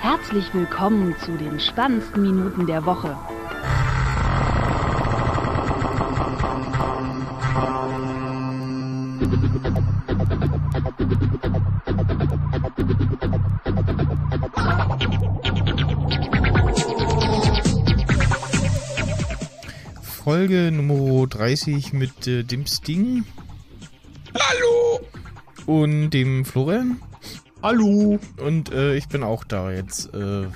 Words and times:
Herzlich 0.00 0.54
willkommen 0.54 1.14
zu 1.24 1.36
den 1.36 1.58
spannendsten 1.58 2.22
Minuten 2.22 2.66
der 2.66 2.86
Woche. 2.86 3.16
Folge 20.22 20.70
Nummer 20.70 21.26
30 21.26 21.92
mit 21.92 22.26
äh, 22.28 22.44
dem 22.44 22.66
Sting. 22.66 23.24
Hallo! 24.34 25.00
Und 25.66 26.10
dem 26.10 26.44
Florian. 26.44 27.00
Hallo! 27.60 28.20
Und 28.40 28.70
äh, 28.72 28.94
ich 28.94 29.08
bin 29.08 29.24
auch 29.24 29.42
da 29.42 29.72
jetzt 29.72 30.14
äh, 30.14 30.46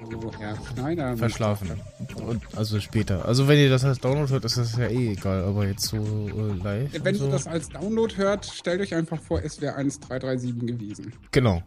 Hallo, 0.00 0.32
Herr 0.38 0.56
Schneider. 0.66 1.16
verschlafen. 1.16 1.70
Und, 2.16 2.42
also 2.54 2.78
später. 2.80 3.24
Also 3.24 3.48
wenn 3.48 3.58
ihr 3.58 3.70
das 3.70 3.82
als 3.84 3.98
Download 3.98 4.30
hört, 4.30 4.44
ist 4.44 4.58
das 4.58 4.76
ja 4.76 4.86
eh 4.86 5.12
egal, 5.12 5.44
aber 5.44 5.66
jetzt 5.66 5.86
so 5.86 5.96
äh, 5.96 6.62
live. 6.62 6.90
Wenn 7.02 7.14
so. 7.14 7.26
ihr 7.26 7.30
das 7.30 7.46
als 7.46 7.70
Download 7.70 8.14
hört, 8.16 8.44
stellt 8.44 8.82
euch 8.82 8.94
einfach 8.94 9.18
vor, 9.18 9.42
es 9.42 9.60
wäre 9.62 9.76
1337 9.76 10.66
gewesen. 10.66 11.12
Genau. 11.32 11.62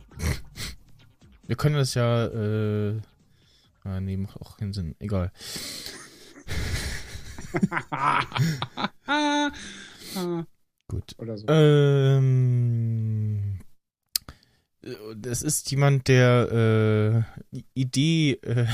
Wir 1.47 1.55
können 1.55 1.75
das 1.75 1.95
ja, 1.95 2.27
äh. 2.27 2.93
Ah, 3.83 3.99
nee, 3.99 4.15
macht 4.15 4.39
auch 4.39 4.57
keinen 4.57 4.73
Sinn. 4.73 4.95
Egal. 4.99 5.31
Ah, 7.89 8.21
Gut. 10.87 11.15
Oder 11.17 11.37
so. 11.37 11.47
Ähm. 11.47 13.32
Das 15.15 15.41
ist 15.41 15.71
jemand, 15.71 16.07
der 16.07 17.25
äh, 17.53 17.59
Idee 17.73 18.33
äh, 18.41 18.65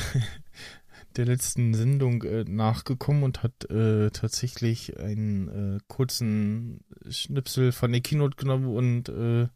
der 1.16 1.26
letzten 1.26 1.74
Sendung 1.74 2.24
äh, 2.24 2.46
nachgekommen 2.46 3.24
und 3.24 3.44
hat 3.44 3.70
äh, 3.70 4.10
tatsächlich 4.10 5.00
einen 5.00 5.78
äh, 5.78 5.80
kurzen 5.88 6.84
Schnipsel 7.10 7.72
von 7.72 7.92
der 7.92 8.02
Keynote 8.02 8.38
genommen 8.38 8.68
und 8.68 9.10
äh, 9.10 9.48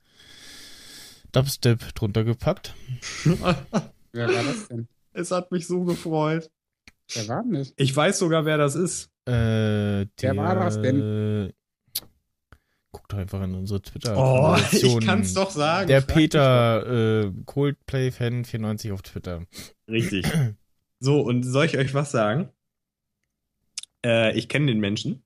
Dubstep 1.32 1.96
drunter 1.96 2.24
gepackt. 2.24 2.76
Wer 3.24 4.28
war 4.28 4.44
das 4.44 4.68
denn? 4.68 4.88
Es 5.14 5.32
hat 5.32 5.52
mich 5.52 5.66
so 5.66 5.84
gefreut. 5.84 6.52
Wer 7.14 7.28
war 7.28 7.44
denn 7.44 7.54
das? 7.54 7.74
Ich 7.78 7.96
weiß 7.96 8.20
sogar, 8.20 8.46
wer 8.46 8.58
das 8.58 8.76
ist. 8.76 9.10
Äh, 9.26 10.06
Wer 10.20 10.38
war 10.38 10.56
das 10.56 10.82
denn? 10.82 11.52
Guck 12.94 13.10
doch 13.10 13.18
einfach 13.18 13.44
in 13.44 13.56
unsere 13.56 13.82
twitter 13.82 14.16
Oh, 14.16 14.56
ich 14.72 15.00
kann's 15.06 15.34
doch 15.34 15.50
sagen. 15.50 15.88
Der 15.88 16.04
Frag 16.04 16.16
Peter, 16.16 17.24
äh, 17.26 17.32
Coldplay-Fan 17.46 18.46
94 18.46 18.92
auf 18.92 19.02
Twitter. 19.02 19.46
Richtig. 19.90 20.26
So, 21.00 21.20
und 21.20 21.44
soll 21.44 21.66
ich 21.66 21.78
euch 21.78 21.94
was 21.94 22.12
sagen? 22.12 22.48
Äh, 24.06 24.38
ich 24.38 24.48
kenne 24.48 24.68
den 24.68 24.80
Menschen. 24.80 25.22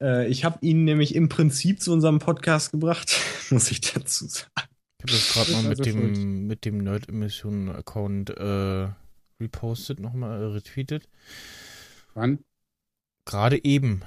Äh, 0.00 0.28
ich 0.28 0.44
habe 0.44 0.58
ihn 0.60 0.84
nämlich 0.84 1.16
im 1.16 1.28
Prinzip 1.28 1.82
zu 1.82 1.92
unserem 1.92 2.20
Podcast 2.20 2.70
gebracht, 2.70 3.18
muss 3.50 3.72
ich 3.72 3.80
dazu 3.80 4.26
sagen. 4.26 4.48
Ich 4.98 5.02
habe 5.02 5.12
das 5.12 5.32
gerade 5.32 5.52
mal 5.54 5.62
mit 5.62 5.80
also 5.80 5.90
schuld. 5.90 6.16
dem, 6.16 6.46
mit 6.46 6.64
dem 6.64 6.78
Nerd-Emission-Account 6.78 8.30
äh, 8.30 8.88
repostet, 9.40 9.98
nochmal 9.98 10.40
äh, 10.40 10.44
retweetet. 10.44 11.08
Wann? 12.14 12.38
Gerade 13.24 13.64
eben. 13.64 14.02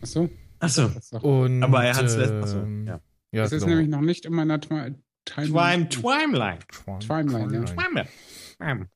Achso. 0.00 0.30
Achso. 0.60 0.90
Aber 1.12 1.84
er 1.84 1.96
hat's 1.96 2.16
letzt- 2.16 2.32
achso, 2.42 2.58
ähm, 2.60 2.86
ja. 2.86 3.00
Ja, 3.32 3.42
das 3.42 3.52
ist 3.52 3.62
genau. 3.64 3.74
nämlich 3.76 3.88
noch 3.90 4.00
nicht 4.00 4.24
in 4.26 4.32
meiner 4.34 4.58
Twi- 4.60 4.94
Twime, 5.24 5.88
Timeline. 5.88 5.88
Twimeline. 5.88 6.58
Timeline, 7.00 7.54
ja. 7.54 7.64
Twime. 7.64 8.08
Twime. 8.58 8.88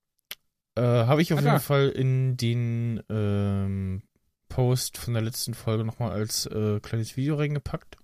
Äh, 0.76 0.82
Habe 0.82 1.22
ich 1.22 1.32
auf 1.32 1.38
Ah, 1.38 1.42
jeden 1.42 1.54
da. 1.54 1.58
Fall 1.60 1.88
in 1.90 2.36
den 2.36 3.00
ähm, 3.08 4.02
Post 4.48 4.98
von 4.98 5.14
der 5.14 5.22
letzten 5.22 5.54
Folge 5.54 5.84
nochmal 5.84 6.10
als 6.10 6.46
äh, 6.46 6.80
kleines 6.80 7.16
Video 7.16 7.36
reingepackt. 7.36 7.96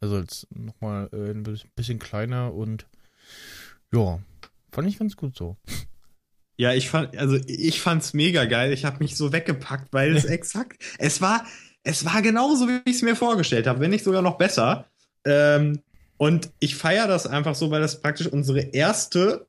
Also 0.00 0.16
als 0.16 0.46
nochmal 0.50 1.08
äh, 1.12 1.30
ein 1.30 1.42
bi- 1.44 1.60
bisschen 1.76 1.98
kleiner 1.98 2.52
und 2.54 2.86
ja, 3.92 4.18
fand 4.72 4.88
ich 4.88 4.98
ganz 4.98 5.16
gut 5.16 5.36
so. 5.36 5.56
Ja, 6.56 6.72
ich 6.74 6.90
fand, 6.90 7.16
also 7.16 7.36
ich 7.46 7.80
fand's 7.80 8.14
mega 8.14 8.44
geil. 8.44 8.72
Ich 8.72 8.84
habe 8.84 8.98
mich 8.98 9.16
so 9.16 9.32
weggepackt, 9.32 9.92
weil 9.92 10.16
es 10.16 10.24
exakt, 10.26 10.82
es 10.98 11.20
war, 11.20 11.44
es 11.84 12.04
war 12.04 12.22
genauso, 12.22 12.68
wie 12.68 12.80
ich 12.84 12.96
es 12.96 13.02
mir 13.02 13.16
vorgestellt 13.16 13.66
habe, 13.66 13.80
wenn 13.80 13.90
nicht 13.90 14.04
sogar 14.04 14.22
noch 14.22 14.36
besser. 14.36 14.86
Ähm, 15.24 15.80
und 16.16 16.50
ich 16.58 16.74
feiere 16.76 17.06
das 17.06 17.26
einfach 17.26 17.54
so, 17.54 17.70
weil 17.70 17.80
das 17.80 18.00
praktisch 18.00 18.26
unsere 18.26 18.60
erste 18.60 19.46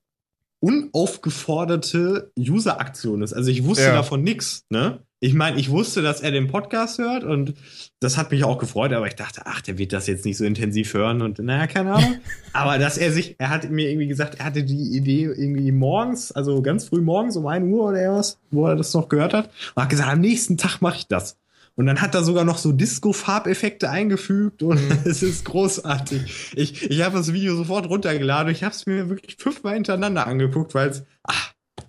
unaufgeforderte 0.62 2.32
User-Aktion 2.38 3.22
ist. 3.22 3.34
Also 3.34 3.50
ich 3.50 3.64
wusste 3.64 3.86
Ja. 3.86 3.94
davon 3.94 4.24
nix, 4.24 4.66
ne? 4.70 5.00
Ich 5.22 5.34
meine, 5.34 5.60
ich 5.60 5.70
wusste, 5.70 6.02
dass 6.02 6.22
er 6.22 6.32
den 6.32 6.48
Podcast 6.48 6.98
hört 6.98 7.26
und 7.26 7.54
das 8.00 8.18
hat 8.18 8.32
mich 8.32 8.46
auch 8.46 8.58
gefreut, 8.58 8.94
aber 8.94 9.06
ich 9.06 9.16
dachte, 9.16 9.42
ach, 9.46 9.60
der 9.60 9.78
wird 9.78 9.92
das 9.92 10.08
jetzt 10.08 10.24
nicht 10.24 10.38
so 10.38 10.46
intensiv 10.46 10.94
hören 10.94 11.22
und 11.22 11.40
naja, 11.40 11.68
keine 11.68 11.94
Ahnung. 11.96 12.20
aber 12.54 12.78
dass 12.78 12.98
er 12.98 13.12
sich, 13.12 13.36
er 13.38 13.50
hat 13.50 13.70
mir 13.70 13.90
irgendwie 13.90 14.08
gesagt, 14.08 14.36
er 14.40 14.46
hatte 14.46 14.64
die 14.64 14.96
Idee 14.96 15.24
irgendwie 15.26 15.74
morgens, 15.74 16.32
also 16.32 16.62
ganz 16.62 16.86
früh 16.86 17.02
morgens 17.02 17.36
um 17.36 17.46
1 17.48 17.66
Uhr 17.66 17.90
oder 17.90 18.14
was, 18.14 18.38
wo 18.52 18.68
er 18.68 18.78
das 18.78 18.94
noch 18.94 19.10
gehört 19.10 19.34
hat, 19.34 19.50
und 19.76 19.84
hat 19.84 19.90
gesagt, 19.90 20.10
am 20.10 20.22
nächsten 20.22 20.58
Tag 20.58 20.80
mache 20.82 20.98
ich 20.98 21.08
das. 21.08 21.38
Und 21.76 21.86
dann 21.86 22.02
hat 22.02 22.14
er 22.16 22.24
sogar 22.24 22.44
noch 22.44 22.58
so 22.58 22.72
Disco-Farbeffekte 22.72 23.90
eingefügt 23.90 24.64
und 24.64 24.78
es 25.06 25.24
ist 25.24 25.46
großartig. 25.46 26.54
Ich, 26.56 26.90
ich 26.90 27.02
habe 27.02 27.18
das 27.18 27.32
Video 27.34 27.56
sofort 27.56 27.88
runtergeladen 27.90 28.48
und 28.48 28.52
ich 28.56 28.64
habe 28.64 28.74
es 28.76 28.86
mir 28.86 29.10
wirklich 29.10 29.38
fünfmal 29.38 29.76
hintereinander 29.76 30.28
angeguckt, 30.28 30.74
weil 30.76 30.90
es 30.90 31.04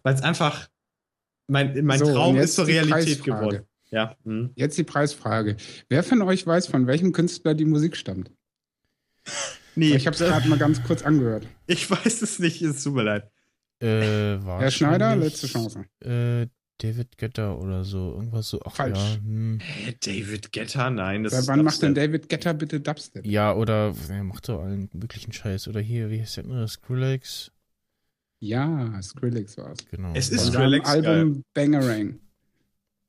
weil 0.03 0.15
es 0.15 0.23
einfach 0.23 0.69
mein, 1.49 1.85
mein 1.85 1.99
So, 1.99 2.13
Traum 2.13 2.37
ist 2.37 2.55
zur 2.55 2.67
die 2.67 2.73
Realität 2.79 3.23
Preisfrage. 3.23 3.39
geworden. 3.41 3.65
Ja. 3.91 4.17
hm. 4.25 4.51
Jetzt 4.55 4.79
die 4.79 4.85
Preisfrage. 4.85 5.57
Wer 5.89 6.05
von 6.05 6.23
euch 6.23 6.47
weiß, 6.47 6.69
von 6.69 6.87
welchem 6.87 7.13
Künstler 7.13 7.55
die 7.55 7.65
Musik 7.65 7.97
stammt? 7.97 8.31
Nee, 9.77 9.95
Ich 9.95 10.07
habe 10.07 10.15
es 10.15 10.21
gerade 10.21 10.49
mal 10.49 10.59
ganz 10.59 10.83
kurz 10.83 11.03
angehört. 11.03 11.47
ich 11.67 11.89
weiß 11.89 12.23
es 12.23 12.41
nicht, 12.41 12.61
es 12.61 12.83
tut 12.83 12.93
mir 12.95 13.05
leid. 13.05 13.31
Äh, 13.81 14.39
Herr 14.45 14.71
Schneider, 14.71 15.15
letzte 15.15 15.47
Chance. 15.47 15.85
Äh, 16.05 16.49
David 16.83 17.19
Getter 17.19 17.59
oder 17.61 17.85
so, 17.85 18.15
irgendwas 18.15 18.49
so. 18.49 18.61
Ach 18.65 18.75
Falsch. 18.75 18.99
ja, 18.99 19.17
hm. 19.23 19.59
Hä, 19.61 19.95
David 20.01 20.53
Guetta? 20.53 20.91
Nein, 20.91 21.23
das 21.25 21.33
Seit 21.33 21.41
ist 21.43 21.49
wann 21.49 21.65
macht 21.65 21.83
denn. 21.83 21.95
David 21.95 22.29
Getter 22.29 22.55
bitte 22.55 22.81
Dubstep? 22.81 23.25
Ja, 23.27 23.55
oder 23.55 23.95
er 24.09 24.25
macht 24.25 24.49
doch 24.49 24.63
allen 24.63 24.89
möglichen 24.93 25.33
Scheiß. 25.33 25.69
Oder 25.69 25.81
hier, 25.81 26.11
wie 26.11 26.21
heißt 26.21 26.39
der 26.39 26.45
andere? 26.45 26.67
Skrillex? 26.69 27.53
Ja, 28.41 29.01
Skrillex 29.03 29.59
war 29.59 29.73
es. 29.73 29.87
Genau. 29.91 30.13
Es 30.15 30.31
ist 30.31 30.47
Skrillex, 30.47 30.89
Album 30.89 31.45
Bangerang. 31.53 32.19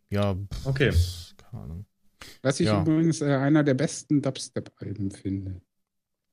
ja 0.09 0.33
pff, 0.35 0.65
Okay. 0.65 0.87
das- 0.87 1.33
keine 1.37 1.63
Ahnung. 1.63 1.85
Was 2.41 2.59
ich 2.59 2.67
Ja. 2.67 2.81
übrigens 2.81 3.21
äh, 3.21 3.33
einer 3.35 3.63
der 3.63 3.73
besten 3.73 4.21
Dubstep-Alben 4.21 5.11
finde. 5.11 5.61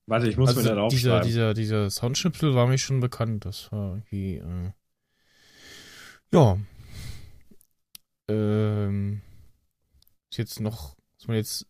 Warte, 0.06 0.28
ich 0.28 0.37
muss 0.37 0.56
mir 0.56 0.62
da 0.62 0.71
Also 0.84 0.88
dieser, 0.97 1.21
dieser, 1.21 1.54
dieser 1.54 1.91
Soundschnipsel 1.91 2.54
war 2.54 2.66
mir 2.66 2.78
schon 2.78 2.98
bekannt. 3.00 3.44
Das 3.44 3.71
war 3.71 3.94
irgendwie, 3.94 4.37
äh, 4.37 4.72
ja. 6.32 6.59
Ähm, 8.28 9.21
ist 10.28 10.28
jetzt 10.38 10.60
noch, 10.60 10.97
was 11.19 11.28
man 11.28 11.37
jetzt 11.37 11.66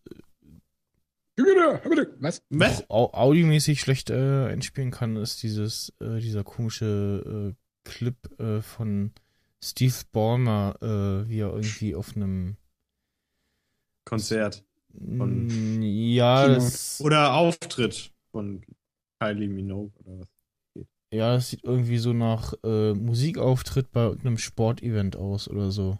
Was? 2.19 2.43
Was? 2.49 2.89
au 2.89 3.13
audiomäßig 3.13 3.79
schlecht 3.79 4.09
äh, 4.09 4.47
einspielen 4.47 4.91
kann, 4.91 5.15
ist 5.15 5.41
dieses, 5.41 5.93
äh, 6.01 6.19
dieser 6.19 6.43
komische 6.43 7.55
äh, 7.55 7.89
Clip 7.89 8.17
äh, 8.39 8.61
von 8.61 9.13
Steve 9.63 9.95
Ballmer, 10.11 10.75
äh, 10.81 11.29
wie 11.29 11.39
er 11.39 11.53
irgendwie 11.53 11.95
auf 11.95 12.15
einem 12.15 12.57
Konzert. 14.05 14.65
Von- 15.17 15.81
ja, 15.81 16.47
das, 16.47 16.99
Oder 16.99 17.35
Auftritt 17.35 18.11
von 18.31 18.61
Kylie 19.19 19.47
Minogue 19.47 19.91
oder 20.03 20.19
was. 20.19 20.85
ja, 21.13 21.33
das 21.35 21.49
sieht 21.49 21.63
irgendwie 21.63 21.99
so 21.99 22.11
nach 22.11 22.53
äh, 22.63 22.93
Musikauftritt 22.93 23.91
bei 23.91 24.03
irgendeinem 24.03 24.37
Sportevent 24.39 25.15
aus 25.15 25.47
oder 25.47 25.71
so. 25.71 25.99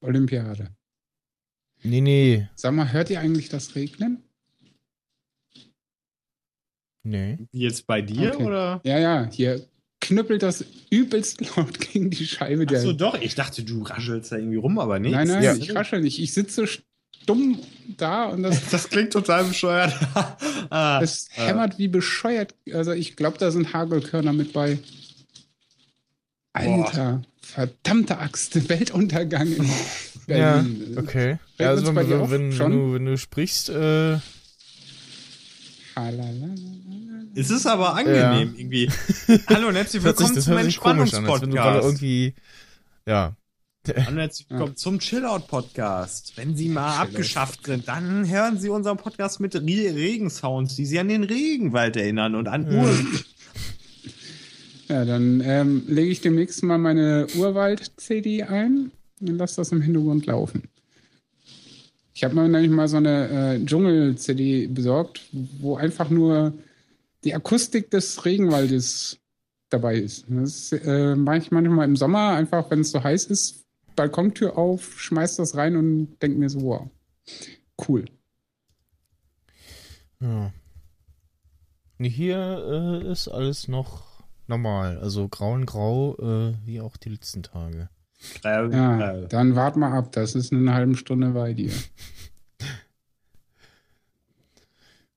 Olympiade. 0.00 0.75
Nee, 1.82 2.00
nee, 2.00 2.48
Sag 2.54 2.72
mal, 2.74 2.92
hört 2.92 3.10
ihr 3.10 3.20
eigentlich 3.20 3.48
das 3.48 3.74
Regnen? 3.74 4.22
nee. 7.02 7.38
Jetzt 7.52 7.86
bei 7.86 8.02
dir 8.02 8.34
Okay. 8.34 8.44
oder? 8.44 8.80
Ja, 8.84 8.98
ja, 8.98 9.30
hier 9.30 9.64
knüppelt 10.00 10.42
das 10.42 10.64
übelst 10.90 11.40
laut 11.56 11.78
gegen 11.92 12.10
die 12.10 12.26
Scheibe 12.26 12.66
der. 12.66 12.78
Achso, 12.78 12.92
doch. 12.92 13.20
Ich 13.20 13.34
dachte, 13.34 13.62
du 13.62 13.82
raschelst 13.82 14.32
da 14.32 14.36
irgendwie 14.36 14.56
rum, 14.56 14.78
aber 14.78 14.98
nee. 14.98 15.10
nein, 15.10 15.28
nein, 15.28 15.42
Ja. 15.42 15.54
ich 15.54 15.74
raschel 15.74 16.00
nicht. 16.00 16.18
Ich 16.18 16.32
sitze 16.34 16.66
stumm 16.66 17.58
da 17.96 18.26
und 18.26 18.42
das, 18.42 18.66
Das 18.70 18.88
klingt 18.88 19.12
total 19.12 19.44
bescheuert. 19.44 19.94
ah, 20.70 21.00
das 21.00 21.28
ah. 21.36 21.46
hämmert 21.46 21.78
wie 21.78 21.88
bescheuert. 21.88 22.54
Also 22.72 22.92
ich 22.92 23.16
glaube, 23.16 23.38
da 23.38 23.50
sind 23.50 23.72
Hagelkörner 23.72 24.32
mit 24.32 24.52
bei. 24.52 24.78
Alter, 26.56 27.22
verdammte 27.40 28.18
Axt, 28.18 28.68
Weltuntergang 28.68 29.46
in 29.46 29.64
Ja, 30.26 30.56
Berlin. 30.62 30.96
okay. 30.98 31.18
Regnet's 31.28 31.40
Ja, 31.58 31.68
also 31.68 31.94
wenn, 31.94 32.10
wenn, 32.10 32.30
wenn, 32.58 32.70
du, 32.70 32.94
wenn 32.94 33.04
du 33.06 33.18
sprichst, 33.18 33.68
äh. 33.70 34.18
Es 37.34 37.50
ist 37.50 37.66
aber 37.66 37.94
angenehm 37.94 38.54
irgendwie. 38.56 38.90
Hallo 39.48 39.68
und 39.68 39.76
herzlich 39.76 40.02
willkommen 40.02 40.34
das 40.34 40.44
zum 40.44 40.56
Entspannungspodcast. 40.58 41.84
irgendwie, 41.84 42.34
ja. 43.06 43.34
Hallo 43.88 44.08
und 44.10 44.18
herzlich 44.18 44.50
willkommen 44.50 44.76
zum 44.76 44.98
Chillout-Podcast. 44.98 46.32
Wenn 46.36 46.56
Sie 46.56 46.68
mal 46.68 46.98
abgeschafft 46.98 47.64
sind, 47.66 47.88
dann 47.88 48.28
hören 48.28 48.58
Sie 48.58 48.68
unseren 48.68 48.96
Podcast 48.98 49.40
mit 49.40 49.54
Re 49.54 49.60
Regensounds, 49.62 50.74
die 50.76 50.84
Sie 50.84 50.98
an 50.98 51.08
den 51.08 51.24
Regenwald 51.24 51.96
erinnern 51.96 52.34
und 52.34 52.48
an 52.48 52.70
Ja. 52.70 52.84
Ja, 54.88 55.04
dann 55.04 55.42
ähm, 55.44 55.82
lege 55.88 56.10
ich 56.10 56.20
demnächst 56.20 56.62
mal 56.62 56.78
meine 56.78 57.26
Urwald-CD 57.36 58.44
ein 58.44 58.92
und 59.20 59.36
lasse 59.36 59.56
das 59.56 59.72
im 59.72 59.80
Hintergrund 59.80 60.26
laufen. 60.26 60.68
Ich 62.14 62.24
habe 62.24 62.34
mir 62.34 62.48
nämlich 62.48 62.70
mal 62.70 62.88
so 62.88 62.96
eine 62.96 63.56
äh, 63.56 63.64
Dschungel-CD 63.64 64.68
besorgt, 64.68 65.22
wo 65.32 65.76
einfach 65.76 66.08
nur 66.08 66.54
die 67.24 67.34
Akustik 67.34 67.90
des 67.90 68.24
Regenwaldes 68.24 69.18
dabei 69.70 69.96
ist. 69.96 70.24
Das 70.28 70.72
äh, 70.72 71.16
mache 71.16 71.38
ich 71.38 71.50
manchmal 71.50 71.86
im 71.86 71.96
Sommer, 71.96 72.30
einfach 72.30 72.70
wenn 72.70 72.80
es 72.80 72.92
so 72.92 73.02
heiß 73.02 73.26
ist, 73.26 73.66
Balkontür 73.96 74.56
auf, 74.56 75.00
schmeiß 75.00 75.36
das 75.36 75.56
rein 75.56 75.76
und 75.76 76.16
denk 76.22 76.38
mir 76.38 76.48
so, 76.48 76.62
wow, 76.62 76.88
cool. 77.88 78.04
ja. 80.20 80.52
Hier 81.98 83.02
äh, 83.04 83.10
ist 83.10 83.28
alles 83.28 83.68
noch 83.68 84.05
normal. 84.48 84.98
Also 84.98 85.28
grau 85.28 85.52
und 85.52 85.66
grau, 85.66 86.16
äh, 86.18 86.54
wie 86.64 86.80
auch 86.80 86.96
die 86.96 87.10
letzten 87.10 87.42
Tage. 87.42 87.88
Ja, 88.42 89.26
dann 89.26 89.54
wart 89.56 89.76
mal 89.76 89.92
ab, 89.92 90.12
das 90.12 90.34
ist 90.34 90.50
in 90.50 90.60
einer 90.60 90.74
halben 90.74 90.96
Stunde 90.96 91.30
bei 91.30 91.52
dir. 91.52 91.70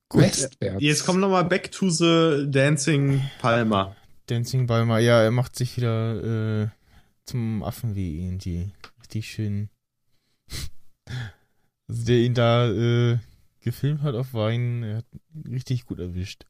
Gut. 0.10 0.24
Westwärts. 0.24 0.81
Jetzt 0.81 1.06
kommt 1.06 1.20
nochmal 1.20 1.46
Back 1.46 1.72
to 1.72 1.90
the 1.90 2.46
Dancing 2.50 3.22
Palmer. 3.40 3.96
Dancing 4.26 4.66
Balmer, 4.68 5.00
ja, 5.00 5.22
er 5.22 5.31
macht 5.31 5.56
sich 5.56 5.78
wieder 5.78 6.64
äh, 6.64 6.68
zum 7.26 7.64
Affen 7.64 7.96
wie 7.96 8.26
irgendwie. 8.26 8.72
Richtig 9.00 9.30
schön. 9.30 9.70
Also 11.88 12.04
der 12.08 12.18
ihn 12.18 12.34
da 12.34 12.68
äh, 12.70 13.20
gefilmt 13.62 14.02
hat 14.02 14.16
auf 14.16 14.34
Wein, 14.34 14.84
er 14.84 14.98
hat 14.98 15.06
ihn 15.14 15.54
richtig 15.54 15.86
gut 15.86 16.00
erwischt. 16.00 16.46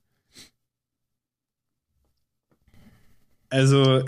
Also, 3.50 4.04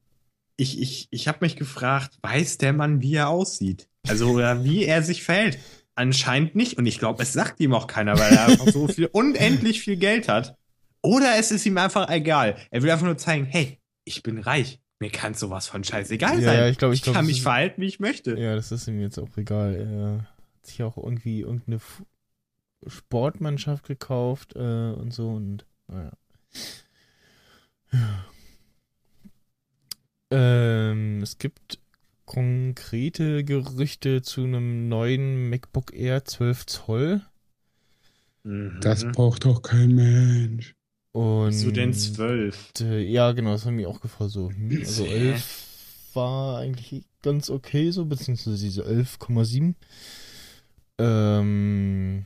ich, 0.56 0.80
ich, 0.80 1.08
ich 1.10 1.28
habe 1.28 1.38
mich 1.42 1.56
gefragt, 1.56 2.18
weiß 2.22 2.58
der 2.58 2.72
Mann, 2.72 3.00
wie 3.02 3.14
er 3.14 3.28
aussieht? 3.28 3.88
Also, 4.06 4.30
oder 4.30 4.64
wie 4.64 4.84
er 4.84 5.02
sich 5.02 5.22
verhält? 5.22 5.58
Anscheinend 5.94 6.54
nicht. 6.54 6.78
Und 6.78 6.86
ich 6.86 6.98
glaube, 6.98 7.22
es 7.22 7.32
sagt 7.32 7.60
ihm 7.60 7.74
auch 7.74 7.86
keiner, 7.86 8.18
weil 8.18 8.32
er 8.32 8.46
einfach 8.48 8.68
so 8.68 8.86
viel, 8.88 9.06
unendlich 9.12 9.80
viel 9.80 9.96
Geld 9.96 10.28
hat. 10.28 10.56
Oder 11.02 11.36
es 11.38 11.50
ist 11.50 11.66
ihm 11.66 11.76
einfach 11.78 12.08
egal. 12.08 12.56
Er 12.70 12.82
will 12.82 12.90
einfach 12.90 13.04
nur 13.06 13.16
zeigen, 13.18 13.44
hey, 13.44 13.78
ich 14.04 14.22
bin 14.22 14.38
reich. 14.38 14.80
Mir 15.00 15.10
kann 15.10 15.34
sowas 15.34 15.68
von 15.68 15.84
scheißegal 15.84 16.40
Ja, 16.40 16.44
sein. 16.44 16.58
ja, 16.58 16.68
ich 16.68 16.78
glaub, 16.78 16.92
ich 16.92 17.02
glaub, 17.02 17.14
kann 17.14 17.26
mich 17.26 17.36
ist- 17.38 17.42
verhalten, 17.42 17.80
wie 17.80 17.86
ich 17.86 18.00
möchte. 18.00 18.36
Ja, 18.38 18.56
das 18.56 18.72
ist 18.72 18.88
ihm 18.88 19.00
jetzt 19.00 19.18
auch 19.18 19.28
egal. 19.36 19.74
Er 19.76 20.26
hat 20.56 20.66
sich 20.66 20.82
auch 20.82 20.96
irgendwie 20.96 21.40
irgendeine 21.42 21.76
F 21.76 22.02
Sportmannschaft 22.86 23.86
gekauft 23.86 24.54
äh, 24.56 24.58
und 24.58 25.12
so 25.12 25.30
und 25.30 25.66
naja. 25.88 26.12
Ja. 27.92 28.24
Ähm, 30.30 31.22
es 31.22 31.38
gibt 31.38 31.78
konkrete 32.26 33.44
Gerüchte 33.44 34.20
zu 34.22 34.42
einem 34.42 34.88
neuen 34.88 35.48
MacBook 35.48 35.94
Air 35.94 36.24
12 36.24 36.66
Zoll. 36.66 37.22
Mhm. 38.44 38.78
Das 38.80 39.04
braucht 39.04 39.44
doch 39.44 39.62
kein 39.62 39.94
Mensch. 39.94 40.74
Und 41.12 41.50
Wieso 41.50 41.70
denn 41.70 41.94
zwölf? 41.94 42.70
äh, 42.80 43.02
ja, 43.02 43.32
genau, 43.32 43.52
das 43.52 43.64
hat 43.64 43.72
mich 43.72 43.86
auch 43.86 44.00
gefragt. 44.00 44.30
So, 44.30 44.50
hm, 44.50 44.78
also 44.80 45.04
Hä? 45.04 45.30
11 45.30 46.10
war 46.14 46.58
eigentlich 46.58 47.04
ganz 47.22 47.50
okay, 47.50 47.90
so, 47.90 48.04
beziehungsweise 48.04 48.58
diese 48.58 48.84
11,7. 48.84 49.74
Ähm, 50.98 52.24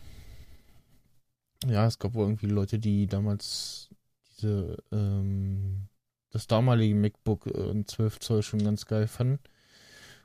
ja, 1.66 1.87
es 1.87 1.98
gab 1.98 2.14
wohl 2.14 2.25
irgendwie 2.25 2.46
Leute, 2.46 2.78
die 2.78 3.06
damals 3.06 3.88
diese, 4.37 4.76
ähm, 4.90 5.88
das 6.32 6.46
damalige 6.46 6.94
MacBook 6.94 7.46
äh, 7.46 7.70
in 7.70 7.87
12 7.87 8.19
Zoll 8.19 8.43
schon 8.43 8.64
ganz 8.64 8.87
geil 8.87 9.06
fanden. 9.06 9.38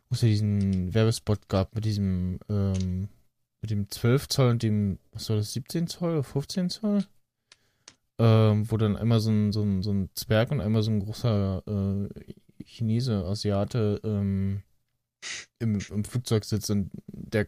Wo 0.09 0.15
es 0.15 0.21
ja 0.21 0.29
diesen 0.29 0.93
Werbespot 0.93 1.49
gab 1.49 1.75
mit 1.75 1.85
diesem, 1.85 2.39
ähm, 2.49 3.09
mit 3.61 3.71
dem 3.71 3.91
12 3.91 4.29
Zoll 4.29 4.49
und 4.51 4.63
dem, 4.63 4.99
was 5.11 5.29
war 5.29 5.35
das, 5.35 5.53
17 5.53 5.87
Zoll 5.87 6.13
oder 6.13 6.23
15 6.23 6.69
Zoll? 6.69 7.05
Ähm, 8.19 8.71
wo 8.71 8.77
dann 8.77 8.95
einmal 8.95 9.19
so 9.19 9.29
ein, 9.29 9.51
so 9.51 9.61
ein, 9.61 9.83
so 9.83 9.91
ein 9.91 10.09
Zwerg 10.15 10.49
und 10.51 10.61
einmal 10.61 10.81
so 10.81 10.89
ein 10.91 11.01
großer 11.01 11.61
äh, 11.67 12.63
Chinese, 12.63 13.25
Asiate 13.25 14.01
ähm, 14.03 14.63
im, 15.59 15.79
im 15.79 16.03
Flugzeug 16.03 16.45
sitzt 16.45 16.71
und 16.71 16.89
der 17.07 17.47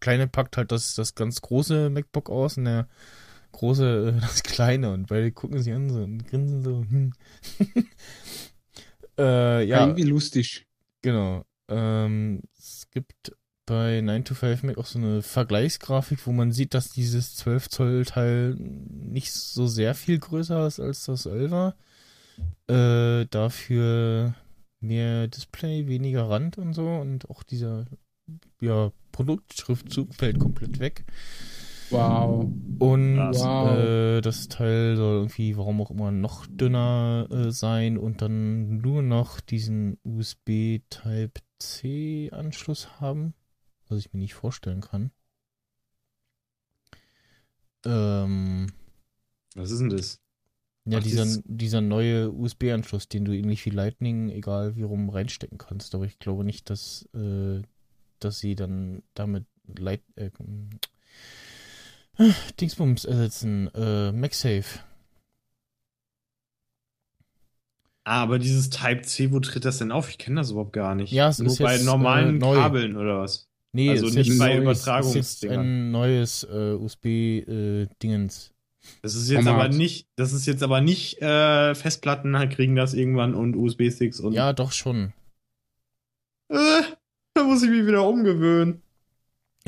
Kleine 0.00 0.28
packt 0.28 0.56
halt 0.56 0.70
das, 0.70 0.94
das 0.94 1.14
ganz 1.14 1.40
große 1.40 1.90
MacBook 1.90 2.30
aus 2.30 2.56
und 2.56 2.66
der 2.66 2.88
große 3.58 4.14
äh, 4.16 4.20
das 4.20 4.42
kleine 4.42 4.92
und 4.92 5.08
beide 5.08 5.32
gucken 5.32 5.62
sich 5.62 5.72
an 5.72 5.90
so 5.90 6.02
und 6.02 6.26
grinsen 6.26 6.62
so. 6.62 6.84
Hm. 6.88 7.12
äh, 9.18 9.64
ja, 9.64 9.80
Irgendwie 9.80 10.04
lustig. 10.04 10.66
Genau. 11.02 11.44
Ähm, 11.68 12.42
es 12.56 12.88
gibt 12.90 13.32
bei 13.66 14.00
9 14.00 14.24
to 14.24 14.34
5 14.34 14.62
Mac 14.62 14.78
auch 14.78 14.86
so 14.86 14.98
eine 14.98 15.22
Vergleichsgrafik, 15.22 16.26
wo 16.26 16.32
man 16.32 16.52
sieht, 16.52 16.72
dass 16.72 16.90
dieses 16.90 17.36
12 17.36 17.68
Zoll 17.68 18.04
Teil 18.06 18.54
nicht 18.58 19.32
so 19.32 19.66
sehr 19.66 19.94
viel 19.94 20.18
größer 20.18 20.66
ist 20.66 20.80
als 20.80 21.04
das 21.04 21.26
11er. 21.26 21.74
Äh, 22.68 23.26
dafür 23.30 24.34
mehr 24.80 25.28
Display, 25.28 25.86
weniger 25.86 26.30
Rand 26.30 26.56
und 26.56 26.72
so 26.72 26.88
und 26.88 27.28
auch 27.28 27.42
dieser 27.42 27.84
ja, 28.60 28.92
Produktschriftzug 29.12 30.14
fällt 30.14 30.38
komplett 30.38 30.78
weg. 30.78 31.04
Wow. 31.90 32.50
Und. 32.78 33.16
Wow. 33.18 33.78
äh, 33.78 34.20
das 34.20 34.48
Teil 34.48 34.96
soll 34.96 35.16
irgendwie, 35.16 35.56
warum 35.56 35.80
auch 35.80 35.90
immer, 35.90 36.10
noch 36.10 36.46
dünner 36.46 37.28
äh, 37.30 37.50
sein 37.50 37.98
und 37.98 38.22
dann 38.22 38.78
nur 38.78 39.02
noch 39.02 39.40
diesen 39.40 39.98
USB 40.04 40.80
Type-C 40.90 42.30
Anschluss 42.32 43.00
haben, 43.00 43.34
was 43.88 43.98
ich 43.98 44.12
mir 44.12 44.20
nicht 44.20 44.34
vorstellen 44.34 44.80
kann. 44.80 45.10
Ähm, 47.84 48.66
Was 49.54 49.70
ist 49.70 49.80
denn 49.80 49.90
das? 49.90 50.20
ja, 50.84 50.98
Ach, 50.98 51.02
dieser, 51.02 51.26
dieser 51.44 51.80
neue 51.80 52.30
USB-Anschluss, 52.32 53.08
den 53.08 53.24
du 53.24 53.32
ähnlich 53.36 53.64
wie 53.66 53.70
Lightning, 53.70 54.30
egal 54.30 54.76
wie 54.76 54.82
rum, 54.82 55.10
reinstecken 55.10 55.58
kannst. 55.58 55.94
Aber 55.94 56.04
ich 56.06 56.18
glaube 56.18 56.44
nicht, 56.44 56.70
dass, 56.70 57.08
äh, 57.14 57.62
dass 58.20 58.38
sie 58.38 58.54
dann 58.54 59.02
damit 59.14 59.44
Light, 59.78 60.02
äh, 60.16 60.30
Dingsbums 62.60 63.04
ersetzen. 63.04 63.68
Äh, 63.74 64.12
MagSafe. 64.12 64.80
Ah, 68.04 68.22
aber 68.22 68.38
dieses 68.38 68.70
Type 68.70 69.02
C, 69.02 69.30
wo 69.32 69.40
tritt 69.40 69.64
das 69.66 69.78
denn 69.78 69.92
auf? 69.92 70.08
Ich 70.08 70.16
kenne 70.18 70.40
das 70.40 70.50
überhaupt 70.50 70.72
gar 70.72 70.94
nicht. 70.94 71.12
Ja, 71.12 71.28
es 71.28 71.38
Nur 71.38 71.48
ist 71.52 71.58
bei 71.58 71.74
jetzt, 71.74 71.84
normalen 71.84 72.36
äh, 72.36 72.38
neu. 72.38 72.54
Kabeln 72.54 72.96
oder 72.96 73.20
was? 73.20 73.48
Nee, 73.72 73.90
Also 73.90 74.06
ist 74.06 74.14
nicht 74.14 74.38
bei 74.38 74.52
ist 74.52 74.54
jetzt 74.54 74.62
Übertragungsdingern. 74.62 75.60
ein 75.60 75.90
neues 75.90 76.42
äh, 76.50 76.72
USB-Dingens. 76.72 78.54
Das 79.02 79.14
ist 79.14 79.28
jetzt 79.28 79.44
Format. 79.44 79.66
aber 79.66 79.74
nicht, 79.76 80.08
das 80.16 80.32
ist 80.32 80.46
jetzt 80.46 80.62
aber 80.62 80.80
nicht 80.80 81.20
äh, 81.20 81.74
Festplatten 81.74 82.32
kriegen 82.48 82.76
das 82.76 82.94
irgendwann 82.94 83.34
und 83.34 83.54
USB-Sticks 83.56 84.20
und 84.20 84.32
ja, 84.32 84.54
doch 84.54 84.72
schon. 84.72 85.12
äh, 86.48 86.80
da 87.34 87.44
muss 87.44 87.62
ich 87.62 87.68
mich 87.68 87.86
wieder 87.86 88.08
umgewöhnen. 88.08 88.80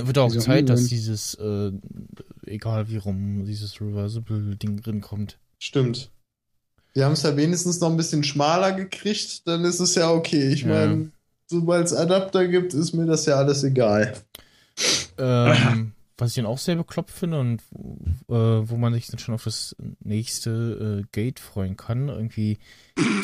Wird 0.07 0.19
auch 0.19 0.35
Zeit, 0.37 0.69
dass 0.69 0.87
dieses, 0.87 1.35
äh, 1.35 1.73
egal 2.47 2.89
wie 2.89 2.97
rum, 2.97 3.45
dieses 3.45 3.81
Reversible-Ding 3.81 4.81
drin 4.83 5.01
kommt. 5.01 5.39
Stimmt. 5.59 6.11
Wir 6.95 7.05
haben 7.05 7.13
es 7.13 7.23
ja 7.23 7.37
wenigstens 7.37 7.81
noch 7.81 7.91
ein 7.91 7.97
bisschen 7.97 8.25
schmaler 8.25 8.73
gekriegt, 8.73 9.47
dann 9.47 9.65
ist 9.65 9.81
es 9.81 9.95
ja 9.95 10.11
okay. 10.11 10.49
Ich 10.49 10.63
Ja. 10.63 10.69
meine, 10.69 11.11
sobald 11.47 11.87
es 11.87 11.93
Adapter 11.93 12.49
gibt, 12.49 12.75
ist 12.75 12.95
mir 12.95 13.07
das 13.07 13.27
ja 13.27 13.37
alles 13.37 13.63
egal. 13.63 14.15
Ähm, 15.19 15.93
was 16.17 16.31
ich 16.31 16.37
dann 16.37 16.47
auch 16.47 16.59
sehr 16.59 16.77
bekloppt 16.77 17.11
finde 17.11 17.41
und 17.41 17.63
äh, 18.29 18.33
wo 18.69 18.77
man 18.77 18.93
sich 18.95 19.07
dann 19.07 19.19
schon 19.19 19.35
auf 19.35 19.45
das 19.45 19.77
nächste 20.03 21.03
äh, 21.03 21.07
Gate 21.13 21.41
freuen 21.41 21.77
kann, 21.77 22.09
irgendwie 22.09 22.59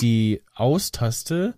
die 0.00 0.42
Aus-Taste, 0.54 1.54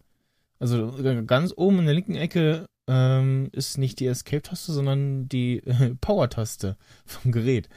also 0.59 0.99
ganz 1.27 1.53
oben 1.57 1.81
in 1.81 1.85
der 1.87 1.95
linken 1.95 2.15
Ecke 2.17 2.67
ähm, 2.89 3.51
ist 3.53 3.79
nicht 3.79 4.01
die 4.01 4.07
Escape-Taste, 4.07 4.73
sondern 4.73 5.29
die 5.29 5.59
äh, 5.59 5.95
Power-Taste 6.01 6.77
vom 7.07 7.31
Gerät. 7.33 7.69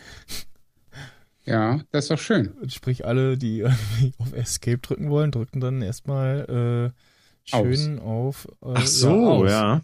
Ja, 1.43 1.81
das 1.91 2.05
ist 2.05 2.11
doch 2.11 2.19
schön. 2.19 2.49
Und 2.49 2.71
Sprich, 2.73 3.05
alle, 3.05 3.37
die 3.37 3.65
auf 4.17 4.33
Escape 4.33 4.77
drücken 4.79 5.09
wollen, 5.09 5.31
drücken 5.31 5.59
dann 5.59 5.81
erstmal 5.81 6.93
äh, 6.93 7.49
schön 7.49 7.99
auf. 7.99 8.47
Äh, 8.61 8.73
Ach 8.75 8.87
so, 8.87 9.27
aus. 9.29 9.49
ja. 9.49 9.81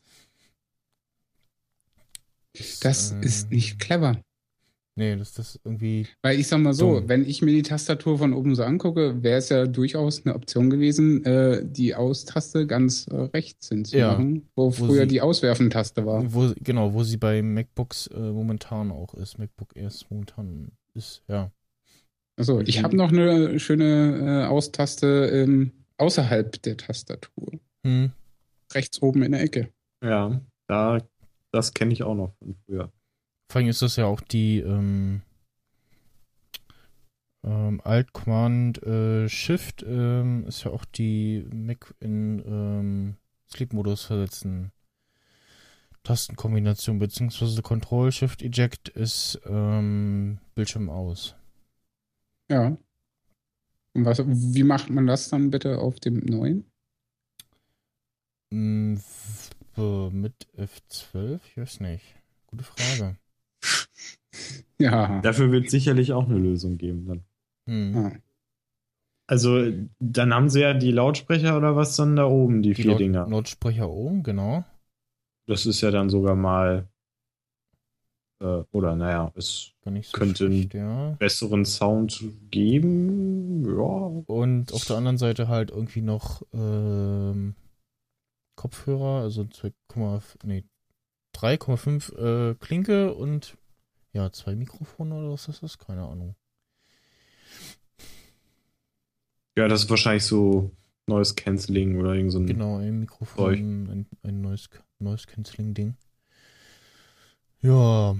Das 2.81 3.11
Ähm, 3.11 3.21
ist 3.21 3.51
nicht 3.51 3.79
clever. 3.79 4.21
Nee, 4.97 5.15
das 5.15 5.33
das 5.33 5.55
ist 5.55 5.61
irgendwie. 5.63 6.07
Weil 6.23 6.39
ich 6.39 6.47
sag 6.47 6.57
mal 6.59 6.73
so, 6.73 6.99
Dumm. 6.99 7.07
wenn 7.09 7.23
ich 7.23 7.43
mir 7.43 7.51
die 7.51 7.61
Tastatur 7.61 8.17
von 8.17 8.33
oben 8.33 8.55
so 8.55 8.63
angucke, 8.63 9.21
wäre 9.21 9.37
es 9.37 9.49
ja 9.49 9.67
durchaus 9.67 10.25
eine 10.25 10.33
Option 10.33 10.71
gewesen, 10.71 11.23
äh, 11.23 11.63
die 11.63 11.93
Austaste 11.93 12.65
ganz 12.65 13.05
äh, 13.07 13.15
rechts 13.15 13.69
hinzumachen, 13.69 14.49
wo, 14.55 14.71
früher 14.71 15.03
sie- 15.03 15.07
die 15.07 15.21
Auswerfen-Taste 15.21 16.05
war. 16.05 16.33
Wo, 16.33 16.51
genau, 16.63 16.93
wo 16.95 17.03
sie 17.03 17.17
bei 17.17 17.43
MacBooks 17.43 18.07
äh, 18.07 18.19
momentan 18.19 18.91
auch 18.91 19.13
ist. 19.13 19.37
MacBook 19.37 19.75
Airs 19.77 20.05
momentan 20.09 20.71
ist, 20.95 21.21
ja. 21.27 21.51
Also 22.39 22.61
ich 22.61 22.83
habe 22.83 22.95
noch 22.95 23.11
eine 23.11 23.59
schöne 23.59 24.43
äh, 24.45 24.47
Austaste 24.47 25.27
ähm, 25.31 25.71
außerhalb 25.97 26.59
der 26.63 26.77
Tastatur. 26.77 27.51
Hm. 27.85 28.11
Rechts 28.73 29.01
oben 29.01 29.21
in 29.23 29.31
der 29.31 29.41
Ecke. 29.41 29.69
Ja, 30.03 30.41
da, 30.67 30.99
das 31.51 31.73
kenne 31.73 31.93
ich 31.93 32.01
auch 32.03 32.15
noch 32.15 32.33
von 32.39 32.55
früher. 32.65 32.91
Vor 33.49 33.59
allem 33.59 33.69
ist 33.69 33.81
das 33.81 33.95
ja 33.95 34.05
auch 34.05 34.21
die 34.21 34.59
ähm, 34.59 35.21
ähm, 37.43 37.81
Alt 37.83 38.13
Command 38.13 38.81
äh, 38.83 39.29
Shift 39.29 39.83
ähm, 39.87 40.45
ist 40.47 40.65
ja 40.65 40.71
auch 40.71 40.85
die 40.85 41.47
Mac 41.53 41.93
in 41.99 42.43
ähm, 42.45 43.17
Sleep-Modus 43.49 44.03
versetzen. 44.05 44.71
Tastenkombination 46.03 46.99
beziehungsweise 46.99 47.61
Control 47.61 48.11
Shift 48.11 48.41
Eject 48.41 48.89
ist 48.89 49.39
ähm, 49.45 50.39
Bildschirm 50.55 50.89
aus. 50.89 51.35
Ja. 52.49 52.77
Und 53.93 54.05
was, 54.05 54.19
wie 54.25 54.63
macht 54.63 54.89
man 54.89 55.07
das 55.07 55.29
dann 55.29 55.49
bitte 55.49 55.79
auf 55.79 55.99
dem 55.99 56.19
neuen? 56.19 56.65
Äh, 58.51 60.09
mit 60.11 60.47
F12? 60.57 61.39
Ich 61.49 61.57
weiß 61.57 61.79
nicht. 61.81 62.03
Gute 62.47 62.63
Frage. 62.63 63.17
Ja. 64.79 65.21
Dafür 65.21 65.51
wird 65.51 65.71
sicherlich 65.71 66.13
auch 66.13 66.27
eine 66.29 66.37
Lösung 66.37 66.77
geben 66.77 67.05
dann. 67.07 67.23
Hm. 67.67 68.21
Also, 69.25 69.71
dann 69.99 70.33
haben 70.33 70.49
sie 70.49 70.61
ja 70.61 70.73
die 70.73 70.91
Lautsprecher 70.91 71.57
oder 71.57 71.75
was 71.75 71.95
dann 71.95 72.15
da 72.15 72.25
oben, 72.25 72.61
die, 72.61 72.69
Die 72.69 72.83
vier 72.83 72.91
Laut 72.91 72.99
Dinger. 72.99 73.27
Lautsprecher 73.27 73.89
oben, 73.89 74.21
genau. 74.23 74.63
Das 75.47 75.65
ist 75.65 75.81
ja 75.81 75.91
dann 75.91 76.09
sogar 76.09 76.35
mal. 76.35 76.87
Äh, 78.39 78.63
oder 78.71 78.95
naja, 78.95 79.31
es 79.35 79.73
so 79.83 79.91
Könnte 80.11 80.45
schlecht, 80.45 80.75
ja. 80.75 81.15
besseren 81.17 81.65
Sound 81.65 82.23
geben. 82.51 83.65
Ja. 83.65 84.23
Und 84.27 84.71
auf 84.73 84.85
der 84.85 84.97
anderen 84.97 85.17
Seite 85.17 85.47
halt 85.47 85.71
irgendwie 85.71 86.01
noch 86.01 86.43
ähm, 86.53 87.55
Kopfhörer, 88.55 89.23
also 89.23 89.41
2,5, 89.41 90.21
nee, 90.43 90.63
3,5 91.35 92.51
äh, 92.51 92.55
Klinke 92.55 93.13
und 93.13 93.57
ja, 94.13 94.31
zwei 94.31 94.55
Mikrofone 94.55 95.15
oder 95.15 95.31
was 95.31 95.47
ist 95.47 95.63
das? 95.63 95.77
Keine 95.77 96.03
Ahnung. 96.03 96.35
Ja, 99.55 99.67
das 99.67 99.83
ist 99.83 99.89
wahrscheinlich 99.89 100.23
so 100.23 100.71
neues 101.07 101.35
Canceling 101.35 101.99
oder 101.99 102.13
irgend 102.13 102.31
so 102.31 102.39
ein. 102.39 102.47
Genau, 102.47 102.77
ein. 102.77 102.99
Mikrofon, 102.99 103.53
ein, 103.53 104.05
ein 104.23 104.41
neues, 104.41 104.69
neues 104.99 105.25
Canceling-Ding. 105.25 105.95
Ja, 107.61 108.15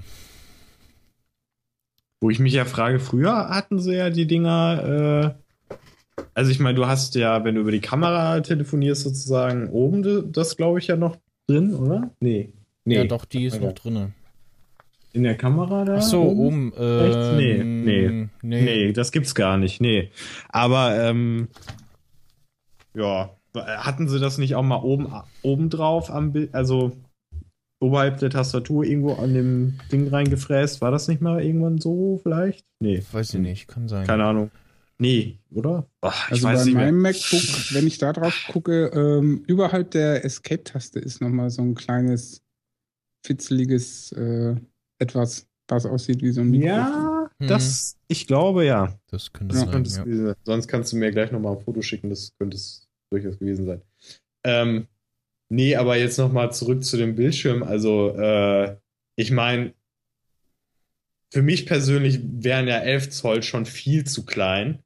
Wo 2.20 2.30
ich 2.30 2.40
mich 2.40 2.54
ja 2.54 2.64
frage, 2.64 2.98
früher 2.98 3.48
hatten 3.50 3.78
sie 3.78 3.94
ja 3.94 4.10
die 4.10 4.26
Dinger, 4.26 5.36
äh, 5.76 5.84
also 6.34 6.50
ich 6.50 6.58
meine, 6.58 6.74
du 6.74 6.86
hast 6.86 7.14
ja, 7.14 7.44
wenn 7.44 7.54
du 7.54 7.60
über 7.60 7.70
die 7.70 7.80
Kamera 7.80 8.40
telefonierst, 8.40 9.02
sozusagen 9.04 9.68
oben 9.70 10.32
das, 10.32 10.56
glaube 10.56 10.80
ich, 10.80 10.88
ja 10.88 10.96
noch 10.96 11.16
drin, 11.46 11.74
oder? 11.74 12.10
Nee. 12.18 12.52
Nee. 12.84 12.96
ja, 12.96 13.04
doch, 13.04 13.24
die 13.24 13.44
ist 13.44 13.60
noch 13.60 13.72
drinne. 13.72 14.12
In 15.18 15.24
der 15.24 15.36
Kamera 15.36 15.84
da? 15.84 15.96
Ach 15.96 16.02
so, 16.02 16.22
oben. 16.22 16.72
Rechts? 16.76 17.32
Nee, 17.36 17.52
ähm, 17.56 17.84
nee. 17.84 18.28
nee. 18.42 18.62
Nee, 18.62 18.92
das 18.92 19.10
gibt's 19.10 19.34
gar 19.34 19.56
nicht, 19.58 19.80
nee. 19.80 20.12
Aber, 20.48 20.96
ähm, 20.96 21.48
ja, 22.94 23.30
hatten 23.56 24.08
sie 24.08 24.20
das 24.20 24.38
nicht 24.38 24.54
auch 24.54 24.62
mal 24.62 24.76
oben, 24.76 25.08
oben 25.42 25.70
drauf 25.70 26.08
am 26.08 26.30
Bild, 26.32 26.54
also 26.54 26.92
oberhalb 27.80 28.18
der 28.18 28.30
Tastatur 28.30 28.84
irgendwo 28.84 29.14
an 29.14 29.34
dem 29.34 29.78
Ding 29.90 30.06
reingefräst? 30.06 30.80
War 30.82 30.92
das 30.92 31.08
nicht 31.08 31.20
mal 31.20 31.42
irgendwann 31.42 31.78
so 31.78 32.20
vielleicht? 32.22 32.64
Nee. 32.78 33.02
Weiß 33.10 33.34
ich 33.34 33.40
nicht, 33.40 33.66
kann 33.66 33.88
sein. 33.88 34.06
Keine 34.06 34.22
Ahnung. 34.24 34.52
Nee, 35.00 35.38
oder? 35.52 35.88
Ach, 36.00 36.28
ich 36.28 36.34
Also 36.44 36.46
weiß 36.48 36.58
bei 36.60 36.64
nicht 36.66 36.74
mehr. 36.74 36.84
meinem 36.86 37.02
MacBook, 37.02 37.74
wenn 37.74 37.88
ich 37.88 37.98
da 37.98 38.12
drauf 38.12 38.36
gucke, 38.52 38.86
ähm, 38.94 39.42
überhalb 39.48 39.90
der 39.90 40.24
Escape-Taste 40.24 41.00
ist 41.00 41.20
nochmal 41.20 41.50
so 41.50 41.62
ein 41.62 41.74
kleines, 41.74 42.40
fitzeliges 43.26 44.12
äh, 44.12 44.54
etwas, 44.98 45.46
was 45.68 45.86
aussieht 45.86 46.22
wie 46.22 46.30
so 46.32 46.40
ein 46.42 46.50
Mikrofon. 46.50 46.76
Ja, 46.76 47.14
Mhm. 47.40 47.46
das, 47.46 47.96
ich 48.08 48.26
glaube 48.26 48.64
ja. 48.64 48.98
Das 49.10 49.32
könnte 49.32 49.54
Das 49.54 49.64
sein. 49.64 49.84
Ja. 49.84 50.02
gewesen 50.04 50.26
sein. 50.26 50.34
Sonst 50.44 50.66
kannst 50.66 50.92
du 50.92 50.96
mir 50.96 51.12
gleich 51.12 51.30
nochmal 51.30 51.56
ein 51.56 51.62
Foto 51.62 51.82
schicken, 51.82 52.10
das 52.10 52.32
könnte 52.38 52.56
es 52.56 52.88
durchaus 53.10 53.38
gewesen 53.38 53.64
sein. 53.66 53.82
Ähm, 54.44 54.86
nee, 55.48 55.76
aber 55.76 55.96
jetzt 55.96 56.18
nochmal 56.18 56.52
zurück 56.52 56.82
zu 56.84 56.96
dem 56.96 57.14
Bildschirm. 57.14 57.62
Also, 57.62 58.10
äh, 58.16 58.76
ich 59.14 59.30
meine, 59.30 59.72
für 61.32 61.42
mich 61.42 61.66
persönlich 61.66 62.20
wären 62.22 62.66
ja 62.68 62.78
11 62.78 63.10
Zoll 63.10 63.42
schon 63.42 63.66
viel 63.66 64.04
zu 64.04 64.24
klein. 64.24 64.80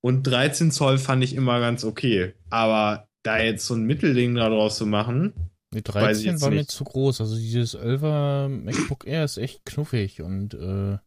Und 0.00 0.22
13 0.24 0.70
Zoll 0.70 0.98
fand 0.98 1.22
ich 1.22 1.34
immer 1.34 1.60
ganz 1.60 1.84
okay. 1.84 2.34
Aber 2.50 3.08
da 3.22 3.38
jetzt 3.38 3.66
so 3.66 3.74
ein 3.74 3.84
Mittelding 3.84 4.34
daraus 4.36 4.76
zu 4.76 4.86
machen, 4.86 5.34
Die 5.76 5.84
Weiß 5.98 6.20
ich 6.20 6.26
13 6.26 6.32
jetzt 6.32 6.42
war 6.42 6.50
mir 6.50 6.56
nicht. 6.56 6.70
zu 6.70 6.84
groß. 6.84 7.20
Also 7.20 7.36
dieses 7.36 7.76
11er 7.78 8.48
MacBook 8.48 9.06
Air 9.06 9.24
ist 9.24 9.38
echt 9.38 9.64
knuffig 9.64 10.22
und 10.22 10.54
äh, 10.54 10.98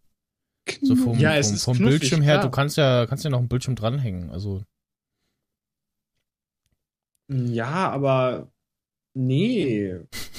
so 0.81 0.95
vom, 0.95 1.17
Ja, 1.19 1.35
es 1.35 1.47
vom, 1.47 1.55
ist 1.55 1.63
vom 1.65 1.77
knuffig, 1.77 1.99
Bildschirm 1.99 2.21
her, 2.21 2.35
klar. 2.35 2.45
du 2.45 2.51
kannst 2.51 2.77
ja, 2.77 3.05
kannst 3.07 3.23
ja 3.23 3.29
noch 3.29 3.39
einen 3.39 3.49
Bildschirm 3.49 3.75
dranhängen. 3.75 4.29
Also 4.31 4.63
ja, 7.31 7.89
aber 7.91 8.51
nee. 9.13 9.95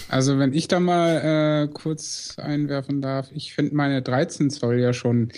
Also 0.08 0.38
wenn 0.38 0.52
ich 0.52 0.66
da 0.68 0.80
mal 0.80 1.66
äh, 1.66 1.68
kurz 1.72 2.36
einwerfen 2.38 3.00
darf, 3.00 3.30
ich 3.32 3.54
finde 3.54 3.74
meine 3.76 4.02
13 4.02 4.50
Zoll 4.50 4.80
ja 4.80 4.92
schon 4.92 5.32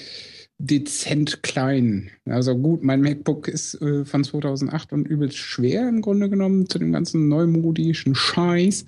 dezent 0.58 1.42
klein. 1.42 2.10
Also 2.24 2.56
gut, 2.56 2.82
mein 2.84 3.00
MacBook 3.00 3.48
ist 3.48 3.80
äh, 3.82 4.04
von 4.04 4.22
2008 4.24 4.92
und 4.92 5.06
übelst 5.06 5.36
schwer 5.36 5.88
im 5.88 6.02
Grunde 6.02 6.30
genommen 6.30 6.68
zu 6.68 6.78
dem 6.78 6.92
ganzen 6.92 7.28
neumodischen 7.28 8.14
Scheiß. 8.14 8.84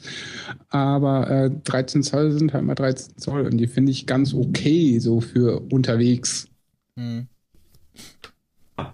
Aber 0.68 1.30
äh, 1.30 1.50
13 1.64 2.02
Zoll 2.02 2.32
sind 2.32 2.52
halt 2.52 2.64
mal 2.64 2.74
13 2.74 3.16
Zoll 3.18 3.46
und 3.46 3.56
die 3.58 3.66
finde 3.66 3.92
ich 3.92 4.06
ganz 4.06 4.34
okay 4.34 4.98
so 5.00 5.20
für 5.20 5.60
unterwegs. 5.72 6.48
hm, 6.96 7.28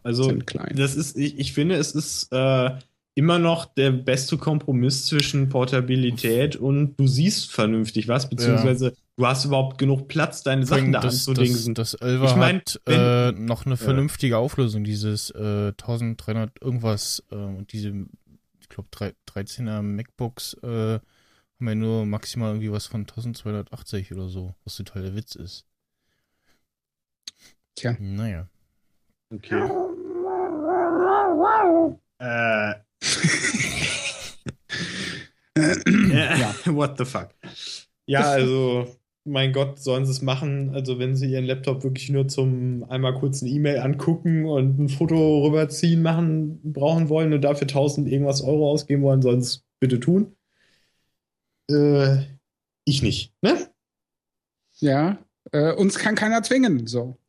Also, 0.03 0.33
das 0.75 0.97
ist, 0.97 1.17
ich, 1.17 1.39
ich 1.39 1.53
finde, 1.53 1.77
es 1.77 1.93
ist 1.93 2.29
äh, 2.33 2.71
immer 3.15 3.39
noch 3.39 3.67
der 3.67 3.91
beste 3.91 4.39
Kompromiss 4.39 5.07
zwischen 5.07 5.49
Portabilität 5.49 6.57
und 6.57 6.97
du 6.97 7.07
siehst 7.07 7.51
vernünftig 7.53 8.09
was, 8.09 8.31
beziehungsweise 8.31 8.95
du 9.17 9.27
hast 9.27 9.45
überhaupt 9.45 9.79
genug 9.79 10.09
Platz, 10.09 10.43
deine 10.43 10.65
Sachen 10.65 10.93
da 10.93 11.01
das, 11.01 11.25
das, 11.25 11.29
anzudingsen. 11.29 11.75
das 11.75 11.99
11er 12.01 12.25
Ich 12.25 12.37
mein, 12.37 12.57
hat 12.61 12.81
äh, 12.87 13.33
noch 13.33 13.67
eine 13.67 13.75
Ja. 13.75 13.81
vernünftige 13.81 14.39
Auflösung, 14.39 14.85
dieses 14.85 15.31
äh, 15.31 15.69
1300 15.69 16.63
irgendwas 16.63 17.23
äh, 17.31 17.35
und 17.35 17.73
diese, 17.73 17.93
ich 18.61 18.69
glaube 18.69 18.89
13er 18.91 19.83
MacBooks 19.83 20.55
äh, 20.63 20.67
haben 20.99 21.69
ja 21.69 21.75
nur 21.75 22.07
maximal 22.07 22.51
irgendwie 22.53 22.73
was 22.73 22.87
von 22.87 23.03
1280 23.03 24.13
oder 24.13 24.29
so, 24.29 24.55
was 24.65 24.77
total 24.77 25.03
der 25.03 25.15
Witz 25.17 25.35
ist. 25.35 25.67
Tja. 27.75 27.97
Naja. 27.99 28.47
Okay. 29.35 29.69
Äh, 32.23 32.75
ja. 36.13 36.55
What 36.67 36.99
the 36.99 37.05
fuck? 37.05 37.29
Ja, 38.07 38.23
also, 38.23 38.87
mein 39.25 39.53
Gott, 39.53 39.79
sollen 39.79 40.05
sie 40.05 40.13
es 40.13 40.23
machen. 40.23 40.75
Also, 40.75 40.99
wenn 40.99 41.17
sie 41.17 41.31
ihren 41.31 41.45
Laptop 41.45 41.85
wirklich 41.85 42.11
nur 42.11 42.29
zum 42.29 42.85
einmal 42.89 43.15
kurz 43.15 43.43
eine 43.43 43.51
E-Mail 43.51 43.79
angucken 43.79 44.47
und 44.47 44.79
ein 44.79 44.89
Foto 44.89 45.47
rüberziehen 45.47 46.03
machen, 46.03 46.61
brauchen 46.63 47.09
wollen 47.09 47.33
und 47.33 47.43
dafür 47.43 47.69
1000 47.69 48.09
irgendwas 48.09 48.43
Euro 48.43 48.71
ausgeben 48.71 49.03
wollen, 49.03 49.23
sollen 49.23 49.43
sie 49.43 49.49
es 49.49 49.65
bitte 49.81 50.01
tun. 50.01 50.37
Äh, 51.71 52.19
ich 52.85 53.03
nicht, 53.03 53.33
ne? 53.43 53.71
Ja, 54.79 55.19
äh, 55.53 55.73
uns 55.73 55.99
kann 55.99 56.15
keiner 56.15 56.43
zwingen. 56.43 56.87
So. 56.87 57.19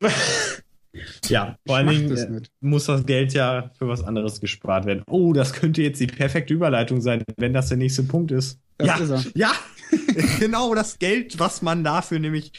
Ja, 1.26 1.58
vor 1.66 1.76
allen 1.76 1.88
Dingen 1.88 2.10
das 2.10 2.24
äh, 2.24 2.40
muss 2.60 2.86
das 2.86 3.06
Geld 3.06 3.32
ja 3.32 3.70
für 3.78 3.88
was 3.88 4.02
anderes 4.02 4.40
gespart 4.40 4.84
werden. 4.84 5.02
Oh, 5.06 5.32
das 5.32 5.52
könnte 5.52 5.82
jetzt 5.82 6.00
die 6.00 6.06
perfekte 6.06 6.52
Überleitung 6.52 7.00
sein, 7.00 7.22
wenn 7.36 7.52
das 7.54 7.68
der 7.68 7.78
nächste 7.78 8.02
Punkt 8.02 8.30
ist. 8.30 8.60
Das 8.76 8.88
ja, 8.88 8.96
ist 8.98 9.10
er. 9.10 9.24
ja, 9.34 9.52
genau 10.38 10.74
das 10.74 10.98
Geld, 10.98 11.38
was 11.38 11.62
man 11.62 11.82
dafür 11.84 12.18
nämlich 12.18 12.52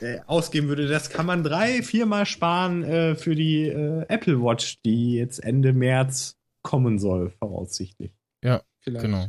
äh, 0.00 0.20
ausgeben 0.26 0.68
würde, 0.68 0.86
das 0.86 1.10
kann 1.10 1.26
man 1.26 1.42
drei, 1.42 1.82
viermal 1.82 2.26
sparen 2.26 2.84
äh, 2.84 3.14
für 3.16 3.34
die 3.34 3.68
äh, 3.68 4.04
Apple 4.08 4.40
Watch, 4.40 4.80
die 4.82 5.14
jetzt 5.14 5.42
Ende 5.42 5.72
März 5.72 6.36
kommen 6.62 6.98
soll, 6.98 7.30
voraussichtlich. 7.30 8.12
Vielleicht. 8.82 9.04
Genau. 9.04 9.26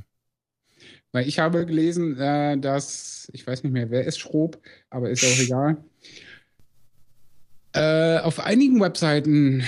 Weil 1.12 1.28
ich 1.28 1.40
habe 1.40 1.66
gelesen, 1.66 2.18
äh, 2.20 2.58
dass, 2.58 3.30
ich 3.34 3.46
weiß 3.46 3.64
nicht 3.64 3.72
mehr, 3.72 3.92
wer 3.92 4.08
es 4.08 4.18
schrob, 4.18 4.60
aber 4.90 5.12
ist 5.12 5.24
auch 5.24 5.44
egal, 5.44 5.78
Äh, 7.74 8.20
auf 8.20 8.40
einigen 8.40 8.80
Webseiten 8.80 9.64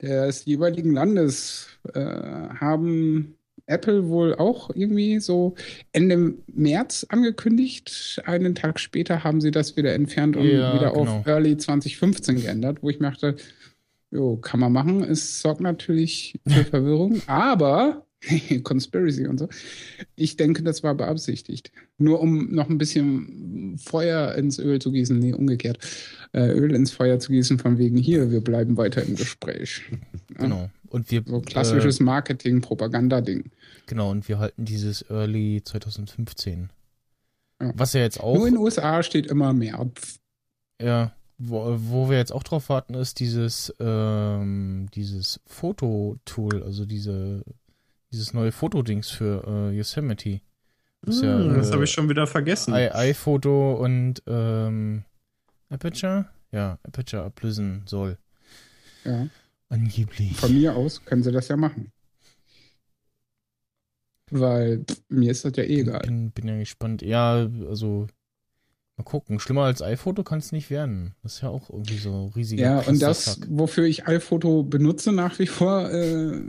des 0.00 0.44
jeweiligen 0.44 0.92
Landes 0.92 1.68
äh, 1.94 2.00
haben 2.00 3.36
Apple 3.66 4.08
wohl 4.08 4.34
auch 4.34 4.70
irgendwie 4.74 5.20
so 5.20 5.54
Ende 5.92 6.34
März 6.52 7.06
angekündigt. 7.08 8.20
Einen 8.24 8.54
Tag 8.54 8.80
später 8.80 9.24
haben 9.24 9.40
sie 9.40 9.50
das 9.50 9.76
wieder 9.76 9.94
entfernt 9.94 10.36
und 10.36 10.44
Ja, 10.46 10.74
wieder 10.74 10.90
genau. 10.90 11.18
auf 11.18 11.26
Early 11.26 11.56
2015 11.56 12.42
geändert, 12.42 12.78
wo 12.82 12.90
ich 12.90 12.98
dachte, 12.98 13.36
jo, 14.10 14.36
kann 14.36 14.60
man 14.60 14.72
machen. 14.72 15.02
Es 15.04 15.40
sorgt 15.40 15.60
natürlich 15.60 16.40
für 16.46 16.64
Verwirrung, 16.64 17.22
aber 17.26 18.06
Conspiracy 18.64 19.26
und 19.26 19.38
so. 19.38 19.48
Ich 20.16 20.36
denke, 20.36 20.62
das 20.62 20.82
war 20.82 20.94
beabsichtigt. 20.94 21.72
Nur 21.98 22.20
um 22.20 22.52
noch 22.54 22.68
ein 22.68 22.78
bisschen 22.78 23.78
Feuer 23.78 24.34
ins 24.34 24.58
Öl 24.58 24.78
zu 24.80 24.92
gießen. 24.92 25.18
Nee, 25.18 25.32
umgekehrt. 25.32 25.78
Äh, 26.32 26.50
Öl 26.52 26.74
ins 26.74 26.92
Feuer 26.92 27.18
zu 27.18 27.32
gießen, 27.32 27.58
von 27.58 27.78
wegen 27.78 27.96
hier, 27.96 28.30
wir 28.30 28.40
bleiben 28.42 28.76
weiter 28.76 29.02
im 29.02 29.16
Gespräch. 29.16 29.82
Genau. 30.34 30.70
Und 30.88 31.10
wir, 31.10 31.22
So 31.26 31.40
klassisches 31.40 32.00
äh, 32.00 32.02
Marketing, 32.02 32.60
Propaganda-Ding. 32.60 33.50
genau, 33.86 34.10
und 34.10 34.28
wir 34.28 34.38
halten 34.38 34.64
dieses 34.64 35.02
Early 35.08 35.62
2015. 35.64 36.70
Ja. 37.60 37.72
Was 37.76 37.92
ja 37.92 38.00
jetzt 38.00 38.20
auch, 38.20 38.36
Nur 38.36 38.46
in 38.48 38.54
den 38.54 38.62
USA 38.62 39.02
steht 39.02 39.26
immer 39.26 39.52
März. 39.52 40.18
ja, 40.80 41.12
wo, 41.38 41.74
wo 41.78 42.10
wir 42.10 42.18
jetzt 42.18 42.32
auch 42.32 42.42
drauf 42.42 42.68
warten, 42.68 42.94
ist 42.94 43.18
dieses, 43.18 43.74
ähm, 43.80 44.88
dieses 44.94 45.40
Fototool, 45.46 46.62
also 46.62 46.84
diese, 46.84 47.44
dieses 48.12 48.34
neue 48.34 48.52
Fotodings 48.52 49.10
für 49.10 49.44
äh, 49.46 49.76
Yosemite. 49.76 50.40
Das, 51.02 51.20
ja, 51.22 51.38
Hm, 51.38 51.54
das 51.54 51.70
äh, 51.70 51.72
habe 51.72 51.84
ich 51.84 51.90
schon 51.90 52.08
wieder 52.08 52.26
vergessen. 52.26 52.74
I- 52.74 52.90
iPhoto 52.92 53.74
und 53.74 54.22
ähm, 54.26 55.04
Aperture? 55.70 56.26
Ja, 56.52 56.78
Aperture 56.82 57.22
ablösen 57.24 57.82
soll. 57.86 58.18
Ja. 59.04 59.28
Angeblich. 59.68 60.36
Von 60.36 60.52
mir 60.54 60.74
aus 60.74 61.04
können 61.04 61.22
sie 61.22 61.30
das 61.32 61.48
ja 61.48 61.56
machen. 61.56 61.92
Weil 64.30 64.84
pff, 64.84 65.00
mir 65.08 65.30
ist 65.30 65.44
das 65.44 65.52
ja 65.56 65.64
eh 65.64 65.80
egal. 65.80 66.00
Bin, 66.00 66.30
bin 66.32 66.48
ja 66.48 66.56
gespannt. 66.58 67.02
Ja, 67.02 67.48
also 67.68 68.06
mal 68.96 69.04
gucken. 69.04 69.40
Schlimmer 69.40 69.64
als 69.64 69.80
iPhoto 69.82 70.22
kann 70.22 70.38
es 70.40 70.52
nicht 70.52 70.70
werden. 70.70 71.14
Das 71.22 71.34
ist 71.34 71.40
ja 71.42 71.48
auch 71.48 71.70
irgendwie 71.70 71.98
so 71.98 72.26
riesiger 72.36 72.62
Ja, 72.62 72.80
und 72.80 73.00
das, 73.00 73.40
wofür 73.48 73.84
ich 73.84 74.06
iPhoto 74.06 74.62
benutze 74.62 75.12
nach 75.12 75.38
wie 75.38 75.46
vor, 75.46 75.90
äh, 75.90 76.40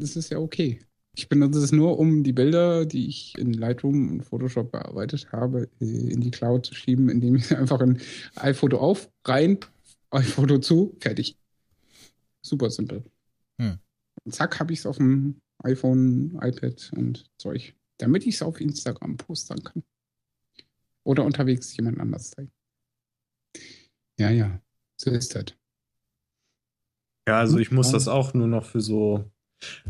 das 0.00 0.16
ist 0.16 0.30
ja 0.30 0.38
okay. 0.38 0.80
Ich 1.16 1.28
benutze 1.28 1.58
es 1.58 1.72
nur, 1.72 1.98
um 1.98 2.22
die 2.22 2.32
Bilder, 2.32 2.86
die 2.86 3.08
ich 3.08 3.36
in 3.36 3.52
Lightroom 3.52 4.10
und 4.10 4.22
Photoshop 4.22 4.70
bearbeitet 4.72 5.32
habe, 5.32 5.68
äh, 5.80 5.84
in 5.84 6.20
die 6.20 6.30
Cloud 6.30 6.66
zu 6.66 6.74
schieben, 6.74 7.08
indem 7.08 7.36
ich 7.36 7.50
einfach 7.56 7.80
ein 7.80 8.00
iPhoto 8.36 8.78
auf, 8.78 9.10
rein, 9.24 9.58
iPhoto 10.10 10.58
zu, 10.58 10.96
fertig. 11.00 11.36
Super 12.42 12.70
simpel. 12.70 13.04
Hm. 13.60 13.78
Und 14.24 14.34
zack, 14.34 14.60
habe 14.60 14.72
ich 14.72 14.80
es 14.80 14.86
auf 14.86 14.96
dem 14.96 15.40
iPhone, 15.62 16.38
iPad 16.42 16.90
und 16.96 17.26
Zeug, 17.38 17.74
damit 17.98 18.26
ich 18.26 18.36
es 18.36 18.42
auf 18.42 18.60
Instagram 18.60 19.16
postern 19.16 19.62
kann. 19.62 19.82
Oder 21.04 21.24
unterwegs 21.24 21.76
jemand 21.76 22.00
anders 22.00 22.30
zeigen. 22.30 22.52
Ja, 24.18 24.30
ja, 24.30 24.60
so 24.96 25.10
ist 25.10 25.34
das. 25.34 25.56
Ja, 27.26 27.38
also 27.38 27.58
ich 27.58 27.70
muss 27.70 27.90
das 27.90 28.08
auch 28.08 28.34
nur 28.34 28.46
noch 28.46 28.64
für 28.64 28.80
so. 28.80 29.30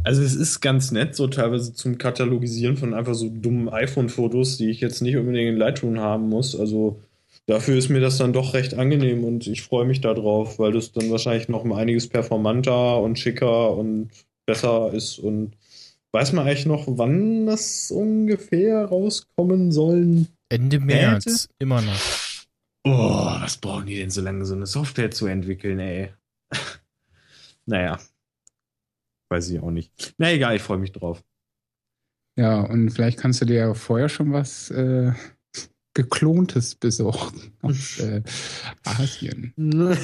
Also 0.03 0.23
es 0.23 0.35
ist 0.35 0.61
ganz 0.61 0.91
nett, 0.91 1.15
so 1.15 1.27
teilweise 1.29 1.73
zum 1.73 1.99
Katalogisieren 1.99 2.77
von 2.77 2.95
einfach 2.95 3.15
so 3.15 3.29
dummen 3.29 3.69
iPhone-Fotos, 3.69 4.57
die 4.57 4.71
ich 4.71 4.81
jetzt 4.81 5.00
nicht 5.00 5.17
unbedingt 5.17 5.50
in 5.50 5.57
Lightroom 5.57 6.00
haben 6.00 6.29
muss. 6.29 6.59
Also 6.59 7.00
dafür 7.47 7.77
ist 7.77 7.89
mir 7.89 8.00
das 8.00 8.19
dann 8.19 8.33
doch 8.33 8.55
recht 8.55 8.75
angenehm 8.75 9.25
und 9.25 9.47
ich 9.47 9.62
freue 9.62 9.85
mich 9.85 10.00
darauf, 10.00 10.59
weil 10.59 10.73
das 10.73 10.93
dann 10.93 11.11
wahrscheinlich 11.11 11.49
noch 11.49 11.65
um 11.65 11.73
einiges 11.73 12.09
performanter 12.09 13.00
und 13.00 13.19
schicker 13.19 13.77
und 13.77 14.11
besser 14.47 14.93
ist. 14.93 15.19
Und 15.19 15.53
weiß 16.12 16.33
man 16.33 16.47
eigentlich 16.47 16.67
noch, 16.67 16.85
wann 16.87 17.47
das 17.47 17.91
ungefähr 17.91 18.85
rauskommen 18.87 19.71
sollen? 19.73 20.29
Ende 20.49 20.81
März, 20.81 21.49
immer 21.59 21.81
noch. 21.81 22.01
Oh, 22.85 23.40
was 23.40 23.59
brauchen 23.59 23.87
die 23.87 23.97
denn 23.97 24.11
so 24.11 24.21
lange, 24.21 24.44
so 24.47 24.55
eine 24.55 24.66
Software 24.66 25.11
zu 25.11 25.27
entwickeln, 25.27 25.79
ey? 25.79 26.11
naja. 27.66 27.99
Weiß 29.31 29.49
ich 29.51 29.61
auch 29.61 29.71
nicht. 29.71 30.14
Na 30.19 30.33
egal, 30.33 30.57
ich 30.57 30.62
freue 30.62 30.79
mich 30.79 30.93
drauf. 30.93 31.23
Ja, 32.37 32.61
und 32.62 32.90
vielleicht 32.90 33.19
kannst 33.19 33.40
du 33.40 33.45
dir 33.45 33.57
ja 33.57 33.75
vorher 33.75 34.09
schon 34.09 34.33
was 34.33 34.71
äh, 34.71 35.12
geklontes 35.95 36.75
besorgen 36.75 37.57
aus 37.62 37.99
äh, 38.01 38.23
Asien. 38.85 39.55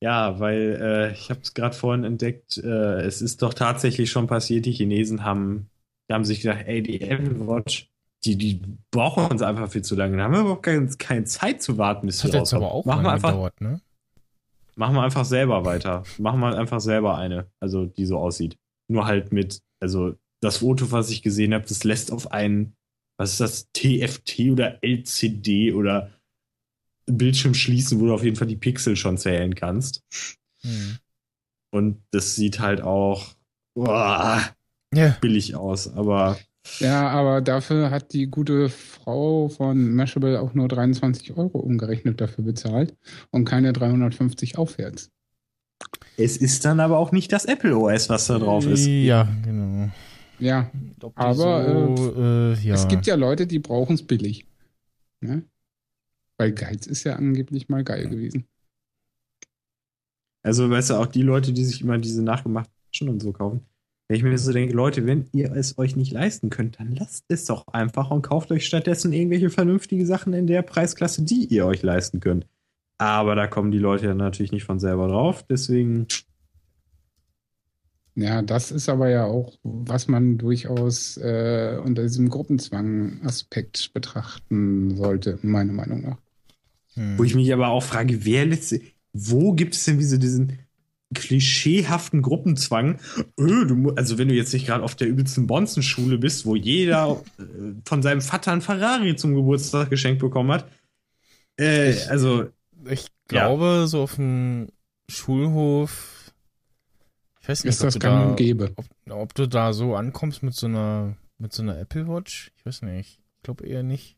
ja, 0.00 0.38
weil 0.40 0.78
äh, 0.80 1.12
ich 1.12 1.30
habe 1.30 1.40
es 1.40 1.52
gerade 1.54 1.76
vorhin 1.76 2.04
entdeckt, 2.04 2.58
äh, 2.58 3.00
es 3.02 3.22
ist 3.22 3.42
doch 3.42 3.54
tatsächlich 3.54 4.10
schon 4.10 4.26
passiert, 4.26 4.66
die 4.66 4.72
Chinesen 4.72 5.24
haben, 5.24 5.68
die 6.08 6.14
haben 6.14 6.24
sich 6.24 6.40
gedacht, 6.40 6.64
ey, 6.66 6.82
die 6.82 7.00
Apple 7.02 7.46
Watch, 7.46 7.90
die, 8.24 8.36
die 8.36 8.62
brauchen 8.90 9.26
uns 9.26 9.42
einfach 9.42 9.70
viel 9.70 9.82
zu 9.82 9.94
lange. 9.96 10.16
Da 10.16 10.24
haben 10.24 10.32
wir 10.32 10.40
überhaupt 10.40 10.62
keine, 10.62 10.88
keine 10.98 11.24
Zeit 11.24 11.62
zu 11.62 11.76
warten, 11.76 12.06
bis 12.06 12.20
Das 12.20 12.30
die 12.30 12.36
hat 12.36 12.44
jetzt 12.44 12.54
aber 12.54 12.72
auch 12.72 12.84
Machen 12.86 13.02
lange 13.02 13.14
einfach, 13.14 13.30
gedauert, 13.30 13.60
ne? 13.60 13.80
Machen 14.76 14.94
wir 14.94 15.02
einfach 15.02 15.24
selber 15.24 15.64
weiter. 15.64 16.04
Machen 16.18 16.40
wir 16.40 16.56
einfach 16.56 16.80
selber 16.80 17.16
eine, 17.16 17.50
also 17.60 17.86
die 17.86 18.06
so 18.06 18.18
aussieht. 18.18 18.56
Nur 18.88 19.06
halt 19.06 19.32
mit, 19.32 19.60
also 19.80 20.14
das 20.40 20.58
Foto, 20.58 20.90
was 20.90 21.10
ich 21.10 21.22
gesehen 21.22 21.54
habe, 21.54 21.66
das 21.66 21.84
lässt 21.84 22.12
auf 22.12 22.32
einen, 22.32 22.76
was 23.16 23.32
ist 23.32 23.40
das, 23.40 23.68
TFT 23.72 24.50
oder 24.50 24.82
LCD 24.82 25.72
oder 25.72 26.10
Bildschirm 27.06 27.54
schließen, 27.54 28.00
wo 28.00 28.06
du 28.06 28.14
auf 28.14 28.24
jeden 28.24 28.36
Fall 28.36 28.46
die 28.46 28.56
Pixel 28.56 28.96
schon 28.96 29.18
zählen 29.18 29.54
kannst. 29.54 30.02
Hm. 30.62 30.98
Und 31.70 32.02
das 32.10 32.34
sieht 32.34 32.60
halt 32.60 32.80
auch 32.82 33.34
boah, 33.74 34.54
Ja, 34.94 35.16
billig 35.20 35.54
aus, 35.54 35.92
aber 35.92 36.38
Ja, 36.78 37.08
aber 37.08 37.40
dafür 37.40 37.90
hat 37.90 38.12
die 38.12 38.26
gute 38.26 38.68
Frau 38.68 39.48
von 39.48 39.94
Mashable 39.94 40.40
auch 40.40 40.54
nur 40.54 40.68
23 40.68 41.36
Euro 41.36 41.58
umgerechnet 41.58 42.20
dafür 42.20 42.44
bezahlt 42.44 42.96
und 43.30 43.44
keine 43.44 43.72
350 43.72 44.56
aufwärts. 44.56 45.10
es 46.16 46.36
ist 46.36 46.64
dann 46.64 46.80
aber 46.80 46.98
auch 46.98 47.12
nicht 47.12 47.32
das 47.32 47.44
Apple 47.44 47.76
OS, 47.76 48.08
was 48.08 48.26
da 48.26 48.38
drauf 48.38 48.66
ist. 48.66 48.86
Ja, 48.86 49.28
genau. 49.44 49.90
Ja, 50.38 50.70
Aber, 51.14 51.94
so, 51.96 52.14
äh, 52.16 52.54
ja. 52.54 52.74
es 52.74 52.88
gibt 52.88 53.06
ja 53.06 53.14
Leute, 53.14 53.46
die 53.46 53.60
brauchen 53.60 53.94
es 53.94 54.02
billig. 54.02 54.46
Ne? 55.20 55.44
Weil 56.38 56.52
Geiz 56.52 56.86
ist 56.86 57.04
ja 57.04 57.14
angeblich 57.16 57.68
mal 57.68 57.84
geil 57.84 58.08
gewesen. 58.08 58.46
Also, 60.42 60.68
weißt 60.68 60.90
du, 60.90 60.94
auch 60.94 61.06
die 61.06 61.22
Leute, 61.22 61.52
die 61.52 61.64
sich 61.64 61.80
immer 61.80 61.98
diese 61.98 62.22
nachgemachten 62.22 62.72
Taschen 62.92 63.08
und 63.08 63.22
so 63.22 63.32
kaufen. 63.32 63.64
Wenn 64.06 64.18
ich 64.18 64.22
mir 64.22 64.36
so 64.36 64.52
denke, 64.52 64.74
Leute, 64.74 65.06
wenn 65.06 65.28
ihr 65.32 65.52
es 65.52 65.78
euch 65.78 65.96
nicht 65.96 66.12
leisten 66.12 66.50
könnt, 66.50 66.78
dann 66.78 66.94
lasst 66.94 67.24
es 67.28 67.46
doch 67.46 67.68
einfach 67.68 68.10
und 68.10 68.22
kauft 68.22 68.52
euch 68.52 68.66
stattdessen 68.66 69.14
irgendwelche 69.14 69.48
vernünftige 69.48 70.04
Sachen 70.04 70.34
in 70.34 70.46
der 70.46 70.60
Preisklasse, 70.62 71.22
die 71.22 71.46
ihr 71.46 71.64
euch 71.64 71.82
leisten 71.82 72.20
könnt. 72.20 72.46
Aber 72.98 73.34
da 73.34 73.46
kommen 73.46 73.70
die 73.70 73.78
Leute 73.78 74.06
ja 74.06 74.14
natürlich 74.14 74.52
nicht 74.52 74.64
von 74.64 74.78
selber 74.78 75.08
drauf, 75.08 75.44
deswegen. 75.48 76.06
Ja, 78.14 78.42
das 78.42 78.70
ist 78.70 78.88
aber 78.88 79.08
ja 79.08 79.24
auch, 79.24 79.54
was 79.62 80.06
man 80.06 80.38
durchaus 80.38 81.16
äh, 81.16 81.80
unter 81.82 82.02
diesem 82.02 82.28
Gruppenzwang-Aspekt 82.28 83.92
betrachten 83.92 84.96
sollte, 84.96 85.38
meiner 85.42 85.72
Meinung 85.72 86.02
nach. 86.02 86.18
Hm. 86.94 87.18
Wo 87.18 87.24
ich 87.24 87.34
mich 87.34 87.52
aber 87.52 87.68
auch 87.68 87.82
frage, 87.82 88.24
wer 88.24 88.46
letzte, 88.46 88.82
wo 89.12 89.54
gibt 89.54 89.74
es 89.74 89.84
denn 89.84 89.98
wie 89.98 90.04
so 90.04 90.18
diesen 90.18 90.58
klischeehaften 91.14 92.20
Gruppenzwang? 92.22 92.98
Öh, 93.38 93.64
du, 93.66 93.90
also 93.94 94.18
wenn 94.18 94.28
du 94.28 94.34
jetzt 94.34 94.52
nicht 94.52 94.66
gerade 94.66 94.84
auf 94.84 94.94
der 94.94 95.08
übelsten 95.08 95.46
Bonzenschule 95.46 96.18
bist, 96.18 96.44
wo 96.44 96.56
jeder 96.56 97.22
äh, 97.38 97.42
von 97.86 98.02
seinem 98.02 98.20
Vater 98.20 98.52
ein 98.52 98.60
Ferrari 98.60 99.16
zum 99.16 99.34
Geburtstag 99.34 99.90
geschenkt 99.90 100.20
bekommen 100.20 100.52
hat. 100.52 100.68
Äh, 101.56 101.94
also, 102.08 102.46
Ich 102.90 103.06
glaube, 103.28 103.84
so 103.86 104.02
auf 104.02 104.16
dem 104.16 104.68
Schulhof, 105.08 106.32
ich 107.40 107.48
weiß 107.48 107.64
nicht, 107.64 107.70
Ist 107.70 107.84
das 107.84 107.96
ob, 107.96 108.00
du 108.00 108.06
gang 108.06 108.22
da, 108.24 108.30
und 108.30 108.36
gäbe. 108.36 108.72
ob, 108.76 108.86
ob 109.10 109.34
du 109.34 109.46
da 109.46 109.72
so 109.72 109.94
ankommst 109.94 110.42
mit 110.42 110.54
so 110.54 110.66
einer, 110.66 111.16
mit 111.38 111.52
so 111.52 111.62
einer 111.62 111.78
Apple 111.78 112.08
Watch. 112.08 112.52
Ich 112.56 112.66
weiß 112.66 112.82
nicht. 112.82 113.20
Ich 113.36 113.42
glaube 113.42 113.66
eher 113.66 113.82
nicht. 113.82 114.16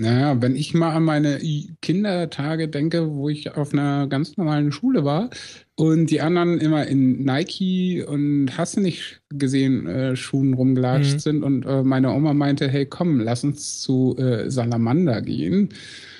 Naja, 0.00 0.40
wenn 0.40 0.56
ich 0.56 0.72
mal 0.72 0.94
an 0.94 1.04
meine 1.04 1.38
Kindertage 1.82 2.68
denke, 2.68 3.12
wo 3.14 3.28
ich 3.28 3.54
auf 3.54 3.74
einer 3.74 4.06
ganz 4.06 4.38
normalen 4.38 4.72
Schule 4.72 5.04
war 5.04 5.28
und 5.74 6.06
die 6.10 6.22
anderen 6.22 6.58
immer 6.58 6.86
in 6.86 7.22
Nike 7.22 8.02
und 8.02 8.56
hast 8.56 8.78
du 8.78 8.80
nicht 8.80 9.20
gesehen, 9.28 9.86
äh, 9.86 10.16
Schuhen 10.16 10.54
rumgelatscht 10.54 11.16
Mhm. 11.16 11.18
sind 11.18 11.42
und 11.42 11.66
äh, 11.66 11.82
meine 11.82 12.12
Oma 12.14 12.32
meinte, 12.32 12.66
hey 12.66 12.86
komm, 12.86 13.20
lass 13.20 13.44
uns 13.44 13.80
zu 13.80 14.16
äh, 14.16 14.50
Salamander 14.50 15.20
gehen. 15.20 15.68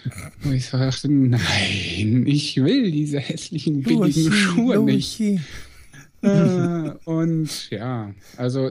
Und 0.45 0.55
ich 0.55 0.65
sagte, 0.67 1.13
nein, 1.13 2.25
ich 2.27 2.57
will 2.65 2.91
diese 2.91 3.19
hässlichen 3.19 3.83
billigen 3.83 4.33
Schuhe 4.33 4.79
nicht. 4.83 5.21
Äh, 6.23 6.95
und 7.05 7.71
ja, 7.71 8.15
also 8.37 8.71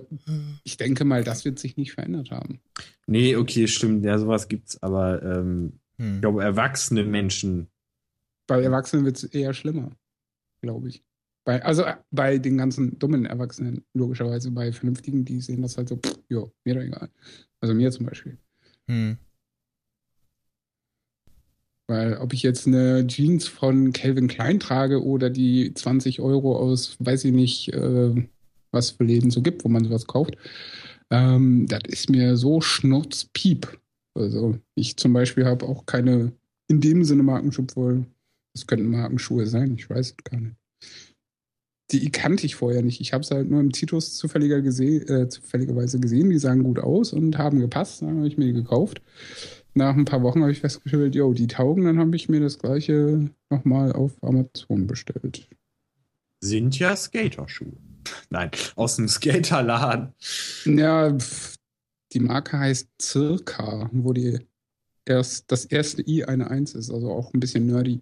ich 0.63 0.77
denke 0.77 1.03
mal, 1.05 1.23
das 1.23 1.45
wird 1.45 1.59
sich 1.59 1.77
nicht 1.77 1.93
verändert 1.93 2.31
haben. 2.31 2.61
nee, 3.07 3.35
okay, 3.35 3.67
stimmt, 3.67 4.05
ja, 4.05 4.17
sowas 4.17 4.47
gibt's, 4.47 4.81
aber 4.81 5.21
ähm, 5.23 5.79
ich 5.97 6.05
Hm. 6.05 6.21
glaube, 6.21 6.43
erwachsene 6.43 7.03
Menschen, 7.03 7.69
Bei 8.47 8.61
Erwachsenen 8.61 9.05
wird 9.05 9.17
es 9.17 9.23
eher 9.25 9.53
schlimmer, 9.53 9.91
glaube 10.61 10.89
ich. 10.89 11.03
Bei, 11.45 11.63
also 11.63 11.83
äh, 11.83 11.97
bei 12.11 12.37
den 12.39 12.57
ganzen 12.57 12.99
dummen 12.99 13.25
Erwachsenen, 13.25 13.85
logischerweise. 13.93 14.51
Bei 14.51 14.71
Vernünftigen, 14.73 15.25
die 15.25 15.41
sehen 15.41 15.61
das 15.61 15.77
halt 15.77 15.89
so, 15.89 15.97
pff, 15.97 16.19
ja, 16.29 16.43
mir 16.65 16.75
doch 16.75 16.81
egal. 16.81 17.09
Also 17.61 17.73
mir 17.75 17.91
zum 17.91 18.05
Beispiel. 18.07 18.37
Hm. 18.87 19.17
Weil 21.89 22.17
ob 22.17 22.33
ich 22.33 22.43
jetzt 22.43 22.67
eine 22.67 23.07
Jeans 23.07 23.47
von 23.47 23.93
Calvin 23.93 24.27
Klein 24.27 24.59
trage 24.59 25.03
oder 25.03 25.31
die 25.31 25.73
20 25.73 26.21
Euro 26.21 26.55
aus, 26.55 26.95
weiß 26.99 27.25
ich 27.25 27.33
nicht, 27.33 27.73
äh, 27.73 28.27
was 28.71 28.91
für 28.91 29.05
Läden 29.05 29.31
so 29.31 29.41
gibt, 29.41 29.65
wo 29.65 29.69
man 29.69 29.83
sowas 29.83 30.05
kauft, 30.05 30.37
ähm, 31.09 31.65
das 31.67 31.81
ist 31.87 32.11
mir 32.11 32.37
so 32.37 32.61
schnurzpiep. 32.61 33.79
Also 34.15 34.59
ich 34.75 34.97
zum 34.97 35.13
Beispiel 35.13 35.45
habe 35.45 35.65
auch 35.65 35.87
keine 35.87 36.31
in 36.67 36.79
dem 36.79 37.03
Sinne 37.03 37.23
Markenschuhe, 37.23 37.65
wohl, 37.73 38.05
das 38.53 38.67
könnten 38.67 38.91
Markenschuhe 38.91 39.47
sein, 39.47 39.73
ich 39.73 39.89
weiß 39.89 40.11
es 40.11 40.17
gar 40.17 40.39
nicht. 40.39 40.55
Die 41.91 42.11
kannte 42.11 42.45
ich 42.45 42.53
vorher 42.53 42.83
nicht. 42.83 43.01
Ich 43.01 43.13
habe 43.13 43.23
es 43.23 43.31
halt 43.31 43.49
nur 43.49 43.61
im 43.61 43.71
Titus 43.71 44.15
zufälliger 44.15 44.61
gese 44.61 44.83
äh, 44.85 45.27
zufälligerweise 45.27 45.99
gesehen. 45.99 46.29
Die 46.29 46.37
sahen 46.37 46.61
gut 46.61 46.77
aus 46.77 47.13
und 47.13 47.39
haben 47.39 47.59
gepasst. 47.59 48.03
Dann 48.03 48.17
habe 48.17 48.27
ich 48.27 48.37
mir 48.37 48.45
die 48.45 48.53
gekauft. 48.53 49.01
Nach 49.73 49.95
ein 49.95 50.05
paar 50.05 50.23
Wochen 50.23 50.41
habe 50.41 50.51
ich 50.51 50.59
festgestellt, 50.59 51.15
yo, 51.15 51.33
die 51.33 51.47
taugen. 51.47 51.85
Dann 51.85 51.99
habe 51.99 52.15
ich 52.15 52.29
mir 52.29 52.39
das 52.39 52.59
gleiche 52.59 53.29
nochmal 53.49 53.93
auf 53.93 54.21
Amazon 54.21 54.87
bestellt. 54.87 55.47
Sind 56.41 56.77
ja 56.79 56.95
Skaterschuhe. 56.95 57.73
Nein, 58.29 58.51
aus 58.75 58.95
dem 58.95 59.07
Skaterladen. 59.07 60.13
Ja, 60.65 61.15
die 62.13 62.19
Marke 62.19 62.57
heißt 62.57 62.89
Circa, 63.01 63.89
wo 63.91 64.13
die 64.13 64.39
erst 65.05 65.51
das 65.51 65.65
erste 65.65 66.01
I 66.07 66.23
eine 66.23 66.49
Eins 66.49 66.75
ist, 66.75 66.91
also 66.91 67.11
auch 67.11 67.33
ein 67.33 67.39
bisschen 67.39 67.65
nerdy. 67.67 68.01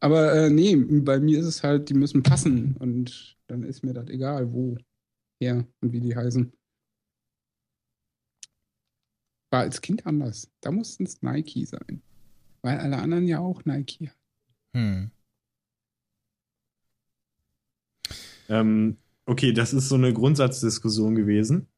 Aber 0.00 0.32
äh, 0.32 0.50
nee, 0.50 0.76
bei 0.76 1.20
mir 1.20 1.40
ist 1.40 1.46
es 1.46 1.62
halt, 1.62 1.88
die 1.88 1.94
müssen 1.94 2.22
passen 2.22 2.76
und 2.78 3.36
dann 3.48 3.62
ist 3.64 3.84
mir 3.84 3.92
das 3.92 4.08
egal, 4.08 4.52
wo, 4.52 4.76
her 5.40 5.66
und 5.80 5.92
wie 5.92 6.00
die 6.00 6.16
heißen. 6.16 6.52
War 9.50 9.60
als 9.60 9.80
Kind 9.80 10.06
anders. 10.06 10.50
Da 10.60 10.70
mussten 10.70 11.04
es 11.04 11.22
Nike 11.22 11.66
sein. 11.66 12.02
Weil 12.62 12.78
alle 12.78 12.98
anderen 12.98 13.26
ja 13.26 13.40
auch 13.40 13.64
Nike 13.64 14.10
Hm. 14.72 15.10
Ähm, 18.48 18.96
okay, 19.26 19.52
das 19.52 19.72
ist 19.72 19.88
so 19.88 19.96
eine 19.96 20.12
Grundsatzdiskussion 20.12 21.14
gewesen. 21.14 21.68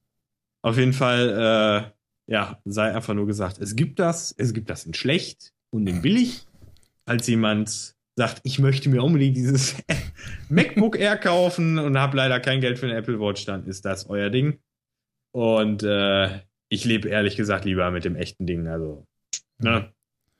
Auf 0.63 0.79
jeden 0.79 0.93
Fall, 0.93 1.93
äh, 2.29 2.33
ja, 2.33 2.61
sei 2.65 2.95
einfach 2.95 3.15
nur 3.15 3.27
gesagt, 3.27 3.59
es 3.59 3.77
gibt 3.77 3.99
das, 3.99 4.35
es 4.37 4.53
gibt 4.53 4.71
das 4.71 4.87
in 4.87 4.95
schlecht 4.95 5.53
und 5.71 5.87
in 5.87 6.03
billig. 6.03 6.47
Als 7.05 7.27
jemand 7.27 7.97
sagt, 8.17 8.41
ich 8.45 8.59
möchte 8.59 8.89
mir 8.89 9.03
unbedingt 9.03 9.37
dieses 9.37 9.77
MacBook 10.49 10.99
Air 10.99 11.17
kaufen 11.17 11.79
und 11.79 11.99
habe 11.99 12.17
leider 12.17 12.41
kein 12.41 12.61
Geld 12.61 12.79
für 12.79 12.87
eine 12.87 12.97
Apple 12.97 13.19
Watch, 13.19 13.45
dann 13.45 13.67
ist 13.67 13.85
das 13.85 14.09
euer 14.09 14.31
Ding. 14.31 14.59
Und 15.33 15.83
äh, 15.83 16.41
ich 16.73 16.87
lebe 16.87 17.11
ehrlich 17.11 17.37
gesagt 17.37 17.67
lieber 17.67 17.91
mit 17.91 18.07
dem 18.07 18.17
echten 18.17 18.47
Ding. 18.47 18.67
Also, 18.67 19.07
ne, 19.59 19.93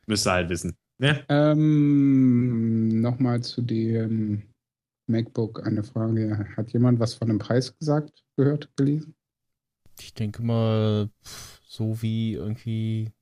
müsst 0.07 0.27
ihr 0.27 0.33
halt 0.33 0.49
wissen. 0.49 0.75
Ne? 0.97 1.23
Ähm, 1.29 3.03
Nochmal 3.03 3.43
zu 3.43 3.61
dem 3.61 4.43
MacBook 5.07 5.67
eine 5.67 5.85
Frage. 5.85 6.49
Hat 6.57 6.73
jemand 6.73 7.01
was 7.01 7.13
von 7.15 7.29
dem 7.29 7.39
Preis 7.39 7.77
gesagt, 7.79 8.25
gehört, 8.37 8.75
gelesen? 8.77 9.15
Ich 10.01 10.15
denke 10.15 10.43
mal, 10.43 11.11
so 11.67 12.01
wie 12.01 12.33
irgendwie 12.33 13.13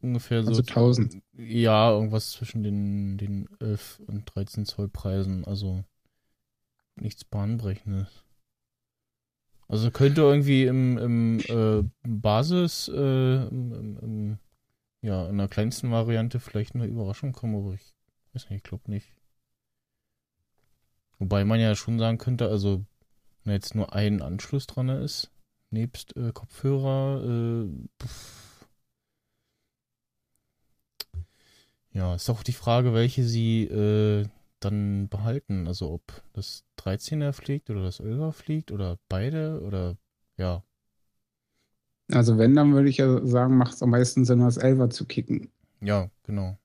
ungefähr 0.00 0.42
so. 0.42 0.48
Also 0.48 0.62
1000. 0.62 1.22
Ja, 1.34 1.92
irgendwas 1.92 2.32
zwischen 2.32 2.64
den, 2.64 3.16
den 3.16 3.48
11 3.60 4.02
und 4.08 4.24
13 4.34 4.66
Zoll 4.66 4.88
Preisen. 4.88 5.44
Also 5.44 5.84
nichts 6.96 7.24
Bahnbrechendes. 7.24 8.21
Also 9.68 9.90
könnte 9.90 10.20
irgendwie 10.20 10.64
im, 10.64 10.98
im 10.98 11.40
äh, 11.40 11.82
Basis, 12.02 12.88
äh, 12.88 13.46
im, 13.46 13.98
im, 14.02 14.38
ja, 15.00 15.26
in 15.28 15.38
der 15.38 15.48
kleinsten 15.48 15.90
Variante 15.90 16.40
vielleicht 16.40 16.74
eine 16.74 16.86
Überraschung 16.86 17.32
kommen, 17.32 17.56
aber 17.56 17.74
ich 17.74 17.94
weiß 18.34 18.50
nicht, 18.50 18.58
ich 18.58 18.62
glaube 18.62 18.90
nicht. 18.90 19.12
Wobei 21.18 21.44
man 21.44 21.60
ja 21.60 21.74
schon 21.74 21.98
sagen 21.98 22.18
könnte, 22.18 22.48
also 22.48 22.84
wenn 23.44 23.54
jetzt 23.54 23.74
nur 23.74 23.92
ein 23.92 24.22
Anschluss 24.22 24.66
dran 24.66 24.88
ist, 24.88 25.30
nebst 25.70 26.16
äh, 26.16 26.32
Kopfhörer, 26.32 27.22
äh, 27.24 27.68
ja, 31.92 32.14
ist 32.14 32.30
auch 32.30 32.42
die 32.42 32.52
Frage, 32.52 32.94
welche 32.94 33.24
sie 33.24 33.64
äh, 33.64 34.26
dann 34.64 35.08
behalten. 35.08 35.66
Also 35.66 35.90
ob 35.90 36.02
das 36.32 36.64
13er 36.78 37.32
fliegt 37.32 37.70
oder 37.70 37.82
das 37.82 38.00
11er 38.00 38.32
fliegt 38.32 38.72
oder 38.72 38.98
beide 39.08 39.60
oder 39.62 39.96
ja. 40.36 40.62
Also 42.10 42.38
wenn, 42.38 42.54
dann 42.54 42.74
würde 42.74 42.88
ich 42.88 42.98
ja 42.98 43.24
sagen, 43.26 43.56
macht 43.56 43.74
es 43.74 43.82
am 43.82 43.90
meisten 43.90 44.24
Sinn, 44.24 44.40
das 44.40 44.58
11er 44.58 44.90
zu 44.90 45.06
kicken. 45.06 45.50
Ja, 45.80 46.10
genau. 46.24 46.58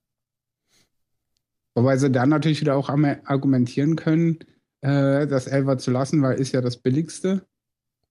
Wobei 1.75 1.97
sie 1.97 2.11
dann 2.11 2.29
natürlich 2.29 2.61
wieder 2.61 2.75
auch 2.75 2.89
argumentieren 2.89 3.95
können, 3.95 4.39
äh, 4.81 5.27
das 5.27 5.47
11er 5.47 5.77
zu 5.77 5.91
lassen, 5.91 6.21
weil 6.21 6.39
ist 6.39 6.51
ja 6.51 6.61
das 6.61 6.77
billigste. 6.77 7.45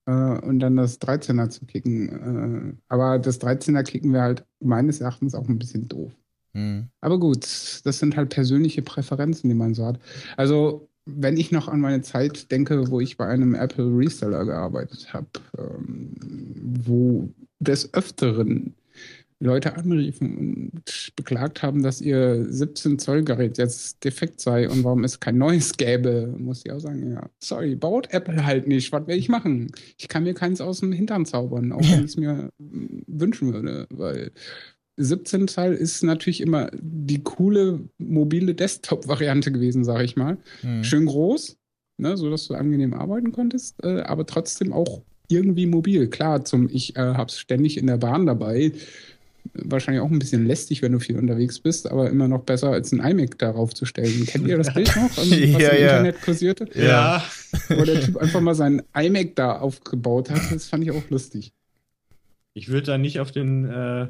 Äh, 0.06 0.12
und 0.12 0.60
dann 0.60 0.76
das 0.76 1.00
13er 1.00 1.48
zu 1.50 1.66
kicken. 1.66 2.76
Äh, 2.78 2.82
aber 2.88 3.18
das 3.18 3.40
13er 3.40 3.82
kicken 3.82 4.12
wäre 4.12 4.22
halt 4.22 4.46
meines 4.60 5.00
Erachtens 5.00 5.34
auch 5.34 5.48
ein 5.48 5.58
bisschen 5.58 5.88
doof. 5.88 6.12
Hm. 6.56 6.88
Aber 7.02 7.20
gut, 7.20 7.44
das 7.84 7.98
sind 7.98 8.16
halt 8.16 8.30
persönliche 8.30 8.80
Präferenzen, 8.80 9.50
die 9.50 9.54
man 9.54 9.74
so 9.74 9.84
hat. 9.84 10.00
Also, 10.38 10.88
wenn 11.04 11.36
ich 11.36 11.52
noch 11.52 11.68
an 11.68 11.80
meine 11.80 12.00
Zeit 12.00 12.50
denke, 12.50 12.90
wo 12.90 12.98
ich 12.98 13.18
bei 13.18 13.26
einem 13.26 13.54
Apple 13.54 13.84
Reseller 13.84 14.46
gearbeitet 14.46 15.12
habe, 15.12 15.28
ähm, 15.58 16.14
wo 16.86 17.28
des 17.60 17.92
Öfteren 17.92 18.74
Leute 19.38 19.76
anriefen 19.76 20.38
und 20.38 21.12
beklagt 21.14 21.62
haben, 21.62 21.82
dass 21.82 22.00
ihr 22.00 22.46
17 22.48 22.98
Zoll 22.98 23.22
Gerät 23.22 23.58
jetzt 23.58 24.02
defekt 24.02 24.40
sei 24.40 24.66
und 24.66 24.82
warum 24.82 25.04
es 25.04 25.20
kein 25.20 25.36
neues 25.36 25.76
gäbe, 25.76 26.34
muss 26.38 26.62
ich 26.64 26.72
auch 26.72 26.80
sagen, 26.80 27.12
ja, 27.12 27.28
sorry, 27.38 27.76
baut 27.76 28.10
Apple 28.14 28.46
halt 28.46 28.66
nicht. 28.66 28.90
Was 28.92 29.06
will 29.06 29.18
ich 29.18 29.28
machen? 29.28 29.70
Ich 29.98 30.08
kann 30.08 30.22
mir 30.22 30.32
keins 30.32 30.62
aus 30.62 30.80
dem 30.80 30.92
Hintern 30.92 31.26
zaubern, 31.26 31.72
auch 31.72 31.82
wenn 31.82 31.98
ich 31.98 32.12
es 32.12 32.16
mir 32.16 32.48
wünschen 32.58 33.52
würde, 33.52 33.86
weil 33.90 34.32
17 34.96 35.48
Zoll 35.48 35.74
ist 35.74 36.02
natürlich 36.02 36.40
immer 36.40 36.70
die 36.78 37.22
coole 37.22 37.80
mobile 37.98 38.54
Desktop-Variante 38.54 39.52
gewesen, 39.52 39.84
sage 39.84 40.04
ich 40.04 40.16
mal. 40.16 40.38
Hm. 40.62 40.84
Schön 40.84 41.06
groß, 41.06 41.56
ne, 41.98 42.16
so 42.16 42.30
dass 42.30 42.46
du 42.46 42.54
angenehm 42.54 42.94
arbeiten 42.94 43.32
konntest, 43.32 43.82
äh, 43.84 44.00
aber 44.00 44.26
trotzdem 44.26 44.72
auch 44.72 45.02
irgendwie 45.28 45.66
mobil. 45.66 46.08
Klar, 46.08 46.44
zum 46.44 46.68
ich 46.70 46.96
äh, 46.96 47.00
hab's 47.00 47.38
ständig 47.38 47.76
in 47.78 47.86
der 47.86 47.98
Bahn 47.98 48.26
dabei. 48.26 48.72
Wahrscheinlich 49.54 50.02
auch 50.02 50.10
ein 50.10 50.18
bisschen 50.18 50.46
lästig, 50.46 50.82
wenn 50.82 50.92
du 50.92 50.98
viel 50.98 51.18
unterwegs 51.18 51.60
bist, 51.60 51.88
aber 51.90 52.10
immer 52.10 52.26
noch 52.26 52.42
besser 52.42 52.70
als 52.70 52.92
ein 52.92 53.00
iMac 53.00 53.38
darauf 53.38 53.74
zu 53.74 53.84
stellen. 53.84 54.26
Kennt 54.26 54.46
ihr 54.48 54.56
das 54.56 54.74
Bild 54.74 54.94
noch, 54.96 55.10
was 55.16 55.30
Ja, 55.30 55.36
im 55.36 55.60
ja. 55.60 55.70
Internet 55.70 56.22
kursierte? 56.22 56.68
Ja. 56.74 57.24
Wo 57.68 57.84
der 57.84 58.00
Typ 58.00 58.16
einfach 58.16 58.40
mal 58.40 58.54
seinen 58.54 58.82
iMac 58.94 59.36
da 59.36 59.58
aufgebaut 59.58 60.30
hat. 60.30 60.40
Das 60.50 60.66
fand 60.66 60.84
ich 60.84 60.90
auch 60.90 61.08
lustig. 61.10 61.52
Ich 62.54 62.68
würde 62.68 62.86
da 62.86 62.98
nicht 62.98 63.20
auf 63.20 63.30
den, 63.30 63.66
äh, 63.66 64.08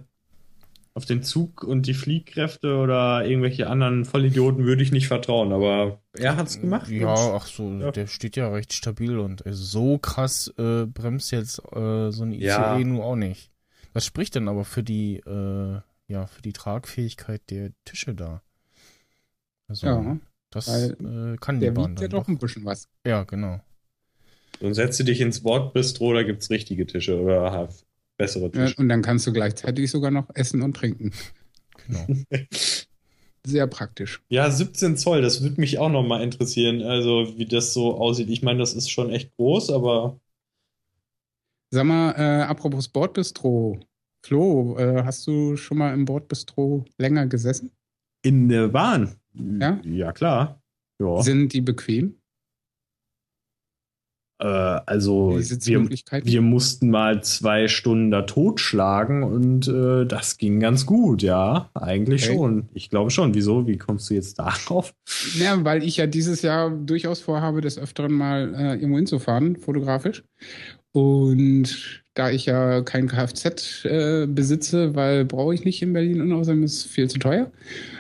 auf 0.97 1.05
den 1.05 1.23
Zug 1.23 1.63
und 1.63 1.87
die 1.87 1.93
Fliehkräfte 1.93 2.77
oder 2.79 3.23
irgendwelche 3.27 3.69
anderen 3.69 4.07
Vollidioten 4.07 4.65
würde 4.65 4.83
ich 4.83 4.93
nicht 4.93 5.09
vertrauen, 5.09 5.53
aber 5.53 6.01
er 6.15 6.37
hat's 6.37 6.59
gemacht. 6.59 6.89
Ja, 6.91 7.35
ach 7.35 7.47
so, 7.47 7.71
Ja. 7.71 7.91
der 7.91 8.07
steht 8.07 8.35
ja 8.35 8.51
recht 8.51 8.73
stabil 8.73 9.19
und 9.19 9.45
äh, 9.45 9.53
so 9.53 9.99
krass 9.99 10.49
äh, 10.57 10.87
bremst 10.87 11.33
jetzt 11.33 11.59
äh, 11.73 12.11
so 12.11 12.23
ein 12.25 12.33
ICE 12.33 12.47
Ja. 12.47 12.79
nun 12.79 13.01
auch 13.03 13.15
nicht. 13.15 13.51
Was 13.93 14.07
spricht 14.07 14.37
denn 14.37 14.49
aber 14.49 14.65
für 14.65 14.83
die, 14.83 15.19
äh, 15.19 15.81
ja, 16.09 16.27
für 16.27 16.41
die 16.41 16.55
Tragfähigkeit 16.55 17.43
der 17.51 17.73
Tische 17.85 18.15
da? 18.15 18.41
Also, 19.69 19.87
Ja, 19.87 20.17
das 20.49 20.67
weil 20.69 21.35
äh, 21.35 21.37
kann 21.37 21.61
die 21.61 21.67
Der 21.67 21.73
Bahn 21.73 21.91
wiegt 21.91 22.01
ja 22.01 22.09
dann 22.09 22.21
doch 22.21 22.29
ein 22.29 22.39
bisschen 22.39 22.65
was. 22.65 22.89
Ja, 23.07 23.25
genau. 23.25 23.61
Und 24.61 24.73
setze 24.73 25.05
dich 25.05 25.21
ins 25.21 25.43
Bordbistro, 25.43 26.15
da 26.15 26.23
gibt's 26.23 26.49
richtige 26.49 26.87
Tische 26.87 27.21
oder 27.21 27.53
bessere 28.17 28.51
Ja, 28.55 28.67
Tische. 28.67 28.77
und 28.79 28.89
dann 28.89 29.03
kannst 29.03 29.27
du 29.27 29.33
gleichzeitig 29.33 29.91
sogar 29.91 30.11
noch 30.11 30.29
essen 30.35 30.63
und 30.63 30.75
trinken. 30.77 31.13
genau. 31.87 32.07
Sehr 33.47 33.69
praktisch. 33.69 34.23
Ja, 34.29 34.51
17 34.51 34.97
Zoll, 34.97 35.23
das 35.23 35.41
würde 35.43 35.61
mich 35.61 35.79
auch 35.79 35.89
noch 35.89 36.03
mal 36.05 36.21
interessieren, 36.23 36.83
also 36.83 37.39
wie 37.39 37.47
das 37.47 37.73
so 37.73 37.95
aussieht. 37.97 38.29
Ich 38.29 38.43
meine, 38.43 38.59
das 38.59 38.75
ist 38.75 38.91
schon 38.91 39.11
echt 39.11 39.37
groß, 39.37 39.71
aber 39.71 40.19
Sag 41.71 41.85
mal, 41.85 42.13
äh, 42.13 42.43
apropos 42.45 42.89
Bordbistro. 42.89 43.79
Flo, 44.25 44.77
äh, 44.79 45.03
hast 45.05 45.27
du 45.27 45.57
schon 45.57 45.79
mal 45.79 45.95
im 45.95 46.05
Bordbistro 46.05 46.85
länger 46.99 47.27
gesessen? 47.27 47.71
in 48.23 48.49
der 48.49 48.67
Bahn. 48.69 49.15
Ja? 49.35 49.81
Ja, 49.85 50.13
klar. 50.13 50.61
Ja. 50.99 51.23
Sind 51.23 51.53
die 51.53 51.61
bequem? 51.61 52.19
Äh, 54.39 54.47
also 54.47 55.39
wir, 55.39 55.89
wir 55.89 56.43
mussten 56.43 56.91
mal 56.91 57.23
zwei 57.23 57.69
Stunden 57.69 58.11
da 58.11 58.23
totschlagen 58.23 59.23
und 59.23 59.67
äh, 59.69 60.05
das 60.07 60.37
ging 60.37 60.61
ganz 60.61 60.85
gut, 60.87 61.23
ja. 61.23 61.71
Eigentlich 61.75 62.25
Okay. 62.27 62.37
schon. 62.37 62.69
Ich 62.75 62.91
glaube 62.91 63.11
schon. 63.11 63.35
Wieso? 63.35 63.67
Wie 63.67 63.79
kommst 63.79 64.11
du 64.11 64.15
jetzt 64.15 64.39
darauf? 64.39 64.95
Ja, 65.39 65.65
weil 65.65 65.83
ich 65.83 65.97
ja 65.97 66.07
dieses 66.07 66.43
Jahr 66.43 66.71
durchaus 66.71 67.21
vorhabe, 67.21 67.61
des 67.61 67.79
Öfteren 67.79 68.13
mal 68.13 68.55
äh, 68.55 68.75
irgendwo 68.75 68.97
hinzufahren, 68.97 69.57
fotografisch. 69.57 70.23
Und 70.93 72.03
da 72.15 72.31
ich 72.31 72.47
ja 72.47 72.81
kein 72.81 73.09
Kfz 73.09 73.85
äh, 73.85 74.27
besitze, 74.27 74.95
weil 74.95 75.27
brauche 75.27 75.55
ich 75.55 75.65
nicht 75.65 75.83
in 75.83 75.93
Berlin 75.93 76.23
und 76.23 76.33
außerdem 76.33 76.63
ist 76.63 76.77
es 76.79 76.85
viel 76.85 77.11
zu 77.11 77.19
teuer, 77.19 77.53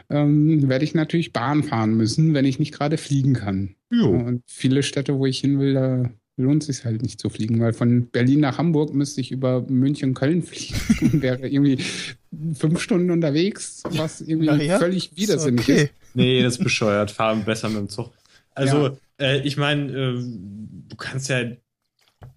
ähm, 0.08 0.66
werde 0.70 0.84
ich 0.84 0.94
natürlich 0.94 1.34
Bahn 1.34 1.62
fahren 1.62 1.94
müssen, 1.96 2.32
wenn 2.32 2.46
ich 2.46 2.58
nicht 2.58 2.72
gerade 2.72 2.96
fliegen 2.96 3.34
kann. 3.34 3.74
Jo. 3.90 4.08
Und 4.08 4.42
viele 4.46 4.82
Städte, 4.82 5.18
wo 5.18 5.26
ich 5.26 5.40
hin 5.40 5.58
will, 5.58 5.74
da 5.74 6.10
lohnt 6.36 6.62
es 6.62 6.76
sich 6.76 6.84
halt 6.84 7.02
nicht 7.02 7.20
zu 7.20 7.30
fliegen, 7.30 7.60
weil 7.60 7.72
von 7.72 8.08
Berlin 8.08 8.40
nach 8.40 8.58
Hamburg 8.58 8.92
müsste 8.92 9.20
ich 9.20 9.30
über 9.30 9.62
München, 9.68 10.14
Köln 10.14 10.42
fliegen 10.42 10.74
und 11.12 11.22
wäre 11.22 11.48
irgendwie 11.48 11.78
fünf 12.54 12.80
Stunden 12.80 13.10
unterwegs, 13.10 13.82
was 13.90 14.20
irgendwie 14.20 14.66
ja, 14.66 14.78
völlig 14.78 15.12
ist 15.12 15.16
widersinnig 15.16 15.62
okay. 15.62 15.82
ist. 15.84 15.92
Nee, 16.14 16.42
das 16.42 16.54
ist 16.58 16.64
bescheuert. 16.64 17.10
Fahren 17.10 17.44
besser 17.44 17.68
mit 17.68 17.78
dem 17.78 17.88
Zug. 17.88 18.12
Also, 18.54 18.88
Ja. 18.88 18.96
äh, 19.18 19.40
ich 19.46 19.56
meine, 19.56 19.92
äh, 19.92 20.22
du 20.88 20.96
kannst 20.96 21.28
ja 21.28 21.44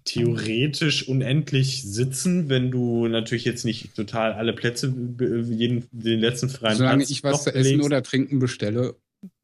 theoretisch 0.04 1.08
unendlich 1.08 1.82
sitzen, 1.82 2.48
wenn 2.48 2.70
du 2.70 3.06
natürlich 3.08 3.44
jetzt 3.44 3.64
nicht 3.64 3.94
total 3.94 4.32
alle 4.32 4.52
Plätze, 4.52 4.94
jeden, 5.18 5.86
den 5.92 6.20
letzten 6.20 6.48
freien 6.48 6.76
Solange 6.76 6.98
Platz 6.98 7.10
ich 7.10 7.22
was 7.22 7.44
zu 7.44 7.50
essen 7.50 7.62
belegst. 7.62 7.86
oder 7.86 8.02
trinken 8.02 8.38
bestelle, 8.38 8.94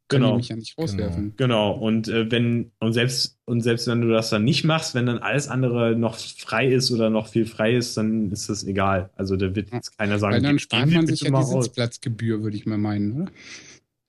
Genau. 0.08 0.32
die 0.32 0.36
mich 0.36 0.48
ja 0.48 0.56
nicht 0.56 0.78
rauswerfen. 0.78 1.34
Genau, 1.36 1.72
und 1.72 2.06
äh, 2.08 2.30
wenn, 2.30 2.70
und 2.78 2.92
selbst, 2.92 3.38
und 3.44 3.60
selbst 3.62 3.88
wenn 3.88 4.00
du 4.02 4.08
das 4.08 4.30
dann 4.30 4.44
nicht 4.44 4.62
machst, 4.64 4.94
wenn 4.94 5.06
dann 5.06 5.18
alles 5.18 5.48
andere 5.48 5.96
noch 5.96 6.16
frei 6.16 6.68
ist 6.72 6.92
oder 6.92 7.10
noch 7.10 7.26
viel 7.28 7.44
frei 7.46 7.74
ist, 7.74 7.96
dann 7.96 8.30
ist 8.30 8.48
das 8.48 8.62
egal. 8.64 9.10
Also 9.16 9.36
da 9.36 9.54
wird 9.56 9.72
jetzt 9.72 9.98
keiner 9.98 10.18
sagen, 10.20 10.34
Weil 10.34 10.42
dann 10.42 10.56
"Geh- 10.56 10.62
spart 10.62 10.90
man 10.90 11.06
sich 11.08 11.20
ja 11.22 11.30
die 11.30 11.34
raus." 11.34 11.64
Sitzplatzgebühr, 11.64 12.42
würde 12.42 12.56
ich 12.56 12.66
mal 12.66 12.78
meinen, 12.78 13.22
oder? 13.22 13.30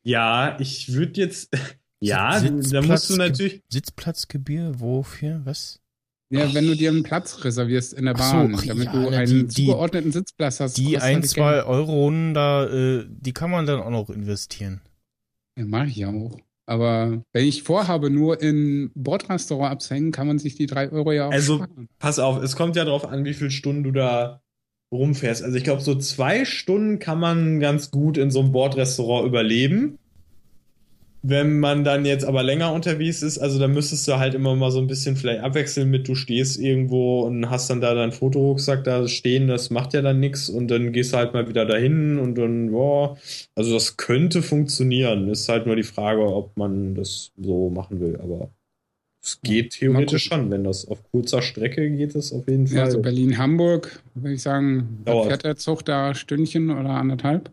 Ja, 0.03 0.57
ich 0.59 0.93
würde 0.93 1.19
jetzt, 1.19 1.49
ja, 1.99 2.39
Sitz- 2.39 2.69
da 2.69 2.81
musst 2.81 3.09
du 3.09 3.13
Sitzplatz- 3.15 3.17
natürlich, 3.17 3.61
Sitzplatzgebühr, 3.69 4.79
wofür? 4.79 5.41
Was? 5.45 5.79
Ja, 6.29 6.53
wenn 6.53 6.67
du 6.67 6.75
dir 6.75 6.89
einen 6.91 7.03
Platz 7.03 7.43
reservierst 7.45 7.93
in 7.93 8.03
der 8.05 8.15
so, 8.17 8.21
Bahn, 8.21 8.53
ach 8.55 8.65
damit 8.65 8.85
ja, 8.87 8.91
du 8.91 9.07
einen 9.09 9.47
die- 9.47 9.65
zugeordneten 9.65 10.11
Sitzplatz 10.11 10.59
hast. 10.59 10.77
Die 10.77 10.97
ein, 10.97 11.23
zwei. 11.23 11.63
Euro 11.63 12.11
da, 12.33 12.65
äh, 12.65 13.05
die 13.07 13.31
kann 13.31 13.49
man 13.49 13.65
dann 13.65 13.79
auch 13.79 13.89
noch 13.89 14.09
investieren. 14.09 14.81
Ja, 15.57 15.65
mache 15.65 15.87
ich 15.87 15.95
ja 15.97 16.09
auch. 16.09 16.37
Aber 16.65 17.23
wenn 17.31 17.45
ich 17.45 17.63
vorhabe, 17.63 18.09
nur 18.09 18.41
in 18.41 18.91
Bordrestaurant 18.93 19.71
abzuhängen, 19.71 20.11
kann 20.11 20.27
man 20.27 20.37
sich 20.37 20.55
die 20.55 20.65
drei 20.65 20.91
Euro 20.91 21.11
ja 21.13 21.27
auch 21.27 21.31
Also- 21.31 21.57
sparen. 21.63 21.87
pass 21.97 22.19
auf, 22.19 22.41
es 22.43 22.55
kommt 22.55 22.75
ja 22.75 22.83
darauf 22.85 23.05
an, 23.05 23.23
wie 23.25 23.33
viele 23.33 23.51
Stunden 23.51 23.83
du 23.83 23.91
da 23.91 24.41
rumfährst. 24.91 25.43
Also 25.43 25.57
ich 25.57 25.63
glaube, 25.63 25.81
so 25.81 25.95
zwei 25.95 26.45
Stunden 26.45 26.99
kann 26.99 27.19
man 27.19 27.59
ganz 27.59 27.89
gut 27.91 28.17
in 28.17 28.31
so 28.31 28.39
einem 28.41 28.51
Bordrestaurant 28.51 29.25
überleben. 29.27 29.97
Wenn 31.23 31.59
man 31.59 31.83
dann 31.83 32.05
jetzt 32.05 32.25
aber 32.25 32.43
länger 32.43 32.71
unterwegs 32.71 33.21
ist, 33.21 33.37
also 33.39 33.59
dann 33.59 33.73
müsstest 33.73 34.07
du 34.07 34.17
halt 34.17 34.33
immer 34.33 34.55
mal 34.55 34.71
so 34.71 34.79
ein 34.79 34.87
bisschen 34.87 35.15
vielleicht 35.15 35.41
abwechseln 35.41 35.89
mit, 35.89 36.07
du 36.07 36.15
stehst 36.15 36.59
irgendwo 36.59 37.21
und 37.21 37.49
hast 37.49 37.69
dann 37.69 37.81
da 37.81 37.93
deinen 37.93 38.11
Fotorucksack 38.11 38.83
da 38.83 39.07
stehen, 39.07 39.47
das 39.47 39.69
macht 39.69 39.93
ja 39.93 40.01
dann 40.01 40.19
nichts 40.19 40.49
und 40.49 40.69
dann 40.69 40.93
gehst 40.93 41.13
du 41.13 41.17
halt 41.17 41.33
mal 41.33 41.49
wieder 41.49 41.65
dahin 41.65 42.19
und 42.19 42.35
dann, 42.35 42.71
boah, 42.71 43.17
also 43.55 43.73
das 43.73 43.97
könnte 43.97 44.41
funktionieren. 44.41 45.27
Ist 45.29 45.49
halt 45.49 45.65
nur 45.65 45.75
die 45.75 45.83
Frage, 45.83 46.21
ob 46.21 46.55
man 46.55 46.95
das 46.95 47.31
so 47.37 47.69
machen 47.69 47.99
will, 47.99 48.19
aber 48.21 48.49
es 49.21 49.41
geht 49.41 49.71
theoretisch 49.71 50.25
schon, 50.25 50.49
wenn 50.51 50.63
das 50.63 50.87
auf 50.87 51.03
kurzer 51.11 51.41
Strecke 51.41 51.89
geht, 51.89 52.15
es 52.15 52.31
auf 52.31 52.47
jeden 52.47 52.67
Fall. 52.67 52.77
Ja, 52.77 52.83
also 52.83 53.01
Berlin-Hamburg, 53.01 54.01
würde 54.13 54.35
ich 54.35 54.41
sagen, 54.41 54.99
da 55.03 55.23
fährt 55.23 55.43
der 55.43 55.57
Zug 55.57 55.83
da 55.83 56.13
Stündchen 56.13 56.69
oder 56.69 56.91
anderthalb. 56.91 57.49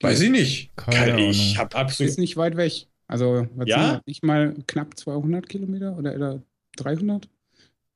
Weiß 0.00 0.20
ich 0.22 0.30
nicht. 0.30 0.76
Keine 0.76 1.28
ich 1.28 1.58
habe 1.58 1.76
absolut. 1.76 2.10
Ist 2.10 2.18
nicht 2.18 2.36
weit 2.36 2.56
weg. 2.56 2.86
Also, 3.06 3.46
was 3.56 3.68
Ja? 3.68 4.00
nicht 4.06 4.22
mal 4.22 4.54
knapp 4.66 4.96
200 4.96 5.48
Kilometer 5.48 5.96
oder, 5.96 6.14
oder 6.14 6.42
300? 6.76 7.28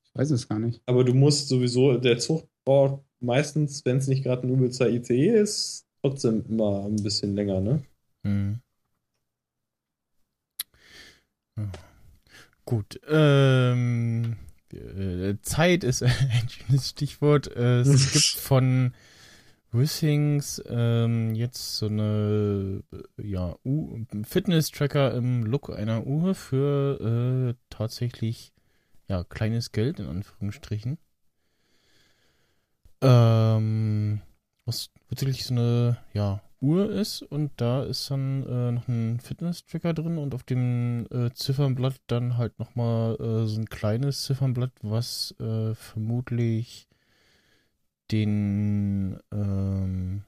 Ich 0.05 0.15
weiß 0.15 0.31
es 0.33 0.49
gar 0.49 0.59
nicht. 0.59 0.83
Aber 0.87 1.05
du 1.05 1.15
musst 1.15 1.49
sowieso, 1.49 1.97
der 1.97 2.19
Zug 2.19 2.49
braucht 2.65 3.03
meistens, 3.21 3.85
wenn 3.85 3.99
es 3.99 4.09
nicht 4.09 4.23
gerade 4.25 4.47
ein 4.47 4.53
übelster 4.53 4.89
ICE 4.91 5.29
ist, 5.41 5.87
trotzdem 6.03 6.45
immer 6.49 6.85
ein 6.85 7.03
bisschen 7.03 7.35
länger, 7.35 7.61
ne? 7.61 7.83
Hm. 8.25 8.61
Ja. 11.57 11.71
Gut, 12.65 13.01
ähm, 13.09 14.37
äh, 14.73 15.35
Zeit 15.43 15.85
ist 15.85 16.03
ein 16.03 16.49
schönes 16.49 16.91
Stichwort. 16.91 17.55
Äh, 17.57 17.81
es 17.81 18.13
gibt 18.13 18.25
von 18.43 18.95
Wissings 19.75 20.63
ähm, 20.69 21.35
jetzt 21.35 21.77
so 21.77 21.87
eine 21.87 22.83
äh, 22.93 23.23
ja, 23.23 23.57
Fitness-Tracker 24.23 25.15
im 25.15 25.45
Look 25.45 25.71
einer 25.71 26.07
Uhr 26.07 26.35
für 26.35 27.51
äh, 27.51 27.55
tatsächlich 27.71 28.53
ja, 29.09 29.25
kleines 29.25 29.73
Geld 29.73 30.01
in 30.01 30.07
Anführungsstrichen. 30.07 30.99
Ähm, 33.03 34.23
was 34.65 34.91
wirklich 35.09 35.45
so 35.45 35.55
eine 35.55 35.99
ja, 36.15 36.41
Uhr 36.61 36.91
ist 36.91 37.23
und 37.23 37.53
da 37.57 37.83
ist 37.85 38.11
dann 38.11 38.45
äh, 38.45 38.73
noch 38.73 38.89
ein 38.89 39.21
Fitness-Tracker 39.21 39.93
drin 39.93 40.17
und 40.19 40.35
auf 40.35 40.45
dem 40.45 41.07
äh, 41.11 41.31
Ziffernblatt 41.35 42.01
dann 42.07 42.39
halt 42.39 42.59
nochmal 42.59 43.17
äh, 43.17 43.47
so 43.47 43.61
ein 43.61 43.67
kleines 43.67 44.23
Ziffernblatt, 44.23 44.73
was 44.81 45.35
äh, 45.41 45.75
vermutlich 45.75 46.89
den 48.11 49.19
ähm, 49.33 50.25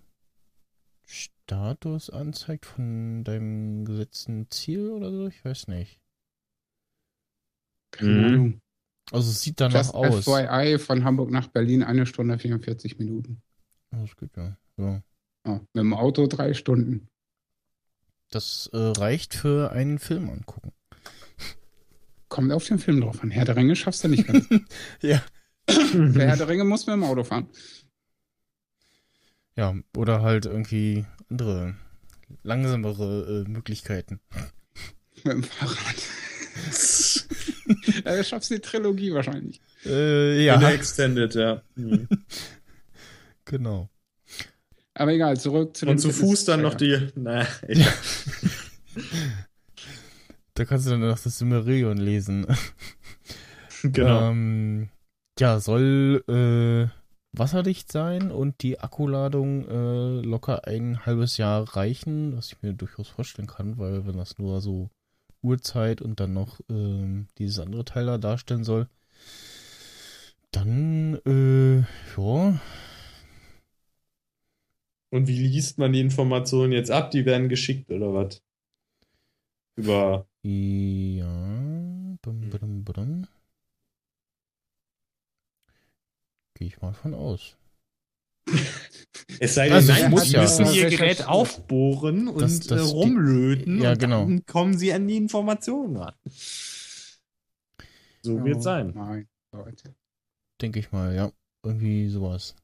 Status 1.05 2.11
anzeigt 2.11 2.67
von 2.67 3.23
deinem 3.25 3.85
gesetzten 3.85 4.51
Ziel 4.51 4.91
oder 4.91 5.11
so, 5.11 5.27
ich 5.29 5.45
weiß 5.45 5.69
nicht. 5.69 6.01
Keine 7.93 8.11
Mhm. 8.11 8.25
Ahnung. 8.25 8.61
Also 9.13 9.31
es 9.31 9.41
sieht 9.41 9.61
danach 9.61 9.77
Just 9.77 9.95
aus. 9.95 10.25
FYI 10.25 10.79
von 10.79 11.05
Hamburg 11.05 11.31
nach 11.31 11.47
Berlin 11.49 11.83
eine 11.85 12.07
Stunde 12.07 12.39
44 12.39 12.99
Minuten. 12.99 13.41
Das 13.91 14.17
geht 14.17 14.37
ja. 14.37 14.57
ja. 14.79 15.03
Ja, 15.47 15.53
mit 15.55 15.77
dem 15.77 15.95
Auto 15.95 16.27
drei 16.27 16.55
Stunden. 16.55 17.09
Das 18.31 18.69
äh, 18.73 18.77
reicht 18.77 19.35
für 19.35 19.71
einen 19.71 20.01
Film 20.01 20.29
angucken. 20.29 20.73
Kommt 22.29 22.51
auf 22.51 22.67
den 22.67 22.81
Film 22.81 23.01
drauf 23.01 23.23
an. 23.23 23.31
Herr 23.31 23.45
der 23.45 23.55
Ringe 23.55 23.77
schaffst 23.77 24.03
du 24.03 24.09
nicht 24.09 24.27
ganz. 24.27 24.49
Ja. 25.03 25.23
Der 25.69 26.29
Herr 26.29 26.37
der 26.37 26.49
Ringe 26.49 26.65
muss 26.65 26.87
mit 26.87 26.95
dem 26.95 27.05
Auto 27.05 27.25
fahren. 27.25 27.49
Ja, 29.57 29.75
oder 29.97 30.23
halt 30.23 30.47
irgendwie 30.47 31.07
andere, 31.31 31.77
langsamere 32.43 33.45
äh, 33.47 33.51
Möglichkeiten. 33.51 34.21
Mit 35.25 35.33
dem 35.33 35.43
Fahrrad. 35.43 35.97
ja, 38.05 38.17
du 38.17 38.25
schaffst 38.25 38.51
die 38.51 38.61
Trilogie 38.61 39.13
wahrscheinlich. 39.13 39.61
Äh, 39.85 40.39
In 40.53 40.61
der 40.61 40.71
ja, 40.71 40.71
Extended, 40.71 41.35
ja. 41.35 41.63
Mhm. 41.75 42.09
genau. 43.45 43.89
Aber 44.95 45.13
egal, 45.13 45.39
zurück 45.39 45.77
zu 45.77 45.87
Und 45.87 45.99
zu 45.99 46.11
Fuß 46.11 46.47
dann 46.47 46.63
noch 46.63 46.75
die. 46.75 47.09
Naja, 47.15 47.47
egal. 47.67 47.93
Da 50.55 50.65
kannst 50.65 50.87
du 50.87 50.91
dann 50.93 51.01
noch 51.01 51.19
das 51.19 51.37
Silmarillion 51.37 51.99
lesen. 51.99 52.47
genau. 53.83 54.31
Ähm, 54.31 54.89
ja, 55.39 55.61
soll 55.61 56.25
äh, 56.29 56.89
wasserdicht 57.39 57.93
sein 57.93 58.31
und 58.31 58.63
die 58.63 58.81
Akkuladung 58.81 59.69
äh, 59.69 60.21
locker 60.27 60.67
ein 60.67 61.05
halbes 61.05 61.37
Jahr 61.37 61.77
reichen, 61.77 62.37
was 62.37 62.53
ich 62.53 62.63
mir 62.63 62.73
durchaus 62.73 63.09
vorstellen 63.09 63.49
kann, 63.49 63.79
weil 63.79 64.07
wenn 64.07 64.17
das 64.17 64.39
nur 64.39 64.61
so 64.61 64.89
Uhrzeit 65.43 66.01
und 66.03 66.21
dann 66.21 66.33
noch 66.33 66.61
ähm, 66.71 67.29
dieses 67.39 67.59
andere 67.59 67.85
Teil 67.85 68.07
da 68.07 68.19
darstellen 68.19 68.65
soll, 68.65 68.89
dann, 70.51 71.21
äh, 71.27 71.81
ja, 72.17 72.61
Und 75.11 75.29
wie 75.29 75.39
liest 75.39 75.79
man 75.79 75.93
die 75.93 76.01
Informationen 76.01 76.73
jetzt 76.73 76.91
ab? 76.91 77.11
Die 77.11 77.25
werden 77.25 77.49
geschickt 77.49 77.91
oder 77.91 78.13
was? 78.13 78.43
Über. 79.77 80.27
ja, 80.43 82.17
bum, 82.23 82.51
bum, 82.51 82.85
bum. 82.85 83.27
Gehe 86.57 86.69
ich 86.69 86.81
mal 86.81 86.95
von 86.95 87.13
aus. 87.15 87.57
Es 89.41 89.55
sei 89.55 89.65
denn, 89.67 89.75
Also, 89.75 89.93
nein, 89.93 90.11
muss 90.11 90.23
Sie 90.25 90.33
ja. 90.33 90.41
müssen 90.41 90.67
Ihr 90.73 90.89
Gerät 90.89 91.27
aufbohren 91.27 92.29
und 92.29 92.41
Das- 92.41 92.61
das- 92.61 92.81
äh, 92.93 92.95
rumlöten. 92.95 93.83
ja, 93.83 93.93
und 93.93 93.99
genau. 93.99 94.21
Dann 94.25 94.47
kommen 94.47 94.79
Sie 94.79 94.91
an 94.93 95.07
die 95.07 95.17
Informationen 95.17 95.97
ran. 95.99 96.15
So 98.23 98.43
wird 98.43 98.57
Oh 98.57 98.59
es 98.59 98.65
sein. 98.65 99.27
Denke 100.63 100.79
ich 100.79 100.91
mal, 100.93 101.15
ja. 101.15 101.31
Irgendwie 101.63 102.09
sowas. 102.09 102.55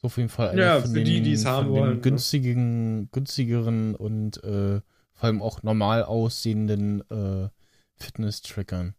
So 0.00 0.06
auf 0.06 0.16
jeden 0.16 0.28
Fall 0.30 0.50
eine 0.50 0.60
Ja, 0.62 0.80
von 0.80 0.90
für 0.90 0.96
den, 0.96 1.04
die, 1.04 1.20
die 1.20 1.32
es 1.32 1.42
von 1.42 1.52
haben 1.52 1.66
den 1.66 1.74
wollen, 1.74 1.94
ne? 1.96 2.00
günstigen, 2.00 3.10
günstigeren 3.10 3.94
und 3.94 4.42
äh, 4.44 4.80
vor 5.12 5.24
allem 5.24 5.42
auch 5.42 5.62
normal 5.62 6.04
aussehenden 6.04 7.02
äh, 7.10 7.50
Fitness-Trackern, 7.96 8.94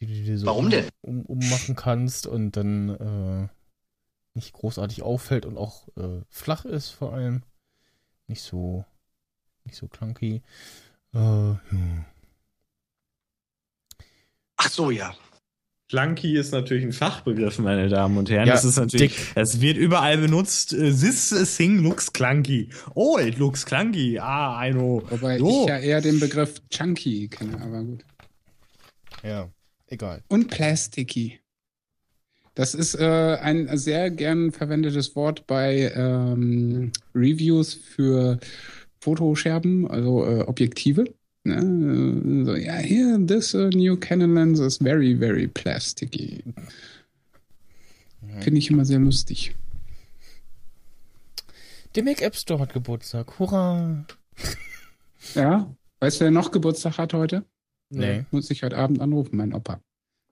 die 0.00 0.06
du 0.06 0.14
dir 0.14 0.38
so 0.38 0.46
Warum 0.46 0.70
denn? 0.70 0.86
Um, 1.02 1.22
ummachen 1.26 1.76
kannst 1.76 2.26
und 2.26 2.56
dann 2.56 2.88
äh, 2.88 3.48
nicht 4.34 4.52
großartig 4.52 5.02
auffällt 5.02 5.44
und 5.46 5.56
auch 5.58 5.88
äh, 5.96 6.22
flach 6.28 6.64
ist 6.64 6.90
vor 6.90 7.12
allem. 7.12 7.42
Nicht 8.26 8.42
so, 8.42 8.84
nicht 9.64 9.76
so 9.76 9.88
clunky. 9.88 10.42
Äh, 11.14 11.18
ja. 11.18 11.58
Ach 14.56 14.70
so, 14.70 14.90
ja. 14.90 15.14
Clunky 15.88 16.36
ist 16.36 16.52
natürlich 16.52 16.84
ein 16.84 16.92
Fachbegriff, 16.92 17.58
meine 17.58 17.88
Damen 17.88 18.16
und 18.16 18.30
Herren. 18.30 18.46
Ja, 18.46 18.52
das 18.54 18.64
ist 18.64 18.76
natürlich, 18.76 19.16
dick. 19.16 19.32
es 19.34 19.60
wird 19.60 19.76
überall 19.76 20.18
benutzt. 20.18 20.72
äh, 20.72 20.92
This 20.92 21.30
thing 21.56 21.78
looks 21.82 22.12
clunky. 22.12 22.68
Oh, 22.94 23.18
it 23.18 23.38
looks 23.38 23.66
clunky. 23.66 24.16
Ah, 24.20 24.64
I 24.64 24.70
know. 24.70 25.02
Wobei 25.10 25.38
So. 25.38 25.62
ich 25.62 25.68
ja 25.68 25.78
eher 25.78 26.00
den 26.00 26.20
Begriff 26.20 26.62
Chunky 26.70 27.26
kenne, 27.26 27.60
aber 27.60 27.82
gut. 27.82 28.04
ja, 29.24 29.48
egal. 29.90 30.22
Und 30.28 30.48
Plasticky. 30.48 31.40
Das 32.54 32.74
ist 32.74 32.94
äh, 32.94 33.38
ein 33.40 33.76
sehr 33.78 34.10
gern 34.10 34.50
verwendetes 34.50 35.14
Wort 35.14 35.46
bei 35.46 35.92
ähm, 35.94 36.92
Reviews 37.14 37.74
für 37.74 38.40
Fotoscherben, 39.00 39.88
also 39.90 40.24
äh, 40.24 40.40
Objektive. 40.42 41.04
Ne? 41.44 42.44
So, 42.44 42.54
ja, 42.54 42.74
here, 42.74 43.24
this 43.24 43.54
uh, 43.54 43.70
new 43.70 43.96
Canon 43.96 44.34
lens 44.34 44.60
is 44.60 44.78
very, 44.78 45.14
very 45.14 45.46
plasticky. 45.46 46.42
Finde 48.40 48.58
ich 48.58 48.70
immer 48.70 48.84
sehr 48.84 48.98
lustig. 48.98 49.54
Der 51.94 52.04
Mac 52.04 52.20
App 52.20 52.36
Store 52.36 52.60
hat 52.60 52.72
Geburtstag. 52.72 53.38
Hurra! 53.38 54.04
Ja, 55.34 55.74
weißt 56.00 56.20
du, 56.20 56.24
wer 56.24 56.30
noch 56.30 56.50
Geburtstag 56.50 56.98
hat 56.98 57.14
heute? 57.14 57.44
Nee. 57.90 58.24
Muss 58.30 58.50
ich 58.50 58.62
heute 58.62 58.76
Abend 58.78 59.00
anrufen, 59.00 59.36
mein 59.36 59.52
Opa. 59.52 59.80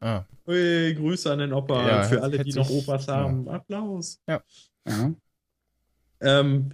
Ah, 0.01 0.23
Ui, 0.47 0.94
Grüße 0.94 1.31
an 1.33 1.40
den 1.40 1.53
Opa. 1.53 1.87
Ja, 1.87 2.03
Für 2.05 2.23
alle, 2.23 2.42
die 2.44 2.53
noch 2.53 2.71
ich- 2.71 2.77
Opas 2.77 3.07
ja. 3.07 3.16
haben. 3.16 3.49
Applaus. 3.49 4.21
Ja. 4.29 4.40
Ähm, 6.21 6.71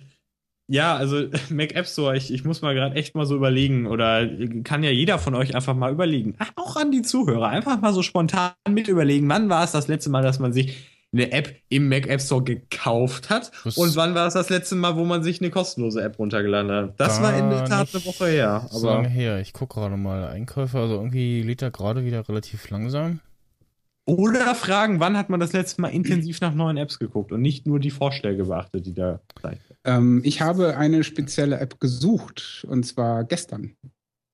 ja, 0.69 0.97
also 0.97 1.27
Mac 1.51 1.75
App 1.75 1.87
Store, 1.87 2.17
ich, 2.17 2.33
ich 2.33 2.45
muss 2.45 2.63
mal 2.63 2.75
gerade 2.75 2.95
echt 2.97 3.15
mal 3.15 3.27
so 3.27 3.37
überlegen 3.37 3.87
oder 3.87 4.27
kann 4.63 4.83
ja 4.83 4.91
jeder 4.91 5.19
von 5.19 5.35
euch 5.35 5.55
einfach 5.55 5.75
mal 5.75 5.93
überlegen. 5.93 6.35
Ach, 6.39 6.51
auch 6.57 6.77
an 6.77 6.91
die 6.93 7.03
Zuhörer, 7.03 7.49
einfach 7.49 7.81
mal 7.81 7.93
so 7.93 8.03
spontan 8.03 8.53
mit 8.69 8.89
überlegen, 8.89 9.29
wann 9.29 9.49
war 9.49 9.65
es 9.65 9.73
das 9.73 9.89
letzte 9.89 10.11
Mal, 10.11 10.23
dass 10.23 10.39
man 10.39 10.53
sich 10.53 10.91
eine 11.15 11.33
App 11.33 11.55
im 11.69 11.89
Mac 11.89 12.07
App 12.09 12.21
Store 12.21 12.43
gekauft 12.43 13.31
hat 13.31 13.51
Das- 13.65 13.77
und 13.79 13.95
wann 13.97 14.15
war 14.15 14.27
es 14.27 14.35
das 14.35 14.51
letzte 14.51 14.75
Mal, 14.75 14.97
wo 14.97 15.05
man 15.05 15.23
sich 15.23 15.41
eine 15.41 15.51
kostenlose 15.51 16.03
App 16.03 16.19
runtergeladen 16.19 16.71
hat. 16.71 17.01
Das 17.01 17.23
war 17.23 17.37
in 17.39 17.49
der 17.51 17.65
Tat 17.65 17.89
eine 17.95 18.05
Woche 18.05 18.27
her. 18.27 18.67
so 18.71 18.87
lange 18.87 18.99
Aber 19.07 19.09
her. 19.09 19.41
Ich 19.41 19.53
gucke 19.53 19.75
gerade 19.81 19.97
mal 19.97 20.27
Einkäufe. 20.29 20.79
Also 20.79 20.95
irgendwie 20.97 21.43
lädt 21.43 21.63
er 21.63 21.71
gerade 21.71 22.05
wieder 22.05 22.29
relativ 22.29 22.69
langsam. 22.71 23.21
oder 24.07 24.55
fragen, 24.55 25.01
wann 25.01 25.17
hat 25.17 25.31
man 25.31 25.41
das 25.41 25.53
letzte 25.55 25.81
Mal 25.81 25.89
intensiv 25.89 26.41
nach 26.43 26.53
neuen 26.55 26.77
Apps 26.77 26.99
geguckt 26.99 27.33
und 27.33 27.41
nicht 27.41 27.67
nur 27.67 27.79
die 27.81 27.91
Vorschläge 27.91 28.45
beachtet, 28.45 28.85
die 28.87 28.93
da 28.95 29.21
sein. 29.43 29.59
Ähm, 29.85 30.21
ich 30.25 30.43
habe 30.43 30.77
eine 30.77 31.05
spezielle 31.05 31.59
App 31.59 31.81
gesucht, 31.81 32.67
und 32.69 32.85
zwar 32.85 33.25
gestern. 33.25 33.77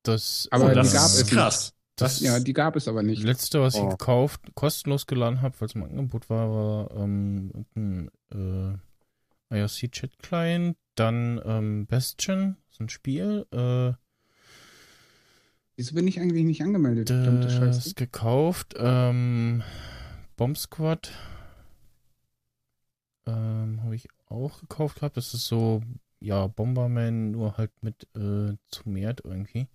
Das, 0.03 0.49
Aber 0.51 0.71
die 0.71 0.75
das 0.77 0.93
gab 0.95 1.07
ist 1.07 1.23
es 1.23 1.27
krass. 1.29 1.73
Das 2.01 2.21
Ja, 2.21 2.41
die 2.41 2.53
gab 2.53 2.77
es 2.77 2.89
aber 2.89 3.03
nicht. 3.03 3.23
letzte, 3.23 3.61
was 3.61 3.75
ich 3.75 3.81
Oh. 3.83 3.89
gekauft, 3.91 4.41
kostenlos 4.55 5.07
geladen 5.07 5.43
habe, 5.43 5.61
weil 5.61 5.67
es 5.67 5.75
im 5.75 5.85
Angebot 5.85 6.29
war, 6.31 6.51
war 6.51 6.91
ähm, 7.03 7.67
ein 7.77 8.11
äh, 8.33 9.57
IRC-Chat-Client, 9.57 10.77
dann 10.95 11.41
ähm, 11.45 11.87
Bastion, 11.87 12.57
so 12.71 12.85
ein 12.85 12.89
Spiel, 12.89 13.47
äh, 13.53 13.93
Wieso 15.77 15.95
bin 15.95 16.07
ich 16.07 16.21
eigentlich 16.21 16.45
nicht 16.45 16.63
angemeldet? 16.63 17.09
Das 17.09 17.55
Scheiße. 17.55 17.95
gekauft, 17.95 18.75
ähm, 18.77 19.63
Bomb 20.37 20.59
Squad 20.59 21.11
ähm, 23.27 23.81
habe 23.83 23.95
ich 23.97 24.09
auch 24.29 24.61
gekauft 24.61 24.97
gehabt. 24.97 25.17
Das 25.17 25.33
ist 25.35 25.47
so, 25.47 25.83
ja, 26.21 26.47
Bomberman, 26.49 27.31
nur 27.31 27.57
halt 27.57 27.71
mit 27.83 28.03
äh, 28.15 28.57
zu 28.69 28.89
Mert 28.89 29.23
irgendwie. 29.25 29.69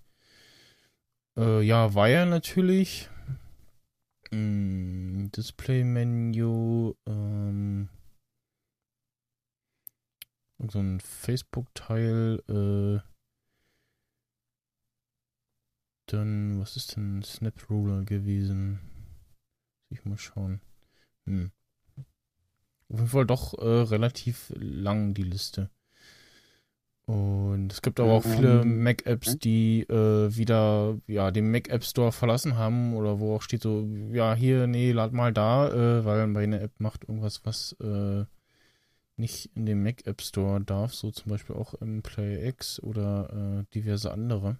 Äh, 1.37 1.61
ja, 1.61 1.93
Wire 1.93 2.25
natürlich. 2.25 3.09
Mm, 4.31 5.27
Display-Menü, 5.31 6.93
ähm, 7.05 7.89
so 10.59 10.79
ein 10.79 10.99
Facebook-Teil, 10.99 12.41
äh, 12.49 13.15
dann, 16.07 16.59
was 16.59 16.75
ist 16.75 16.95
denn 16.95 17.23
Snap 17.23 17.69
Ruler 17.69 18.03
gewesen? 18.03 18.79
Muss 19.89 19.99
ich 19.99 20.05
mal 20.05 20.17
schauen. 20.17 20.61
Hm. 21.25 21.51
Auf 22.89 22.99
jeden 22.99 23.07
Fall 23.07 23.25
doch 23.25 23.53
äh, 23.55 23.81
relativ 23.81 24.53
lang 24.55 25.13
die 25.13 25.23
Liste. 25.23 25.69
Und 27.05 27.71
es 27.71 27.83
gibt 27.83 27.99
aber 27.99 28.13
auch 28.13 28.23
viele 28.23 28.61
Ähm, 28.61 28.81
Mac-Apps, 28.81 29.37
die 29.37 29.81
äh, 29.81 30.35
wieder 30.35 30.97
ja, 31.05 31.29
den 31.29 31.51
Mac-App 31.51 31.83
Store 31.83 32.11
verlassen 32.11 32.57
haben 32.57 32.95
oder 32.95 33.19
wo 33.19 33.35
auch 33.35 33.43
steht 33.43 33.61
so, 33.61 33.87
ja, 34.11 34.33
hier, 34.33 34.65
nee, 34.65 34.91
lad 34.91 35.13
mal 35.13 35.31
da, 35.31 35.69
äh, 35.69 36.03
weil 36.03 36.25
meine 36.25 36.59
App 36.61 36.71
macht 36.79 37.03
irgendwas, 37.07 37.45
was 37.45 37.73
äh, 37.79 38.25
nicht 39.17 39.51
in 39.55 39.67
dem 39.67 39.83
Mac-App 39.83 40.21
Store 40.21 40.61
darf, 40.61 40.93
so 40.95 41.11
zum 41.11 41.29
Beispiel 41.29 41.55
auch 41.55 41.75
im 41.75 42.01
Play 42.01 42.47
X 42.47 42.81
oder 42.81 43.61
äh, 43.61 43.73
diverse 43.75 44.11
andere. 44.11 44.57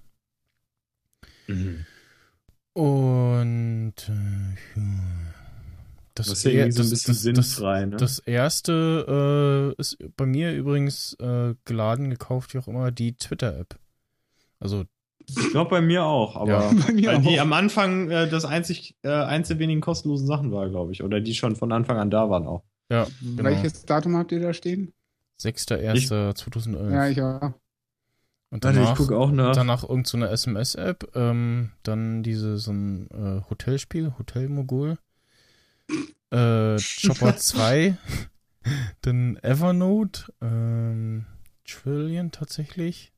Und 2.74 3.94
äh, 4.08 4.80
ja. 4.80 5.45
Das, 6.16 6.28
Das 6.28 6.38
ist 6.40 6.44
ja 6.46 6.72
so 6.72 6.82
ein 6.82 6.90
das- 6.90 7.04
bisschen 7.04 7.36
das- 7.36 7.52
sinnfrei, 7.56 7.86
ne? 7.86 7.98
Das 7.98 8.20
erste 8.20 9.74
äh, 9.78 9.80
ist 9.82 9.98
bei 10.18 10.26
mir 10.26 10.54
übrigens 10.54 11.14
äh, 11.20 11.54
geladen, 11.66 12.10
gekauft, 12.10 12.54
wie 12.54 12.58
auch 12.60 12.68
immer, 12.68 12.92
die 12.92 13.16
Twitter-App. 13.16 13.78
Also, 14.60 14.86
Ich 15.28 15.52
glaube 15.52 15.70
bei 15.70 15.82
mir 15.82 16.04
auch, 16.06 16.36
aber 16.36 16.50
Ja. 16.52 16.72
Bei 16.88 16.94
mir 16.94 17.10
weil 17.14 17.22
die 17.22 17.38
auch. 17.40 17.44
am 17.44 17.54
Anfang 17.54 18.10
äh, 18.10 18.28
das 18.30 18.46
einzig, 18.46 18.96
äh, 19.04 19.10
der 19.10 19.60
wenigen 19.60 19.82
kostenlosen 19.82 20.26
Sachen 20.28 20.52
war, 20.52 20.70
glaube 20.70 20.92
ich. 20.92 21.04
Oder 21.04 21.20
die 21.22 21.36
schon 21.36 21.56
von 21.56 21.72
Anfang 21.72 21.98
an 21.98 22.10
da 22.10 22.30
waren 22.30 22.48
auch. 22.48 22.64
ja, 22.90 23.08
genau. 23.22 23.44
Welches 23.44 23.86
Datum 23.86 24.16
habt 24.18 24.32
ihr 24.32 24.40
da 24.40 24.54
stehen? 24.54 24.94
6.1.2011. 25.42 26.92
Ja, 26.92 27.08
ich 27.08 27.22
auch. 27.22 27.54
Und 28.52 28.64
danach, 28.64 28.92
ich 28.92 28.98
gucke 28.98 29.18
auch 29.18 29.32
nach. 29.32 29.54
danach 29.56 29.84
irgendeine 29.84 30.06
so 30.08 30.18
eine 30.18 30.30
SMS-App, 30.30 31.12
ähm, 31.16 31.72
dann 31.84 32.24
diese 32.24 32.58
so 32.58 32.72
ein 32.72 33.10
äh, 33.12 33.42
Hotelspiel, 33.50 34.14
Hotelmogul, 34.18 34.98
äh, 36.32 36.78
Chopper 36.78 37.36
2, 37.38 37.98
dann 39.02 39.38
Evernote, 39.38 40.34
ähm, 40.42 41.26
Trillion 41.66 42.32
tatsächlich. 42.32 43.12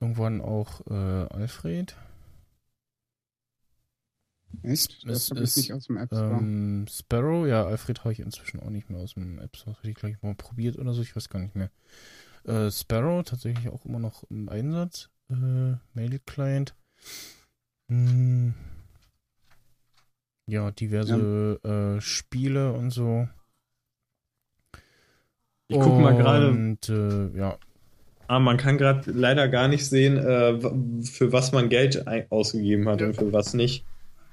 Irgendwann 0.00 0.40
auch 0.40 0.84
äh, 0.88 1.28
Alfred. 1.32 1.96
Echt? 4.62 5.08
Das 5.08 5.30
habe 5.30 5.40
ich 5.40 5.44
ist, 5.44 5.56
nicht 5.56 5.72
aus 5.72 5.86
dem 5.86 5.96
App 5.96 6.08
Store. 6.08 6.38
Ähm, 6.38 6.86
Sparrow, 6.88 7.46
ja, 7.46 7.64
Alfred 7.64 8.00
habe 8.00 8.12
ich 8.12 8.20
inzwischen 8.20 8.60
auch 8.60 8.70
nicht 8.70 8.90
mehr 8.90 9.00
aus 9.00 9.14
dem 9.14 9.38
App 9.38 9.56
Store. 9.56 9.76
Hatte 9.76 9.90
ich 9.90 9.94
gleich 9.94 10.20
mal 10.22 10.34
probiert 10.34 10.78
oder 10.78 10.92
so, 10.92 11.02
ich 11.02 11.16
weiß 11.16 11.28
gar 11.28 11.40
nicht 11.40 11.54
mehr. 11.54 11.70
Äh, 12.44 12.70
Sparrow 12.70 13.22
tatsächlich 13.22 13.68
auch 13.68 13.84
immer 13.84 13.98
noch 13.98 14.24
im 14.24 14.48
Einsatz. 14.48 15.10
Äh, 15.30 15.76
Mail 15.94 16.18
Client. 16.26 16.74
Hm. 17.88 18.54
Ja, 20.46 20.70
diverse 20.70 21.58
Äh, 21.64 22.00
Spiele 22.00 22.72
und 22.72 22.90
so. 22.90 23.28
Ich 25.68 25.80
gucke 25.80 26.00
mal 26.00 26.14
gerade. 26.14 26.62
Und 26.62 26.88
äh, 26.88 27.36
ja, 27.36 27.58
Ah, 28.28 28.38
man 28.40 28.56
kann 28.56 28.78
gerade 28.78 29.10
leider 29.10 29.48
gar 29.48 29.68
nicht 29.68 29.86
sehen, 29.88 30.16
äh, 30.16 30.58
für 31.04 31.32
was 31.32 31.52
man 31.52 31.68
Geld 31.68 32.06
ausgegeben 32.30 32.88
hat 32.88 33.02
und 33.02 33.14
für 33.14 33.32
was 33.32 33.52
nicht. 33.54 33.86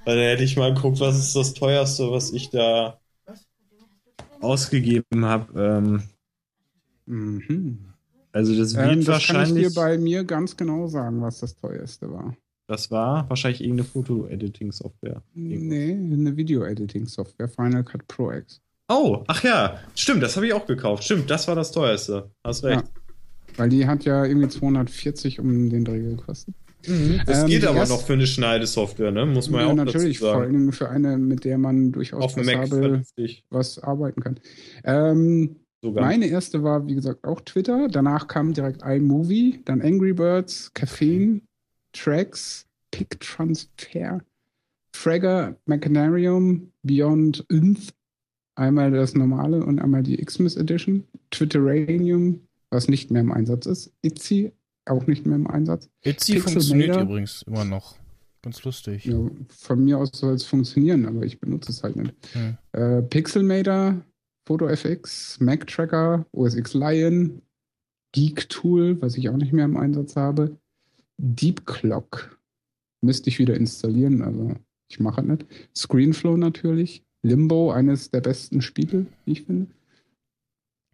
Weil 0.06 0.17
da 0.17 0.24
hätte 0.24 0.43
ich 0.43 0.58
mal 0.58 0.74
geguckt, 0.74 1.00
was 1.02 1.17
ist 1.17 1.36
das 1.36 1.54
teuerste, 1.54 2.12
was 2.12 2.32
ich 2.32 2.50
da 2.52 3.00
ausgegeben 4.42 5.25
habe. 5.25 5.54
Ähm, 5.62 6.04
Mhm. 7.08 7.94
also 8.31 8.56
das 8.56 8.77
wird 8.79 8.83
Ähm, 8.83 9.06
das 9.06 9.21
kann 9.23 9.40
ich 9.42 9.54
wahrscheinlich. 9.54 9.56
dir 9.56 9.73
bei 9.73 9.98
mir 9.98 10.23
ganz 10.25 10.58
genau 10.58 10.88
sagen, 10.88 11.21
was 11.21 11.40
das 11.40 11.56
teuerste 11.56 12.12
war. 12.12 12.36
Das 12.70 12.92
war 12.92 13.28
wahrscheinlich 13.30 13.62
irgendeine 13.62 13.88
Foto-Editing-Software. 13.90 15.24
Nee, 15.34 15.92
eine 15.94 16.38
Video-Editing-Software, 16.38 17.50
Final 17.50 17.84
Cut 17.84 18.08
Pro 18.08 18.32
X. 18.32 18.62
Oh, 18.88 19.24
ach 19.28 19.44
ja, 19.44 19.80
stimmt, 19.96 20.24
das 20.24 20.36
habe 20.36 20.48
ich 20.48 20.54
auch 20.54 20.65
gekauft. 20.65 21.04
Stimmt, 21.04 21.30
das 21.30 21.48
war 21.48 21.56
das 21.56 21.72
teuerste. 21.72 22.30
Hast 22.44 22.63
recht. 22.63 22.84
Weil 23.58 23.70
die 23.70 23.88
hat 23.88 24.06
ja 24.06 24.24
irgendwie 24.24 24.48
240 24.48 25.40
um 25.40 25.70
den 25.70 25.84
Dreh 25.84 26.00
gekostet. 26.02 26.56
Das 27.26 27.42
Ähm, 27.42 27.48
geht 27.48 27.65
aber 27.65 27.80
erst- 27.80 27.92
noch 27.92 28.02
für 28.04 28.13
eine 28.13 28.26
Schneidesoftware, 28.26 29.12
ne? 29.12 29.26
Muss 29.26 29.50
man 29.50 29.62
ja, 29.62 29.65
ja, 29.67 29.72
auch 29.74 29.76
natürlich, 29.76 30.20
dazu 30.20 30.32
vor 30.32 30.42
sagen. 30.42 30.56
allem 30.56 30.72
für 30.72 30.90
eine, 30.90 31.17
mit 31.17 31.44
der 31.44 31.58
man 31.58 31.92
durchaus 31.92 32.24
Auf 32.24 32.36
passabel 32.36 33.04
was 33.50 33.80
arbeiten 33.80 34.22
kann. 34.22 34.40
Ähm, 34.86 35.58
sogar. 35.82 36.06
meine 36.06 36.28
erste 36.28 36.63
war, 36.63 36.88
wie 36.88 36.96
gesagt, 36.96 37.26
auch 37.26 37.42
Twitter. 37.42 37.90
Danach 37.90 38.28
kam 38.28 38.54
direkt 38.54 38.82
iMovie, 38.84 39.60
dann 39.65 39.82
Angry 39.82 40.13
Birds, 40.13 40.72
Caffeine, 40.74 41.42
Tracks, 42.00 42.65
Pick 42.91 43.19
Transfer, 43.19 44.21
Fragger, 44.93 45.56
Machinarium, 45.65 46.71
Beyond 46.83 47.45
Inth, 47.50 47.93
einmal 48.56 48.91
das 48.91 49.15
normale 49.15 49.63
und 49.63 49.79
einmal 49.79 50.04
die 50.04 50.17
Xmas 50.17 50.56
Edition, 50.56 51.04
Twitteranium, 51.31 52.41
was 52.69 52.87
nicht 52.87 53.12
mehr 53.12 53.21
im 53.21 53.31
Einsatz 53.31 53.65
ist, 53.65 53.93
Itzy, 54.02 54.52
auch 54.85 55.08
nicht 55.08 55.25
mehr 55.25 55.35
im 55.35 55.47
Einsatz. 55.47 55.89
Itzy 56.02 56.39
funktioniert 56.39 56.95
übrigens 56.95 57.43
immer 57.43 57.65
noch. 57.65 57.97
Ganz 58.41 58.63
lustig. 58.63 59.04
Ja, 59.04 59.19
von 59.50 59.83
mir 59.83 59.97
aus 59.97 60.12
soll 60.13 60.33
es 60.33 60.45
funktionieren, 60.45 61.06
aber 61.06 61.23
ich 61.23 61.41
benutze 61.41 61.71
es 61.71 61.83
halt 61.83 61.97
nicht. 61.97 62.13
Hm. 62.31 62.58
Äh, 62.71 63.02
Pixelmator, 63.02 64.02
PhotoFX, 64.45 65.41
Mac 65.41 65.67
Tracker, 65.67 66.25
OS 66.31 66.56
X 66.56 66.73
Lion, 66.73 67.41
Geek 68.13 68.47
Tool, 68.47 69.02
was 69.02 69.17
ich 69.17 69.27
auch 69.27 69.35
nicht 69.35 69.52
mehr 69.52 69.65
im 69.65 69.75
Einsatz 69.75 70.15
habe, 70.15 70.58
Deep 71.22 71.65
Clock 71.65 72.40
müsste 73.02 73.30
ich 73.30 73.40
wieder 73.40 73.56
installieren, 73.56 74.22
aber 74.22 74.56
ich 74.90 75.00
mache 75.00 75.22
es 75.22 75.28
nicht. 75.28 75.46
Screenflow 75.76 76.38
natürlich, 76.38 77.04
Limbo, 77.24 77.72
eines 77.72 78.10
der 78.12 78.22
besten 78.22 78.62
Spiele, 78.62 79.06
wie 79.26 79.34
ich 79.34 79.44
finde. 79.44 79.67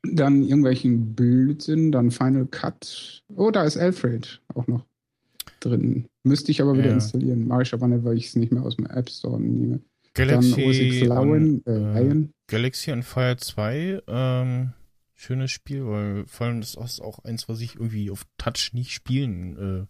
Dann 0.04 0.44
irgendwelchen 0.44 1.16
Blödsinn, 1.16 1.92
dann 1.92 2.12
Final 2.12 2.46
Cut. 2.48 3.24
Oh, 3.36 3.50
da 3.52 3.64
ist 3.64 3.78
Alfred 3.78 4.42
auch 4.54 4.68
noch 4.68 4.86
drin. 5.60 6.06
Müsste 6.24 6.52
ich 6.52 6.62
aber 6.62 6.78
wieder 6.78 6.88
Ja. 6.88 6.94
installieren. 6.94 7.48
Mache 7.48 7.64
ich 7.64 7.74
aber 7.74 7.88
nicht, 7.88 8.04
weil 8.04 8.18
ich 8.18 8.28
es 8.28 8.36
nicht 8.36 8.52
mehr 8.52 8.64
aus 8.64 8.76
dem 8.76 8.86
App 8.86 9.10
Store 9.10 9.40
nehme. 9.40 9.80
Galaxy, 10.14 10.62
Lion, 11.06 11.30
und, 11.32 11.68
äh, 11.68 11.72
äh, 11.72 12.04
Lion. 12.04 12.32
Galaxy 12.48 12.92
und 12.92 13.04
Fire 13.04 13.36
2, 13.38 14.02
ähm, 14.08 14.74
schönes 15.16 15.52
Spiel, 15.52 15.86
weil 15.88 16.26
vor 16.28 16.48
allem 16.48 16.62
das 16.62 16.76
ist 16.76 17.02
auch 17.02 17.20
eins, 17.26 17.50
was 17.50 17.60
ich 17.62 17.76
irgendwie 17.76 18.10
auf 18.12 18.26
Touch 18.38 18.72
nicht 18.74 18.92
spielen 18.92 19.58
äh, 19.58 19.86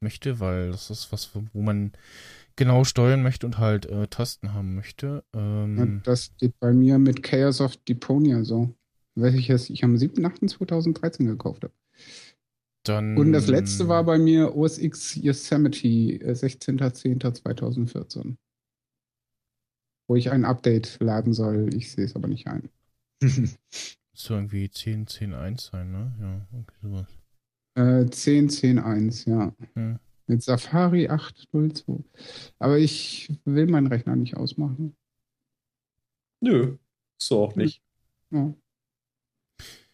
möchte, 0.00 0.40
weil 0.40 0.70
das 0.70 0.90
ist 0.90 1.12
was, 1.12 1.30
wo 1.52 1.62
man 1.62 1.92
genau 2.56 2.84
steuern 2.84 3.22
möchte 3.22 3.46
und 3.46 3.58
halt 3.58 3.86
äh, 3.86 4.06
Tasten 4.08 4.52
haben 4.52 4.74
möchte. 4.74 5.24
Ähm, 5.34 5.78
Ja, 5.78 5.86
das 6.04 6.32
geht 6.38 6.58
bei 6.58 6.72
mir 6.72 6.98
mit 6.98 7.22
Chaos 7.22 7.60
of 7.60 7.76
Deponia 7.76 8.44
so. 8.44 8.74
Welches 9.16 9.70
ich 9.70 9.84
am 9.84 9.96
7.8.2013 9.96 11.26
gekauft 11.26 11.64
habe. 11.64 11.74
dann, 12.84 13.16
Und 13.16 13.32
das 13.32 13.48
letzte 13.48 13.88
war 13.88 14.04
bei 14.04 14.18
mir 14.18 14.56
OS 14.56 14.78
X 14.78 15.16
Yosemite, 15.16 15.88
äh, 15.88 16.32
16.10.2014. 16.32 18.36
Wo 20.08 20.16
ich 20.16 20.30
ein 20.30 20.44
Update 20.44 20.98
laden 21.00 21.32
soll. 21.32 21.74
Ich 21.74 21.92
sehe 21.92 22.04
es 22.04 22.16
aber 22.16 22.28
nicht 22.28 22.46
ein. 22.46 22.68
so 24.12 24.34
irgendwie 24.34 24.70
10, 24.70 25.06
10, 25.06 25.34
1 25.34 25.66
sein, 25.66 25.92
ne? 25.92 26.12
Ja, 26.20 26.46
okay, 26.58 26.74
sowas. 26.82 27.19
Äh, 27.80 28.04
10.10.1, 28.04 29.30
ja. 29.30 29.54
Hm. 29.74 29.98
Mit 30.26 30.42
Safari 30.42 31.08
8.02. 31.08 32.04
Aber 32.58 32.78
ich 32.78 33.32
will 33.44 33.66
meinen 33.66 33.86
Rechner 33.86 34.16
nicht 34.16 34.36
ausmachen. 34.36 34.94
Nö, 36.40 36.76
so 37.20 37.42
auch 37.42 37.56
nicht. 37.56 37.82
Ja. 38.30 38.52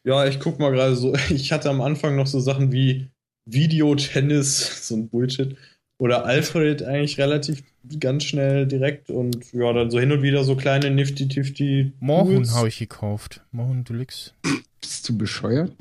Ja, 0.04 0.26
ich 0.26 0.40
guck 0.40 0.58
mal 0.58 0.72
gerade 0.72 0.96
so. 0.96 1.14
Ich 1.30 1.52
hatte 1.52 1.70
am 1.70 1.80
Anfang 1.80 2.16
noch 2.16 2.26
so 2.26 2.40
Sachen 2.40 2.72
wie 2.72 3.08
Videotennis, 3.46 4.86
so 4.88 4.96
ein 4.96 5.08
Bullshit. 5.08 5.56
Oder 5.98 6.26
Alfred 6.26 6.82
eigentlich 6.82 7.18
relativ 7.18 7.62
ganz 8.00 8.24
schnell 8.24 8.66
direkt 8.66 9.08
und 9.08 9.52
ja, 9.54 9.72
dann 9.72 9.90
so 9.90 9.98
hin 9.98 10.12
und 10.12 10.22
wieder 10.22 10.44
so 10.44 10.54
kleine 10.54 10.90
nifty-tifty. 10.90 11.92
Morhun 12.00 12.34
Tools. 12.36 12.54
habe 12.54 12.68
ich 12.68 12.78
gekauft. 12.78 13.40
Morhun 13.52 13.84
Deluxe. 13.84 14.32
Bist 14.80 15.08
du 15.08 15.16
bescheuert? 15.16 15.72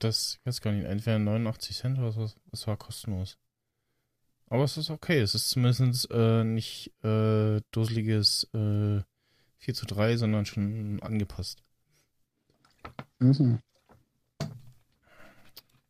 Hat 0.00 0.04
das, 0.08 0.38
ich 0.40 0.46
weiß 0.46 0.62
gar 0.62 0.72
nicht, 0.72 0.86
entweder 0.86 1.18
89 1.18 1.76
Cent 1.76 1.98
oder 1.98 2.10
so. 2.10 2.26
Es 2.52 2.66
war 2.66 2.78
kostenlos. 2.78 3.36
Aber 4.48 4.64
es 4.64 4.78
ist 4.78 4.88
okay. 4.88 5.20
Es 5.20 5.34
ist 5.34 5.50
zumindest 5.50 6.10
äh, 6.10 6.42
nicht 6.42 6.90
äh, 7.04 7.60
dusseliges 7.70 8.44
äh, 8.54 9.02
4 9.58 9.74
zu 9.74 9.84
3, 9.84 10.16
sondern 10.16 10.46
schon 10.46 11.00
angepasst. 11.02 11.62
Also. 13.18 13.58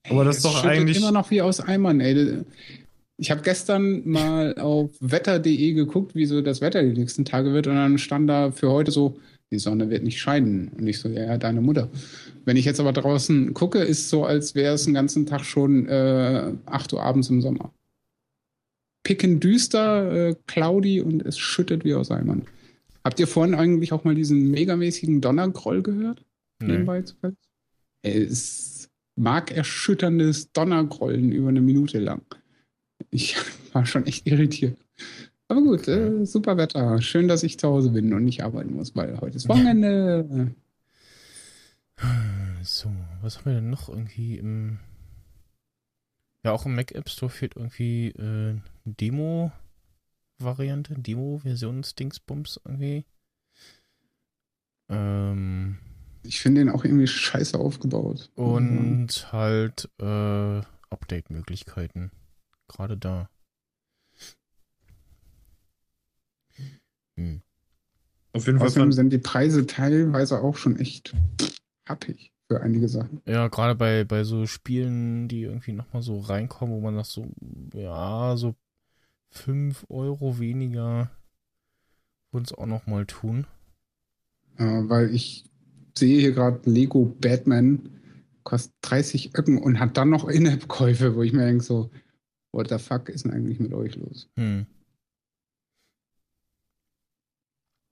Aber 0.09 0.25
das 0.25 0.39
ist 0.39 0.45
doch 0.45 0.65
eigentlich- 0.65 0.97
immer 0.97 1.13
noch 1.13 1.31
wie 1.31 1.41
aus 1.43 1.61
Eimern, 1.61 2.01
ey. 2.01 2.43
Ich 3.17 3.31
habe 3.31 3.43
gestern 3.43 4.09
mal 4.09 4.59
auf 4.59 4.91
wetter.de 4.99 5.73
geguckt, 5.75 6.17
wie 6.17 6.27
so 6.27 6.41
das 6.43 6.61
Wetter 6.61 6.83
die 6.83 6.99
nächsten 6.99 7.25
Tage 7.25 7.53
wird 7.53 7.69
und 7.69 7.77
dann 7.77 7.97
stand 7.99 8.29
da 8.29 8.51
für 8.51 8.71
heute 8.73 8.91
so, 8.91 9.21
die 9.51 9.59
Sonne 9.59 9.91
wird 9.91 10.05
nicht 10.05 10.21
scheinen. 10.21 10.69
Und 10.69 10.87
ich 10.87 10.99
so, 10.99 11.09
ja, 11.09 11.25
ja, 11.25 11.39
deine 11.39 11.61
Mutter. 11.61 11.91
Wenn 12.45 12.57
ich 12.57 12.65
jetzt 12.65 12.81
aber 12.81 12.93
draußen 12.93 13.53
gucke, 13.55 13.81
ist 13.81 14.09
so, 14.09 14.25
als 14.25 14.55
wäre 14.55 14.75
es 14.75 14.85
den 14.85 14.95
ganzen 14.95 15.27
Tag 15.27 15.45
schon 15.45 15.87
äh, 15.87 16.53
8 16.67 16.93
Uhr 16.93 17.03
abends 17.03 17.31
im 17.31 17.43
Sommer. 17.43 17.73
Picken 19.03 19.41
düster, 19.41 20.29
äh, 20.29 20.37
cloudy 20.47 21.01
und 21.01 21.25
es 21.25 21.39
schüttet 21.39 21.85
wie 21.85 21.95
aus 21.95 22.11
Eimern. 22.11 22.47
Habt 23.03 23.19
ihr 23.19 23.27
vorhin 23.27 23.55
eigentlich 23.55 23.93
auch 23.93 24.05
mal 24.05 24.15
diesen 24.15 24.51
megamäßigen 24.51 25.21
Donnergroll 25.21 25.83
gehört? 25.83 26.25
Nee. 26.61 26.73
nebenbei 26.73 27.03
zufällig. 27.03 27.39
Es 28.03 28.31
ist 28.31 28.91
markerschütterndes 29.17 30.53
Donnergrollen 30.53 31.33
über 31.33 31.49
eine 31.49 31.61
Minute 31.61 31.99
lang. 31.99 32.23
Ich 33.11 33.37
war 33.73 33.87
schon 33.87 34.07
echt 34.07 34.27
irritiert. 34.27 34.79
Aber 35.51 35.63
gut, 35.63 35.89
äh, 35.89 36.25
super 36.25 36.57
Wetter. 36.57 37.03
Schön, 37.03 37.27
dass 37.27 37.43
ich 37.43 37.59
zu 37.59 37.67
Hause 37.69 37.91
bin 37.91 38.15
und 38.15 38.25
nicht 38.25 38.45
arbeiten 38.45 38.73
muss, 38.75 38.95
weil 38.95 39.21
heute 39.21 39.37
ist 39.37 39.49
Wochenende. 39.49 40.55
So, 42.63 42.91
was 43.21 43.39
haben 43.39 43.47
wir 43.47 43.55
denn 43.55 43.71
noch 43.71 43.89
irgendwie 43.89 44.39
im. 44.39 44.79
Ja, 46.45 46.53
auch 46.53 46.67
im 46.67 46.77
Mac 46.77 46.93
App 46.93 47.09
Store 47.11 47.31
fehlt 47.31 47.57
irgendwie 47.57 48.09
äh, 48.11 48.51
eine 48.53 48.63
Demo-Variante, 48.85 50.95
Demo-Versionsdingsbums 50.95 52.61
irgendwie. 52.65 53.05
Ähm, 54.89 55.79
Ich 56.23 56.41
finde 56.41 56.63
den 56.63 56.71
auch 56.71 56.85
irgendwie 56.85 57.07
scheiße 57.07 57.59
aufgebaut. 57.59 58.31
und 58.37 59.33
halt 59.33 59.91
äh, 60.01 60.61
Update-Möglichkeiten. 60.91 62.11
Gerade 62.69 62.97
da. 62.97 63.29
Hm. 67.17 67.43
Auf 68.33 68.47
jeden 68.47 68.59
Fall 68.59 68.69
Außerdem 68.69 68.93
sind 68.93 69.13
die 69.13 69.19
Preise 69.19 69.67
teilweise 69.67 70.41
auch 70.41 70.57
schon 70.57 70.79
echt 70.79 71.15
happig 71.89 72.33
für 72.47 72.61
einige 72.61 72.89
Sachen. 72.89 73.21
Ja, 73.27 73.49
gerade 73.49 73.75
bei, 73.75 74.05
bei 74.05 74.25
so 74.25 74.47
Spielen, 74.47 75.29
die 75.29 75.43
irgendwie 75.43 75.73
nochmal 75.73 76.03
so 76.03 76.21
reinkommen, 76.21 76.75
wo 76.75 76.81
man 76.81 76.95
sagt 76.95 77.07
so, 77.07 77.29
ja, 77.75 78.37
so 78.37 78.55
5 79.31 79.87
Euro 79.89 80.39
weniger 80.39 81.11
würden 82.33 82.45
es 82.45 82.53
auch 82.53 82.67
nochmal 82.67 83.07
tun. 83.07 83.47
Äh, 84.57 84.65
weil 84.65 85.15
ich 85.15 85.45
sehe 85.97 86.21
hier 86.21 86.33
gerade 86.33 86.69
Lego 86.71 87.05
Batman 87.21 87.91
kostet 88.45 88.75
30 88.83 89.37
Öcken 89.37 89.59
und 89.59 89.81
hat 89.81 89.97
dann 89.97 90.11
noch 90.11 90.29
In-App-Käufe, 90.29 91.15
wo 91.15 91.23
ich 91.23 91.33
mir 91.33 91.47
denke 91.47 91.65
so, 91.65 91.91
what 92.53 92.69
the 92.69 92.79
fuck 92.79 93.09
ist 93.09 93.25
denn 93.25 93.33
eigentlich 93.33 93.61
mit 93.61 93.73
euch 93.73 93.97
los? 93.97 94.29
Hm. 94.37 94.67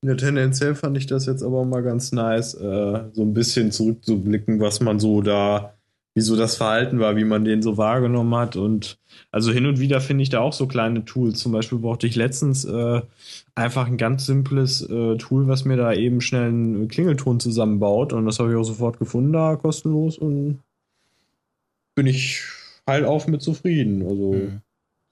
Ja, 0.04 0.14
tendenziell 0.14 0.74
fand 0.76 0.96
ich 0.96 1.06
das 1.06 1.26
jetzt 1.26 1.42
aber 1.42 1.64
mal 1.64 1.82
ganz 1.82 2.12
nice, 2.12 2.54
äh, 2.54 3.04
so 3.12 3.22
ein 3.22 3.34
bisschen 3.34 3.72
zurückzublicken, 3.72 4.60
was 4.60 4.80
man 4.80 5.00
so 5.00 5.22
da, 5.22 5.74
wie 6.14 6.20
so 6.20 6.36
das 6.36 6.54
Verhalten 6.56 7.00
war, 7.00 7.16
wie 7.16 7.24
man 7.24 7.44
den 7.44 7.62
so 7.62 7.76
wahrgenommen 7.76 8.34
hat. 8.36 8.54
Und 8.54 8.98
also 9.32 9.50
hin 9.50 9.66
und 9.66 9.80
wieder 9.80 10.00
finde 10.00 10.22
ich 10.22 10.28
da 10.28 10.38
auch 10.38 10.52
so 10.52 10.68
kleine 10.68 11.04
Tools. 11.04 11.40
Zum 11.40 11.50
Beispiel 11.50 11.78
brauchte 11.78 12.06
ich 12.06 12.14
letztens 12.14 12.64
äh, 12.64 13.02
einfach 13.56 13.88
ein 13.88 13.96
ganz 13.96 14.24
simples 14.26 14.82
äh, 14.82 15.16
Tool, 15.16 15.48
was 15.48 15.64
mir 15.64 15.76
da 15.76 15.92
eben 15.92 16.20
schnell 16.20 16.48
einen 16.48 16.86
Klingelton 16.86 17.40
zusammenbaut. 17.40 18.12
Und 18.12 18.24
das 18.24 18.38
habe 18.38 18.50
ich 18.50 18.56
auch 18.56 18.62
sofort 18.64 19.00
gefunden, 19.00 19.32
da 19.32 19.56
kostenlos. 19.56 20.16
Und 20.16 20.60
bin 21.96 22.06
ich 22.06 22.42
halt 22.86 23.04
auf 23.04 23.26
mit 23.26 23.42
zufrieden. 23.42 24.06
Also 24.08 24.32
Hm. 24.34 24.60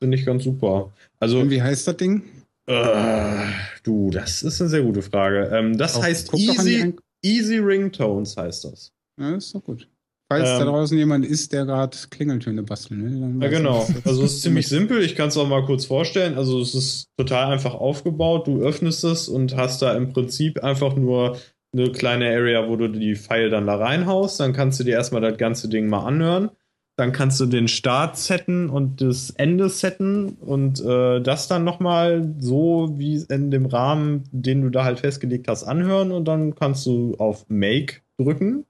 finde 0.00 0.16
ich 0.16 0.24
ganz 0.24 0.44
super. 0.44 0.92
Also 1.18 1.40
Und 1.40 1.50
wie 1.50 1.60
heißt 1.60 1.88
das 1.88 1.96
Ding? 1.96 2.22
Äh, 2.66 3.44
du, 3.82 4.10
das 4.10 4.42
ist 4.42 4.60
eine 4.60 4.70
sehr 4.70 4.82
gute 4.82 5.02
Frage. 5.02 5.50
Ähm, 5.52 5.76
das 5.78 5.96
Auch- 5.96 6.02
heißt 6.02 6.34
Easy, 6.34 6.94
Easy 7.22 7.58
Ringtones 7.58 8.36
heißt 8.36 8.64
das. 8.64 8.92
Ja, 9.20 9.34
ist 9.34 9.54
doch 9.54 9.62
gut. 9.64 9.88
Falls 10.30 10.48
Ähm, 10.50 10.58
da 10.58 10.64
draußen 10.64 10.98
jemand 10.98 11.24
ist, 11.24 11.52
der 11.52 11.64
gerade 11.66 11.96
Klingeltöne 12.10 12.64
bastelt, 12.64 13.00
ne? 13.00 13.44
Ja, 13.44 13.48
genau. 13.48 13.86
Also 14.04 14.24
es 14.24 14.34
ist 14.34 14.42
ziemlich 14.42 14.66
simpel. 14.66 15.00
Ich 15.02 15.14
kann 15.14 15.28
es 15.28 15.36
auch 15.36 15.46
mal 15.46 15.64
kurz 15.64 15.84
vorstellen. 15.84 16.36
Also 16.36 16.60
es 16.60 16.74
ist 16.74 17.06
total 17.16 17.52
einfach 17.52 17.74
aufgebaut. 17.74 18.48
Du 18.48 18.60
öffnest 18.60 19.04
es 19.04 19.28
und 19.28 19.56
hast 19.56 19.82
da 19.82 19.94
im 19.94 20.12
Prinzip 20.12 20.64
einfach 20.64 20.96
nur 20.96 21.38
eine 21.72 21.92
kleine 21.92 22.26
Area, 22.28 22.68
wo 22.68 22.74
du 22.74 22.88
die 22.88 23.14
Pfeil 23.14 23.50
dann 23.50 23.68
da 23.68 23.76
reinhaust. 23.76 24.40
Dann 24.40 24.52
kannst 24.52 24.80
du 24.80 24.84
dir 24.84 24.94
erstmal 24.94 25.20
das 25.20 25.38
ganze 25.38 25.68
Ding 25.68 25.88
mal 25.88 26.04
anhören. 26.04 26.50
Dann 26.96 27.12
kannst 27.12 27.38
du 27.40 27.46
den 27.46 27.68
Start 27.68 28.16
setten 28.16 28.70
und 28.70 29.02
das 29.02 29.30
Ende 29.30 29.68
setten 29.68 30.30
und 30.40 30.82
äh, 30.82 31.20
das 31.20 31.46
dann 31.46 31.64
nochmal 31.64 32.34
so 32.38 32.94
wie 32.96 33.22
in 33.28 33.50
dem 33.50 33.66
Rahmen, 33.66 34.24
den 34.32 34.62
du 34.62 34.70
da 34.70 34.84
halt 34.84 35.00
festgelegt 35.00 35.46
hast, 35.48 35.64
anhören 35.64 36.10
und 36.10 36.24
dann 36.24 36.54
kannst 36.54 36.86
du 36.86 37.14
auf 37.18 37.44
Make 37.48 37.96
drücken 38.18 38.64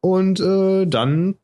und 0.00 0.38
äh, 0.38 0.86
dann 0.86 1.34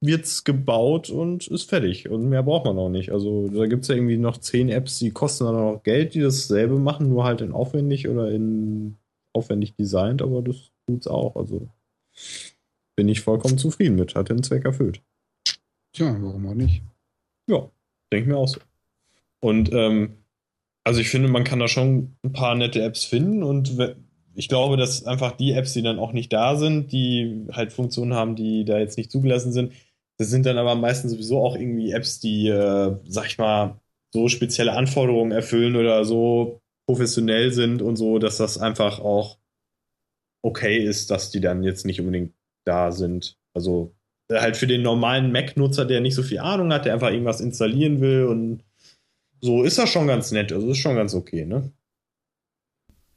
wird's 0.00 0.44
gebaut 0.44 1.10
und 1.10 1.46
ist 1.46 1.68
fertig. 1.68 2.08
Und 2.08 2.28
mehr 2.28 2.42
braucht 2.42 2.66
man 2.66 2.78
auch 2.78 2.88
nicht. 2.88 3.12
Also 3.12 3.48
da 3.48 3.66
gibt's 3.66 3.88
ja 3.88 3.94
irgendwie 3.94 4.18
noch 4.18 4.38
zehn 4.38 4.68
Apps, 4.68 4.98
die 4.98 5.10
kosten 5.10 5.44
dann 5.44 5.56
auch 5.56 5.82
Geld, 5.82 6.14
die 6.14 6.20
dasselbe 6.20 6.78
machen, 6.78 7.08
nur 7.08 7.24
halt 7.24 7.40
in 7.40 7.52
aufwendig 7.52 8.08
oder 8.08 8.30
in 8.30 8.96
aufwendig 9.32 9.74
designt, 9.76 10.20
aber 10.20 10.42
das 10.42 10.70
tut's 10.86 11.06
auch. 11.06 11.36
Also 11.36 11.68
bin 12.96 13.08
ich 13.08 13.20
vollkommen 13.20 13.58
zufrieden 13.58 13.96
mit. 13.96 14.14
Hat 14.14 14.28
den 14.28 14.42
Zweck 14.42 14.64
erfüllt. 14.64 15.02
Tja, 15.92 16.16
warum 16.20 16.46
auch 16.46 16.54
nicht? 16.54 16.82
Ja, 17.48 17.70
denke 18.12 18.30
mir 18.30 18.36
auch 18.36 18.48
so. 18.48 18.60
Und 19.40 19.72
ähm, 19.72 20.16
also 20.84 21.00
ich 21.00 21.08
finde, 21.08 21.28
man 21.28 21.44
kann 21.44 21.58
da 21.58 21.68
schon 21.68 22.16
ein 22.24 22.32
paar 22.32 22.54
nette 22.54 22.82
Apps 22.82 23.04
finden 23.04 23.42
und 23.42 23.78
ich 24.34 24.48
glaube, 24.48 24.76
dass 24.76 25.04
einfach 25.04 25.32
die 25.32 25.52
Apps, 25.52 25.72
die 25.74 25.82
dann 25.82 25.98
auch 25.98 26.12
nicht 26.12 26.32
da 26.32 26.56
sind, 26.56 26.92
die 26.92 27.46
halt 27.52 27.72
Funktionen 27.72 28.14
haben, 28.14 28.36
die 28.36 28.64
da 28.64 28.78
jetzt 28.78 28.96
nicht 28.96 29.10
zugelassen 29.10 29.52
sind, 29.52 29.72
das 30.18 30.30
sind 30.30 30.46
dann 30.46 30.58
aber 30.58 30.74
meistens 30.74 31.12
sowieso 31.12 31.40
auch 31.40 31.56
irgendwie 31.56 31.92
Apps, 31.92 32.20
die, 32.20 32.48
äh, 32.48 32.96
sag 33.04 33.26
ich 33.26 33.38
mal, 33.38 33.80
so 34.12 34.28
spezielle 34.28 34.72
Anforderungen 34.72 35.32
erfüllen 35.32 35.76
oder 35.76 36.04
so 36.04 36.60
professionell 36.86 37.52
sind 37.52 37.82
und 37.82 37.96
so, 37.96 38.18
dass 38.18 38.36
das 38.36 38.58
einfach 38.58 39.00
auch 39.00 39.38
okay 40.42 40.78
ist, 40.78 41.10
dass 41.10 41.30
die 41.30 41.40
dann 41.40 41.62
jetzt 41.62 41.86
nicht 41.86 42.00
unbedingt 42.00 42.34
da 42.64 42.92
sind. 42.92 43.36
Also 43.54 43.94
äh, 44.28 44.40
halt 44.40 44.56
für 44.56 44.66
den 44.66 44.82
normalen 44.82 45.32
Mac-Nutzer, 45.32 45.84
der 45.84 46.00
nicht 46.00 46.14
so 46.14 46.22
viel 46.22 46.38
Ahnung 46.38 46.72
hat, 46.72 46.84
der 46.84 46.94
einfach 46.94 47.10
irgendwas 47.10 47.40
installieren 47.40 48.00
will 48.00 48.24
und 48.24 48.64
so 49.40 49.64
ist 49.64 49.78
das 49.78 49.90
schon 49.90 50.06
ganz 50.06 50.30
nett. 50.30 50.52
Also 50.52 50.70
ist 50.70 50.78
schon 50.78 50.94
ganz 50.94 51.14
okay, 51.14 51.44
ne? 51.44 51.72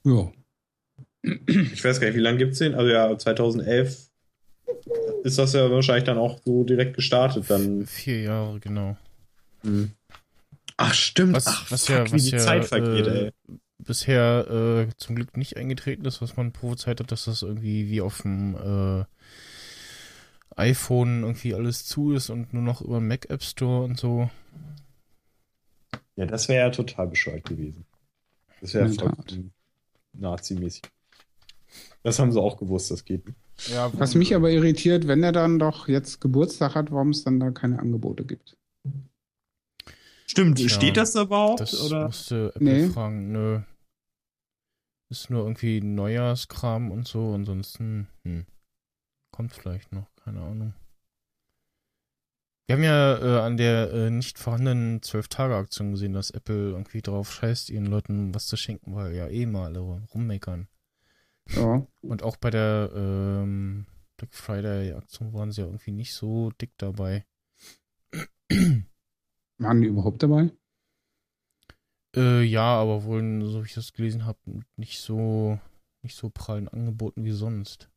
Ja. 0.03 0.31
Ich 1.47 1.83
weiß 1.83 1.99
gar 1.99 2.07
nicht, 2.07 2.17
wie 2.17 2.21
lange 2.21 2.37
gibt's 2.37 2.59
den? 2.59 2.75
Also 2.75 2.91
ja, 2.91 3.17
2011 3.17 4.09
ist 5.23 5.37
das 5.37 5.53
ja 5.53 5.69
wahrscheinlich 5.71 6.03
dann 6.03 6.17
auch 6.17 6.39
so 6.43 6.63
direkt 6.63 6.95
gestartet. 6.95 7.45
Dann. 7.47 7.85
Vier 7.85 8.21
Jahre, 8.21 8.59
genau. 8.59 8.97
Ach 10.77 10.93
stimmt. 10.93 11.33
Was, 11.33 11.47
Ach, 11.47 11.71
was 11.71 11.85
fuck, 11.85 11.95
ja, 11.95 12.05
wie 12.07 12.11
was 12.13 12.23
die 12.23 12.31
ja 12.31 12.37
Zeit 12.37 12.65
vergeht, 12.65 13.07
äh, 13.07 13.25
ey. 13.25 13.31
bisher 13.79 14.87
äh, 14.89 14.93
zum 14.97 15.15
Glück 15.15 15.37
nicht 15.37 15.57
eingetreten 15.57 16.05
ist, 16.05 16.21
was 16.21 16.35
man 16.37 16.51
prophezeit 16.51 16.99
hat, 16.99 17.11
dass 17.11 17.25
das 17.25 17.41
irgendwie 17.41 17.89
wie 17.89 18.01
auf 18.01 18.21
dem 18.21 18.55
äh, 18.55 19.05
iPhone 20.55 21.23
irgendwie 21.23 21.53
alles 21.53 21.85
zu 21.85 22.13
ist 22.13 22.29
und 22.29 22.53
nur 22.53 22.63
noch 22.63 22.81
über 22.81 22.99
den 22.99 23.07
Mac 23.07 23.29
App 23.29 23.43
Store 23.43 23.83
und 23.83 23.99
so. 23.99 24.29
Ja, 26.15 26.25
das 26.25 26.47
wäre 26.47 26.65
ja 26.67 26.69
total 26.71 27.07
bescheuert 27.07 27.43
gewesen. 27.45 27.85
Das 28.61 28.73
wäre 28.73 28.89
voll 28.89 29.11
Nazi-mäßig. 30.13 30.83
Das 32.03 32.19
haben 32.19 32.31
sie 32.31 32.39
auch 32.39 32.57
gewusst, 32.57 32.89
das 32.91 33.03
geht 33.03 33.25
nicht. 33.25 33.37
Ja, 33.69 33.91
Was 33.97 34.15
mich 34.15 34.35
aber 34.35 34.49
irritiert, 34.51 35.07
wenn 35.07 35.23
er 35.23 35.31
dann 35.31 35.59
doch 35.59 35.87
jetzt 35.87 36.21
Geburtstag 36.21 36.75
hat, 36.75 36.91
warum 36.91 37.09
es 37.09 37.23
dann 37.23 37.39
da 37.39 37.51
keine 37.51 37.79
Angebote 37.79 38.25
gibt. 38.25 38.57
Stimmt, 40.27 40.59
Ja, 40.59 40.69
steht 40.69 40.97
das 40.97 41.11
da 41.13 41.23
überhaupt? 41.23 41.61
Das 41.61 41.81
oder? 41.81 42.05
musste 42.05 42.51
Apple 42.55 42.63
Nee. 42.63 42.89
fragen. 42.89 43.31
Nö. 43.31 43.61
Ist 45.09 45.29
nur 45.29 45.43
irgendwie 45.43 45.81
Neujahrskram 45.81 46.91
und 46.91 47.07
so. 47.07 47.33
Ansonsten, 47.33 48.07
hm. 48.23 48.45
Kommt 49.31 49.53
vielleicht 49.53 49.91
noch, 49.91 50.07
keine 50.25 50.41
Ahnung. 50.41 50.73
Wir 52.65 52.75
haben 52.75 52.83
ja 52.83 53.17
äh, 53.19 53.39
an 53.41 53.57
der 53.57 53.93
äh, 53.93 54.09
nicht 54.09 54.39
vorhandenen 54.39 54.99
12-Tage-Aktion 55.01 55.91
gesehen, 55.91 56.13
dass 56.13 56.31
Apple 56.31 56.71
irgendwie 56.71 57.03
drauf 57.03 57.31
scheißt, 57.31 57.69
ihren 57.69 57.85
Leuten 57.85 58.33
was 58.33 58.47
zu 58.47 58.57
schenken, 58.57 58.95
weil 58.95 59.13
ja 59.13 59.27
eh 59.27 59.45
mal 59.45 59.65
alle 59.65 59.79
rummeckern. 59.79 60.67
Ja. 61.49 61.85
Und 62.01 62.23
auch 62.23 62.37
bei 62.37 62.49
der 62.49 62.91
ähm, 62.95 63.85
Black 64.17 64.33
Friday-Aktion 64.33 65.31
waren 65.33 65.51
sie 65.51 65.61
ja 65.61 65.67
irgendwie 65.67 65.91
nicht 65.91 66.15
so 66.15 66.51
dick 66.59 66.71
dabei. 66.77 67.23
Waren 69.59 69.81
die 69.81 69.87
überhaupt 69.87 70.23
dabei? 70.23 70.49
Äh, 72.15 72.41
ja, 72.41 72.63
aber 72.63 73.03
wohl, 73.03 73.45
so 73.45 73.61
wie 73.61 73.67
ich 73.67 73.75
das 73.75 73.93
gelesen 73.93 74.25
habe, 74.25 74.39
nicht 74.75 74.99
so, 74.99 75.59
nicht 76.01 76.15
so 76.15 76.31
prallen 76.31 76.67
angeboten 76.67 77.25
wie 77.25 77.31
sonst. 77.31 77.91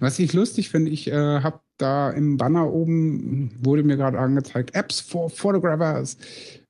Was 0.00 0.18
ich 0.18 0.32
lustig 0.32 0.68
finde, 0.68 0.90
ich 0.90 1.08
äh, 1.08 1.40
habe 1.40 1.60
da 1.78 2.10
im 2.10 2.36
Banner 2.36 2.72
oben, 2.72 3.52
wurde 3.62 3.82
mir 3.82 3.96
gerade 3.96 4.18
angezeigt, 4.18 4.74
Apps 4.74 5.00
for 5.00 5.30
Photographers. 5.30 6.16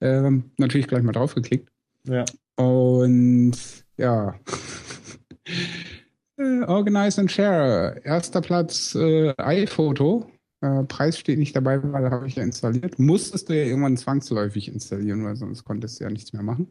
Ähm, 0.01 0.51
natürlich 0.59 0.89
gleich 0.89 1.03
mal 1.03 1.13
draufgeklickt. 1.13 1.69
Ja. 2.05 2.25
Und 2.57 3.57
ja. 3.97 4.35
äh, 6.37 6.63
Organize 6.63 7.21
and 7.21 7.31
Share. 7.31 8.01
Erster 8.05 8.41
Platz 8.41 8.95
äh, 8.95 9.35
iPhoto. 9.39 10.31
Äh, 10.61 10.85
Preis 10.85 11.19
steht 11.19 11.39
nicht 11.39 11.55
dabei, 11.55 11.81
weil 11.83 12.11
habe 12.11 12.27
ich 12.27 12.37
ja 12.37 12.43
installiert. 12.43 12.99
Musstest 12.99 13.49
du 13.49 13.57
ja 13.57 13.65
irgendwann 13.65 13.97
zwangsläufig 13.97 14.73
installieren, 14.73 15.25
weil 15.25 15.37
sonst 15.37 15.65
konntest 15.65 16.01
du 16.01 16.05
ja 16.05 16.11
nichts 16.11 16.33
mehr 16.33 16.43
machen. 16.43 16.69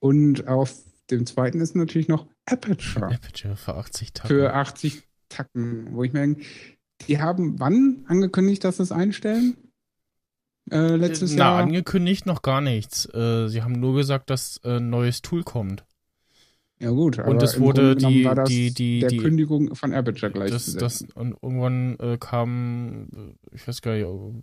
Und 0.00 0.46
auf 0.48 0.74
dem 1.10 1.26
zweiten 1.26 1.60
ist 1.60 1.74
natürlich 1.74 2.08
noch 2.08 2.26
Aperture 2.46 3.06
Aperture 3.06 3.56
für 3.56 3.74
80 3.74 4.12
Tage. 4.12 4.34
für 4.34 4.54
80 4.54 5.02
Tacken, 5.32 5.88
wo 5.94 6.04
ich 6.04 6.12
mir 6.12 6.20
denke, 6.20 6.42
die 7.08 7.20
haben 7.20 7.58
wann 7.58 8.04
angekündigt, 8.06 8.64
dass 8.64 8.76
sie 8.76 8.82
es 8.84 8.92
einstellen? 8.92 9.56
Äh, 10.70 10.96
letztes 10.96 11.32
Na, 11.34 11.38
Jahr. 11.56 11.62
angekündigt 11.62 12.26
noch 12.26 12.42
gar 12.42 12.60
nichts. 12.60 13.06
Äh, 13.12 13.48
sie 13.48 13.62
haben 13.62 13.72
nur 13.80 13.94
gesagt, 13.96 14.30
dass 14.30 14.60
äh, 14.64 14.76
ein 14.76 14.90
neues 14.90 15.20
Tool 15.22 15.42
kommt. 15.42 15.84
Ja 16.80 16.90
gut, 16.90 17.18
aber 17.18 17.40
es 17.42 17.54
im 17.54 17.62
wurde 17.62 17.94
die- 17.94 18.24
war 18.24 18.34
das 18.34 18.48
die- 18.48 18.72
die- 18.72 19.00
der 19.00 19.10
die- 19.10 19.16
Kündigung 19.18 19.74
von 19.74 19.92
Aperture 19.92 20.30
Das, 20.32 20.48
gleichzusetzen. 20.48 21.08
das, 21.08 21.16
und 21.16 21.36
irgendwann 21.42 21.96
äh, 22.00 22.16
kam, 22.18 23.08
äh, 23.14 23.54
ich 23.54 23.66
weiß 23.66 23.82
gar 23.82 23.92
nicht, 23.94 24.02
äh, 24.04 24.42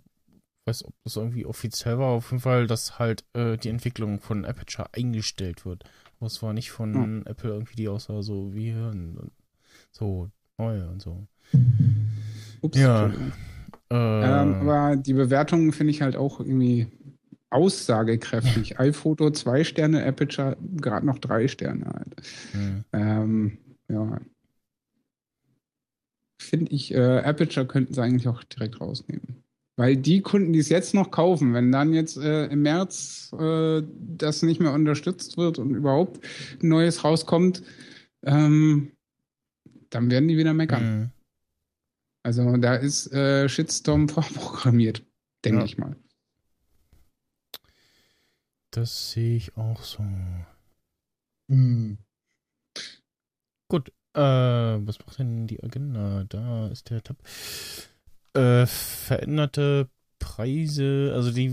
weiß, 0.66 0.84
ob 0.84 0.94
das 1.04 1.16
irgendwie 1.16 1.44
offiziell 1.46 1.98
war, 1.98 2.08
auf 2.08 2.30
jeden 2.30 2.40
Fall, 2.42 2.66
dass 2.66 2.98
halt 2.98 3.24
äh, 3.34 3.56
die 3.58 3.68
Entwicklung 3.68 4.20
von 4.20 4.44
Aperture 4.44 4.88
eingestellt 4.92 5.64
wird. 5.66 5.84
Aber 6.18 6.26
es 6.26 6.42
war 6.42 6.52
nicht 6.52 6.70
von 6.70 6.94
Hm. 6.94 7.22
Apple 7.26 7.50
irgendwie, 7.50 7.76
die 7.76 7.88
aussah 7.88 8.22
so 8.22 8.54
wie 8.54 8.72
und, 8.72 9.16
und 9.18 9.32
so 9.90 10.30
neu 10.60 10.88
und 10.88 11.02
so. 11.02 11.26
Ups, 12.60 12.78
ja. 12.78 13.06
Äh, 13.06 13.12
Ähm, 13.92 14.68
aber 14.68 14.96
die 14.96 15.14
Bewertungen 15.14 15.72
finde 15.72 15.90
ich 15.90 16.02
halt 16.02 16.16
auch 16.16 16.40
irgendwie 16.40 16.86
aussagekräftig. 17.50 18.78
iPhoto 18.78 19.30
zwei 19.30 19.64
Sterne, 19.64 20.04
Aperture 20.04 20.56
gerade 20.76 21.06
noch 21.06 21.18
drei 21.18 21.48
Sterne 21.48 21.86
halt. 21.86 22.14
hm. 22.52 22.84
Ähm, 22.92 23.58
ja. 23.88 24.20
Finde 26.40 26.72
ich, 26.72 26.94
äh, 26.94 27.18
Aperture 27.18 27.66
könnten 27.66 27.94
sie 27.94 28.02
eigentlich 28.02 28.28
auch 28.28 28.42
direkt 28.44 28.80
rausnehmen. 28.80 29.42
Weil 29.76 29.96
die 29.96 30.20
Kunden, 30.20 30.52
die 30.52 30.58
es 30.58 30.68
jetzt 30.68 30.94
noch 30.94 31.10
kaufen, 31.10 31.54
wenn 31.54 31.72
dann 31.72 31.92
jetzt 31.94 32.18
äh, 32.18 32.46
im 32.46 32.62
März 32.62 33.34
äh, 33.38 33.82
das 34.16 34.42
nicht 34.42 34.60
mehr 34.60 34.72
unterstützt 34.72 35.38
wird 35.38 35.58
und 35.58 35.74
überhaupt 35.74 36.20
ein 36.62 36.68
neues 36.68 37.02
rauskommt, 37.02 37.62
ähm, 38.22 38.92
dann 39.90 40.10
werden 40.10 40.28
die 40.28 40.36
wieder 40.36 40.54
meckern. 40.54 40.82
Hm. 40.82 41.10
Also 42.22 42.56
da 42.58 42.74
ist 42.74 43.12
äh, 43.12 43.48
Shitstorm 43.48 44.08
vorprogrammiert, 44.08 45.04
denke 45.44 45.60
Ja. 45.60 45.64
ich 45.64 45.78
mal. 45.78 45.96
Das 48.70 49.10
sehe 49.12 49.36
ich 49.36 49.56
auch 49.56 49.82
so. 49.82 50.04
Hm. 51.48 51.98
Gut, 53.68 53.92
äh, 54.14 54.20
was 54.20 54.98
macht 55.00 55.18
denn 55.18 55.46
die 55.46 55.62
Agenda? 55.62 56.24
Da 56.28 56.68
ist 56.68 56.90
der 56.90 57.02
Tab. 57.02 57.16
Äh, 58.34 58.66
veränderte 58.66 59.88
Preise, 60.20 61.12
also 61.14 61.32
die 61.32 61.50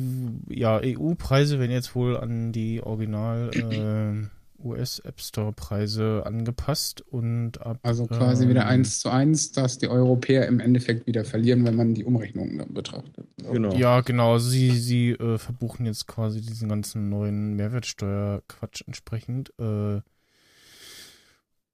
ja, 0.49 0.79
EU-Preise 0.83 1.57
werden 1.59 1.71
jetzt 1.71 1.95
wohl 1.95 2.17
an 2.17 2.51
die 2.51 2.83
Original 2.83 3.49
äh, 3.55 4.27
US 4.67 4.99
App 4.99 5.19
Store 5.21 5.53
Preise 5.53 6.23
angepasst 6.25 7.01
und 7.01 7.61
ab 7.61 7.79
Also 7.83 8.05
quasi 8.05 8.47
wieder 8.47 8.61
ähm, 8.63 8.67
eins 8.67 8.99
zu 8.99 9.09
eins, 9.09 9.51
dass 9.51 9.77
die 9.77 9.87
Europäer 9.87 10.47
im 10.47 10.59
Endeffekt 10.59 11.07
wieder 11.07 11.25
verlieren, 11.25 11.65
wenn 11.65 11.75
man 11.75 11.93
die 11.93 12.03
Umrechnungen 12.03 12.57
dann 12.57 12.73
betrachtet. 12.73 13.27
Genau. 13.37 13.73
Ja, 13.75 14.01
genau. 14.01 14.33
Also 14.33 14.49
sie, 14.49 14.71
sie 14.71 15.11
äh, 15.11 15.37
verbuchen 15.37 15.85
jetzt 15.85 16.07
quasi 16.07 16.41
diesen 16.41 16.69
ganzen 16.69 17.09
neuen 17.09 17.55
Mehrwertsteuerquatsch 17.55 18.83
entsprechend. 18.85 19.53
Äh, 19.59 20.01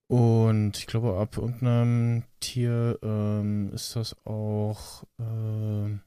und 0.07 0.77
ich 0.77 0.85
glaube, 0.85 1.17
ab 1.17 1.37
irgendeinem 1.37 2.23
Tier 2.39 2.99
ähm, 3.01 3.71
ist 3.73 3.95
das 3.95 4.15
auch 4.25 5.03
äh, 5.19 5.97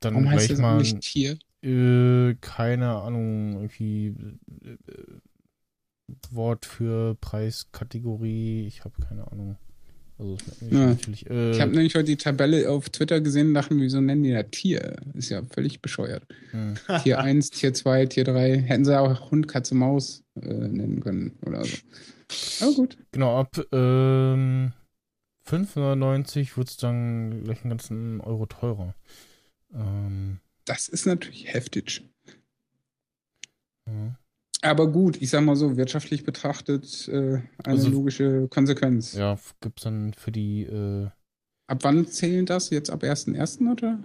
dann 0.00 0.14
Warum 0.14 0.30
heißt 0.30 0.50
das 0.50 0.58
mal 0.58 0.78
nicht 0.78 1.00
Tier? 1.00 1.38
äh, 1.62 2.34
keine 2.40 2.94
Ahnung, 3.00 3.54
irgendwie 3.54 4.14
äh, 4.64 4.70
äh, 4.70 5.20
Wort 6.30 6.66
für 6.66 7.14
Preiskategorie. 7.20 8.66
Ich 8.66 8.84
habe 8.84 8.94
keine 9.02 9.30
Ahnung. 9.30 9.56
Also 10.18 10.38
Ja. 10.70 10.86
natürlich. 10.86 11.28
Äh, 11.28 11.50
Ich 11.50 11.60
habe 11.60 11.72
nämlich 11.72 11.94
heute 11.94 12.04
die 12.04 12.16
Tabelle 12.16 12.70
auf 12.70 12.88
Twitter 12.88 13.20
gesehen 13.20 13.48
und 13.48 13.54
dachte, 13.54 13.74
mir, 13.74 13.82
wieso 13.82 14.00
nennen 14.00 14.22
die 14.22 14.32
das 14.32 14.46
Tier? 14.50 14.96
Ist 15.14 15.28
ja 15.30 15.42
völlig 15.44 15.82
bescheuert. 15.82 16.22
hm. 16.52 16.74
Tier 17.02 17.18
1, 17.20 17.50
Tier 17.50 17.74
2, 17.74 18.06
Tier 18.06 18.24
3. 18.24 18.56
Hätten 18.58 18.84
sie 18.84 18.98
auch 18.98 19.30
Hund, 19.30 19.46
Katze, 19.48 19.74
Maus 19.74 20.22
äh, 20.40 20.46
nennen 20.48 21.00
können 21.00 21.38
oder 21.44 21.64
so. 21.64 21.76
Aber 22.60 22.72
gut. 22.74 22.96
Genau, 23.12 23.38
ab 23.40 23.60
ähm, 23.72 24.72
590 25.44 26.56
wird 26.56 26.68
es 26.68 26.76
dann 26.76 27.44
gleich 27.44 27.60
einen 27.62 27.70
ganzen 27.70 28.20
Euro 28.22 28.46
teurer. 28.46 28.94
Ähm, 29.74 30.40
Das 30.64 30.88
ist 30.88 31.06
natürlich 31.06 31.52
heftig. 31.52 32.02
ja. 33.86 34.16
Aber 34.62 34.90
gut, 34.90 35.20
ich 35.20 35.30
sag 35.30 35.42
mal 35.44 35.54
so, 35.56 35.76
wirtschaftlich 35.76 36.24
betrachtet 36.24 37.08
äh, 37.08 37.34
eine 37.36 37.42
Also- 37.64 37.90
logische 37.90 38.48
Konsequenz. 38.48 39.12
Ja, 39.14 39.38
gibt 39.60 39.80
es 39.80 39.84
dann 39.84 40.12
für 40.14 40.32
die. 40.32 40.62
Äh, 40.64 41.08
Ab 41.68 41.78
wann 41.82 42.06
zählen 42.06 42.46
das? 42.46 42.70
Jetzt 42.70 42.90
ab 42.90 43.02
1.1. 43.02 43.70
oder? 43.70 43.98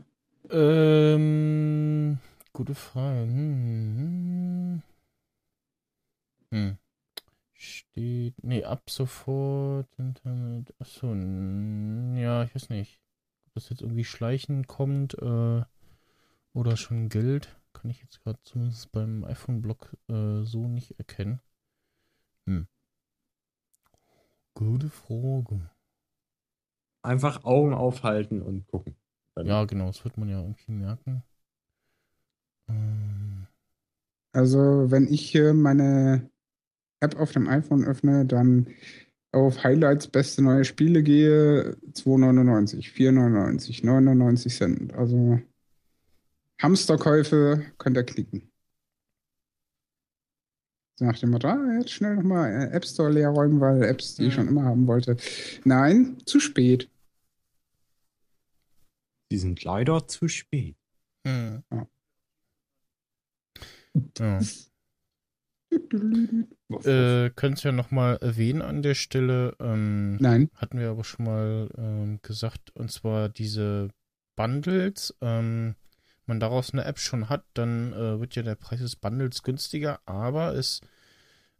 ähm, 0.49 2.17
gute 2.53 2.75
Frage. 2.75 3.21
Hm, 3.21 3.97
hm. 3.97 4.81
Hm. 6.51 6.77
Steht. 7.53 8.33
Nee, 8.43 8.63
ab 8.63 8.89
sofort. 8.89 9.87
Internet. 9.97 10.73
Achso, 10.79 11.13
ja, 11.13 12.43
ich 12.43 12.53
weiß 12.55 12.69
nicht. 12.69 12.99
Ob 13.47 13.53
das 13.53 13.69
jetzt 13.69 13.81
irgendwie 13.81 14.03
schleichend 14.05 14.67
kommt 14.67 15.13
äh, 15.21 15.61
oder 16.53 16.77
schon 16.77 17.09
gilt, 17.09 17.55
kann 17.73 17.89
ich 17.91 18.01
jetzt 18.01 18.21
gerade 18.23 18.39
zumindest 18.43 18.91
beim 18.91 19.23
iPhone-Blog 19.23 19.95
äh, 20.09 20.43
so 20.43 20.67
nicht 20.67 20.97
erkennen. 20.99 21.41
Hm. 22.47 22.67
Gute 24.53 24.89
Frage. 24.89 25.69
Einfach 27.03 27.43
Augen 27.45 27.73
aufhalten 27.73 28.41
und 28.41 28.67
gucken. 28.67 28.95
Dann- 29.35 29.47
Ja, 29.47 29.65
genau, 29.65 29.87
das 29.87 30.03
wird 30.03 30.17
man 30.17 30.29
ja 30.29 30.41
irgendwie 30.41 30.71
merken. 30.71 31.23
Ähm, 32.67 33.47
Also, 34.33 34.89
wenn 34.91 35.11
ich 35.11 35.29
hier 35.29 35.53
meine 35.53 36.29
App 37.01 37.17
auf 37.19 37.33
dem 37.33 37.49
iPhone 37.49 37.83
öffne, 37.83 38.25
dann 38.25 38.67
auf 39.33 39.63
Highlights 39.63 40.07
beste 40.07 40.41
neue 40.41 40.63
Spiele 40.65 41.03
gehe, 41.03 41.77
2,99, 41.93 42.91
4,99, 42.91 43.83
99 43.83 44.55
Cent. 44.55 44.93
Also 44.93 45.39
Hamsterkäufe 46.61 47.65
könnt 47.77 47.97
ihr 47.97 48.03
klicken. 48.03 48.51
Nach 50.99 51.17
dem 51.17 51.31
Motto, 51.31 51.47
ah, 51.47 51.77
jetzt 51.79 51.91
schnell 51.91 52.15
nochmal 52.15 52.51
äh, 52.51 52.75
App 52.75 52.85
Store 52.85 53.11
leer 53.11 53.29
räumen, 53.29 53.59
weil 53.59 53.81
Apps, 53.83 54.15
die 54.15 54.23
ich 54.25 54.29
Mhm. 54.29 54.33
schon 54.35 54.47
immer 54.49 54.63
haben 54.65 54.85
wollte. 54.85 55.17
Nein, 55.63 56.17
zu 56.25 56.39
spät. 56.39 56.89
Die 59.31 59.37
sind 59.37 59.63
leider 59.63 60.07
zu 60.07 60.27
spät. 60.27 60.75
hm. 61.25 61.63
Ja. 61.71 61.87
Ja. 64.19 64.39
Äh, 66.83 67.29
Könnt 67.31 67.63
ihr 67.63 67.71
ja 67.71 67.71
nochmal 67.71 68.17
erwähnen 68.21 68.61
an 68.61 68.81
der 68.81 68.93
Stelle. 68.95 69.55
Ähm, 69.59 70.17
Nein, 70.17 70.49
hatten 70.55 70.77
wir 70.79 70.89
aber 70.89 71.03
schon 71.03 71.25
mal 71.25 71.69
ähm, 71.77 72.19
gesagt, 72.21 72.71
und 72.75 72.91
zwar 72.91 73.29
diese 73.29 73.89
Bundles. 74.35 75.15
Ähm, 75.21 75.75
man 76.25 76.39
daraus 76.39 76.71
eine 76.71 76.85
App 76.85 76.99
schon 76.99 77.29
hat, 77.29 77.45
dann 77.53 77.93
äh, 77.93 78.19
wird 78.19 78.35
ja 78.35 78.43
der 78.43 78.55
Preis 78.55 78.79
des 78.79 78.95
Bundles 78.95 79.43
günstiger, 79.43 79.99
aber 80.05 80.55
es 80.55 80.81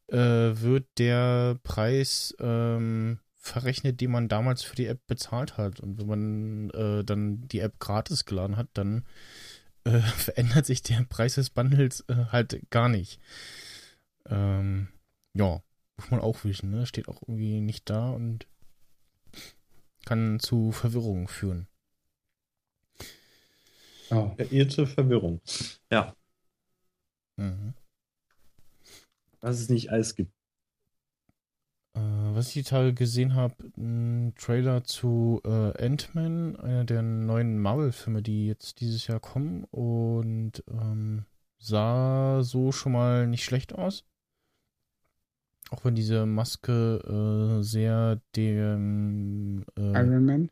äh, 0.07 0.18
wird 0.18 0.88
der 0.97 1.59
Preis 1.64 2.36
ähm, 2.39 3.20
verrechnet, 3.38 4.01
den 4.01 4.12
man 4.12 4.28
damals 4.28 4.62
für 4.64 4.76
die 4.76 4.86
App 4.86 5.05
bezahlt 5.07 5.57
hat. 5.57 5.80
Und 5.80 5.99
wenn 5.99 6.07
man 6.07 6.70
äh, 6.72 7.03
dann 7.03 7.47
die 7.47 7.59
App 7.59 7.80
gratis 7.80 8.26
geladen 8.26 8.57
hat, 8.57 8.70
dann 8.74 9.05
äh, 9.84 9.99
verändert 9.99 10.66
sich 10.66 10.84
der 10.84 11.03
Preis 11.03 11.36
des 11.36 11.49
Bundles 11.49 12.05
äh, 12.07 12.26
halt 12.32 12.70
gar 12.70 12.88
nicht. 12.88 13.20
Ähm, 14.28 14.89
ja, 15.34 15.62
muss 15.97 16.12
man 16.12 16.20
auch 16.20 16.43
wissen, 16.43 16.70
ne? 16.70 16.86
Steht 16.86 17.07
auch 17.07 17.22
irgendwie 17.24 17.62
nicht 17.62 17.89
da 17.89 18.09
und 18.12 18.47
kann 20.05 20.39
zu 20.39 20.72
Verwirrung 20.72 21.28
führen. 21.28 21.68
Oh, 24.12 24.32
Verirrte 24.36 24.88
Verwirrung. 24.88 25.41
Ja, 25.91 26.16
Mhm. 27.38 27.74
was 29.41 29.59
es 29.59 29.70
nicht 29.70 29.89
alles 29.91 30.16
gibt. 30.16 30.32
Äh, 31.93 31.99
was 31.99 32.47
ich 32.49 32.53
die 32.53 32.64
Tage 32.64 32.93
gesehen 32.93 33.34
habe, 33.36 33.55
ein 33.78 34.34
Trailer 34.38 34.84
zu 34.84 35.41
äh, 35.43 35.84
Ant-Man, 35.84 36.55
einer 36.57 36.86
der 36.86 37.01
neuen 37.01 37.59
Marvel-Filme, 37.59 38.22
die 38.22 38.47
jetzt 38.47 38.80
dieses 38.80 39.07
Jahr 39.07 39.20
kommen 39.20 39.66
und 39.72 40.64
ähm, 40.70 41.26
sah 41.57 42.43
so 42.43 42.72
schon 42.72 42.93
mal 42.93 43.28
nicht 43.28 43.43
schlecht 43.43 43.74
aus. 43.74 44.05
Auch 45.70 45.86
wenn 45.86 45.95
diese 45.95 46.26
Maske 46.26 47.59
äh, 47.59 47.64
sehr 47.64 48.22
dem 48.36 49.66
äh, 49.78 49.82
Iron 49.82 50.26
Man. 50.26 50.51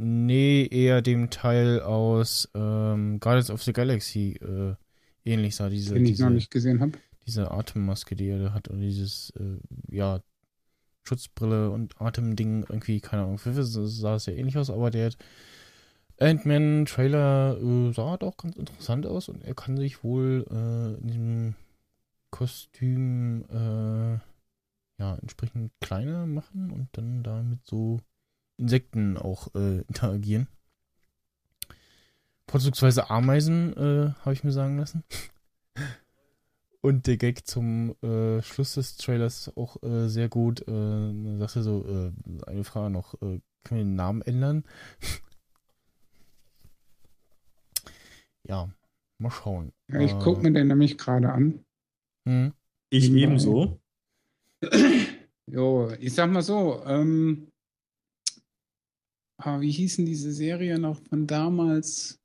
Nee, 0.00 0.68
eher 0.70 1.02
dem 1.02 1.28
Teil 1.28 1.80
aus 1.80 2.48
ähm, 2.54 3.18
Guardians 3.18 3.50
of 3.50 3.64
the 3.64 3.72
Galaxy 3.72 4.38
äh, 4.40 4.76
ähnlich 5.24 5.56
sah. 5.56 5.68
Diese, 5.68 5.94
den 5.94 6.04
ich 6.04 6.12
diese, 6.12 6.24
noch 6.24 6.30
nicht 6.30 6.52
gesehen 6.52 6.78
habe. 6.78 6.92
diese 7.26 7.50
Atemmaske, 7.50 8.14
die 8.14 8.28
er 8.28 8.38
da 8.38 8.52
hat, 8.52 8.68
und 8.68 8.80
dieses, 8.80 9.30
äh, 9.30 9.58
ja, 9.90 10.20
Schutzbrille 11.02 11.70
und 11.70 12.00
Atemding, 12.00 12.64
irgendwie, 12.68 13.00
keine 13.00 13.24
Ahnung, 13.24 13.38
für 13.38 13.52
sah 13.64 14.14
es 14.14 14.26
ja 14.26 14.34
ähnlich 14.34 14.56
aus, 14.56 14.70
aber 14.70 14.92
der 14.92 15.10
Ant-Man-Trailer 16.20 17.58
äh, 17.60 17.92
sah 17.92 18.14
auch 18.20 18.36
ganz 18.36 18.54
interessant 18.54 19.04
aus 19.04 19.28
und 19.28 19.42
er 19.42 19.54
kann 19.54 19.76
sich 19.76 20.04
wohl 20.04 20.46
äh, 20.48 21.00
in 21.00 21.06
diesem 21.08 21.54
Kostüm 22.30 23.44
äh, 23.50 24.18
ja 25.00 25.16
entsprechend 25.16 25.72
kleiner 25.80 26.26
machen 26.26 26.70
und 26.70 26.88
dann 26.92 27.24
da 27.24 27.42
mit 27.42 27.66
so 27.66 28.00
Insekten 28.58 29.16
auch 29.16 29.54
äh, 29.54 29.78
interagieren. 29.88 30.48
Vorzugsweise 32.48 33.10
Ameisen, 33.10 33.76
äh, 33.76 34.12
habe 34.20 34.32
ich 34.32 34.42
mir 34.44 34.52
sagen 34.52 34.78
lassen. 34.78 35.04
Und 36.80 37.06
der 37.06 37.16
Gag 37.16 37.46
zum 37.46 37.96
äh, 38.02 38.40
Schluss 38.40 38.74
des 38.74 38.96
Trailers 38.96 39.52
auch 39.56 39.82
äh, 39.82 40.08
sehr 40.08 40.28
gut. 40.28 40.62
Äh, 40.62 40.70
da 40.70 41.38
sagst 41.40 41.56
du 41.56 41.62
so, 41.62 41.84
äh, 41.86 42.12
eine 42.46 42.64
Frage 42.64 42.90
noch, 42.90 43.14
äh, 43.14 43.40
können 43.64 43.78
wir 43.80 43.84
den 43.84 43.94
Namen 43.96 44.22
ändern? 44.22 44.64
ja, 48.44 48.68
mal 49.18 49.30
schauen. 49.30 49.72
Ja, 49.90 50.00
ich 50.00 50.12
Äh, 50.12 50.18
gucke 50.18 50.42
mir 50.42 50.52
den 50.52 50.68
nämlich 50.68 50.96
gerade 50.96 51.30
an. 51.32 51.64
Hm, 52.26 52.52
Ich 52.90 53.12
ebenso. 53.12 53.78
Jo, 55.50 55.90
ich 55.98 56.14
sag 56.14 56.30
mal 56.30 56.42
so, 56.42 56.82
ähm, 56.84 57.47
ah, 59.38 59.60
wie 59.60 59.70
hießen 59.70 60.04
diese 60.04 60.32
Serie 60.32 60.78
noch 60.78 61.00
von 61.08 61.26
damals 61.26 62.20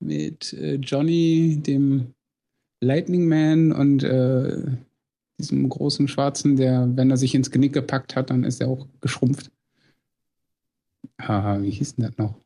mit 0.00 0.52
äh, 0.52 0.76
Johnny, 0.76 1.58
dem 1.60 2.14
Lightning 2.80 3.28
Man 3.28 3.72
und 3.72 4.02
äh, 4.02 4.76
diesem 5.38 5.68
großen 5.68 6.08
Schwarzen, 6.08 6.56
der, 6.56 6.88
wenn 6.96 7.10
er 7.10 7.16
sich 7.16 7.34
ins 7.34 7.50
Genick 7.50 7.72
gepackt 7.72 8.16
hat, 8.16 8.30
dann 8.30 8.44
ist 8.44 8.60
er 8.60 8.68
auch 8.68 8.86
geschrumpft. 9.00 9.50
Ah, 11.18 11.60
wie 11.60 11.70
hieß 11.70 11.96
denn 11.96 12.06
das 12.06 12.18
noch? 12.18 12.40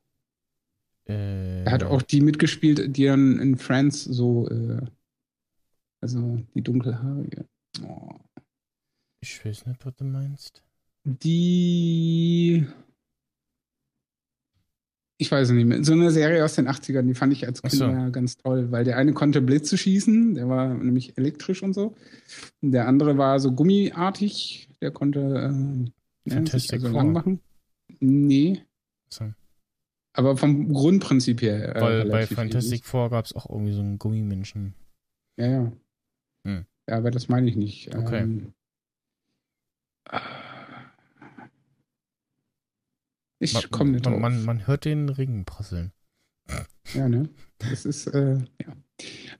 äh, 1.08 1.64
Er 1.64 1.72
hat 1.72 1.82
auch 1.82 2.02
die 2.02 2.20
mitgespielt, 2.20 2.96
die 2.96 3.04
dann 3.04 3.38
in 3.38 3.56
Friends 3.56 4.04
so, 4.04 4.48
äh, 4.48 4.80
also 6.00 6.40
die 6.54 6.62
dunkelhaarige. 6.62 7.46
Oh. 7.84 8.10
Ich 9.20 9.44
weiß 9.44 9.66
nicht, 9.66 9.84
was 9.84 9.94
du 9.96 10.04
meinst. 10.04 10.62
Die. 11.04 12.66
Ich 15.20 15.30
weiß 15.30 15.48
es 15.48 15.54
nicht 15.54 15.66
mehr. 15.66 15.84
So 15.84 15.92
eine 15.92 16.10
Serie 16.10 16.42
aus 16.42 16.54
den 16.54 16.66
80ern, 16.66 17.02
die 17.02 17.12
fand 17.12 17.34
ich 17.34 17.46
als 17.46 17.60
Kind 17.60 17.74
so. 17.74 17.86
ganz 18.10 18.38
toll, 18.38 18.72
weil 18.72 18.84
der 18.84 18.96
eine 18.96 19.12
konnte 19.12 19.42
Blitze 19.42 19.76
schießen, 19.76 20.34
der 20.34 20.48
war 20.48 20.72
nämlich 20.72 21.18
elektrisch 21.18 21.62
und 21.62 21.74
so. 21.74 21.94
Und 22.62 22.72
der 22.72 22.88
andere 22.88 23.18
war 23.18 23.38
so 23.38 23.52
gummiartig, 23.52 24.70
der 24.80 24.92
konnte 24.92 25.20
äh, 25.20 25.20
ja, 25.22 25.84
sich 26.24 26.32
Fantastic 26.32 26.72
also 26.84 26.96
lang 26.96 27.12
machen. 27.12 27.40
Nee, 27.98 28.62
So. 29.10 29.30
aber 30.14 30.38
vom 30.38 30.72
Grundprinzip 30.72 31.42
her. 31.42 31.76
Äh, 31.76 31.80
Weil 31.82 32.08
bei 32.08 32.26
Fantastic 32.26 32.72
ähnlich. 32.72 32.84
Four 32.84 33.10
gab 33.10 33.26
es 33.26 33.34
auch 33.34 33.50
irgendwie 33.50 33.74
so 33.74 33.80
einen 33.80 33.98
Gummimenschen. 33.98 34.72
Ja, 35.36 35.46
ja. 35.46 35.72
Hm. 36.46 36.64
Ja, 36.88 36.96
aber 36.96 37.10
das 37.10 37.28
meine 37.28 37.46
ich 37.46 37.56
nicht. 37.56 37.94
Okay. 37.94 38.22
Ähm, 38.22 38.54
ich 43.40 43.54
Man, 43.54 43.70
komme 43.70 43.90
nicht 43.92 44.06
drauf. 44.06 44.18
man, 44.18 44.36
man, 44.36 44.44
man 44.44 44.66
hört 44.66 44.84
den 44.84 45.08
Ring 45.08 45.44
prasseln. 45.44 45.92
Ja, 46.94 47.08
ne? 47.08 47.28
Das 47.58 47.84
ist, 47.84 48.06
äh, 48.08 48.34
ja. 48.34 48.76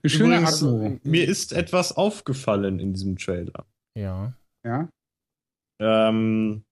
Eine 0.03 0.09
schöne 0.09 0.37
Übrigens, 0.39 1.03
mir 1.03 1.27
ist 1.27 1.53
etwas 1.53 1.91
aufgefallen 1.95 2.79
in 2.79 2.93
diesem 2.93 3.17
Trailer. 3.17 3.65
Ja. 3.95 4.33
Ja. 4.65 4.89
Ähm, 5.79 6.63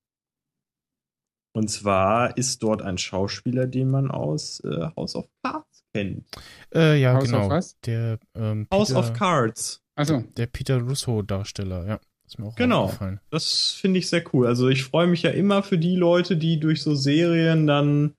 und 1.53 1.67
zwar 1.69 2.37
ist 2.37 2.63
dort 2.63 2.81
ein 2.81 2.97
Schauspieler, 2.97 3.67
den 3.67 3.89
man 3.89 4.09
aus 4.09 4.61
äh, 4.61 4.87
House 4.95 5.15
of 5.15 5.29
Cards 5.43 5.83
kennt. 5.93 6.25
Äh, 6.73 6.99
ja, 7.01 7.13
House 7.13 7.25
genau. 7.25 7.45
of 7.45 7.49
was? 7.49 7.79
Der, 7.81 8.19
ähm, 8.35 8.67
House 8.71 8.89
Peter, 8.89 8.99
of 8.99 9.13
Cards. 9.13 9.83
Achso, 9.95 10.21
der 10.37 10.47
Peter 10.47 10.79
Russo-Darsteller, 10.79 11.87
ja. 11.87 11.99
Ist 12.29 12.37
mir 12.37 12.45
auch 12.45 12.55
Genau. 12.55 12.93
Das 13.31 13.71
finde 13.71 13.97
ich 13.97 14.07
sehr 14.07 14.23
cool. 14.33 14.45
Also 14.45 14.69
ich 14.69 14.83
freue 14.83 15.07
mich 15.07 15.23
ja 15.23 15.31
immer 15.31 15.63
für 15.63 15.79
die 15.79 15.95
Leute, 15.95 16.37
die 16.37 16.59
durch 16.59 16.83
so 16.83 16.93
Serien 16.93 17.65
dann, 17.65 18.13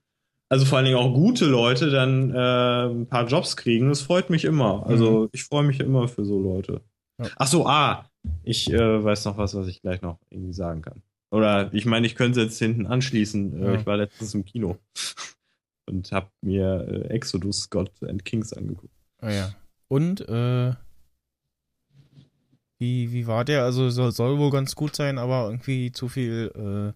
also 0.49 0.65
vor 0.65 0.77
allen 0.77 0.85
Dingen 0.85 0.97
auch 0.97 1.13
gute 1.13 1.45
Leute, 1.45 1.89
dann 1.89 2.31
äh, 2.31 2.87
ein 2.89 3.07
paar 3.07 3.25
Jobs 3.27 3.55
kriegen. 3.55 3.87
Das 3.87 4.01
freut 4.01 4.29
mich 4.29 4.43
immer. 4.43 4.85
Also 4.85 5.29
ich 5.31 5.45
freue 5.45 5.63
mich 5.63 5.79
immer 5.79 6.09
für 6.09 6.25
so 6.25 6.41
Leute. 6.41 6.81
Ja. 7.21 7.29
Ach 7.37 7.47
so, 7.47 7.65
ah, 7.67 8.05
ich 8.43 8.69
äh, 8.71 9.03
weiß 9.03 9.23
noch 9.25 9.37
was, 9.37 9.55
was 9.55 9.67
ich 9.67 9.81
gleich 9.81 10.01
noch 10.01 10.19
irgendwie 10.29 10.53
sagen 10.53 10.81
kann. 10.81 11.01
Oder 11.33 11.73
ich 11.73 11.85
meine, 11.85 12.05
ich 12.05 12.15
könnte 12.15 12.41
es 12.41 12.45
jetzt 12.47 12.59
hinten 12.59 12.85
anschließen. 12.85 13.63
Äh, 13.63 13.65
Ja. 13.65 13.73
Ich 13.79 13.85
war 13.85 13.95
letztens 13.95 14.33
im 14.33 14.43
Kino 14.43 14.77
und 15.89 16.11
habe 16.11 16.27
mir 16.41 16.85
äh, 16.85 17.13
Exodus 17.13 17.69
God 17.69 17.91
and 18.03 18.25
Kings 18.25 18.51
angeguckt. 18.51 18.93
Ah 19.21 19.31
ja. 19.31 19.53
Und, 19.87 20.19
äh, 20.27 20.73
wie, 22.81 23.13
wie 23.13 23.27
war 23.27 23.45
der? 23.45 23.63
Also 23.63 23.91
soll, 23.91 24.11
soll 24.11 24.39
wohl 24.39 24.49
ganz 24.49 24.75
gut 24.75 24.95
sein, 24.95 25.19
aber 25.19 25.45
irgendwie 25.45 25.91
zu 25.91 26.09
viel 26.09 26.51
äh, 26.55 26.93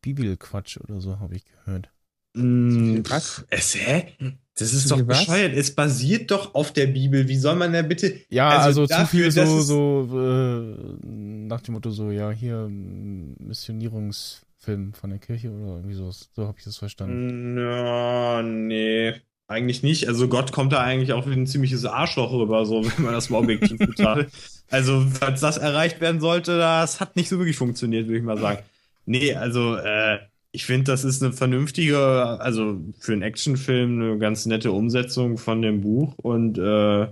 Bibelquatsch 0.00 0.78
oder 0.78 1.02
so, 1.02 1.20
habe 1.20 1.36
ich 1.36 1.44
gehört. 1.44 1.90
Mm, 2.34 3.00
Was? 3.08 3.44
Es, 3.50 3.74
hä? 3.74 4.14
Das 4.56 4.72
ist 4.72 4.90
doch 4.90 5.06
was? 5.06 5.18
bescheuert. 5.18 5.54
Es 5.54 5.74
basiert 5.74 6.30
doch 6.30 6.54
auf 6.54 6.72
der 6.72 6.86
Bibel. 6.86 7.28
Wie 7.28 7.36
soll 7.36 7.56
man 7.56 7.74
da 7.74 7.82
bitte. 7.82 8.20
Ja, 8.30 8.48
Also 8.48 8.82
also, 8.82 8.86
dafür, 8.86 9.30
zu 9.30 9.36
viel 9.36 9.46
so, 9.46 9.60
so 9.60 10.18
äh, 10.18 11.06
nach 11.06 11.60
dem 11.60 11.74
Motto 11.74 11.90
so, 11.90 12.10
ja, 12.10 12.30
hier 12.30 12.68
mm, 12.68 13.36
Missionierungsfilm 13.38 14.94
von 14.94 15.10
der 15.10 15.18
Kirche 15.18 15.50
oder 15.50 15.76
irgendwie 15.76 15.94
so. 15.94 16.10
So 16.10 16.46
habe 16.46 16.56
ich 16.58 16.64
das 16.64 16.78
verstanden. 16.78 17.58
Ja, 17.58 18.42
nee. 18.42 19.12
Eigentlich 19.48 19.82
nicht. 19.82 20.08
Also 20.08 20.28
Gott 20.28 20.52
kommt 20.52 20.72
da 20.72 20.80
eigentlich 20.80 21.12
auch 21.12 21.26
wie 21.26 21.32
ein 21.32 21.46
ziemliches 21.46 21.84
Arschloch 21.84 22.32
rüber, 22.32 22.64
so 22.64 22.84
wenn 22.84 23.04
man 23.04 23.14
das 23.14 23.28
mal 23.28 23.38
objektiv 23.38 23.78
betrachtet. 23.78 24.32
Also, 24.70 25.04
falls 25.20 25.40
das 25.40 25.58
erreicht 25.58 26.00
werden 26.00 26.20
sollte, 26.20 26.56
das 26.56 27.00
hat 27.00 27.16
nicht 27.16 27.28
so 27.28 27.38
wirklich 27.38 27.56
funktioniert, 27.56 28.06
würde 28.06 28.18
ich 28.18 28.24
mal 28.24 28.38
sagen. 28.38 28.62
Nee, 29.04 29.34
also 29.34 29.76
äh, 29.76 30.18
ich 30.52 30.64
finde, 30.64 30.84
das 30.84 31.04
ist 31.04 31.22
eine 31.22 31.32
vernünftige, 31.32 31.98
also 31.98 32.80
für 32.98 33.12
einen 33.12 33.22
Actionfilm 33.22 34.00
eine 34.00 34.18
ganz 34.18 34.46
nette 34.46 34.72
Umsetzung 34.72 35.38
von 35.38 35.60
dem 35.60 35.80
Buch 35.80 36.14
und 36.18 36.58
äh, 36.58 37.08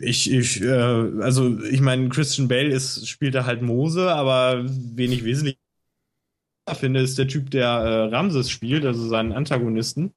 ich, 0.00 0.30
ich, 0.30 0.62
äh, 0.62 0.70
also 1.20 1.58
ich 1.60 1.80
meine, 1.80 2.08
Christian 2.08 2.48
Bale 2.48 2.68
ist, 2.68 3.08
spielt 3.08 3.34
da 3.34 3.44
halt 3.44 3.62
Mose, 3.62 4.12
aber 4.12 4.64
wenig 4.64 5.24
wesentlich 5.24 5.58
finde, 6.74 7.00
ist 7.00 7.18
der 7.18 7.28
Typ, 7.28 7.50
der 7.50 7.68
äh, 7.68 8.14
Ramses 8.14 8.50
spielt, 8.50 8.84
also 8.84 9.06
seinen 9.08 9.32
Antagonisten, 9.32 10.12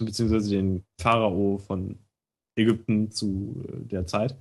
beziehungsweise 0.00 0.50
den 0.50 0.84
Pharao 1.00 1.58
von 1.58 1.98
Ägypten 2.56 3.10
zu 3.10 3.62
äh, 3.68 3.86
der 3.86 4.06
Zeit. 4.06 4.36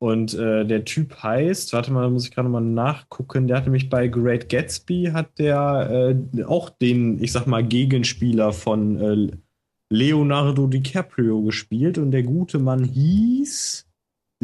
Und 0.00 0.34
äh, 0.34 0.66
der 0.66 0.84
Typ 0.84 1.22
heißt, 1.22 1.72
warte 1.72 1.92
mal, 1.92 2.02
da 2.02 2.10
muss 2.10 2.26
ich 2.26 2.32
gerade 2.32 2.48
mal 2.48 2.60
nachgucken, 2.60 3.46
der 3.46 3.56
hat 3.56 3.64
nämlich 3.64 3.88
bei 3.88 4.08
Great 4.08 4.48
Gatsby 4.48 5.10
hat 5.12 5.38
der 5.38 6.16
äh, 6.34 6.44
auch 6.44 6.68
den, 6.68 7.22
ich 7.22 7.32
sag 7.32 7.46
mal, 7.46 7.64
Gegenspieler 7.64 8.52
von 8.52 9.00
äh, 9.00 9.36
Leonardo 9.90 10.66
DiCaprio 10.66 11.42
gespielt 11.42 11.98
und 11.98 12.10
der 12.10 12.22
gute 12.22 12.58
Mann 12.58 12.84
hieß 12.84 13.86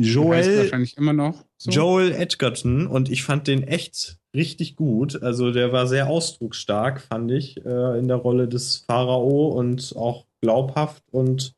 Heißt 0.01 0.15
Joel 0.15 0.59
wahrscheinlich 0.59 0.97
immer 0.97 1.13
noch 1.13 1.45
so. 1.59 1.71
Joel 1.71 2.13
Edgerton 2.13 2.87
und 2.87 3.11
ich 3.11 3.23
fand 3.23 3.47
den 3.47 3.63
echt 3.65 4.19
richtig 4.35 4.77
gut. 4.77 5.23
Also 5.23 5.51
der 5.51 5.73
war 5.73 5.87
sehr 5.87 6.09
ausdrucksstark, 6.09 7.01
fand 7.01 7.31
ich, 7.33 7.65
äh, 7.65 7.99
in 7.99 8.09
der 8.09 8.17
Rolle 8.17 8.49
des 8.49 8.79
Pharao 8.89 9.49
und 9.49 9.95
auch 9.97 10.27
glaubhaft 10.41 11.03
und 11.11 11.55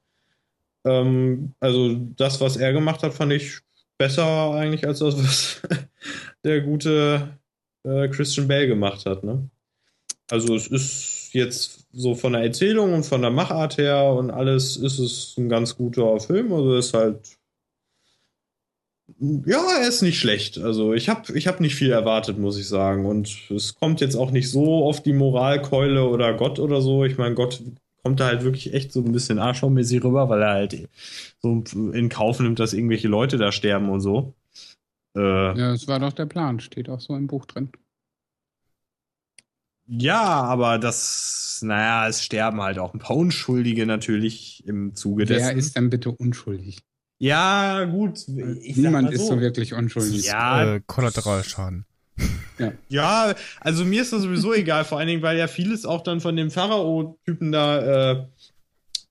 ähm, 0.85 1.55
also 1.61 1.95
das, 1.95 2.41
was 2.41 2.57
er 2.57 2.73
gemacht 2.73 3.03
hat, 3.03 3.15
fand 3.15 3.33
ich 3.33 3.61
besser 3.99 4.53
eigentlich 4.53 4.87
als 4.87 4.99
das, 4.99 5.17
was 5.23 5.63
der 6.45 6.61
gute 6.61 7.39
äh, 7.85 8.09
Christian 8.09 8.49
Bale 8.49 8.67
gemacht 8.67 9.07
hat. 9.07 9.25
Ne? 9.25 9.49
Also 10.31 10.55
es 10.55 10.67
ist 10.67 11.31
jetzt 11.33 11.87
so 11.93 12.15
von 12.15 12.33
der 12.33 12.43
Erzählung 12.43 12.95
und 12.95 13.05
von 13.05 13.23
der 13.23 13.31
Machart 13.31 13.79
her 13.79 14.13
und 14.13 14.31
alles 14.31 14.77
ist 14.77 14.99
es 14.99 15.37
ein 15.37 15.49
ganz 15.49 15.77
guter 15.77 16.19
Film. 16.21 16.53
Also 16.53 16.77
es 16.77 16.87
ist 16.87 16.95
halt 16.95 17.39
ja, 19.19 19.63
er 19.81 19.89
ist 19.89 20.03
nicht 20.03 20.19
schlecht. 20.19 20.59
Also 20.59 20.95
ich 20.95 21.09
habe 21.09 21.37
ich 21.37 21.47
hab 21.47 21.61
nicht 21.61 21.75
viel 21.75 21.91
erwartet, 21.91 22.39
muss 22.39 22.59
ich 22.59 22.67
sagen. 22.67 23.07
Und 23.07 23.51
es 23.51 23.75
kommt 23.75 24.01
jetzt 24.01 24.17
auch 24.17 24.31
nicht 24.31 24.51
so 24.51 24.85
auf 24.85 25.03
die 25.03 25.13
Moralkeule 25.13 26.09
oder 26.09 26.35
Gott 26.35 26.59
oder 26.59 26.81
so. 26.81 27.05
Ich 27.05 27.19
meine, 27.19 27.35
Gott 27.35 27.63
kommt 28.03 28.21
da 28.21 28.27
halt 28.27 28.43
wirklich 28.43 28.75
echt 28.75 28.93
so 28.93 29.01
ein 29.01 29.13
bisschen 29.13 29.39
arschlochmäßig 29.39 30.03
rüber, 30.03 30.29
weil 30.29 30.43
er 30.43 30.51
halt 30.51 30.89
so 31.41 31.63
in 31.93 32.09
Kauf 32.09 32.41
nimmt, 32.41 32.59
dass 32.59 32.73
irgendwelche 32.73 33.09
Leute 33.09 33.39
da 33.39 33.53
sterben 33.53 33.89
und 33.89 34.01
so. 34.01 34.35
Äh, 35.17 35.21
ja. 35.21 35.55
Ja, 35.55 35.73
das 35.73 35.87
war 35.89 36.01
doch 36.01 36.13
der 36.13 36.27
Plan, 36.27 36.61
steht 36.61 36.89
auch 36.89 37.01
so 37.01 37.15
im 37.17 37.27
Buch 37.27 37.47
drin. 37.47 37.71
aber 40.11 40.79
das, 40.79 41.61
naja, 41.63 42.09
es 42.09 42.23
sterben 42.25 42.61
halt 42.61 42.79
auch 42.79 42.95
ein 42.95 42.99
paar 42.99 43.17
Unschuldige 43.17 43.87
natürlich 43.87 44.67
im 44.67 44.95
Zuge 44.95 45.27
dessen. 45.27 45.47
Wer 45.47 45.57
ist 45.57 45.77
denn 45.77 45.91
bitte 45.91 46.11
unschuldig? 46.11 46.83
ja, 47.19 47.85
gut. 47.85 48.19
ich 48.27 48.75
sag 48.75 48.85
Niemand 48.85 49.05
mal 49.05 49.13
ist 49.13 49.29
so 49.29 49.41
wirklich 49.41 49.75
unschuldig. 49.75 50.25
Ja, 50.25 50.75
äh, 50.75 50.81
Kollateralschaden. 50.85 51.87
Ja, 52.89 53.35
also 53.61 53.85
mir 53.85 54.03
ist 54.03 54.13
das 54.13 54.23
sowieso 54.23 54.53
egal, 54.55 54.85
vor 54.85 54.99
allen 54.99 55.09
Dingen, 55.09 55.23
weil 55.23 55.37
ja 55.37 55.49
vieles 55.49 55.85
auch 55.85 56.03
dann 56.03 56.21
von 56.21 56.37
dem 56.37 56.51
Pharao-Typen 56.51 57.51
da 57.53 58.13
äh, 58.13 58.27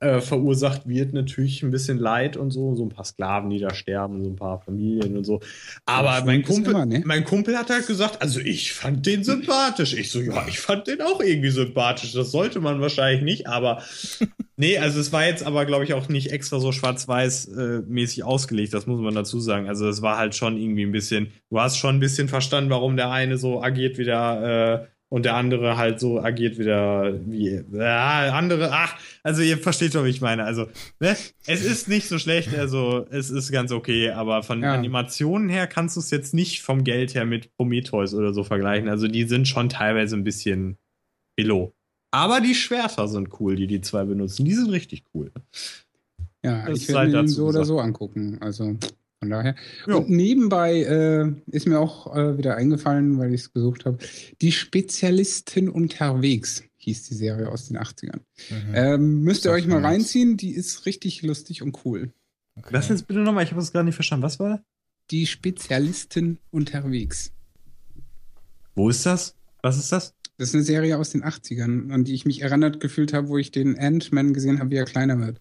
äh, 0.02 0.20
verursacht 0.20 0.88
wird. 0.88 1.14
Natürlich 1.14 1.62
ein 1.64 1.72
bisschen 1.72 1.99
Leid 1.99 2.36
und 2.36 2.52
so, 2.52 2.76
so 2.76 2.84
ein 2.84 2.89
paar 2.89 3.06
Sklaven, 3.06 3.49
die 3.52 3.60
da 3.60 3.74
sterben, 3.74 4.24
so 4.24 4.30
ein 4.30 4.36
paar 4.36 4.60
Familien 4.60 5.16
und 5.16 5.24
so. 5.24 5.39
Aber 5.86 6.18
Ja, 6.18 6.26
mein 6.26 6.41
Kumpel, 6.43 6.74
immer, 6.74 6.86
ne? 6.86 7.04
mein 7.06 7.24
Kumpel 7.24 7.56
hat 7.58 7.70
halt 7.70 7.86
gesagt, 7.86 8.22
also 8.22 8.39
ich 8.39 8.74
fand 8.74 9.06
den 9.06 9.24
sympathisch. 9.24 9.93
Ich 9.93 10.12
so, 10.12 10.20
ja, 10.20 10.45
ich 10.47 10.60
fand 10.60 10.88
den 10.88 11.02
auch 11.02 11.22
irgendwie 11.22 11.52
sympathisch. 11.52 12.14
Das 12.14 12.32
sollte 12.32 12.60
man 12.60 12.82
wahrscheinlich 12.82 13.24
nicht, 13.24 13.47
aber 13.47 13.84
nee, 14.58 14.78
also 14.78 14.99
es 14.99 15.14
war 15.14 15.26
jetzt 15.26 15.43
aber, 15.43 15.66
glaube 15.66 15.84
ich, 15.84 15.93
auch 15.93 16.10
nicht 16.10 16.32
extra 16.32 16.60
so 16.60 16.72
schwarz-weiß 16.72 17.49
äh, 17.56 18.24
ausgelegt, 18.24 18.74
das 18.74 18.88
muss 18.88 18.99
man 19.02 19.14
dazu 19.14 19.39
sagen. 19.39 19.68
Also 19.68 19.88
es 19.88 20.02
war 20.02 20.18
halt 20.18 20.36
schon 20.36 20.58
irgendwie 20.58 20.84
ein 20.84 20.91
bisschen, 20.91 21.32
du 21.52 21.60
hast 21.60 21.78
schon 21.78 21.97
ein 21.97 21.99
bisschen 21.99 22.28
verstanden, 22.28 22.72
warum 22.72 22.97
der 22.97 23.12
eine 23.12 23.38
so 23.38 23.62
agiert 23.62 23.97
wie 23.99 24.06
der, 24.06 24.88
äh, 24.88 25.01
und 25.12 25.26
der 25.26 25.36
andere 25.36 25.76
halt 25.76 25.99
so 25.99 26.22
agiert 26.22 26.57
wie 26.57 26.64
der, 26.64 27.20
wie, 27.26 27.62
ja, 27.74 28.32
andere, 28.34 28.72
ach, 28.72 28.97
also 29.24 29.41
ihr 29.41 29.57
versteht 29.57 29.91
schon, 29.91 30.05
wie 30.05 30.09
ich 30.09 30.22
meine. 30.22 30.45
Also, 30.45 30.68
ne, 31.01 31.18
es 31.45 31.66
ist 31.66 31.89
nicht 31.89 32.07
so 32.07 32.18
schlecht, 32.18 32.55
also 32.57 33.05
es 33.09 33.30
ist 33.30 33.51
ganz 33.51 33.74
okay, 33.74 34.12
aber 34.12 34.41
von 34.41 34.64
Ja. 34.64 34.74
Animationen 34.74 35.49
her 35.49 35.68
kannst 35.68 35.97
du 35.97 35.99
es 35.99 36.12
jetzt 36.12 36.34
nicht 36.34 36.62
vom 36.62 36.86
Geld 36.86 37.14
her 37.14 37.26
mit 37.26 37.53
Prometheus 37.57 38.14
oder 38.14 38.34
so 38.34 38.45
vergleichen. 38.45 38.88
Also 38.88 39.09
die 39.09 39.26
sind 39.26 39.49
schon 39.49 39.68
teilweise 39.68 40.16
ein 40.16 40.24
bisschen 40.24 40.78
below. 41.36 41.74
Aber 42.12 42.39
die 42.39 42.55
Schwerter 42.55 43.09
sind 43.09 43.38
cool, 43.41 43.57
die 43.57 43.68
die 43.68 43.82
zwei 43.82 44.05
benutzen. 44.05 44.45
Die 44.45 44.53
sind 44.53 44.70
richtig 44.70 45.03
cool. 45.14 45.30
Ja, 46.43 46.68
Das 46.68 46.80
ich 46.80 46.88
werde 46.88 47.12
mir 47.12 47.20
ihn 47.20 47.26
dazu 47.26 47.34
so 47.36 47.43
oder 47.43 47.59
gesagt. 47.59 47.68
so 47.68 47.80
angucken. 47.82 48.38
Also 48.41 48.78
von 49.22 49.30
daher. 49.30 49.55
Ja. 49.86 49.95
Und 49.95 50.09
nebenbei 50.09 50.82
äh, 50.82 51.32
ist 51.51 51.67
mir 51.67 51.80
auch 51.80 52.15
äh, 52.15 52.39
wieder 52.39 52.55
eingefallen, 52.55 53.19
weil 53.19 53.34
ich 53.36 53.41
es 53.41 53.53
gesucht 53.53 53.86
habe, 53.86 53.99
die 54.41 54.51
Spezialistin 54.51 55.69
unterwegs 55.69 56.63
hieß 56.78 57.03
die 57.03 57.13
Serie 57.13 57.47
aus 57.49 57.67
den 57.67 57.78
80ern. 57.78 58.22
Mhm. 58.49 58.74
Ähm, 58.74 59.22
müsst 59.22 59.45
ihr 59.45 59.51
euch 59.51 59.67
mal 59.67 59.86
reinziehen, 59.86 60.38
die 60.38 60.49
ist 60.49 60.88
richtig 60.88 61.22
lustig 61.22 61.61
und 61.61 61.86
cool. 61.86 62.11
Okay. 62.55 62.69
Was 62.72 62.89
jetzt 62.89 63.05
bitte 63.05 63.19
nochmal? 63.19 63.43
Ich 63.43 63.51
habe 63.51 63.61
es 63.61 63.72
gar 63.72 63.84
nicht 63.84 63.93
verstanden. 63.93 64.24
Was 64.24 64.39
war? 64.39 64.63
Die 65.11 65.28
Spezialistin 65.28 66.39
unterwegs. 66.49 67.32
Wo 68.74 68.89
ist 68.89 69.05
das? 69.05 69.36
Was 69.61 69.78
ist 69.78 69.91
das? 69.91 70.15
Das 70.39 70.49
ist 70.49 70.55
eine 70.55 70.63
Serie 70.63 70.97
aus 70.97 71.11
den 71.11 71.24
80ern, 71.24 71.91
an 71.91 72.03
die 72.03 72.15
ich 72.15 72.26
mich 72.26 72.41
erinnert 72.41 72.80
gefühlt 72.80 73.13
habe, 73.13 73.28
wo 73.28 73.38
ich 73.38 73.51
den 73.51 73.78
Ant-Man 73.78 74.34
gesehen 74.34 74.59
habe, 74.59 74.72
wie 74.72 74.78
er 74.78 74.86
kleiner 74.86 75.19
wird. 75.19 75.39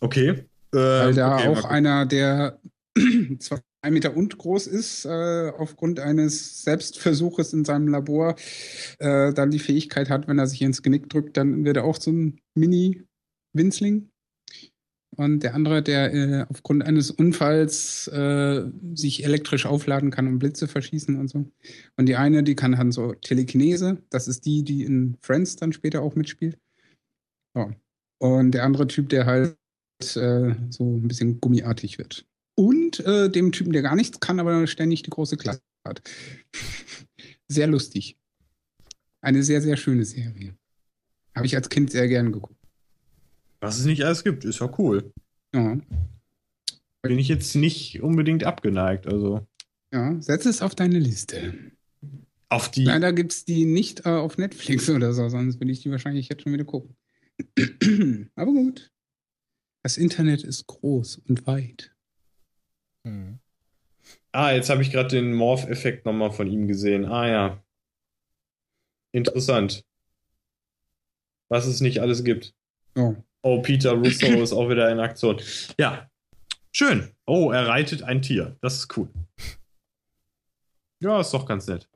Okay. 0.00 0.46
Weil 0.72 1.10
Ähm, 1.10 1.16
da 1.16 1.36
okay, 1.36 1.48
auch 1.48 1.64
einer, 1.66 2.06
der 2.06 2.58
zwei 3.40 3.60
Meter 3.90 4.16
und 4.16 4.38
groß 4.38 4.66
ist, 4.66 5.04
äh, 5.04 5.50
aufgrund 5.56 6.00
eines 6.00 6.62
Selbstversuches 6.62 7.52
in 7.52 7.64
seinem 7.64 7.88
Labor, 7.88 8.36
äh, 8.98 9.32
dann 9.32 9.50
die 9.50 9.58
Fähigkeit 9.58 10.08
hat, 10.10 10.28
wenn 10.28 10.38
er 10.38 10.46
sich 10.46 10.62
ins 10.62 10.82
Genick 10.82 11.08
drückt, 11.08 11.36
dann 11.36 11.64
wird 11.64 11.76
er 11.76 11.84
auch 11.84 11.96
so 12.00 12.12
ein 12.12 12.40
Mini-Winzling. 12.54 14.08
Und 15.16 15.42
der 15.42 15.54
andere, 15.54 15.82
der 15.82 16.14
äh, 16.14 16.46
aufgrund 16.48 16.84
eines 16.84 17.10
Unfalls 17.10 18.08
äh, 18.08 18.64
sich 18.94 19.24
elektrisch 19.24 19.66
aufladen 19.66 20.10
kann 20.10 20.26
und 20.26 20.38
Blitze 20.38 20.68
verschießen 20.68 21.18
und 21.18 21.28
so. 21.28 21.50
Und 21.96 22.06
die 22.06 22.16
eine, 22.16 22.42
die 22.42 22.54
kann 22.54 22.72
dann 22.72 22.92
so 22.92 23.12
Telekinese, 23.14 23.98
das 24.08 24.26
ist 24.26 24.46
die, 24.46 24.62
die 24.62 24.84
in 24.84 25.18
Friends 25.20 25.56
dann 25.56 25.72
später 25.72 26.00
auch 26.00 26.14
mitspielt. 26.14 26.58
Ja. 27.54 27.70
Und 28.18 28.52
der 28.52 28.64
andere 28.64 28.86
Typ, 28.86 29.10
der 29.10 29.26
halt 29.26 29.56
äh, 30.16 30.54
so 30.70 30.96
ein 30.96 31.08
bisschen 31.08 31.40
gummiartig 31.40 31.98
wird. 31.98 32.26
Und 32.54 33.00
äh, 33.00 33.30
dem 33.30 33.52
Typen, 33.52 33.72
der 33.72 33.82
gar 33.82 33.96
nichts 33.96 34.20
kann, 34.20 34.38
aber 34.38 34.66
ständig 34.66 35.02
die 35.02 35.10
große 35.10 35.36
Klasse 35.36 35.62
hat. 35.86 36.02
sehr 37.48 37.66
lustig. 37.66 38.18
Eine 39.20 39.42
sehr, 39.42 39.62
sehr 39.62 39.76
schöne 39.76 40.04
Serie. 40.04 40.54
Habe 41.34 41.46
ich 41.46 41.56
als 41.56 41.68
Kind 41.68 41.90
sehr 41.90 42.08
gern 42.08 42.32
geguckt. 42.32 42.56
Was 43.60 43.78
es 43.78 43.84
nicht 43.84 44.04
alles 44.04 44.24
gibt, 44.24 44.44
ist 44.44 44.58
ja 44.58 44.72
cool. 44.78 45.12
Ja. 45.54 45.78
Bin 47.02 47.18
ich 47.18 47.28
jetzt 47.28 47.54
nicht 47.54 48.02
unbedingt 48.02 48.44
abgeneigt. 48.44 49.06
Also. 49.06 49.46
Ja, 49.92 50.20
setz 50.20 50.46
es 50.46 50.62
auf 50.62 50.74
deine 50.74 50.98
Liste. 50.98 51.54
Auf 52.48 52.70
die. 52.70 52.84
Leider 52.84 53.12
gibt 53.12 53.32
es 53.32 53.44
die 53.44 53.64
nicht 53.64 54.04
äh, 54.04 54.10
auf 54.10 54.36
Netflix 54.36 54.88
oder 54.90 55.12
so, 55.12 55.28
sonst 55.28 55.60
würde 55.60 55.72
ich 55.72 55.80
die 55.80 55.90
wahrscheinlich 55.90 56.28
jetzt 56.28 56.42
schon 56.42 56.52
wieder 56.52 56.64
gucken. 56.64 56.96
Aber 58.34 58.52
gut. 58.52 58.90
Das 59.82 59.96
Internet 59.96 60.44
ist 60.44 60.66
groß 60.66 61.22
und 61.28 61.46
weit. 61.46 61.91
Hm. 63.04 63.38
Ah, 64.32 64.52
jetzt 64.52 64.70
habe 64.70 64.82
ich 64.82 64.90
gerade 64.90 65.08
den 65.08 65.32
Morph-Effekt 65.34 66.06
nochmal 66.06 66.30
von 66.32 66.46
ihm 66.46 66.66
gesehen. 66.66 67.04
Ah 67.04 67.28
ja. 67.28 67.62
Interessant. 69.12 69.84
Was 71.48 71.66
es 71.66 71.80
nicht 71.80 72.00
alles 72.00 72.24
gibt. 72.24 72.54
Oh. 72.96 73.14
Oh, 73.42 73.60
Peter 73.60 73.92
Russo 73.92 74.26
ist 74.42 74.52
auch 74.52 74.70
wieder 74.70 74.90
in 74.90 75.00
Aktion. 75.00 75.40
Ja. 75.78 76.08
Schön. 76.70 77.10
Oh, 77.26 77.50
er 77.50 77.68
reitet 77.68 78.02
ein 78.02 78.22
Tier. 78.22 78.56
Das 78.62 78.76
ist 78.76 78.96
cool. 78.96 79.08
Ja, 81.00 81.20
ist 81.20 81.34
doch 81.34 81.46
ganz 81.46 81.66
nett. 81.66 81.88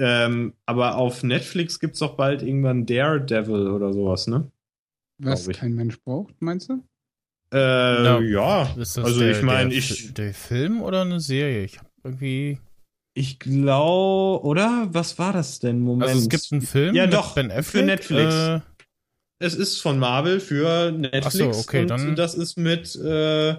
Ähm, 0.00 0.54
aber 0.64 0.96
auf 0.96 1.24
Netflix 1.24 1.80
gibt 1.80 1.94
es 1.94 2.00
doch 2.00 2.16
bald 2.16 2.42
irgendwann 2.42 2.86
Daredevil 2.86 3.68
oder 3.68 3.92
sowas, 3.92 4.28
ne? 4.28 4.50
Was 5.18 5.48
kein 5.48 5.74
Mensch 5.74 6.00
braucht, 6.02 6.40
meinst 6.40 6.68
du? 6.68 6.84
Äh, 7.52 8.04
Ja. 8.04 8.20
ja. 8.20 8.62
Ist 8.76 8.96
das 8.96 9.04
Also 9.04 9.20
der, 9.20 9.30
ich 9.30 9.42
meine, 9.42 9.72
ich, 9.72 10.12
der 10.14 10.34
Film 10.34 10.82
oder 10.82 11.02
eine 11.02 11.20
Serie? 11.20 11.64
Ich 11.64 11.78
habe 11.78 11.88
irgendwie. 12.04 12.58
ich 13.14 13.38
glaube, 13.38 14.44
oder? 14.44 14.88
Was 14.92 15.18
war 15.18 15.32
das 15.32 15.58
denn? 15.58 15.80
Moment. 15.80 16.10
Also 16.10 16.22
es 16.22 16.28
gibt 16.28 16.46
einen 16.52 16.62
Film 16.62 16.94
Ja, 16.94 17.06
doch, 17.06 17.34
Ben 17.34 17.50
für 17.50 17.56
Affleck. 17.56 17.86
Netflix. 17.86 18.34
Äh, 18.34 18.60
Es 19.40 19.54
ist 19.54 19.80
von 19.80 19.98
Marvel 19.98 20.40
für 20.40 20.90
Netflix. 20.92 21.26
Ach 21.26 21.30
so, 21.32 21.48
okay, 21.60 21.82
und 21.82 21.88
dann- 21.90 22.16
das 22.16 22.34
ist 22.34 22.56
mit 22.58 22.94
äh, 22.96 23.56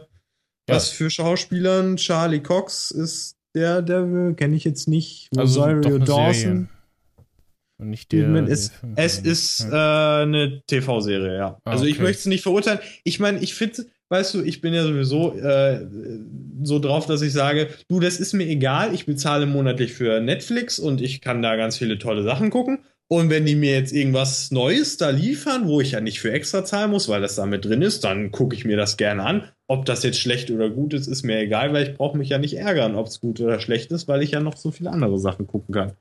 was 0.68 0.90
für 0.90 1.10
Schauspielern? 1.10 1.98
Charlie 1.98 2.42
Cox 2.44 2.92
ist 2.92 3.38
der, 3.56 3.82
der 3.82 4.34
kenne 4.36 4.56
ich 4.56 4.64
jetzt 4.66 4.88
nicht. 4.88 5.30
also 5.36 5.62
Rosario 5.62 5.96
eine 5.96 6.00
Dawson. 6.06 6.34
Serie. 6.34 6.68
Und 7.80 7.90
nicht 7.90 8.12
der. 8.12 8.28
Moment, 8.28 8.50
der 8.50 8.58
es, 8.96 9.20
ist 9.20 9.66
äh, 9.72 9.76
eine 9.76 10.62
TV-Serie, 10.68 11.38
ja. 11.38 11.58
Ah, 11.64 11.72
also 11.72 11.86
ich 11.86 11.96
okay. 11.96 12.04
möchte 12.04 12.20
es 12.20 12.26
nicht 12.26 12.44
verurteilen. 12.44 12.80
Ich 13.06 13.20
meine, 13.20 13.40
ich 13.40 13.54
finde, 13.54 13.86
weißt 14.10 14.34
du, 14.34 14.42
ich 14.42 14.60
bin 14.60 14.74
ja 14.74 14.84
sowieso 14.84 15.34
äh, 15.36 15.88
so 16.62 16.80
drauf, 16.80 17.06
dass 17.06 17.22
ich 17.22 17.32
sage, 17.32 17.70
du, 17.88 18.02
das 18.02 18.20
ist 18.20 18.34
mir 18.34 18.48
egal, 18.48 18.94
ich 18.94 19.06
bezahle 19.06 19.46
monatlich 19.46 19.94
für 19.94 20.20
Netflix 20.20 20.78
und 20.78 21.02
ich 21.02 21.22
kann 21.22 21.42
da 21.42 21.56
ganz 21.56 21.78
viele 21.78 21.98
tolle 21.98 22.24
Sachen 22.24 22.50
gucken. 22.50 22.80
Und 23.12 23.32
wenn 23.32 23.44
die 23.44 23.56
mir 23.56 23.74
jetzt 23.74 23.92
irgendwas 23.92 24.52
Neues 24.52 24.98
da 24.98 25.10
liefern, 25.10 25.68
wo 25.68 25.82
ich 25.82 25.92
ja 25.94 26.00
nicht 26.00 26.20
für 26.20 26.32
extra 26.32 26.64
zahlen 26.64 26.92
muss, 26.92 27.10
weil 27.10 27.22
das 27.22 27.36
da 27.36 27.48
mit 27.48 27.66
drin 27.66 27.82
ist, 27.82 28.04
dann 28.04 28.32
gucke 28.32 28.56
ich 28.56 28.66
mir 28.66 28.78
das 28.78 28.98
gerne 28.98 29.24
an. 29.24 29.50
Ob 29.66 29.86
das 29.86 30.04
jetzt 30.04 30.20
schlecht 30.20 30.52
oder 30.52 30.70
gut 30.70 30.94
ist, 30.94 31.08
ist 31.08 31.24
mir 31.24 31.40
egal, 31.40 31.74
weil 31.74 31.88
ich 31.90 31.96
brauche 31.96 32.16
mich 32.18 32.30
ja 32.30 32.38
nicht 32.38 32.54
ärgern, 32.54 32.96
ob 32.96 33.08
es 33.08 33.20
gut 33.20 33.40
oder 33.40 33.60
schlecht 33.60 33.92
ist, 33.92 34.08
weil 34.08 34.22
ich 34.22 34.32
ja 34.32 34.42
noch 34.42 34.58
so 34.58 34.70
viele 34.70 34.92
andere 34.92 35.18
Sachen 35.18 35.48
gucken 35.48 35.74
kann. 35.74 35.94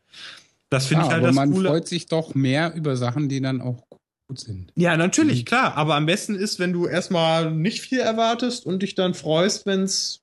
Das 0.71 0.87
finde 0.87 1.03
Ja, 1.03 1.07
ich 1.07 1.13
halt 1.13 1.19
aber 1.23 1.27
das 1.29 1.37
man 1.37 1.53
Coole. 1.53 1.69
freut 1.71 1.89
sich 1.89 2.07
doch 2.07 2.35
mehr 2.35 2.75
über 2.75 2.97
Sachen, 2.97 3.29
die 3.29 3.41
dann 3.41 3.61
auch 3.61 3.87
gut 4.29 4.39
sind. 4.41 4.71
Ja, 4.77 4.97
natürlich, 4.97 5.41
Mhm. 5.41 5.45
klar. 5.47 5.77
Aber 5.77 5.95
am 5.95 6.07
besten 6.07 6.35
ist, 6.35 6.59
wenn 6.59 6.73
du 6.73 6.87
erstmal 6.87 7.51
nicht 7.55 7.81
viel 7.81 8.01
erwartest 8.01 8.67
und 8.67 8.83
dich 8.83 8.95
dann 8.95 9.15
freust, 9.15 9.65
wenn 9.67 9.83
es 9.85 10.21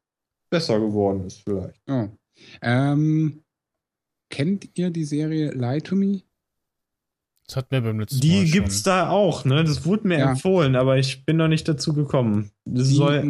besser 0.52 0.80
geworden 0.80 1.26
ist, 1.26 1.42
vielleicht. 1.44 1.82
Oh. 1.90 2.10
Ähm, 2.62 3.42
kennt 4.30 4.70
ihr 4.78 4.92
die 4.92 5.06
Serie 5.06 5.52
Lie 5.52 5.82
to 5.82 5.96
Me? 5.96 6.22
Das 7.48 7.58
hat 7.58 7.72
mir 7.72 7.82
beim 7.82 8.00
letzten 8.00 8.18
Mal 8.18 8.22
Die 8.22 8.42
schon. 8.48 8.52
gibt's 8.52 8.84
da 8.84 9.10
auch, 9.10 9.46
ne? 9.46 9.64
Das 9.64 9.86
wurde 9.86 10.08
mir 10.08 10.20
Ja. 10.20 10.30
empfohlen, 10.32 10.76
aber 10.76 10.98
ich 10.98 11.26
bin 11.26 11.38
noch 11.38 11.48
nicht 11.48 11.68
dazu 11.68 11.94
gekommen. 11.94 12.52
Das 12.66 12.90
Die 12.90 12.96
soll. 12.96 13.24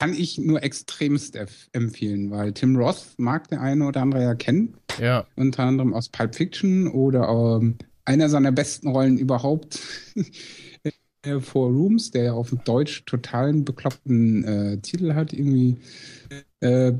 Kann 0.00 0.14
ich 0.14 0.38
nur 0.38 0.62
extremst 0.62 1.36
empf- 1.36 1.68
empfehlen, 1.72 2.30
weil 2.30 2.52
Tim 2.52 2.74
Roth 2.76 3.14
mag 3.18 3.48
der 3.48 3.60
eine 3.60 3.86
oder 3.86 4.00
andere 4.00 4.22
ja 4.22 4.34
kennen, 4.34 4.74
Ja, 4.98 5.26
unter 5.36 5.64
anderem 5.64 5.92
aus 5.94 6.08
Pulp 6.08 6.34
Fiction 6.34 6.88
oder 6.88 7.28
ähm, 7.60 7.76
einer 8.06 8.28
seiner 8.30 8.50
besten 8.50 8.88
Rollen 8.88 9.18
überhaupt, 9.18 9.78
äh, 11.22 11.38
Four 11.40 11.68
Rooms, 11.70 12.10
der 12.12 12.24
ja 12.24 12.32
auf 12.32 12.50
Deutsch 12.64 13.04
totalen 13.04 13.64
bekloppten 13.66 14.44
äh, 14.44 14.78
Titel 14.78 15.14
hat, 15.14 15.34
irgendwie 15.34 15.76
äh, 16.60 16.92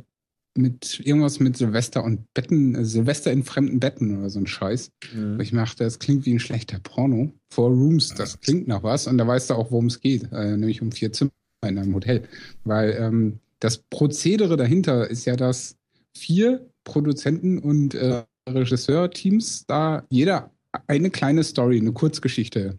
mit 0.58 1.00
irgendwas 1.02 1.40
mit 1.40 1.56
Silvester 1.56 2.04
und 2.04 2.32
Betten, 2.34 2.74
äh, 2.74 2.84
Silvester 2.84 3.32
in 3.32 3.44
fremden 3.44 3.80
Betten 3.80 4.18
oder 4.18 4.28
so 4.28 4.40
ein 4.40 4.46
Scheiß. 4.46 4.92
Mhm. 5.14 5.40
Ich 5.40 5.52
mir 5.52 5.60
dachte, 5.60 5.84
das 5.84 6.00
klingt 6.00 6.26
wie 6.26 6.34
ein 6.34 6.40
schlechter 6.40 6.80
Porno. 6.80 7.32
Four 7.50 7.70
Rooms, 7.70 8.14
das 8.14 8.38
klingt 8.40 8.68
nach 8.68 8.82
was. 8.82 9.06
Und 9.06 9.16
da 9.16 9.26
weißt 9.26 9.48
du 9.50 9.54
auch, 9.54 9.70
worum 9.70 9.86
es 9.86 10.00
geht. 10.00 10.30
Äh, 10.32 10.56
nämlich 10.56 10.82
um 10.82 10.92
vier 10.92 11.12
Zimmer 11.12 11.30
in 11.68 11.78
einem 11.78 11.94
Hotel. 11.94 12.22
Weil 12.64 12.96
ähm, 12.98 13.40
das 13.60 13.78
Prozedere 13.78 14.56
dahinter 14.56 15.08
ist 15.08 15.24
ja, 15.26 15.36
dass 15.36 15.76
vier 16.16 16.66
Produzenten 16.84 17.58
und 17.58 17.94
äh, 17.94 18.24
Regisseurteams 18.48 19.66
da 19.66 20.04
jeder 20.08 20.50
eine 20.86 21.10
kleine 21.10 21.44
Story, 21.44 21.78
eine 21.78 21.92
Kurzgeschichte 21.92 22.78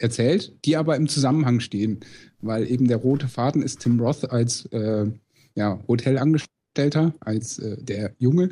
erzählt, 0.00 0.56
die 0.64 0.76
aber 0.76 0.96
im 0.96 1.08
Zusammenhang 1.08 1.60
stehen. 1.60 2.00
Weil 2.40 2.70
eben 2.70 2.86
der 2.86 2.98
rote 2.98 3.28
Faden 3.28 3.62
ist 3.62 3.80
Tim 3.80 3.98
Roth 4.00 4.30
als 4.30 4.66
äh, 4.66 5.06
ja, 5.54 5.80
Hotelangestellter, 5.88 7.14
als 7.20 7.58
äh, 7.58 7.82
der 7.82 8.14
Junge, 8.18 8.50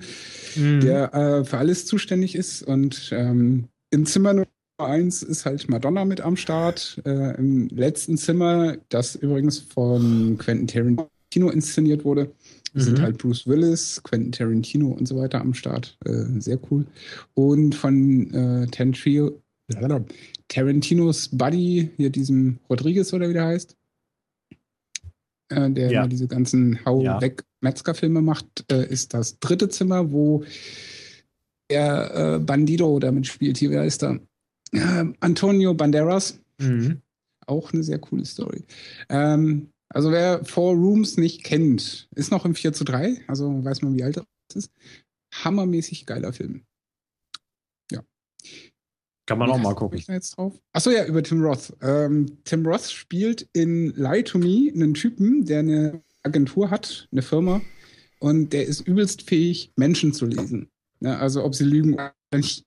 Mhm. 0.57 0.81
der 0.81 1.15
äh, 1.15 1.45
für 1.45 1.59
alles 1.59 1.87
zuständig 1.87 2.35
ist. 2.35 2.63
Und 2.63 3.11
ähm, 3.13 3.69
im 3.91 4.07
Zimmer 4.07 4.33
Nummer 4.33 4.47
eins 4.79 5.23
ist 5.23 5.47
halt 5.47 5.69
Madonna 5.69 6.05
mit 6.05 6.21
am 6.21 6.37
Start. 6.37 7.01
Äh, 7.05 7.37
Im 7.39 7.69
letzten 7.69 8.17
Zimmer, 8.19 8.77
das 8.89 9.15
übrigens 9.17 9.59
von 9.59 10.37
Quentin 10.39 10.67
Tarantino 10.67 11.51
inszeniert 11.51 12.05
wurde, 12.05 12.31
sind 12.75 12.99
Mhm. 12.99 13.03
halt 13.03 13.19
Bruce 13.19 13.47
Willis, 13.47 14.03
Quentin 14.03 14.33
Tarantino 14.33 14.89
und 14.89 15.07
so 15.09 15.17
weiter 15.17 15.41
am 15.41 15.55
Start. 15.55 15.97
Äh, 16.05 16.41
sehr 16.41 16.59
cool. 16.71 16.87
Und 17.35 17.75
von 17.75 18.33
äh, 18.35 18.67
Tarantino, 18.67 19.41
Tarantinos 20.49 21.29
Buddy, 21.33 21.91
hier 21.97 22.11
diesem 22.11 22.59
Rodriguez 22.69 23.13
oder 23.13 23.29
wie 23.29 23.33
der 23.33 23.47
heißt, 23.47 23.77
äh, 25.49 25.71
der 25.71 25.91
Ja. 25.91 26.07
diese 26.07 26.29
ganzen 26.29 26.85
Hau 26.85 27.03
Ja. 27.03 27.21
weg 27.21 27.43
Metzger-Filme 27.63 28.21
macht, 28.21 28.65
äh, 28.71 28.87
ist 28.87 29.15
das 29.15 29.39
dritte 29.41 29.69
Zimmer, 29.69 30.13
wo 30.13 30.45
der 31.71 32.37
äh, 32.37 32.39
Bandido 32.39 32.99
damit 33.01 33.27
spielt. 33.27 33.57
Hier, 33.59 33.71
wer 33.71 33.85
ist 33.85 34.03
da? 34.03 34.19
Äh, 34.77 35.13
Antonio 35.21 35.75
Banderas. 35.75 36.41
Mhm. 36.59 37.03
Auch 37.47 37.73
eine 37.73 37.83
sehr 37.83 37.99
coole 37.99 38.25
Story. 38.25 38.65
Ähm, 39.09 39.69
also 39.89 40.11
wer 40.11 40.45
Four 40.45 40.75
Rooms 40.75 41.17
nicht 41.17 41.45
kennt, 41.45 42.09
ist 42.15 42.31
noch 42.31 42.45
im 42.45 42.55
4 42.55 42.73
zu 42.73 42.85
3, 42.85 43.23
also 43.29 43.65
weiß 43.65 43.83
man, 43.83 43.97
wie 43.97 44.03
alt 44.03 44.17
das 44.17 44.27
ist. 44.55 44.73
Hammermäßig 45.33 46.07
geiler 46.07 46.33
Film. 46.33 46.63
Kann 49.27 49.39
man 49.39 49.51
auch 49.51 49.59
mal 49.59 49.75
gucken. 49.75 49.99
ich 49.99 50.07
da 50.07 50.13
jetzt 50.13 50.37
drauf? 50.37 50.55
Achso, 50.73 50.91
ja, 50.91 51.05
über 51.05 51.23
Tim 51.23 51.43
Roth. 51.43 51.77
Ähm, 51.83 52.39
Tim 52.45 52.65
Roth 52.65 52.93
spielt 52.93 53.49
in 53.53 53.93
Lie 53.97 54.23
to 54.23 54.39
Me 54.39 54.71
einen 54.73 54.95
Typen, 54.95 55.45
der 55.45 55.59
eine 55.61 56.03
Agentur 56.23 56.71
hat, 56.71 57.09
eine 57.11 57.23
Firma, 57.23 57.61
und 58.21 58.53
der 58.53 58.67
ist 58.67 58.83
übelst 58.83 59.23
fähig, 59.23 59.73
Menschen 59.77 60.13
zu 60.13 60.27
lesen. 60.27 60.69
Ja, 61.01 61.19
also 61.19 61.45
ob 61.45 61.55
sie 61.55 61.65
lügen 61.65 61.95
oder 61.95 62.15
nicht. 62.33 62.65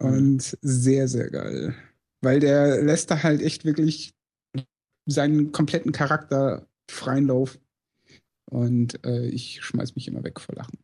Und 0.00 0.56
sehr, 0.62 1.08
sehr 1.08 1.30
geil. 1.30 1.74
Weil 2.22 2.40
der 2.40 2.82
lässt 2.82 3.10
da 3.10 3.22
halt 3.22 3.40
echt 3.40 3.64
wirklich 3.64 4.14
seinen 5.06 5.52
kompletten 5.52 5.92
Charakter 5.92 6.66
freien 6.90 7.26
Lauf. 7.26 7.58
Und 8.50 9.04
äh, 9.04 9.26
ich 9.26 9.62
schmeiß 9.62 9.94
mich 9.94 10.08
immer 10.08 10.24
weg 10.24 10.40
vor 10.40 10.54
Lachen. 10.54 10.78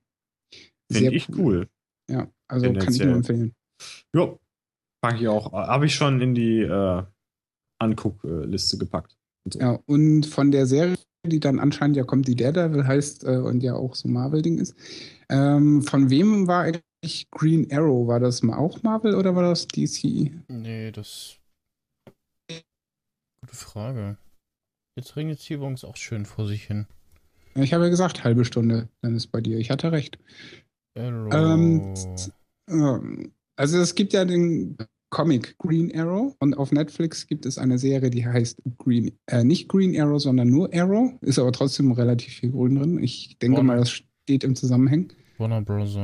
Finde 0.91 1.15
ich 1.15 1.29
cool. 1.37 1.69
Ja, 2.09 2.31
also 2.49 2.73
kann 2.73 2.95
ich 2.95 3.03
nur 3.03 3.17
empfehlen. 3.17 3.55
Jo. 4.15 4.39
Pack 5.03 5.21
ich 5.21 5.29
auch. 5.29 5.53
Habe 5.53 5.87
ich 5.87 5.95
schon 5.95 6.21
in 6.21 6.35
die 6.35 6.61
äh, 6.61 7.03
Anguckliste 7.79 8.79
gepackt. 8.79 9.17
Und 9.45 9.55
so. 9.55 9.61
Ja, 9.61 9.81
und 9.87 10.27
von 10.27 10.51
der 10.51 10.67
Serie, 10.67 10.97
die 11.27 11.41
dann 11.41 11.59
anscheinend 11.59 11.97
ja 11.97 12.05
kommt, 12.05 12.29
die 12.29 12.37
Daredevil 12.37 12.87
heißt 12.87 13.25
äh, 13.25 13.39
und 13.39 13.63
ja 13.63 13.75
auch 13.75 13.95
so 13.95 14.09
Marvel-Ding 14.09 14.59
ist, 14.59 14.75
ähm, 15.29 15.83
von 15.83 16.09
wem 16.11 16.47
war 16.47 16.63
eigentlich 16.63 16.83
Green 17.31 17.71
Arrow? 17.73 18.07
War 18.07 18.21
das 18.21 18.43
auch 18.43 18.83
Marvel 18.83 19.15
oder 19.15 19.35
war 19.35 19.43
das 19.43 19.67
DC? 19.69 20.31
nee, 20.49 20.91
das. 20.93 21.39
Gute 23.41 23.55
Frage. 23.57 24.17
Jetzt 24.97 25.17
regnet 25.17 25.39
es 25.39 25.45
hier 25.45 25.59
übrigens 25.59 25.85
auch 25.85 25.97
schön 25.97 26.25
vor 26.25 26.47
sich 26.47 26.65
hin. 26.65 26.87
Ich 27.55 27.73
habe 27.75 27.85
ja 27.85 27.91
gesagt, 27.91 28.25
halbe 28.25 28.45
Stunde, 28.45 28.89
dann 29.03 29.15
ist 29.15 29.29
bei 29.29 29.41
dir. 29.41 29.59
Ich 29.59 29.71
hatte 29.71 29.93
recht. 29.93 30.19
Arrow. 30.97 31.33
Ähm, 31.33 31.95
Ähm, 32.69 33.33
Also 33.59 33.79
es 33.79 33.95
gibt 33.95 34.13
ja 34.13 34.25
den 34.25 34.77
Comic 35.11 35.57
Green 35.59 35.95
Arrow 35.99 36.35
und 36.41 36.59
auf 36.59 36.73
Netflix 36.73 37.27
gibt 37.27 37.47
es 37.47 37.57
eine 37.59 37.79
Serie, 37.79 38.11
die 38.11 38.27
heißt 38.27 38.61
Green, 38.79 39.13
äh, 39.27 39.45
nicht 39.45 39.69
Green 39.69 39.99
Arrow, 39.99 40.21
sondern 40.21 40.49
nur 40.49 40.69
Arrow. 40.75 41.13
Ist 41.23 41.39
aber 41.39 41.53
trotzdem 41.53 41.93
relativ 41.93 42.35
viel 42.35 42.51
Grün 42.51 42.75
drin. 42.75 43.03
Ich 43.03 43.39
denke 43.39 43.61
Oh. 43.61 43.63
mal, 43.63 43.77
das 43.79 43.91
steht 43.91 44.45
im 44.45 44.57
Zusammenhang. 44.57 45.13
Warner 45.39 45.63
Bros. 45.63 45.97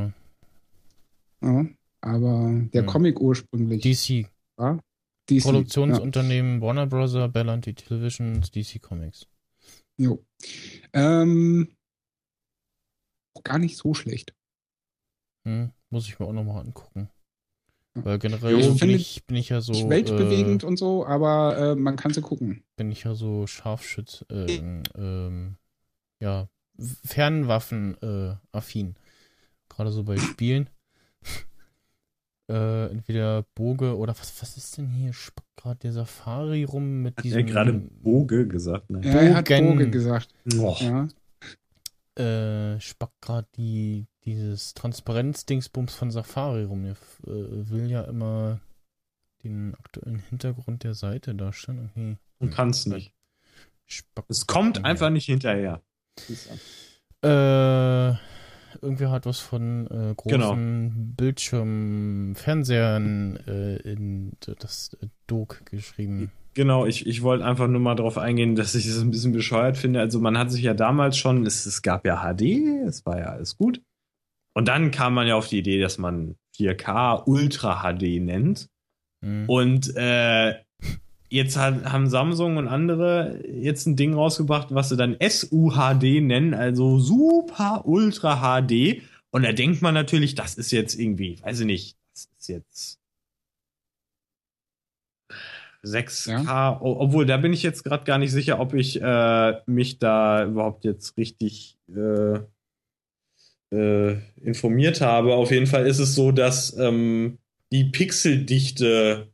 Ja, 1.43 1.67
aber 2.01 2.61
der 2.73 2.83
Hm. 2.83 2.87
Comic 2.87 3.21
ursprünglich 3.21 3.83
DC. 3.83 4.29
war 4.57 4.81
DC. 5.29 5.43
Produktionsunternehmen 5.43 6.61
Warner 6.61 6.87
Bros., 6.87 7.13
Bell 7.33 7.49
und 7.49 7.67
die 7.67 7.75
Televisions, 7.75 8.51
DC 8.51 8.81
Comics. 8.81 9.27
Ja. 9.99 10.09
Jo. 10.09 10.25
Ähm, 10.93 11.69
gar 13.45 13.59
nicht 13.59 13.77
so 13.77 13.95
schlecht. 13.95 14.35
Hm, 15.47 15.73
muss 15.91 16.07
ich 16.09 16.19
mir 16.19 16.27
auch 16.27 16.33
nochmal 16.33 16.65
angucken. 16.65 17.09
Ja. 17.97 18.05
Weil 18.05 18.19
generell 18.19 18.59
Ich 18.59 18.67
bin, 18.69 18.79
finde 18.79 18.95
ich, 18.95 19.25
bin 19.27 19.37
ich 19.37 19.49
ja 19.51 19.61
so. 19.61 19.73
Nicht 19.73 19.89
weltbewegend 19.89 20.63
Äh, 20.63 20.67
und 20.67 20.77
so, 20.79 21.05
aber 21.07 21.59
äh, 21.59 21.75
man 21.75 21.97
kann 21.97 22.13
sie 22.15 22.23
gucken. 22.23 22.65
bin 22.77 22.91
ich 22.91 23.05
ja 23.05 23.15
so 23.15 23.47
Scharfschütz, 23.47 24.25
äh, 24.31 24.57
ähm, 24.97 25.57
ja, 26.21 26.49
Fernwaffen 27.05 28.01
äh, 28.03 28.37
affin. 28.53 28.97
Gerade 29.69 29.93
so 29.93 30.05
bei 30.05 30.17
Spielen. 30.17 30.71
Äh, 32.49 32.87
entweder 32.91 33.45
Boge 33.55 33.97
oder 33.97 34.13
was, 34.19 34.41
was 34.43 34.57
ist 34.57 34.77
denn 34.79 34.89
hier? 34.89 35.13
Spackt 35.13 35.57
gerade 35.57 35.79
der 35.81 35.93
Safari 35.93 36.65
rum 36.65 37.03
mit 37.03 37.17
Hat 37.17 37.25
diesem. 37.25 37.39
er 37.39 37.45
gerade 37.45 37.73
Boge 37.73 38.47
gesagt, 38.49 38.91
ne? 38.91 39.01
Ja, 39.05 39.13
er 39.21 39.35
hat 39.37 39.49
Bogen. 39.49 39.69
Boge 39.69 39.91
gesagt. 39.91 40.29
Oh. 40.59 40.77
Ja. 40.81 41.09
äh, 42.23 42.81
spackt 42.81 43.21
gerade 43.23 43.49
die, 43.57 44.07
dieses 44.25 44.75
Transparenz-Dingsbums 44.75 45.95
von 45.95 46.11
Safari 46.11 46.65
rum. 46.65 46.85
Er 46.85 46.93
f- 46.93 47.21
äh, 47.27 47.71
will 47.71 47.91
ja 47.91 48.03
immer 48.03 48.61
den 49.45 49.75
aktuellen 49.75 50.19
Hintergrund 50.29 50.85
der 50.85 50.95
Seite 50.95 51.35
darstellen. 51.35 51.91
Okay. 51.95 52.17
Du 52.41 52.51
kannst 52.51 52.87
nicht. 52.87 53.13
Spackt 53.87 54.31
Es 54.31 54.47
kommt 54.47 54.85
einfach 54.85 55.11
nicht 55.11 55.27
hinterher. 55.27 55.81
Äh, 57.23 58.15
irgendwer 58.81 59.11
hat 59.11 59.27
was 59.27 59.39
von 59.39 59.87
äh, 59.87 60.15
großen 60.15 60.31
Genau. 60.31 60.57
Bildschirmen, 61.17 62.35
Fernsehern 62.35 63.37
äh, 63.47 63.77
in 63.77 64.33
das 64.61 64.97
äh, 65.01 65.07
Doc 65.27 65.63
geschrieben. 65.67 66.31
Genau, 66.55 66.85
ich, 66.85 67.07
ich 67.07 67.23
wollte 67.23 67.45
einfach 67.45 67.67
nur 67.67 67.81
mal 67.81 67.95
darauf 67.95 68.19
eingehen, 68.19 68.57
dass 68.57 68.75
ich 68.75 68.87
es 68.87 69.01
ein 69.01 69.11
bisschen 69.11 69.33
bescheuert 69.33 69.79
finde. 69.79 70.01
Also 70.01 70.21
man 70.21 70.37
hat 70.37 70.51
sich 70.51 70.63
ja 70.63 70.75
damals 70.75 71.17
schon, 71.17 71.47
es, 71.47 71.65
es 71.65 71.83
gab 71.83 72.07
ja 72.07 72.23
HD, 72.23 72.43
es 72.87 73.07
war 73.07 73.19
ja 73.19 73.27
alles 73.27 73.57
gut. 73.57 73.81
Und 74.55 74.69
dann 74.69 74.91
kam 74.91 75.15
man 75.15 75.27
ja 75.27 75.35
auf 75.37 75.49
die 75.49 75.59
Idee, 75.59 75.81
dass 75.81 75.97
man 75.97 76.37
4K 76.57 77.27
Ultra 77.27 77.83
HD 77.83 78.21
nennt. 78.21 78.69
Hm. 79.25 79.49
Und 79.49 79.97
äh, 79.97 80.55
jetzt 81.33 81.57
haben 81.57 82.09
Samsung 82.09 82.57
und 82.59 82.69
andere 82.69 83.41
jetzt 83.49 83.87
ein 83.87 83.97
Ding 83.97 84.15
rausgebracht, 84.15 84.69
was 84.71 84.89
sie 84.91 84.97
dann 84.97 85.17
SUHD 85.21 86.21
nennen, 86.21 86.55
also 86.55 86.99
Super 86.99 87.83
Ultra 87.87 88.37
HD. 88.61 89.03
Und 89.31 89.43
da 89.45 89.53
denkt 89.53 89.81
man 89.83 89.95
natürlich, 89.95 90.35
das 90.35 90.55
ist 90.57 90.73
jetzt 90.73 90.99
irgendwie, 90.99 91.39
weiß 91.43 91.61
ich 91.61 91.67
nicht, 91.67 91.97
das 92.13 92.29
ist 92.39 92.49
jetzt 92.49 92.99
6K, 95.85 96.81
o- 96.81 97.01
obwohl 97.01 97.27
da 97.27 97.37
bin 97.39 97.53
ich 97.53 97.63
jetzt 97.63 97.83
gerade 97.83 98.05
gar 98.05 98.19
nicht 98.19 98.31
sicher, 98.31 98.61
ob 98.61 98.75
ich 98.75 99.01
äh, 99.03 99.55
mich 99.67 99.99
da 99.99 100.45
überhaupt 100.45 100.85
jetzt 100.85 101.17
richtig 101.17 101.77
äh, 101.89 102.39
äh, 103.75 104.19
informiert 104.43 105.01
habe. 105.01 105.35
Auf 105.35 105.51
jeden 105.51 105.67
Fall 105.67 105.87
ist 105.87 105.99
es 105.99 106.15
so, 106.15 106.31
dass 106.31 106.77
ähm, 106.79 107.39
die 107.73 107.85
Pixeldichte, 107.85 109.32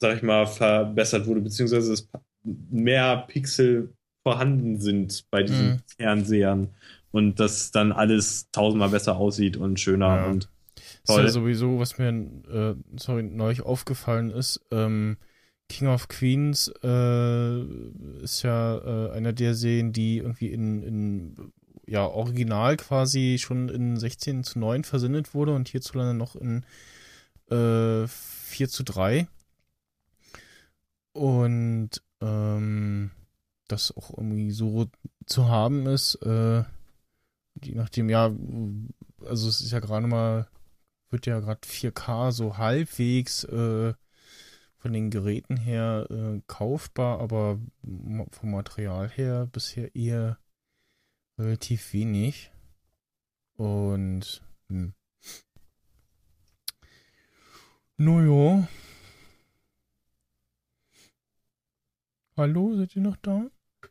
sag 0.00 0.16
ich 0.16 0.22
mal, 0.22 0.46
verbessert 0.46 1.26
wurde, 1.26 1.40
beziehungsweise 1.42 1.92
es 1.92 2.08
mehr 2.42 3.24
Pixel 3.28 3.92
vorhanden 4.22 4.80
sind 4.80 5.24
bei 5.30 5.42
diesen 5.42 5.66
Mhm. 5.72 5.80
Fernsehern 5.98 6.68
und 7.12 7.40
das 7.40 7.70
dann 7.70 7.92
alles 7.92 8.50
tausendmal 8.52 8.90
besser 8.90 9.16
aussieht 9.16 9.56
und 9.56 9.78
schöner 9.80 10.16
Ja. 10.16 10.26
und 10.26 10.48
ist 10.76 11.06
toll. 11.06 11.22
ja 11.24 11.28
sowieso, 11.30 11.78
was 11.78 11.98
mir 11.98 12.08
äh, 12.08 12.74
sorry, 12.98 13.22
neulich 13.22 13.62
aufgefallen 13.62 14.30
ist, 14.30 14.60
ähm, 14.70 15.16
King 15.68 15.88
of 15.88 16.08
Queens 16.08 16.72
äh, 16.82 17.60
ist 18.22 18.42
ja 18.42 18.78
äh, 18.78 19.12
einer 19.12 19.32
der 19.32 19.54
Serien, 19.54 19.92
die 19.92 20.18
irgendwie 20.18 20.48
in, 20.48 20.82
in 20.82 21.52
ja, 21.86 22.06
original 22.06 22.76
quasi 22.76 23.38
schon 23.38 23.68
in 23.68 23.96
16 23.96 24.44
zu 24.44 24.58
9 24.58 24.84
versendet 24.84 25.32
wurde 25.34 25.54
und 25.54 25.68
hierzulande 25.68 26.14
noch 26.14 26.36
in 26.36 26.64
äh, 27.50 28.06
4 28.06 28.68
zu 28.68 28.82
3. 28.84 29.26
Und 31.12 31.90
ähm, 32.20 33.10
das 33.68 33.96
auch 33.96 34.10
irgendwie 34.10 34.50
so 34.50 34.88
zu 35.26 35.48
haben 35.48 35.86
ist, 35.86 36.16
äh, 36.16 36.64
je 37.62 37.74
nachdem, 37.74 38.08
ja, 38.08 38.32
also 39.24 39.48
es 39.48 39.60
ist 39.60 39.72
ja 39.72 39.80
gerade 39.80 40.06
mal, 40.06 40.48
wird 41.10 41.26
ja 41.26 41.40
gerade 41.40 41.60
4K 41.66 42.32
so 42.32 42.58
halbwegs 42.58 43.44
äh, 43.44 43.94
von 44.78 44.92
den 44.92 45.10
Geräten 45.10 45.56
her 45.56 46.06
äh, 46.10 46.40
kaufbar, 46.46 47.20
aber 47.20 47.58
vom 48.30 48.50
Material 48.50 49.08
her 49.08 49.46
bisher 49.46 49.94
eher 49.94 50.38
relativ 51.38 51.92
wenig. 51.92 52.50
Und 53.56 54.42
hm. 54.68 54.94
Naja. 57.98 58.66
Hallo, 62.40 62.74
seid 62.74 62.96
ihr 62.96 63.02
noch 63.02 63.16
da? 63.20 63.46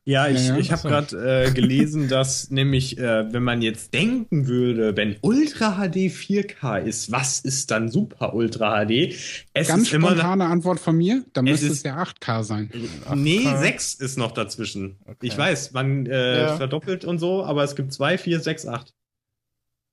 Ja, 0.06 0.28
ich, 0.28 0.47
Ja, 0.47 0.54
ja. 0.56 0.58
ich 0.60 0.72
habe 0.72 0.88
gerade 0.88 1.45
äh, 1.45 1.52
gelesen, 1.52 2.08
dass 2.10 2.50
nämlich, 2.52 2.97
äh, 2.97 3.32
wenn 3.32 3.43
man 3.43 3.62
jetzt 3.62 3.93
denken 3.93 4.47
würde, 4.47 4.97
wenn 4.97 5.18
Ultra 5.22 5.76
HD 5.88 6.10
4K 6.10 6.80
ist, 6.80 7.12
was 7.12 7.39
ist 7.41 7.70
dann 7.70 7.89
Super 7.89 8.34
Ultra 8.34 8.86
HD? 8.86 9.14
Es 9.54 9.68
Ganz 9.68 9.84
ist 9.84 9.93
immer 9.93 10.10
noch, 10.12 10.18
spontane 10.18 10.45
Antwort 10.45 10.80
von 10.80 10.97
mir, 10.97 11.24
dann 11.34 11.45
Es 11.45 11.62
müsste 11.62 11.68
ist- 11.68 11.74
es 11.74 11.84
ja 11.84 11.97
8K 12.02 12.43
sein. 12.43 12.72
Nee, 13.14 13.45
8K. 13.45 13.60
6 13.60 13.93
ist 13.95 14.18
noch 14.18 14.32
dazwischen. 14.32 14.97
Okay. 15.06 15.18
Ich 15.28 15.38
weiß, 15.38 15.74
man 15.74 16.08
äh, 16.08 16.39
Ja. 16.41 16.58
verdoppelt 16.58 17.06
und 17.06 17.20
so, 17.20 17.43
aber 17.43 17.64
es 17.64 17.76
gibt 17.76 17.93
2, 17.93 18.18
4, 18.18 18.39
6, 18.39 18.66
8 18.66 18.93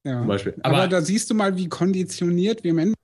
Ja. 0.06 0.18
zum 0.20 0.28
Beispiel. 0.28 0.54
Aber, 0.62 0.76
Aber, 0.78 0.88
da 0.88 1.02
siehst 1.02 1.28
du 1.28 1.34
mal, 1.34 1.56
wie 1.58 1.68
konditioniert 1.68 2.64
wir 2.64 2.72
Menschen 2.72 2.94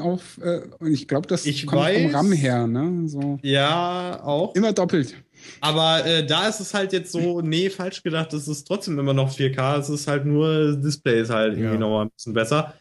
auf, 0.00 0.38
äh, 0.42 0.60
und 0.78 0.92
ich 0.92 1.08
glaube, 1.08 1.26
das 1.26 1.46
Ich 1.46 1.66
kommt 1.66 1.82
weiß. 1.82 2.02
vom 2.02 2.14
RAM 2.14 2.32
her, 2.32 2.66
ne? 2.66 3.08
So. 3.08 3.38
ja, 3.42 4.20
auch. 4.22 4.54
Immer 4.54 4.72
doppelt. 4.72 5.14
Aber 5.60 6.04
äh, 6.04 6.26
da 6.26 6.48
ist 6.48 6.60
es 6.60 6.74
halt 6.74 6.92
jetzt 6.92 7.12
so, 7.12 7.40
nee, 7.40 7.70
falsch 7.70 8.02
gedacht, 8.02 8.32
es 8.34 8.46
ist 8.46 8.64
trotzdem 8.66 8.98
immer 8.98 9.14
noch 9.14 9.32
4K, 9.34 9.78
es 9.78 9.88
ist 9.88 10.06
halt 10.06 10.26
nur, 10.26 10.76
Display 10.76 11.22
ist 11.22 11.30
halt 11.30 11.54
irgendwie 11.54 11.72
Ja. 11.74 11.78
nochmal 11.80 12.04
ein 12.06 12.10
bisschen 12.10 12.34
besser. 12.34 12.74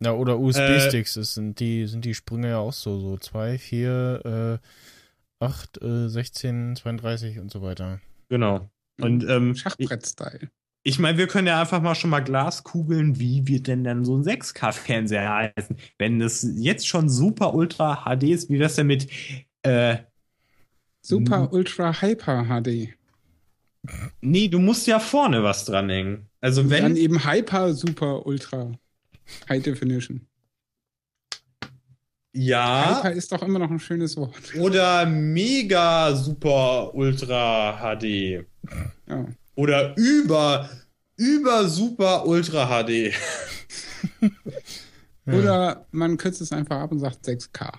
Na, 0.00 0.12
oder 0.12 0.38
USB-Sticks, 0.38 1.14
das 1.14 1.34
sind 1.34 1.60
die, 1.60 1.86
sind 1.86 2.04
die 2.04 2.14
Sprünge 2.14 2.48
ja 2.48 2.58
auch 2.58 2.72
so, 2.72 2.98
so 2.98 3.16
2, 3.16 3.58
4, 3.58 4.58
äh, 4.60 5.44
8, 5.44 5.82
äh, 5.82 6.08
16, 6.08 6.76
32 6.76 7.38
und 7.38 7.50
so 7.52 7.62
weiter. 7.62 8.00
Genau. 8.28 8.68
Und 9.00 9.24
ähm, 9.28 9.52
ich, 9.52 9.60
Schachbrett-Style. 9.60 10.50
Ich 10.82 10.98
meine, 10.98 11.18
wir 11.18 11.26
können 11.26 11.46
ja 11.46 11.60
einfach 11.60 11.82
mal 11.82 11.94
schon 11.94 12.10
mal 12.10 12.20
Glaskugeln, 12.20 13.18
wie 13.18 13.46
wird 13.46 13.66
denn 13.66 13.84
dann 13.84 14.04
so 14.04 14.16
ein 14.16 14.22
6K-Fernseher 14.22 15.52
heißen? 15.56 15.76
Wenn 15.98 16.20
es 16.20 16.46
jetzt 16.56 16.88
schon 16.88 17.08
super 17.08 17.54
ultra 17.54 18.04
HD 18.04 18.24
ist, 18.24 18.50
wie 18.50 18.58
wär's 18.58 18.76
denn 18.76 18.86
mit 18.86 19.08
äh, 19.62 19.98
Super. 21.02 21.52
Ultra 21.52 22.00
Hyper 22.00 22.44
HD. 22.44 22.94
Nee, 24.20 24.48
du 24.48 24.58
musst 24.58 24.86
ja 24.86 24.98
vorne 24.98 25.42
was 25.42 25.64
dranhängen. 25.64 26.28
Also 26.40 26.62
Dann 26.62 26.70
wenn. 26.70 26.96
eben 26.96 27.24
Hyper 27.24 27.72
Super 27.74 28.26
Ultra 28.26 28.72
High 29.48 29.62
Definition. 29.62 30.26
Ja. 32.32 32.98
Hyper 32.98 33.12
ist 33.12 33.32
doch 33.32 33.42
immer 33.42 33.58
noch 33.58 33.70
ein 33.70 33.80
schönes 33.80 34.16
Wort. 34.16 34.54
Oder 34.58 35.06
mega 35.06 36.14
super 36.14 36.94
ultra 36.94 37.78
HD. 37.96 38.44
Ja. 39.08 39.26
Oder 39.60 39.94
über, 39.96 40.70
über 41.16 41.68
super 41.68 42.26
ultra 42.26 42.66
HD. 42.82 43.12
Oder 45.26 45.86
man 45.90 46.16
kürzt 46.16 46.40
es 46.40 46.50
einfach 46.50 46.80
ab 46.80 46.92
und 46.92 46.98
sagt 46.98 47.26
6K. 47.26 47.72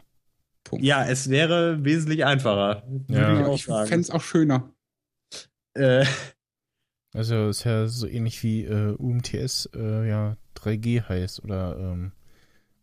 Punkt. 0.63 0.85
Ja, 0.85 1.03
es 1.05 1.29
wäre 1.29 1.83
wesentlich 1.83 2.23
einfacher. 2.23 2.83
Ja. 3.07 3.51
Ich 3.53 3.65
fände 3.65 3.99
es 3.99 4.11
auch 4.11 4.21
schöner. 4.21 4.71
Äh, 5.73 6.05
Also 7.13 7.49
ist 7.49 7.63
ja 7.63 7.87
so 7.87 8.05
ähnlich 8.07 8.43
wie 8.43 8.63
äh, 8.65 8.95
UMTS 8.97 9.69
äh, 9.75 10.07
ja 10.07 10.37
3G 10.57 11.09
heißt 11.09 11.43
oder 11.43 11.77
ähm, 11.79 12.11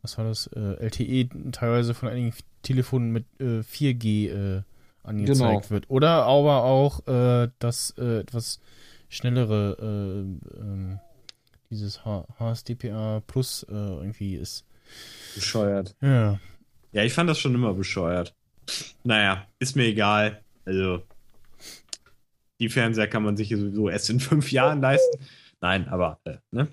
was 0.02 0.18
war 0.18 0.24
das? 0.24 0.48
Äh, 0.48 0.74
LTE 0.84 1.28
teilweise 1.52 1.94
von 1.94 2.08
einigen 2.08 2.34
Telefonen 2.62 3.12
mit 3.12 3.26
äh, 3.40 3.60
4G 3.62 4.28
äh, 4.58 4.62
angezeigt 5.04 5.38
Genau. 5.38 5.70
wird. 5.70 5.88
Oder 5.88 6.24
aber 6.24 6.64
auch 6.64 7.06
äh, 7.06 7.48
das 7.60 7.94
äh, 7.96 8.18
etwas 8.20 8.60
schnellere 9.08 9.76
äh, 9.80 10.60
ähm, 10.60 11.00
dieses 11.70 12.04
H 12.04 12.26
HSDPA 12.38 13.22
Plus 13.26 13.64
äh, 13.68 13.72
irgendwie 13.72 14.36
ist. 14.36 14.64
bescheuert. 15.34 15.94
Ja. 16.00 16.38
Ja, 16.92 17.04
ich 17.04 17.12
fand 17.12 17.28
das 17.28 17.38
schon 17.38 17.54
immer 17.54 17.74
bescheuert. 17.74 18.34
Naja, 19.04 19.46
ist 19.58 19.76
mir 19.76 19.84
egal. 19.84 20.42
Also, 20.64 21.02
die 22.60 22.68
Fernseher 22.68 23.08
kann 23.08 23.22
man 23.22 23.36
sich 23.36 23.50
sowieso 23.50 23.88
erst 23.88 24.10
in 24.10 24.20
fünf 24.20 24.50
Jahren 24.52 24.80
leisten. 24.80 25.18
Nein, 25.60 25.88
aber, 25.88 26.20
äh, 26.24 26.36
ne? 26.50 26.68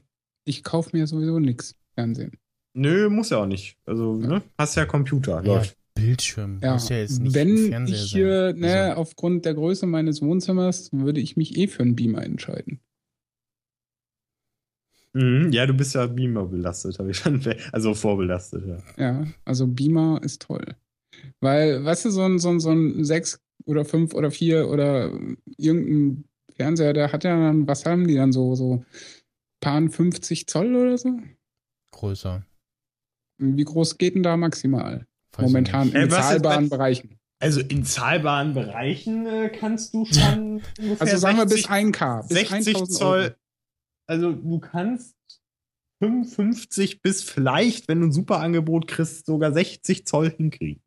Ich 0.46 0.64
kaufe 0.64 0.96
mir 0.96 1.08
sowieso 1.08 1.40
nichts 1.40 1.76
Fernsehen. 1.96 2.38
Nö, 2.74 3.10
muss 3.10 3.30
ja 3.30 3.38
auch 3.38 3.46
nicht. 3.46 3.78
Also, 3.86 4.16
ne? 4.16 4.42
Hast 4.58 4.76
ja 4.76 4.86
Computer, 4.86 5.42
ja 5.44 5.56
läuft. 5.56 5.78
Bildschirm. 5.96 6.60
Ja, 6.62 6.74
Muss 6.74 6.90
ja 6.90 6.98
jetzt 6.98 7.22
nicht 7.22 7.34
wenn 7.34 7.88
ich 7.88 8.12
hier, 8.12 8.50
sein. 8.52 8.60
ne, 8.60 8.74
Also, 8.90 9.02
aufgrund 9.02 9.46
der 9.46 9.56
Größe 9.56 9.86
meines 9.88 10.22
Wohnzimmers, 10.22 10.92
würde 10.94 11.22
ich 11.22 11.36
mich 11.38 11.58
eh 11.58 11.68
für 11.68 11.84
einen 11.84 11.96
Beamer 11.96 12.24
entscheiden. 12.24 12.82
Mhm, 15.14 15.52
ja, 15.54 15.66
du 15.66 15.74
bist 15.74 15.96
ja 15.96 16.06
Beamer 16.08 16.46
belastet, 16.46 17.00
habe 17.00 17.12
ich 17.12 17.18
schon, 17.18 17.42
also 17.72 17.94
vorbelastet, 17.94 18.66
ja. 18.68 18.78
Ja, 18.98 19.28
also 19.46 19.66
Beamer 19.66 20.20
ist 20.22 20.42
toll. 20.42 20.76
Weil, 21.40 21.84
weißt 21.86 22.06
du, 22.06 22.10
so 22.12 22.24
ein, 22.24 22.38
so 22.40 22.50
ein, 22.50 22.60
so 22.60 22.72
ein 22.72 23.06
6 23.06 23.40
oder 23.66 23.86
5 23.86 24.14
oder 24.14 24.30
4 24.30 24.68
oder 24.70 25.18
irgendein 25.58 26.26
Fernseher, 26.54 26.92
der 26.92 27.14
hat 27.14 27.24
ja 27.24 27.40
dann, 27.40 27.66
was 27.68 27.86
haben 27.86 28.08
die 28.08 28.16
dann 28.16 28.34
so, 28.34 28.56
so 28.56 28.84
paar 29.62 29.90
50 29.90 30.48
Zoll 30.48 30.76
oder 30.76 30.98
so? 30.98 31.18
Größer. 31.92 32.46
Wie 33.38 33.64
groß 33.64 33.98
geht 33.98 34.16
denn 34.16 34.24
da 34.24 34.36
maximal? 34.36 35.08
Momentan 35.38 35.90
in 35.90 35.96
Äh, 35.96 36.10
zahlbaren 36.10 36.70
Bereichen. 36.70 37.20
Also 37.40 37.60
in 37.60 37.84
zahlbaren 37.84 38.54
Bereichen 38.54 39.26
äh, 39.26 39.50
kannst 39.50 39.94
du 39.94 40.06
schon 40.06 40.62
ungefähr 40.80 41.02
Also 41.02 41.18
sagen 41.18 41.38
wir 41.38 41.46
bis 41.46 41.64
60 41.64 41.70
1K. 41.72 42.28
Bis 42.28 42.38
60 42.38 42.76
1000 42.76 42.98
Zoll. 42.98 43.20
Euro. 43.20 43.32
Also 44.08 44.32
du 44.32 44.60
kannst 44.60 45.16
55 46.02 47.02
bis 47.02 47.24
vielleicht, 47.24 47.88
wenn 47.88 48.02
du 48.02 48.08
ein 48.08 48.12
super 48.12 48.40
Angebot 48.40 48.88
kriegst, 48.88 49.26
sogar 49.26 49.52
60 49.52 50.06
Zoll 50.06 50.32
hinkriegen. 50.32 50.82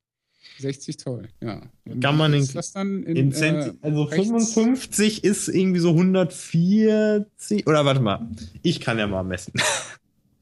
60 0.59 0.99
Zoll, 0.99 1.28
ja. 1.42 1.62
Und 1.84 2.01
Kann 2.01 2.16
man 2.16 2.34
ist 2.34 2.55
das 2.55 2.72
dann 2.72 3.03
in, 3.05 3.16
In 3.16 3.28
äh, 3.30 3.34
Cent 3.34 3.78
also 3.82 4.03
rechts? 4.05 4.26
55 4.26 5.24
ist 5.24 5.49
irgendwie 5.49 5.80
so 5.80 5.90
140 5.90 7.66
oder 7.66 7.84
warte 7.84 8.01
mal, 8.01 8.28
ich 8.62 8.80
kann 8.80 8.99
ja 8.99 9.07
mal 9.07 9.22
messen. 9.22 9.53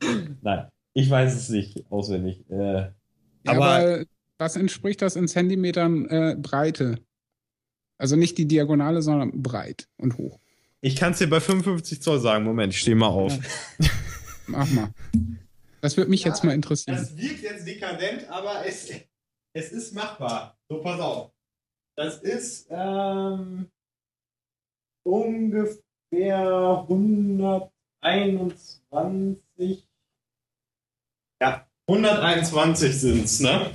Nein, 0.42 0.68
ich 0.94 1.10
weiß 1.10 1.34
es 1.34 1.48
nicht 1.50 1.84
auswendig. 1.90 2.48
Äh, 2.50 2.90
Ja, 3.46 3.52
aber 3.52 3.66
aber 3.66 4.04
was 4.38 4.56
entspricht 4.56 5.00
das 5.02 5.16
in 5.16 5.28
Zentimetern 5.28 6.06
äh, 6.06 6.36
Breite? 6.38 6.98
Also 7.98 8.16
nicht 8.16 8.36
die 8.36 8.46
Diagonale, 8.46 9.00
sondern 9.00 9.42
breit 9.42 9.88
und 9.96 10.18
hoch. 10.18 10.38
ich 10.82 10.96
kann 10.96 11.12
es 11.12 11.18
dir 11.18 11.30
bei 11.30 11.40
55 11.40 12.02
Zoll 12.02 12.20
sagen. 12.20 12.44
Moment, 12.44 12.74
ich 12.74 12.80
stehe 12.80 12.96
mal 12.96 13.06
auf. 13.08 13.32
Mach 14.46 14.70
mal. 14.70 14.92
Das 15.80 15.96
würde 15.96 16.10
mich 16.10 16.22
jetzt 16.24 16.44
mal 16.44 16.52
interessieren. 16.52 16.96
Das 16.96 17.16
wirkt 17.16 17.42
jetzt 17.42 17.66
dekadent, 17.66 18.28
aber 18.28 18.66
es, 18.66 18.90
es 19.54 19.72
ist 19.72 19.94
machbar. 19.94 20.58
So, 20.68 20.82
pass 20.82 21.00
auf. 21.00 21.32
Das 21.96 22.18
ist 22.18 22.66
ähm, 22.70 23.70
ungefähr 25.04 25.80
121. 26.88 29.88
Ja, 31.40 31.66
121 31.88 32.92
sind's, 33.00 33.40
ne? 33.40 33.70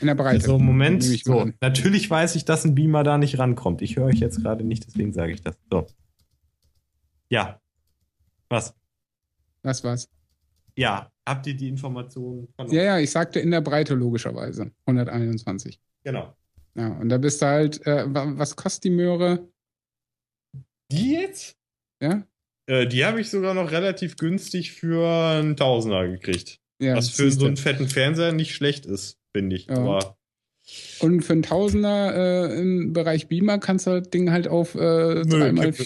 In 0.00 0.06
der 0.08 0.14
Breite. 0.14 0.44
So, 0.44 0.58
Moment. 0.58 1.04
Ich 1.04 1.24
mal 1.26 1.46
So, 1.46 1.52
natürlich 1.60 2.08
weiß 2.10 2.36
ich, 2.36 2.44
dass 2.44 2.64
ein 2.64 2.74
Beamer 2.74 3.02
da 3.02 3.18
nicht 3.18 3.38
rankommt. 3.38 3.82
Ich 3.82 3.96
höre 3.96 4.06
euch 4.06 4.18
jetzt 4.20 4.42
gerade 4.42 4.62
nicht, 4.64 4.86
deswegen 4.86 5.12
sage 5.12 5.32
ich 5.32 5.42
das. 5.42 5.56
So. 5.70 5.86
Ja. 7.30 7.60
Was? 8.48 8.74
Das 9.62 9.82
war's. 9.82 10.08
Ja, 10.76 11.10
habt 11.26 11.46
ihr 11.46 11.56
die 11.56 11.68
Informationen 11.68 12.46
von 12.54 12.70
Ja, 12.70 12.82
ja, 12.82 12.98
ich 12.98 13.10
sagte 13.10 13.40
in 13.40 13.50
der 13.50 13.62
Breite 13.62 13.94
logischerweise. 13.94 14.70
121. 14.84 15.80
Genau. 16.04 16.36
Ja, 16.74 16.88
und 16.88 17.08
da 17.08 17.16
bist 17.18 17.40
du 17.40 17.46
halt, 17.46 17.84
äh, 17.86 18.04
wa- 18.14 18.32
was 18.36 18.54
kostet 18.54 18.84
die 18.84 18.90
Möhre? 18.90 19.48
Die 20.92 21.12
jetzt? 21.14 21.56
Ja? 22.00 22.22
Äh, 22.66 22.86
die 22.86 23.04
habe 23.04 23.20
ich 23.20 23.30
sogar 23.30 23.54
noch 23.54 23.70
relativ 23.70 24.16
günstig 24.16 24.72
für 24.72 25.08
einen 25.08 25.56
Tausender 25.56 26.06
gekriegt. 26.06 26.60
Ja, 26.78 26.96
was 26.96 27.10
für 27.10 27.30
so 27.30 27.46
einen 27.46 27.56
fetten 27.56 27.88
Fernseher 27.88 28.32
nicht 28.32 28.54
schlecht 28.54 28.86
ist, 28.86 29.18
finde 29.32 29.56
ich. 29.56 29.66
Ja. 29.66 29.76
Aber 29.76 30.18
Und 31.00 31.22
für 31.22 31.32
einen 31.32 31.42
Tausender 31.42 32.50
äh, 32.50 32.60
im 32.60 32.92
Bereich 32.92 33.28
Beamer 33.28 33.58
kannst 33.58 33.86
du 33.86 34.00
das 34.00 34.10
Ding 34.10 34.30
halt 34.30 34.48
auf 34.48 34.74
äh, 34.74 35.22
dreimal 35.24 35.72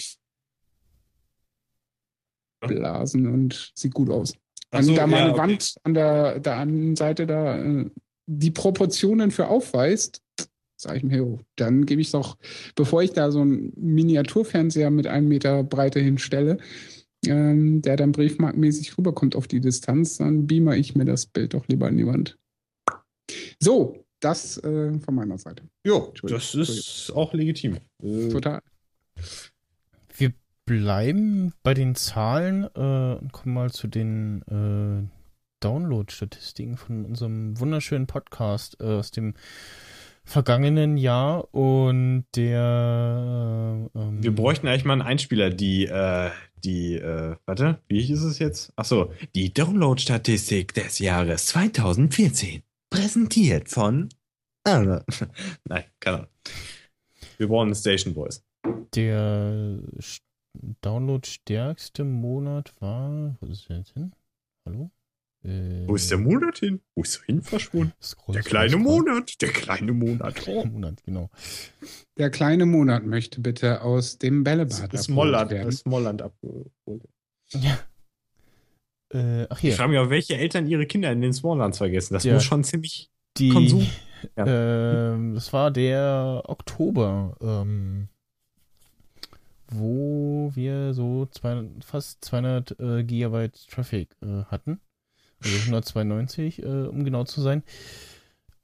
blasen 2.61 3.27
und 3.27 3.73
sieht 3.75 3.95
gut 3.95 4.11
aus. 4.11 4.35
Wenn 4.71 4.85
so, 4.85 4.95
da 4.95 5.07
mal 5.07 5.17
ja, 5.17 5.23
eine 5.25 5.33
okay. 5.33 5.41
Wand 5.41 5.75
an 5.83 5.95
der, 5.95 6.41
der 6.41 6.57
anderen 6.57 6.97
Seite 6.97 7.27
da 7.27 7.59
äh, 7.59 7.91
die 8.27 8.51
Proportionen 8.51 9.31
für 9.31 9.49
aufweist, 9.49 10.23
sage 10.77 10.99
ich 10.99 11.05
mir, 11.05 11.25
oh, 11.25 11.41
dann 11.57 11.85
gebe 11.85 12.01
ich 12.01 12.13
doch, 12.13 12.37
bevor 12.75 13.03
ich 13.03 13.13
da 13.13 13.31
so 13.31 13.41
einen 13.41 13.73
Miniaturfernseher 13.77 14.91
mit 14.91 15.07
einem 15.07 15.29
Meter 15.29 15.65
Breite 15.65 16.01
hinstelle, 16.01 16.59
ähm, 17.27 17.83
der 17.83 17.97
dann 17.97 18.13
briefmarkenmäßig 18.13 18.97
rüberkommt 18.97 19.37
auf 19.37 19.47
die 19.47 19.61
Distanz, 19.61 20.19
dann 20.19 20.47
beamer 20.47 20.77
ich 20.77 20.95
mir 20.95 21.05
das 21.05 21.27
Bild 21.27 21.55
doch 21.55 21.67
lieber 21.69 21.87
an 21.87 21.97
die 21.97 22.07
Wand. 22.07 22.39
So, 23.59 24.05
das 24.21 24.59
äh, 24.59 24.99
von 24.99 25.15
meiner 25.15 25.39
Seite. 25.39 25.65
jo, 25.85 26.13
das 26.23 26.55
ist 26.55 27.13
auch 27.15 27.33
legitim. 27.33 27.79
Äh, 28.03 28.29
Total. 28.29 28.61
Wir 30.17 30.33
bleiben 30.67 31.53
bei 31.63 31.75
den 31.75 31.95
Zahlen 31.95 32.65
äh, 32.75 33.19
und 33.21 33.33
kommen 33.33 33.55
mal 33.55 33.71
zu 33.71 33.89
den 33.89 34.43
äh, 34.43 35.09
Download-Statistiken 35.61 36.77
von 36.77 37.05
unserem 37.05 37.59
wunderschönen 37.59 38.07
Podcast 38.07 38.79
äh, 38.81 38.85
aus 38.85 39.11
dem 39.11 39.35
vergangenen 40.25 40.97
Jahr 40.97 41.53
und 41.55 42.25
der 42.37 43.89
äh, 43.95 43.99
ähm, 43.99 44.23
wir 44.23 44.35
bräuchten 44.35 44.69
eigentlich 44.69 44.85
mal 44.85 44.95
einen 44.95 45.03
Einspieler, 45.03 45.51
die, 45.51 45.87
äh, 45.87 46.31
die, 46.65 46.95
äh, 46.95 47.37
warte, 47.47 47.81
wie 47.89 48.03
hieß 48.03 48.23
es 48.25 48.39
jetzt? 48.39 48.73
Achso, 48.77 49.13
die 49.35 49.53
Download-Statistik 49.53 50.75
des 50.75 50.99
Jahres 50.99 51.47
2014. 51.47 52.63
Präsentiert 52.91 53.69
von. 53.69 54.09
Ah, 54.65 55.03
Nein, 55.65 55.85
keine 56.01 56.17
Ahnung. 56.19 56.29
Wir 57.39 57.49
brauchen 57.49 57.75
Station 57.75 58.15
Voice. 58.15 58.45
der 58.95 59.79
Download-stärkste 60.83 62.05
Monat 62.05 62.75
war. 62.81 63.37
Wo 63.41 63.47
ist 63.47 63.69
der 63.69 63.79
jetzt 63.79 63.93
hin? 63.93 64.13
Hallo? 64.67 64.91
Äh, 65.43 65.87
Wo 65.89 65.95
ist 65.95 66.11
der 66.11 66.19
Monat 66.19 66.59
hin? 66.59 66.81
Wo 66.95 67.03
ist 67.03 67.17
er 67.17 67.25
hin 67.25 67.41
verschwunden? 67.43 67.93
scroll, 68.03 68.35
Der 68.35 68.43
kleine 68.43 68.71
scroll. 68.71 68.83
Monat, 68.83 69.41
der 69.41 69.49
kleine 69.51 69.93
Monat. 69.93 70.35
Kleine 70.35 70.71
Monat, 70.71 71.03
genau. 71.05 71.31
Der 72.19 72.31
kleine 72.31 72.67
Monat 72.67 73.05
möchte 73.07 73.41
bitte 73.41 73.81
aus 73.83 74.19
dem 74.19 74.45
Das 74.45 74.53
Bällebad 74.53 74.83
abgeholt 74.83 75.09
Molland, 75.11 75.51
werden. 75.51 75.67
das 75.67 75.85
Molland 75.87 76.23
abgeholt. 76.23 76.71
Ja. 77.53 77.79
Äh, 79.13 79.47
ach 79.49 79.57
Ich 79.57 79.61
hier, 79.63 79.73
frage 79.73 79.91
mich 79.91 79.99
auch, 79.99 80.11
welche 80.11 80.37
Eltern 80.37 80.67
ihre 80.67 80.87
Kinder 80.87 81.11
in 81.11 81.21
den 81.23 81.33
Smalllands 81.33 81.79
vergessen. 81.79 82.15
Das 82.15 82.25
Ja. 82.25 82.35
muss 82.35 82.45
schon 82.45 82.63
ziemlich. 82.65 83.11
die. 83.39 83.49
Konsum. 83.49 83.87
Ja. 84.37 85.15
Ähm, 85.15 85.35
das 85.35 85.53
war 85.55 85.71
der 85.71 86.43
Oktober, 86.47 87.37
ähm, 87.41 88.09
wo 89.69 90.51
wir 90.55 90.93
so 90.95 91.27
200, 91.27 91.85
fast 91.85 92.25
200 92.25 92.79
äh, 92.81 93.05
Gigabyte 93.05 93.67
Traffic 93.69 94.11
äh, 94.23 94.45
hatten. 94.45 94.81
Also 95.43 95.57
192, 95.59 96.63
äh, 96.63 96.67
um 96.67 97.05
genau 97.05 97.25
zu 97.25 97.41
sein. 97.41 97.63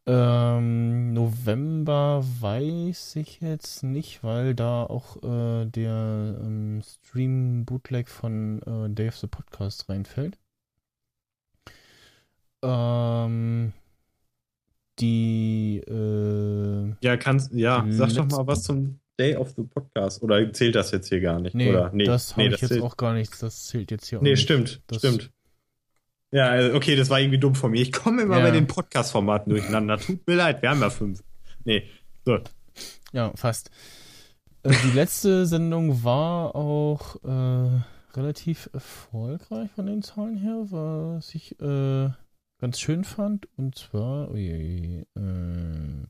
Ähm, 0.08 1.12
November 1.14 2.22
weiß 2.40 3.16
ich 3.16 3.40
jetzt 3.40 3.82
nicht, 3.82 4.22
weil 4.22 4.54
da 4.54 4.84
auch 4.84 5.16
äh, 5.22 5.66
der 5.66 6.38
ähm, 6.40 6.80
Stream 6.84 7.64
Bootleg 7.64 8.08
von 8.08 8.62
äh, 8.62 8.88
Dave 8.90 9.14
the 9.16 9.26
Podcast 9.26 9.88
reinfällt. 9.88 10.38
Ähm, 12.62 13.72
die 14.98 15.78
äh, 15.86 16.94
Ja, 17.00 17.16
kannst, 17.16 17.52
ja, 17.52 17.84
sag 17.90 18.14
doch 18.14 18.26
mal 18.26 18.46
was 18.46 18.62
zum 18.62 19.00
Day 19.18 19.34
of 19.36 19.54
the 19.56 19.62
Podcast. 19.64 20.22
Oder 20.22 20.52
zählt 20.52 20.74
das 20.74 20.90
jetzt 20.90 21.08
hier 21.08 21.20
gar 21.20 21.40
nicht? 21.40 21.54
Nee, 21.54 21.70
Oder? 21.70 21.90
Nee, 21.92 22.04
das 22.04 22.32
habe 22.32 22.42
nee, 22.48 22.54
ich 22.54 22.60
jetzt 22.60 22.68
zählt. 22.70 22.82
auch 22.82 22.96
gar 22.96 23.14
nicht. 23.14 23.42
Das 23.42 23.66
zählt 23.66 23.90
jetzt 23.90 24.06
hier 24.08 24.18
auch 24.18 24.22
Nee, 24.22 24.30
nicht. 24.30 24.42
stimmt, 24.42 24.82
Das- 24.86 24.98
stimmt. 24.98 25.30
Ja, 26.36 26.48
also, 26.50 26.76
okay, 26.76 26.96
das 26.96 27.08
war 27.08 27.18
irgendwie 27.18 27.38
dumm 27.38 27.54
von 27.54 27.70
mir. 27.70 27.80
Ich 27.80 27.92
komme 27.92 28.20
immer 28.22 28.36
Ja. 28.36 28.44
bei 28.44 28.50
den 28.50 28.66
Podcast-Formaten 28.66 29.48
durcheinander. 29.48 29.96
Tut 29.98 30.26
mir 30.26 30.34
leid, 30.34 30.60
wir 30.60 30.68
haben 30.68 30.80
ja 30.82 30.90
fünf. 30.90 31.22
Nee, 31.64 31.84
so. 32.26 32.40
Ja, 33.12 33.32
fast. 33.36 33.70
Äh, 34.62 34.74
die 34.84 34.90
letzte 34.94 35.46
Sendung 35.46 36.04
war 36.04 36.54
auch 36.54 37.16
äh, 37.24 37.80
relativ 38.14 38.68
erfolgreich 38.74 39.70
von 39.74 39.86
den 39.86 40.02
Zahlen 40.02 40.36
her, 40.36 40.66
was 40.68 41.34
ich 41.34 41.58
äh, 41.58 42.10
ganz 42.60 42.80
schön 42.80 43.04
fand. 43.04 43.48
Und 43.56 43.78
zwar, 43.78 44.30
ui, 44.30 45.06
äh, 45.16 46.06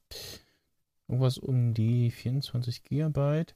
irgendwas 1.06 1.38
um 1.38 1.72
die 1.72 2.10
24 2.10 2.82
Gigabyte. 2.82 3.54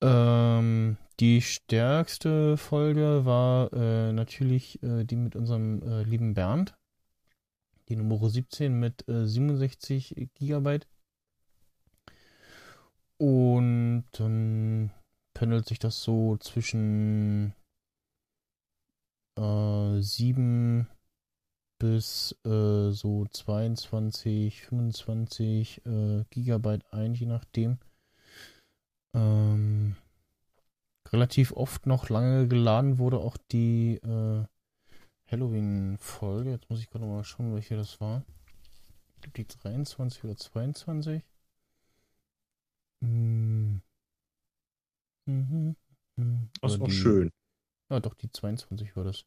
Ähm, 0.00 0.96
die 1.20 1.42
stärkste 1.42 2.56
Folge 2.56 3.24
war 3.24 3.72
äh, 3.72 4.12
natürlich 4.12 4.82
äh, 4.82 5.04
die 5.04 5.16
mit 5.16 5.34
unserem 5.34 5.82
äh, 5.82 6.02
lieben 6.04 6.34
Bernd. 6.34 6.76
Die 7.88 7.96
Nummer 7.96 8.28
17 8.28 8.78
mit 8.78 9.08
äh, 9.08 9.26
67 9.26 10.30
Gigabyte. 10.34 10.86
Und 13.16 14.04
dann 14.12 14.92
pendelt 15.34 15.66
sich 15.66 15.80
das 15.80 16.02
so 16.02 16.36
zwischen 16.36 17.52
äh, 19.36 20.00
7 20.00 20.86
bis 21.78 22.36
äh, 22.44 22.90
so 22.90 23.26
22, 23.26 24.62
25 24.66 25.86
äh, 25.86 26.24
Gigabyte 26.30 26.92
ein, 26.92 27.14
je 27.14 27.26
nachdem. 27.26 27.78
Ähm, 29.14 29.96
relativ 31.12 31.52
oft 31.52 31.86
noch 31.86 32.08
lange 32.08 32.48
geladen 32.48 32.98
wurde, 32.98 33.18
auch 33.18 33.36
die 33.52 33.94
äh, 33.96 34.44
Halloween-Folge. 35.30 36.50
Jetzt 36.50 36.68
muss 36.70 36.80
ich 36.80 36.88
gerade 36.90 37.04
mal 37.04 37.24
schauen, 37.24 37.54
welche 37.54 37.76
das 37.76 38.00
war. 38.00 38.22
Ich 39.16 39.22
glaube, 39.22 39.36
die 39.36 39.46
23 39.46 40.24
oder 40.24 40.36
22. 40.36 41.22
Hm. 43.02 43.80
Mhm. 45.26 45.76
Mhm. 46.16 46.48
Das 46.60 46.74
ist 46.74 46.80
auch 46.80 46.86
die- 46.86 46.92
schön. 46.92 47.30
Ja, 47.90 48.00
doch, 48.00 48.14
die 48.14 48.30
22 48.30 48.96
war 48.96 49.04
das. 49.04 49.24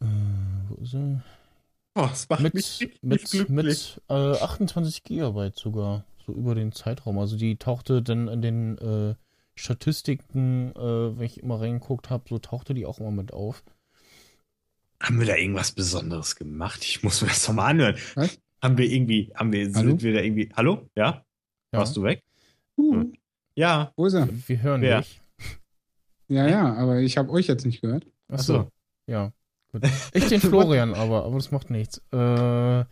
Äh, 0.00 0.06
wo 0.68 0.74
ist 0.82 0.90
sie? 0.90 1.20
Oh, 1.96 2.02
das 2.08 2.28
macht 2.28 2.42
Mit, 2.42 2.54
mich 2.54 2.98
mit, 3.02 3.48
mit 3.48 4.02
äh, 4.08 4.12
28 4.14 5.04
Gigabyte 5.04 5.56
sogar, 5.56 6.04
so 6.26 6.32
über 6.32 6.54
den 6.54 6.72
Zeitraum. 6.72 7.18
Also 7.18 7.36
die 7.36 7.56
tauchte 7.56 8.02
dann 8.02 8.28
in 8.28 8.42
den 8.42 8.78
äh, 8.78 9.14
Statistiken, 9.56 10.72
äh, 10.76 11.18
wenn 11.18 11.24
ich 11.26 11.40
immer 11.42 11.60
reingeguckt 11.60 12.10
habe, 12.10 12.24
so 12.28 12.38
tauchte 12.38 12.74
die 12.74 12.86
auch 12.86 12.98
immer 12.98 13.10
mit 13.10 13.32
auf. 13.32 13.62
Haben 15.02 15.20
wir 15.20 15.26
da 15.26 15.36
irgendwas 15.36 15.72
Besonderes 15.72 16.36
gemacht? 16.36 16.82
Ich 16.84 17.02
muss 17.02 17.20
mir 17.22 17.28
das 17.28 17.46
nochmal 17.46 17.70
anhören. 17.70 17.96
Was? 18.14 18.38
Haben 18.62 18.78
wir 18.78 18.86
irgendwie, 18.90 19.30
haben 19.34 19.52
wir, 19.52 19.70
Hallo? 19.74 19.88
sind 19.90 20.02
wir 20.02 20.14
da 20.14 20.20
irgendwie, 20.20 20.50
hallo? 20.56 20.88
Ja? 20.96 21.24
Ja, 21.72 21.78
Warst 21.80 21.96
du 21.96 22.02
weg? 22.02 22.22
Uh, 22.78 23.04
Ja. 23.54 23.92
wo 23.96 24.06
ist 24.06 24.14
er? 24.14 24.28
wir 24.46 24.62
hören 24.62 24.80
Wer? 24.80 25.00
dich. 25.02 25.20
Ja, 26.28 26.48
ja, 26.48 26.74
aber 26.74 27.00
ich 27.00 27.18
habe 27.18 27.30
euch 27.30 27.46
jetzt 27.46 27.66
nicht 27.66 27.82
gehört. 27.82 28.06
Achso, 28.28 28.54
Ach 28.60 28.64
so. 28.64 28.70
ja. 29.12 29.32
Gut. 29.72 29.82
Ich 30.14 30.28
den 30.28 30.40
Florian, 30.40 30.94
aber, 30.94 31.24
aber 31.24 31.34
das 31.36 31.50
macht 31.50 31.68
nichts. 31.70 31.98
Äh, 32.12 32.84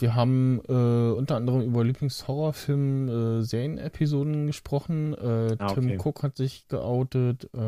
wir 0.00 0.14
haben 0.14 0.60
äh, 0.68 0.72
unter 1.16 1.36
anderem 1.36 1.62
über 1.62 1.82
Lieblingshorrorfilm 1.84 3.08
äh, 3.08 3.42
Serienepisoden 3.42 4.46
gesprochen. 4.46 5.14
Äh, 5.14 5.56
Ah, 5.58 5.72
Tim 5.72 5.84
okay. 5.86 5.98
Cook 6.02 6.22
hat 6.22 6.36
sich 6.36 6.68
geoutet. 6.68 7.44
Äh, 7.54 7.58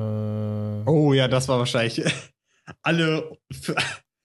Oh 0.86 1.12
ja, 1.14 1.28
das 1.28 1.48
war 1.48 1.58
wahrscheinlich 1.58 2.02
alle, 2.82 3.38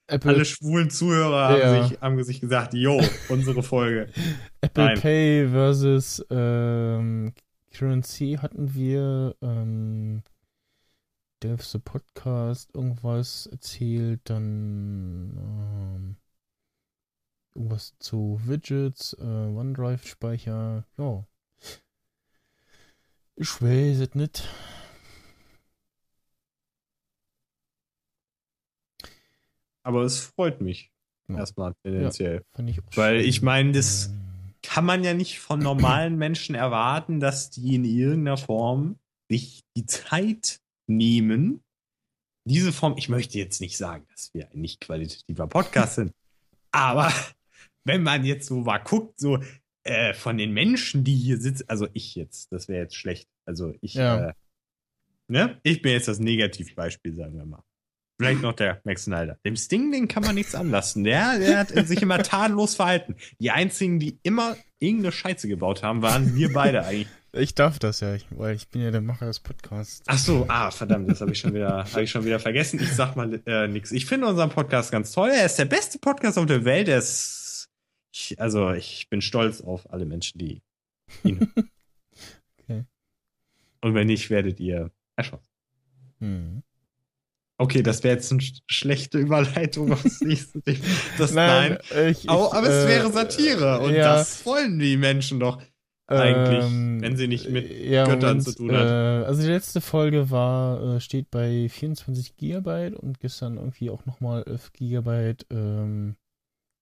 Apple, 0.07 0.33
alle 0.33 0.45
schwulen 0.45 0.89
Zuhörer 0.89 1.57
Ja. 1.57 1.65
haben, 1.75 1.87
sich, 1.87 2.01
haben 2.01 2.23
sich 2.23 2.41
gesagt, 2.41 2.73
yo, 2.73 3.01
unsere 3.29 3.63
Folge. 3.63 4.09
Apple 4.61 4.83
nein. 4.85 4.99
Pay 4.99 5.47
versus 5.49 6.25
ähm, 6.29 7.33
Currency 7.73 8.37
hatten 8.41 8.73
wir. 8.73 9.35
Ähm, 9.41 10.21
Dev 11.41 11.61
the 11.61 11.77
Podcast 11.79 12.73
irgendwas 12.73 13.47
erzählt, 13.47 14.21
dann 14.23 15.35
ähm, 15.37 16.15
irgendwas 17.55 17.95
zu 17.99 18.39
Widgets, 18.43 19.13
äh, 19.19 19.23
OneDrive-Speicher, 19.23 20.85
ja. 20.97 21.25
Ich 23.35 23.61
weiß 23.61 23.99
es 23.99 24.15
nicht. 24.15 24.47
Aber 29.83 30.03
es 30.03 30.19
freut 30.19 30.61
mich. 30.61 30.91
Ja. 31.27 31.39
Erstmal 31.39 31.73
tendenziell. 31.83 32.43
Fand 32.51 32.69
ich 32.69 32.79
Weil 32.95 33.19
schön. 33.19 33.29
ich 33.29 33.41
meine, 33.41 33.71
das 33.71 34.11
kann 34.61 34.85
man 34.85 35.03
ja 35.03 35.13
nicht 35.13 35.39
von 35.39 35.59
normalen 35.59 36.17
Menschen 36.17 36.55
erwarten, 36.55 37.19
dass 37.19 37.49
die 37.49 37.75
in 37.75 37.85
irgendeiner 37.85 38.37
Form 38.37 38.97
sich 39.29 39.61
die 39.75 39.85
Zeit 39.85 40.61
nehmen, 40.87 41.61
diese 42.45 42.73
Form, 42.73 42.95
ich 42.97 43.09
möchte 43.09 43.37
jetzt 43.37 43.61
nicht 43.61 43.77
sagen, 43.77 44.05
dass 44.09 44.33
wir 44.33 44.49
ein 44.51 44.61
nicht 44.61 44.81
qualitativer 44.81 45.47
Podcast 45.47 45.95
sind, 45.95 46.13
aber 46.71 47.11
wenn 47.85 48.03
man 48.03 48.23
jetzt 48.25 48.47
so 48.47 48.61
mal 48.61 48.77
guckt, 48.79 49.19
so 49.19 49.39
äh, 49.83 50.13
von 50.13 50.37
den 50.37 50.53
Menschen, 50.53 51.03
die 51.03 51.15
hier 51.15 51.37
sitzen, 51.39 51.65
also 51.67 51.87
ich 51.93 52.15
jetzt, 52.15 52.51
das 52.51 52.67
wäre 52.67 52.83
jetzt 52.83 52.95
schlecht, 52.95 53.27
also 53.45 53.73
ich, 53.81 53.95
Ja. 53.95 54.29
äh, 54.29 54.33
ne, 55.27 55.59
ich 55.63 55.81
bin 55.81 55.91
jetzt 55.93 56.07
das 56.07 56.19
Negativbeispiel, 56.19 57.15
sagen 57.15 57.35
wir 57.37 57.45
mal. 57.45 57.63
Vielleicht 58.19 58.41
noch 58.41 58.53
der 58.53 58.79
Max 58.85 59.05
Snyder. 59.05 59.37
Dem 59.43 59.55
Sting, 59.55 59.91
den 59.91 60.07
kann 60.07 60.23
man 60.23 60.35
nichts 60.35 60.53
anlassen. 60.53 61.03
Der, 61.03 61.39
der 61.39 61.57
hat 61.59 61.69
sich 61.87 62.01
immer 62.01 62.19
tadellos 62.21 62.75
verhalten. 62.75 63.15
Die 63.39 63.49
einzigen, 63.49 63.99
die 63.99 64.19
immer 64.21 64.55
irgendeine 64.79 65.11
Scheiße 65.11 65.47
gebaut 65.47 65.81
haben, 65.81 66.03
waren 66.03 66.35
wir 66.35 66.53
beide 66.53 66.85
eigentlich. 66.85 67.07
Ich 67.33 67.55
darf 67.55 67.79
das 67.79 67.99
ja, 68.01 68.13
ich- 68.13 68.27
weil 68.29 68.55
ich 68.55 68.69
bin 68.69 68.83
ja 68.83 68.91
der 68.91 69.01
Macher 69.01 69.25
des 69.25 69.39
Podcasts. 69.39 70.03
Ach 70.05 70.19
so, 70.19 70.45
ah, 70.47 70.69
verdammt, 70.69 71.09
das 71.09 71.21
habe 71.21 71.31
ich 71.31 71.39
schon 71.39 71.55
wieder, 71.55 71.83
habe 71.91 72.03
ich 72.03 72.11
schon 72.11 72.23
wieder 72.23 72.39
vergessen. 72.39 72.79
Ich 72.79 72.93
sag 72.93 73.15
mal 73.15 73.41
äh, 73.47 73.67
nix. 73.67 73.91
Ich 73.91 74.05
finde 74.05 74.27
unseren 74.27 74.51
Podcast 74.51 74.91
ganz 74.91 75.11
toll. 75.11 75.31
Er 75.31 75.47
ist 75.47 75.57
der 75.57 75.65
beste 75.65 75.97
Podcast 75.97 76.37
auf 76.37 76.45
der 76.45 76.63
Welt. 76.63 76.87
Er 76.87 76.99
ist, 76.99 77.42
ich, 78.13 78.39
also 78.39 78.71
ich 78.71 79.09
bin 79.09 79.21
stolz 79.21 79.61
auf 79.61 79.91
alle 79.91 80.05
Menschen, 80.05 80.39
die 80.39 80.61
ihn. 81.23 81.51
Okay. 82.65 82.85
Und 83.81 83.93
wenn 83.93 84.07
nicht, 84.07 84.29
werdet 84.29 84.61
ihr 84.61 84.89
erschossen. 85.17 85.51
Hm. 86.19 86.63
Okay, 87.57 87.83
das 87.83 88.03
wäre 88.05 88.15
jetzt 88.15 88.31
eine 88.31 88.39
sch 88.39 88.61
schlechte 88.67 89.17
Überleitung 89.17 89.91
aufs 89.91 90.21
nächste 90.21 90.61
Thema. 90.63 90.79
Das, 91.17 91.33
nein. 91.33 91.77
ich, 91.89 91.97
Aber, 91.97 92.07
ich, 92.09 92.29
aber 92.29 92.63
es 92.67 92.85
äh, 92.85 92.87
wäre 92.87 93.11
Satire 93.11 93.79
und 93.81 93.93
ja, 93.93 94.15
das 94.15 94.45
wollen 94.45 94.79
die 94.79 94.95
Menschen 94.95 95.41
doch 95.41 95.61
eigentlich, 96.07 96.63
ähm, 96.63 97.01
wenn 97.01 97.17
sie 97.17 97.27
nicht 97.27 97.49
mit 97.49 97.69
ja, 97.69 98.05
Göttern 98.05 98.37
Moment, 98.37 98.43
zu 98.43 98.55
tun 98.55 98.71
hat. 98.71 98.87
Äh, 98.87 99.25
also 99.25 99.41
die 99.41 99.49
letzte 99.49 99.81
Folge 99.81 100.29
war, 100.29 100.95
äh, 100.95 100.99
steht 101.01 101.29
bei 101.31 101.67
24 101.67 102.37
Gigabyte 102.37 102.95
und 102.95 103.19
gestern 103.19 103.57
irgendwie 103.57 103.89
auch 103.89 104.05
nochmal 104.05 104.43
11 104.43 104.71
Gigabyte 104.71 105.45
ähm, 105.49 106.15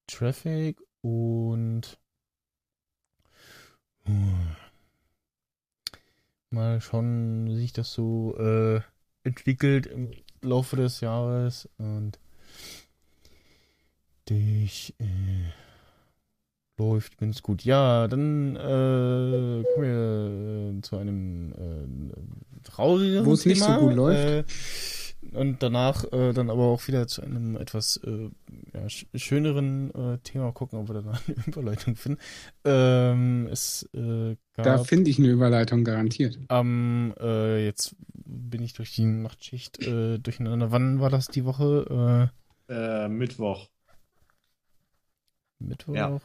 Traffic 0.08 0.80
und 1.02 1.98
Hm. 4.06 4.56
mal 6.50 6.82
schauen, 6.82 7.48
wie 7.48 7.58
sich 7.58 7.74
das 7.74 7.94
so 7.94 8.36
äh, 8.38 8.82
entwickelt 9.24 9.86
im 9.86 10.12
Laufe 10.42 10.76
des 10.76 11.02
Jahres 11.02 11.70
und 11.78 12.20
dich 14.30 14.96
äh, 15.00 15.52
läuft 16.78 17.18
ganz 17.18 17.42
gut. 17.44 17.64
Ja, 17.64 18.08
dann 18.08 18.56
äh, 18.56 19.64
kommen 19.64 19.84
wir 19.84 20.78
äh, 20.78 20.82
zu 20.82 20.98
einem 20.98 21.52
äh, 21.54 22.64
traurigeren 22.64 23.26
Wo 23.26 23.34
es 23.34 23.46
nicht 23.46 23.64
so 23.64 23.72
gut 23.78 23.94
läuft. 23.94 24.52
Und 25.34 25.64
danach 25.64 26.04
äh, 26.12 26.34
dann 26.34 26.50
aber 26.50 26.64
auch 26.64 26.88
wieder 26.88 27.08
zu 27.08 27.22
einem 27.22 27.56
etwas 27.56 27.98
äh, 28.06 28.30
ja, 28.74 28.90
sch 28.90 29.06
schöneren 29.16 29.94
äh, 29.96 30.18
Thema 30.20 30.52
gucken, 30.52 30.80
ob 30.80 30.90
wir 30.90 31.02
da 31.02 31.12
eine 31.12 31.36
Überleitung 31.48 31.96
finden. 31.96 32.20
Ähm, 32.66 33.48
es 33.50 33.90
äh, 33.94 34.36
gab 34.54 34.66
Da 34.66 34.78
finde 34.84 35.10
ich 35.10 35.20
eine 35.20 35.30
Überleitung 35.30 35.84
garantiert. 35.84 36.38
am, 36.50 37.14
äh, 37.20 37.64
jetzt 37.66 37.96
bin 38.14 38.62
ich 38.62 38.74
durch 38.74 38.94
die 38.94 39.06
Nachtschicht 39.06 39.82
äh, 39.86 40.18
durcheinander. 40.20 40.72
Wann 40.72 41.00
war 41.00 41.10
das 41.10 41.28
die 41.28 41.46
Woche? 41.46 42.32
Äh, 42.68 43.08
Mittwoch, 43.08 43.70
Mittwoch? 45.60 45.96
Ja. 45.96 46.20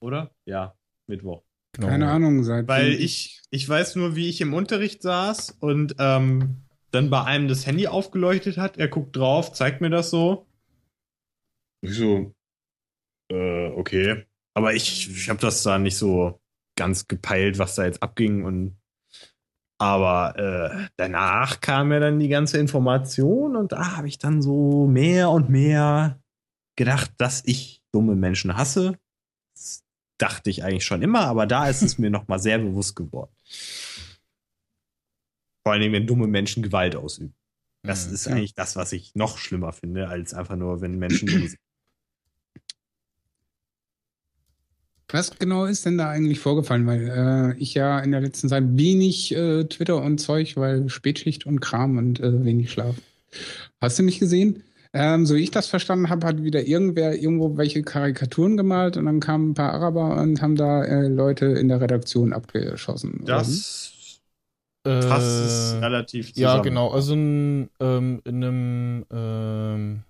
oder? 0.00 0.30
Ja, 0.44 0.74
Mittwoch. 1.06 1.42
Genau. 1.72 1.88
Keine 1.88 2.08
Ahnung, 2.10 2.44
seit 2.44 2.68
Weil 2.68 2.92
ich, 2.92 3.42
ich 3.50 3.68
weiß 3.68 3.96
nur, 3.96 4.14
wie 4.14 4.28
ich 4.28 4.40
im 4.40 4.54
Unterricht 4.54 5.02
saß 5.02 5.56
und 5.58 5.96
ähm, 5.98 6.63
dann 6.94 7.10
bei 7.10 7.24
einem 7.24 7.48
das 7.48 7.66
Handy 7.66 7.86
aufgeleuchtet 7.86 8.56
hat. 8.56 8.76
Er 8.76 8.88
guckt 8.88 9.16
drauf, 9.16 9.52
zeigt 9.52 9.80
mir 9.80 9.90
das 9.90 10.10
so. 10.10 10.46
Ich 11.82 11.94
so, 11.94 12.34
äh, 13.30 13.68
okay. 13.68 14.24
Aber 14.54 14.74
ich, 14.74 15.10
ich 15.10 15.28
habe 15.28 15.40
das 15.40 15.62
da 15.62 15.78
nicht 15.78 15.96
so 15.96 16.40
ganz 16.76 17.08
gepeilt, 17.08 17.58
was 17.58 17.74
da 17.74 17.84
jetzt 17.84 18.02
abging 18.02 18.44
und 18.44 18.76
aber 19.78 20.38
äh, 20.38 20.88
danach 20.96 21.60
kam 21.60 21.88
mir 21.88 22.00
dann 22.00 22.20
die 22.20 22.28
ganze 22.28 22.58
Information 22.58 23.56
und 23.56 23.72
da 23.72 23.96
habe 23.96 24.08
ich 24.08 24.18
dann 24.18 24.40
so 24.40 24.86
mehr 24.86 25.30
und 25.30 25.50
mehr 25.50 26.22
gedacht, 26.76 27.12
dass 27.18 27.42
ich 27.44 27.82
dumme 27.92 28.14
Menschen 28.14 28.56
hasse. 28.56 28.98
Das 29.54 29.84
dachte 30.18 30.48
ich 30.50 30.64
eigentlich 30.64 30.84
schon 30.84 31.02
immer, 31.02 31.22
aber 31.22 31.46
da 31.46 31.68
ist 31.68 31.82
es 31.82 31.98
mir 31.98 32.10
noch 32.10 32.28
mal 32.28 32.38
sehr 32.38 32.58
bewusst 32.58 32.94
geworden. 32.94 33.34
Vor 35.64 35.72
allen 35.72 35.80
Dingen, 35.82 35.94
wenn 35.94 36.06
dumme 36.06 36.26
Menschen 36.26 36.62
Gewalt 36.62 36.94
ausüben. 36.94 37.34
Das 37.82 38.06
Mhm. 38.08 38.14
ist 38.14 38.26
Ja. 38.26 38.32
eigentlich 38.34 38.54
das, 38.54 38.76
was 38.76 38.92
ich 38.92 39.14
noch 39.14 39.38
schlimmer 39.38 39.72
finde, 39.72 40.08
als 40.08 40.34
einfach 40.34 40.56
nur, 40.56 40.80
wenn 40.80 40.98
Menschen 40.98 41.28
dumm 41.28 41.46
sind. 41.48 41.58
Was 45.08 45.38
genau 45.38 45.66
ist 45.66 45.86
denn 45.86 45.98
da 45.98 46.10
eigentlich 46.10 46.40
vorgefallen? 46.40 46.86
Weil 46.86 47.54
äh, 47.54 47.58
ich 47.62 47.74
ja 47.74 48.00
in 48.00 48.10
der 48.10 48.20
letzten 48.20 48.48
Zeit 48.48 48.64
wenig 48.66 49.34
äh, 49.34 49.64
Twitter 49.64 50.02
und 50.02 50.18
Zeug, 50.18 50.56
weil 50.56 50.88
Spätschicht 50.88 51.46
und 51.46 51.60
Kram 51.60 51.98
und 51.98 52.20
äh, 52.20 52.44
wenig 52.44 52.72
Schlaf. 52.72 52.96
Hast 53.80 53.98
du 53.98 54.02
nicht 54.02 54.18
gesehen? 54.18 54.64
Ähm, 54.92 55.26
so 55.26 55.34
wie 55.34 55.40
ich 55.42 55.50
das 55.50 55.66
verstanden 55.68 56.08
habe, 56.08 56.26
hat 56.26 56.42
wieder 56.42 56.66
irgendwer 56.66 57.16
irgendwo 57.20 57.56
welche 57.56 57.82
Karikaturen 57.82 58.56
gemalt 58.56 58.96
und 58.96 59.06
dann 59.06 59.20
kamen 59.20 59.50
ein 59.50 59.54
paar 59.54 59.72
Araber 59.72 60.20
und 60.20 60.40
haben 60.40 60.56
da 60.56 60.84
äh, 60.84 61.08
Leute 61.08 61.46
in 61.46 61.68
der 61.68 61.80
Redaktion 61.80 62.32
abgeschossen. 62.32 63.22
Das 63.24 63.92
es 64.90 65.72
Äh, 65.72 65.78
relativ 65.78 66.34
zusammen. 66.34 66.56
Ja, 66.56 66.62
genau. 66.62 66.90
Also 66.90 67.14
in, 67.14 67.70
ähm, 67.80 68.20
in 68.24 68.44
einem 68.44 69.06
ähm, 69.10 70.02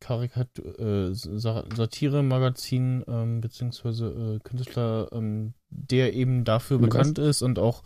Karikatur, 0.00 0.78
äh, 0.78 1.14
Sa- 1.14 1.64
Satire-Magazin, 1.74 3.04
ähm, 3.06 3.40
beziehungsweise 3.40 4.38
äh, 4.40 4.48
Künstler, 4.48 5.08
ähm, 5.12 5.52
der 5.68 6.14
eben 6.14 6.44
dafür 6.44 6.76
Und 6.78 6.84
was? 6.84 6.90
bekannt 6.90 7.18
ist 7.18 7.42
und 7.42 7.58
auch 7.58 7.82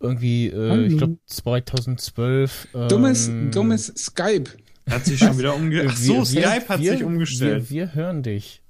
irgendwie, 0.00 0.48
äh, 0.48 0.86
ich 0.86 0.98
glaube 0.98 1.16
2012. 1.26 2.68
Ähm, 2.74 2.88
Dummes, 2.88 3.30
dummes 3.52 3.86
Skype. 3.96 4.50
Hat 4.90 5.06
sich 5.06 5.18
schon 5.18 5.38
wieder 5.38 5.54
umgestellt. 5.54 5.90
Ach 5.92 5.96
so, 5.96 6.14
wir- 6.16 6.24
Skype 6.26 6.68
hat 6.68 6.80
wir, 6.80 6.92
sich 6.92 7.04
umgestellt. 7.04 7.70
Wir, 7.70 7.88
wir 7.88 7.94
hören 7.94 8.22
dich. 8.22 8.60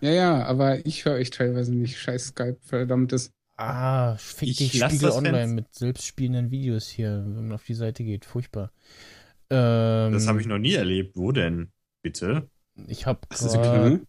Ja, 0.00 0.10
ja, 0.10 0.44
aber 0.44 0.84
ich 0.86 1.04
höre 1.04 1.14
euch 1.14 1.30
teilweise 1.30 1.74
nicht. 1.74 1.98
Scheiß 1.98 2.28
Skype, 2.28 2.56
verdammtes. 2.62 3.30
Ah, 3.56 4.16
fick 4.16 4.48
Ich 4.48 4.56
dich, 4.56 4.72
Spiegel 4.72 4.98
das 4.98 5.16
Online 5.16 5.52
mit 5.52 5.72
selbstspielenden 5.72 6.50
Videos 6.50 6.88
hier, 6.88 7.22
wenn 7.24 7.48
man 7.48 7.52
auf 7.52 7.64
die 7.64 7.74
Seite 7.74 8.02
geht. 8.04 8.24
Furchtbar. 8.24 8.72
Ähm, 9.50 10.12
das 10.12 10.26
habe 10.26 10.40
ich 10.40 10.46
noch 10.46 10.58
nie 10.58 10.74
erlebt. 10.74 11.16
Wo 11.16 11.30
denn? 11.30 11.70
Bitte? 12.02 12.48
Ich 12.88 13.06
habe 13.06 13.20
gerade, 13.30 14.00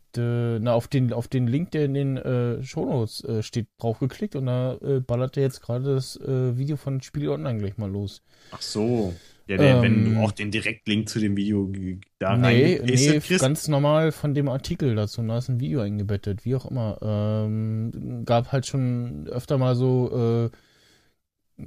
na, 0.60 0.74
auf 0.74 0.88
den, 0.88 1.14
auf 1.14 1.28
den 1.28 1.46
Link, 1.46 1.72
der 1.72 1.86
in 1.86 1.94
den 1.94 2.18
äh, 2.18 2.64
Shownotes 2.64 3.24
äh, 3.24 3.44
steht, 3.44 3.68
draufgeklickt 3.78 4.36
und 4.36 4.48
da 4.48 4.76
äh, 4.78 5.02
ballert 5.02 5.38
er 5.38 5.44
jetzt 5.44 5.62
gerade 5.62 5.94
das 5.94 6.16
äh, 6.18 6.58
Video 6.58 6.76
von 6.76 7.00
Spiegel 7.02 7.30
Online 7.30 7.60
gleich 7.60 7.78
mal 7.78 7.92
los. 7.92 8.24
Ach 8.50 8.62
so. 8.62 9.14
Ja, 9.48 9.58
der, 9.58 9.82
wenn 9.82 10.06
Ähm, 10.06 10.16
du 10.16 10.20
auch 10.22 10.32
den 10.32 10.50
Direktlink 10.52 11.08
zu 11.08 11.20
dem 11.20 11.38
Video 11.38 11.72
da 12.20 12.36
nee, 12.38 12.82
nee, 12.84 13.20
kriegst. 13.20 13.40
ganz 13.40 13.68
normal 13.68 14.12
von 14.12 14.34
dem 14.34 14.50
Artikel 14.50 14.96
dazu. 14.96 15.22
Da 15.22 15.38
ist 15.38 15.50
ein 15.50 15.60
Video 15.60 15.82
eingebettet, 15.82 16.46
wie 16.46 16.56
auch 16.56 16.66
immer. 16.66 16.98
Ähm, 17.02 18.24
gab 18.26 18.52
halt 18.52 18.66
schon 18.66 19.28
öfter 19.28 19.58
mal 19.60 19.76
so 19.76 20.50
äh, 20.52 21.64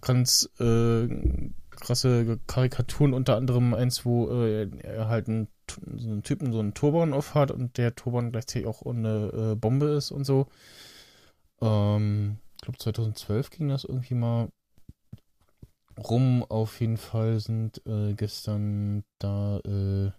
ganz 0.00 0.50
äh, 0.60 1.08
krasse 1.70 2.38
Karikaturen, 2.46 3.14
unter 3.14 3.36
anderem 3.36 3.74
eins, 3.74 4.04
wo 4.04 4.28
äh, 4.30 4.68
er 4.82 5.08
halt 5.08 5.28
einen, 5.28 5.48
so 5.96 6.10
einen 6.10 6.22
Typen 6.22 6.52
so 6.52 6.60
einen 6.60 6.74
Turban 6.74 7.12
auf 7.12 7.34
hat 7.34 7.50
und 7.50 7.78
der 7.78 7.94
Turban 7.94 8.32
gleichzeitig 8.32 8.66
auch 8.66 8.84
eine 8.84 9.52
äh, 9.52 9.56
Bombe 9.56 9.86
ist 9.88 10.10
und 10.10 10.24
so. 10.24 10.48
Ähm, 11.60 12.38
ich 12.56 12.62
glaube 12.62 12.78
2012 12.78 13.50
ging 13.50 13.68
das 13.68 13.84
irgendwie 13.84 14.14
mal 14.14 14.48
rum. 15.98 16.44
Auf 16.48 16.80
jeden 16.80 16.96
Fall 16.96 17.40
sind 17.40 17.82
äh, 17.86 18.14
gestern 18.14 19.04
da, 19.18 19.58
äh, 19.58 20.10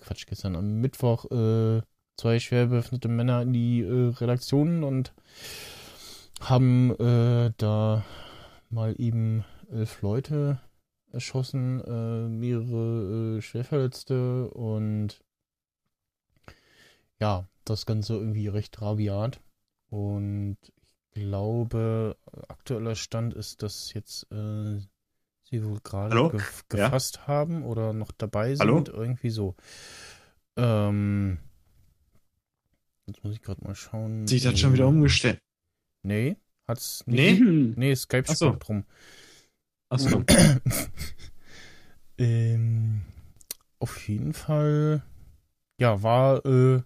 Quatsch, 0.00 0.26
gestern 0.26 0.56
am 0.56 0.80
Mittwoch 0.80 1.30
äh, 1.30 1.82
zwei 2.16 2.38
schwer 2.38 2.66
bewaffnete 2.66 3.08
Männer 3.08 3.42
in 3.42 3.52
die 3.52 3.80
äh, 3.80 4.14
Redaktion 4.16 4.84
und 4.84 5.12
haben 6.40 6.90
äh, 6.98 7.52
da 7.56 8.04
mal 8.70 8.94
eben 8.98 9.44
elf 9.70 10.02
Leute 10.02 10.60
erschossen, 11.12 11.80
äh, 11.80 12.28
mehrere 12.28 13.38
äh, 13.38 13.42
Schwerverletzte 13.42 14.50
und 14.50 15.20
ja, 17.20 17.46
das 17.64 17.86
Ganze 17.86 18.14
irgendwie 18.14 18.48
recht 18.48 18.80
rabiat. 18.82 19.40
Und 19.88 20.56
glaube, 21.14 22.16
aktueller 22.48 22.96
Stand 22.96 23.34
ist, 23.34 23.62
dass 23.62 23.92
jetzt 23.94 24.30
äh, 24.30 24.78
sie 25.44 25.64
wohl 25.64 25.80
gerade 25.82 26.10
Hallo? 26.10 26.28
gef 26.30 26.64
Ja? 26.72 26.86
gefasst 26.86 27.26
haben 27.26 27.64
oder 27.64 27.92
noch 27.92 28.12
dabei 28.12 28.54
sind. 28.54 28.60
Hallo? 28.60 28.84
Irgendwie 28.86 29.30
so. 29.30 29.54
Ähm, 30.56 31.38
jetzt 33.06 33.24
muss 33.24 33.34
ich 33.34 33.42
gerade 33.42 33.64
mal 33.64 33.74
schauen. 33.74 34.26
Sich 34.26 34.42
das 34.42 34.58
schon 34.58 34.74
wieder 34.74 34.88
umgestellt. 34.88 35.40
Nee, 36.02 36.36
hat's 36.68 37.06
nicht. 37.06 37.40
Nee? 37.40 37.72
Nee, 37.76 37.94
Skype 37.94 38.24
Ach 38.28 38.36
so. 38.36 38.56
drum. 38.58 38.84
Achso. 39.88 40.22
ähm, 42.18 43.02
auf 43.78 44.08
jeden 44.08 44.32
Fall, 44.32 45.02
ja, 45.78 46.02
war 46.02 46.44
äh, 46.44 46.82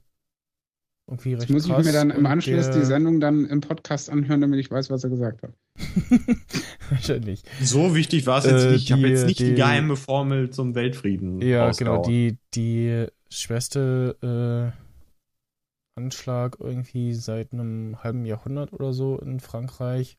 irgendwie 1.08 1.34
recht 1.34 1.48
Jetzt 1.48 1.52
muss 1.52 1.64
ich 1.66 1.72
krass 1.72 1.84
mir 1.86 1.92
dann 1.92 2.10
im 2.10 2.26
Anschluss 2.26 2.66
der- 2.70 2.78
die 2.80 2.84
Sendung 2.84 3.18
dann 3.20 3.44
im 3.46 3.60
Podcast 3.60 4.10
anhören, 4.10 4.40
damit 4.40 4.60
ich 4.60 4.70
weiß, 4.70 4.90
was 4.90 5.02
er 5.04 5.10
gesagt 5.10 5.42
hat. 5.42 5.52
Wahrscheinlich. 6.90 7.42
So 7.62 7.94
wichtig 7.94 8.26
war 8.26 8.38
es 8.38 8.44
jetzt 8.44 8.64
Äh, 8.64 8.70
nicht. 8.72 8.84
Ich 8.84 8.92
habe 8.92 9.08
jetzt 9.08 9.26
nicht 9.26 9.40
die, 9.40 9.44
die- 9.50 9.54
geheime 9.54 9.96
Formel 9.96 10.50
zum 10.50 10.74
Weltfrieden. 10.74 11.40
Ja, 11.40 11.66
rausgehauen. 11.66 12.02
genau, 12.02 12.08
die, 12.08 12.36
die 12.54 13.06
schwerste 13.30 14.72
äh, 14.76 16.00
Anschlag 16.00 16.56
irgendwie 16.60 17.12
seit 17.14 17.52
einem 17.52 18.02
halben 18.04 18.24
Jahrhundert 18.24 18.72
oder 18.72 18.92
so 18.92 19.18
in 19.18 19.40
Frankreich. 19.40 20.16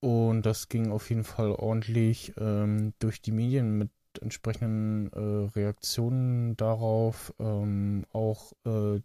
Und 0.00 0.42
das 0.46 0.68
ging 0.68 0.90
auf 0.92 1.10
jeden 1.10 1.24
Fall 1.24 1.50
ordentlich 1.52 2.32
ähm, 2.38 2.94
durch 3.00 3.20
die 3.20 3.32
Medien 3.32 3.76
mit 3.78 3.90
entsprechenden 4.18 5.12
äh, 5.12 5.50
Reaktionen 5.56 6.56
darauf, 6.56 7.32
ähm, 7.38 8.04
auch 8.12 8.52
äh, 8.64 9.00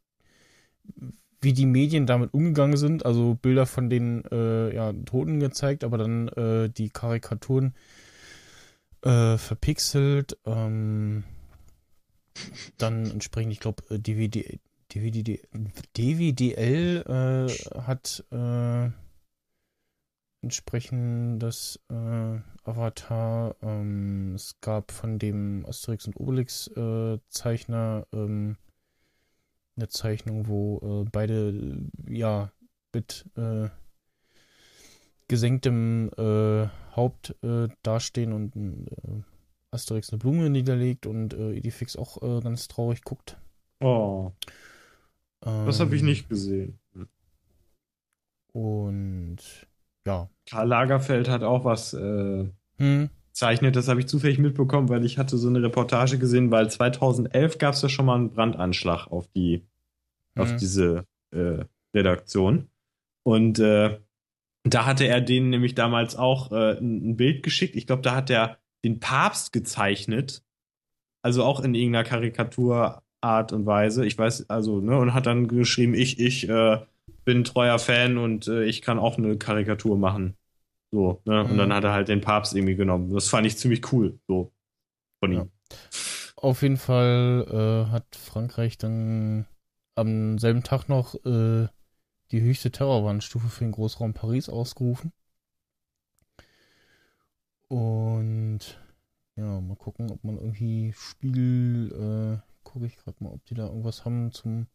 wie 1.42 1.54
die 1.54 1.66
Medien 1.66 2.06
damit 2.06 2.34
umgegangen 2.34 2.78
sind, 2.78 3.06
also 3.06 3.36
Bilder 3.36 3.66
von 3.66 3.90
den 3.90 4.24
äh, 4.32 4.74
ja, 4.74 4.94
Toten 4.94 5.40
gezeigt, 5.40 5.84
aber 5.84 5.98
dann 5.98 6.28
äh, 6.30 6.70
die 6.70 6.90
Karikaturen 6.90 7.76
äh, 9.04 9.38
verpixelt, 9.38 10.38
ähm, 10.46 11.24
dann 12.78 13.10
entsprechend, 13.10 13.54
ich 13.54 13.60
glaube, 13.60 13.84
DVD, 13.90 14.60
DVD, 14.94 15.42
DVDL 15.96 17.48
hat 17.86 18.24
entsprechend 20.46 21.40
das 21.40 21.80
äh, 21.90 22.40
Avatar. 22.64 23.56
Ähm, 23.62 24.36
es 24.36 24.56
gab 24.62 24.92
von 24.92 25.18
dem 25.20 25.66
Asterix 25.66 26.06
und 26.06 26.18
Obelix 26.20 26.68
äh, 26.68 27.18
Zeichner 27.30 28.06
ähm, 28.14 28.58
eine 29.76 29.90
Zeichnung, 29.90 30.48
wo 30.48 31.04
äh, 31.04 31.10
beide 31.12 31.80
ja 32.08 32.52
mit 32.94 33.26
äh, 33.36 33.70
gesenktem 35.28 36.12
äh, 36.18 36.68
Haupt 36.96 37.36
äh, 37.44 37.68
dastehen 37.82 38.32
und 38.32 38.54
Asterix 39.72 40.12
eine 40.12 40.20
Blume 40.20 40.50
niederlegt 40.50 41.08
und 41.08 41.34
Idifix 41.34 41.98
auch 41.98 42.22
ganz 42.42 42.70
traurig 42.70 43.04
guckt. 43.04 43.38
Oh, 43.82 44.32
das 45.42 45.82
habe 45.82 45.96
ich 45.96 46.02
Ähm, 46.02 46.08
nicht 46.08 46.30
gesehen. 46.30 46.80
Und 48.54 49.68
ja. 50.06 50.30
Karl 50.50 50.68
Lagerfeld 50.68 51.30
hat 51.30 51.44
auch 51.44 51.66
was 51.66 51.94
äh, 51.94 52.46
Hm, 52.78 53.10
zeichnet. 53.32 53.76
Das 53.76 53.88
habe 53.88 54.00
ich 54.00 54.08
zufällig 54.08 54.38
mitbekommen, 54.38 54.90
weil 54.90 55.06
ich 55.06 55.18
hatte 55.18 55.38
so 55.38 55.48
eine 55.48 55.62
Reportage 55.62 56.18
gesehen, 56.18 56.52
weil 56.52 56.70
2011 56.70 57.58
gab 57.58 57.74
es 57.74 57.82
ja 57.82 57.90
schon 57.90 58.06
mal 58.06 58.16
einen 58.16 58.32
Brandanschlag 58.32 59.08
auf 59.08 59.28
die 59.28 59.66
auf 60.38 60.52
hm. 60.52 60.58
diese 60.58 61.06
äh, 61.32 61.64
Redaktion. 61.94 62.68
Und 63.24 63.60
äh, 63.60 64.00
da 64.64 64.86
hatte 64.86 65.08
er 65.08 65.22
denen 65.22 65.50
nämlich 65.50 65.76
damals 65.76 66.16
auch 66.16 66.52
äh, 66.52 66.78
ein, 66.78 67.12
ein 67.12 67.18
Bild 67.18 67.44
geschickt. 67.44 67.76
Ich 67.76 67.88
glaube, 67.88 68.02
da 68.02 68.16
hat 68.16 68.30
er 68.30 68.58
den 68.84 69.00
Papst 69.00 69.54
gezeichnet. 69.54 70.44
Also 71.22 71.44
auch 71.44 71.62
in 71.62 71.74
irgendeiner 71.74 72.04
Karikaturart 72.04 73.54
und 73.54 73.66
Weise. 73.66 74.06
Ich 74.06 74.18
weiß, 74.18 74.50
also, 74.50 74.82
ne, 74.82 74.98
und 74.98 75.14
hat 75.14 75.26
dann 75.26 75.48
geschrieben, 75.48 75.94
ich, 75.94 76.20
ich 76.20 76.50
äh, 76.50 76.80
bin 77.26 77.44
treuer 77.44 77.80
Fan 77.80 78.18
und 78.18 78.48
äh, 78.48 78.64
ich 78.66 78.82
kann 78.82 79.00
auch 79.00 79.18
eine 79.18 79.38
Karikatur 79.38 79.98
machen. 79.98 80.38
So, 80.92 81.22
ne? 81.26 81.48
Und 81.48 81.58
Mhm. 81.58 81.58
dann 81.58 81.74
hat 81.74 81.84
er 81.86 81.94
halt 81.94 82.10
den 82.10 82.22
Papst 82.22 82.56
irgendwie 82.56 82.76
genommen. 82.78 83.14
Das 83.14 83.30
fand 83.30 83.48
ich 83.48 83.58
ziemlich 83.58 83.92
cool, 83.94 84.20
so 84.28 84.54
von 85.22 85.34
ihm. 85.34 85.52
Auf 86.38 86.62
jeden 86.62 86.78
Fall 86.78 87.46
äh, 87.88 87.92
hat 87.92 88.16
Frankreich 88.16 88.78
dann 88.78 89.46
am 89.96 90.38
selben 90.40 90.64
Tag 90.64 90.88
noch 90.90 91.16
äh, 91.26 91.68
die 92.32 92.42
höchste 92.42 92.72
Terrorwarnstufe 92.72 93.50
für 93.50 93.66
den 93.66 93.72
Großraum 93.74 94.14
Paris 94.14 94.50
ausgerufen. 94.50 95.14
Und 97.68 98.60
ja, 99.36 99.62
mal 99.62 99.76
gucken, 99.76 100.12
ob 100.12 100.24
man 100.24 100.38
irgendwie 100.38 100.94
Spiegel, 100.96 102.42
äh, 102.42 102.52
gucke 102.64 102.86
ich 102.88 102.98
gerade 102.98 103.24
mal, 103.24 103.32
ob 103.34 103.46
die 103.46 103.56
da 103.56 103.68
irgendwas 103.68 104.06
haben 104.06 104.32
zum. 104.32 104.68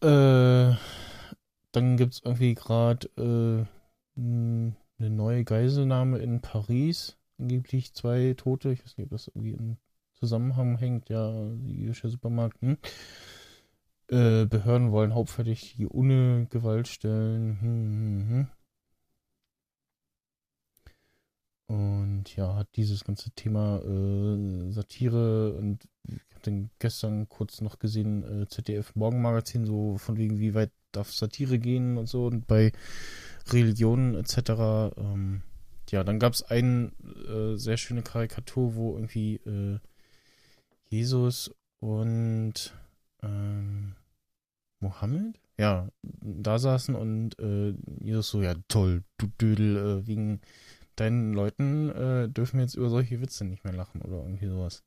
Äh, 0.00 0.76
dann 1.72 1.96
gibt 1.96 2.14
es 2.14 2.22
irgendwie 2.24 2.54
gerade 2.54 3.08
äh, 3.16 4.20
m, 4.20 4.76
eine 4.98 5.10
neue 5.10 5.44
Geiselnahme 5.44 6.18
in 6.18 6.40
Paris. 6.40 7.16
Angeblich 7.38 7.94
zwei 7.94 8.34
Tote. 8.36 8.72
Ich 8.72 8.84
weiß 8.84 8.96
nicht, 8.96 9.06
ob 9.06 9.10
das 9.10 9.28
irgendwie 9.28 9.52
im 9.52 9.76
Zusammenhang 10.14 10.76
hängt. 10.76 11.08
Ja, 11.08 11.32
jüdischer 11.66 12.08
Supermarkt. 12.08 12.60
Hm. 12.62 12.78
Äh, 14.10 14.46
Behörden 14.46 14.90
wollen 14.92 15.14
Hauptverdächtige 15.14 15.92
ohne 15.92 16.46
Gewalt 16.50 16.88
stellen. 16.88 17.60
Hm, 17.60 18.28
hm, 18.28 18.28
hm. 18.28 18.48
Und 21.66 22.34
ja, 22.34 22.56
hat 22.56 22.68
dieses 22.76 23.04
ganze 23.04 23.30
Thema 23.32 23.78
äh, 23.80 24.72
Satire 24.72 25.52
und 25.54 25.86
dann 26.42 26.70
gestern 26.78 27.28
kurz 27.28 27.60
noch 27.60 27.78
gesehen, 27.78 28.42
äh, 28.42 28.48
ZDF 28.48 28.94
Morgenmagazin, 28.94 29.64
so 29.64 29.98
von 29.98 30.16
wegen, 30.16 30.38
wie 30.38 30.54
weit 30.54 30.70
darf 30.92 31.12
Satire 31.12 31.58
gehen 31.58 31.98
und 31.98 32.08
so 32.08 32.26
und 32.26 32.46
bei 32.46 32.72
Religionen 33.48 34.14
etc. 34.14 34.96
Ähm, 34.96 35.42
ja, 35.90 36.04
dann 36.04 36.18
gab 36.18 36.34
es 36.34 36.42
eine 36.42 36.92
äh, 37.28 37.56
sehr 37.56 37.76
schöne 37.76 38.02
Karikatur, 38.02 38.74
wo 38.74 38.94
irgendwie 38.94 39.36
äh, 39.36 39.78
Jesus 40.88 41.50
und 41.80 42.74
ähm, 43.22 43.94
Mohammed? 44.80 45.38
ja, 45.58 45.88
da 46.02 46.58
saßen 46.58 46.94
und 46.94 47.38
äh, 47.40 47.74
Jesus 48.00 48.30
so, 48.30 48.42
ja 48.42 48.54
toll, 48.68 49.02
du 49.18 49.26
Dödel, 49.40 49.76
äh, 49.76 50.06
wegen 50.06 50.40
deinen 50.94 51.34
Leuten 51.34 51.90
äh, 51.90 52.28
dürfen 52.28 52.58
wir 52.58 52.64
jetzt 52.64 52.76
über 52.76 52.88
solche 52.88 53.20
Witze 53.20 53.44
nicht 53.44 53.64
mehr 53.64 53.72
lachen 53.72 54.00
oder 54.02 54.22
irgendwie 54.22 54.46
sowas. 54.46 54.84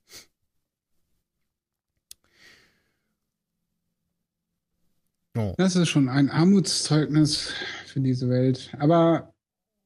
Oh. 5.38 5.54
Das 5.58 5.76
ist 5.76 5.90
schon 5.90 6.10
ein 6.10 6.30
Armutszeugnis 6.30 7.52
für 7.86 8.02
diese 8.02 8.30
Welt. 8.30 8.72
Aber 8.80 9.34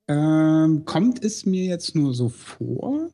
ähm, 0.08 0.84
kommt 0.86 1.24
es 1.24 1.46
mir 1.46 1.66
jetzt 1.66 1.96
nur 1.96 2.14
so 2.14 2.30
vor? 2.30 3.10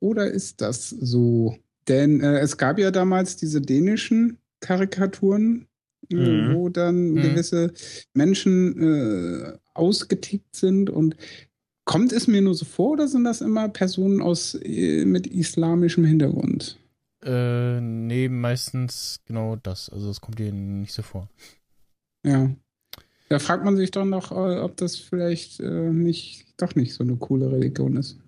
Oder 0.00 0.30
ist 0.30 0.60
das 0.60 0.90
so? 0.90 1.56
Denn 1.88 2.20
äh, 2.20 2.38
es 2.40 2.56
gab 2.58 2.78
ja 2.78 2.90
damals 2.90 3.36
diese 3.36 3.60
dänischen 3.60 4.38
Karikaturen, 4.60 5.66
äh, 6.10 6.14
Mhm. 6.16 6.54
wo 6.54 6.68
dann 6.68 7.12
Mhm. 7.14 7.22
gewisse 7.22 7.72
Menschen 8.14 8.78
äh, 8.82 9.58
ausgetickt 9.74 10.54
sind. 10.56 10.90
Und 10.90 11.16
kommt 11.84 12.12
es 12.12 12.28
mir 12.28 12.42
nur 12.42 12.54
so 12.54 12.64
vor 12.66 12.92
oder 12.92 13.08
sind 13.08 13.24
das 13.24 13.40
immer 13.40 13.68
Personen 13.68 14.20
aus 14.22 14.54
äh, 14.62 15.04
mit 15.04 15.26
islamischem 15.26 16.04
Hintergrund? 16.04 16.78
Äh, 17.24 17.80
nee, 17.80 18.28
meistens 18.28 19.20
genau 19.26 19.56
das. 19.56 19.88
Also 19.90 20.10
es 20.10 20.20
kommt 20.20 20.38
dir 20.38 20.52
nicht 20.52 20.92
so 20.92 21.02
vor. 21.02 21.28
Ja. 22.24 22.50
Da 23.28 23.38
fragt 23.38 23.64
man 23.64 23.76
sich 23.76 23.90
doch 23.90 24.04
noch, 24.04 24.32
äh, 24.32 24.60
ob 24.60 24.76
das 24.76 24.96
vielleicht 24.96 25.60
äh, 25.60 25.90
nicht 25.90 26.46
doch 26.56 26.74
nicht 26.74 26.94
so 26.94 27.04
eine 27.04 27.16
coole 27.16 27.50
Religion 27.50 27.96
ist. 27.96 28.18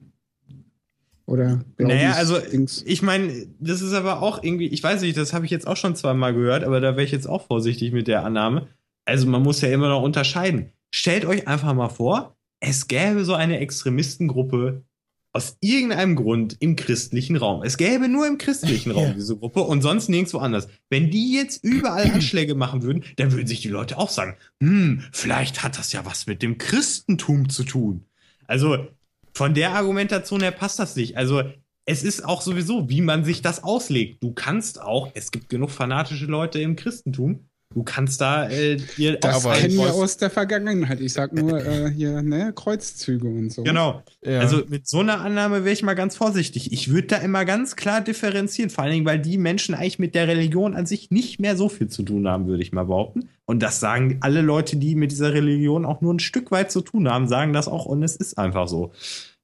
Oder 1.26 1.64
Naja, 1.78 2.12
also 2.12 2.38
Dings. 2.38 2.82
ich 2.84 3.02
meine, 3.02 3.46
das 3.60 3.82
ist 3.82 3.92
aber 3.92 4.20
auch 4.20 4.42
irgendwie, 4.42 4.66
ich 4.66 4.82
weiß 4.82 5.00
nicht, 5.02 5.16
das 5.16 5.32
habe 5.32 5.44
ich 5.44 5.52
jetzt 5.52 5.66
auch 5.66 5.76
schon 5.76 5.94
zweimal 5.94 6.34
gehört, 6.34 6.64
aber 6.64 6.80
da 6.80 6.96
wäre 6.96 7.04
ich 7.04 7.12
jetzt 7.12 7.28
auch 7.28 7.46
vorsichtig 7.46 7.92
mit 7.92 8.08
der 8.08 8.24
Annahme. 8.24 8.66
Also 9.04 9.28
man 9.28 9.42
muss 9.42 9.60
ja 9.60 9.68
immer 9.68 9.88
noch 9.88 10.02
unterscheiden. 10.02 10.72
Stellt 10.92 11.24
euch 11.24 11.46
einfach 11.46 11.72
mal 11.72 11.88
vor, 11.88 12.36
es 12.58 12.88
gäbe 12.88 13.24
so 13.24 13.34
eine 13.34 13.60
Extremistengruppe 13.60 14.84
aus 15.32 15.56
irgendeinem 15.60 16.16
Grund 16.16 16.56
im 16.60 16.74
christlichen 16.76 17.36
Raum. 17.36 17.62
Es 17.62 17.76
gäbe 17.76 18.08
nur 18.08 18.26
im 18.26 18.36
christlichen 18.38 18.90
Raum 18.90 19.08
Ja. 19.08 19.12
diese 19.14 19.36
Gruppe 19.36 19.60
und 19.60 19.80
sonst 19.82 20.08
nirgendwo 20.08 20.38
anders. 20.38 20.66
Wenn 20.88 21.10
die 21.10 21.34
jetzt 21.34 21.62
überall 21.62 22.10
Anschläge 22.14 22.54
machen 22.54 22.82
würden, 22.82 23.04
dann 23.16 23.30
würden 23.32 23.46
sich 23.46 23.60
die 23.60 23.68
Leute 23.68 23.96
auch 23.98 24.10
sagen, 24.10 24.36
hm, 24.60 25.04
vielleicht 25.12 25.62
hat 25.62 25.78
das 25.78 25.92
ja 25.92 26.04
was 26.04 26.26
mit 26.26 26.42
dem 26.42 26.58
Christentum 26.58 27.48
zu 27.48 27.62
tun. 27.64 28.04
Also 28.46 28.88
von 29.32 29.54
der 29.54 29.72
Argumentation 29.74 30.40
her 30.40 30.50
passt 30.50 30.78
das 30.80 30.96
nicht. 30.96 31.16
Also 31.16 31.42
es 31.84 32.02
ist 32.02 32.24
auch 32.24 32.42
sowieso, 32.42 32.88
wie 32.88 33.00
man 33.00 33.24
sich 33.24 33.42
das 33.42 33.62
auslegt. 33.62 34.22
Du 34.22 34.32
kannst 34.32 34.80
auch, 34.80 35.10
es 35.14 35.30
gibt 35.30 35.48
genug 35.48 35.70
fanatische 35.70 36.26
Leute 36.26 36.60
im 36.60 36.74
Christentum. 36.76 37.46
Du 37.72 37.84
kannst 37.84 38.20
da 38.20 38.48
äh, 38.50 38.78
dir 38.96 39.16
Das 39.20 39.46
aber- 39.46 39.54
kennen 39.54 39.76
wir 39.76 39.94
aus 39.94 40.16
der 40.16 40.28
Vergangenheit. 40.28 41.00
Ich 41.00 41.12
sag 41.12 41.32
nur 41.32 41.64
äh, 41.64 41.88
hier, 41.88 42.20
ne, 42.20 42.52
Kreuzzüge 42.52 43.28
und 43.28 43.52
so. 43.52 43.62
Genau. 43.62 44.02
Ja. 44.24 44.40
Also 44.40 44.64
mit 44.68 44.88
so 44.88 44.98
einer 44.98 45.20
Annahme 45.20 45.64
wäre 45.64 45.72
ich 45.72 45.84
mal 45.84 45.94
ganz 45.94 46.16
vorsichtig. 46.16 46.72
Ich 46.72 46.90
würde 46.90 47.06
da 47.06 47.16
immer 47.18 47.44
ganz 47.44 47.76
klar 47.76 48.00
differenzieren, 48.00 48.70
vor 48.70 48.82
allen 48.82 48.94
Dingen, 48.94 49.06
weil 49.06 49.20
die 49.20 49.38
Menschen 49.38 49.76
eigentlich 49.76 50.00
mit 50.00 50.16
der 50.16 50.26
Religion 50.26 50.74
an 50.74 50.84
sich 50.86 51.12
nicht 51.12 51.38
mehr 51.38 51.56
so 51.56 51.68
viel 51.68 51.86
zu 51.86 52.02
tun 52.02 52.26
haben, 52.26 52.48
würde 52.48 52.60
ich 52.62 52.72
mal 52.72 52.86
behaupten. 52.86 53.28
Und 53.46 53.62
das 53.62 53.78
sagen 53.78 54.18
alle 54.20 54.40
Leute, 54.42 54.76
die 54.76 54.96
mit 54.96 55.12
dieser 55.12 55.32
Religion 55.32 55.84
auch 55.84 56.00
nur 56.00 56.12
ein 56.12 56.18
Stück 56.18 56.50
weit 56.50 56.72
zu 56.72 56.80
tun 56.80 57.08
haben, 57.08 57.28
sagen 57.28 57.52
das 57.52 57.68
auch 57.68 57.86
und 57.86 58.02
es 58.02 58.16
ist 58.16 58.36
einfach 58.36 58.66
so. 58.66 58.90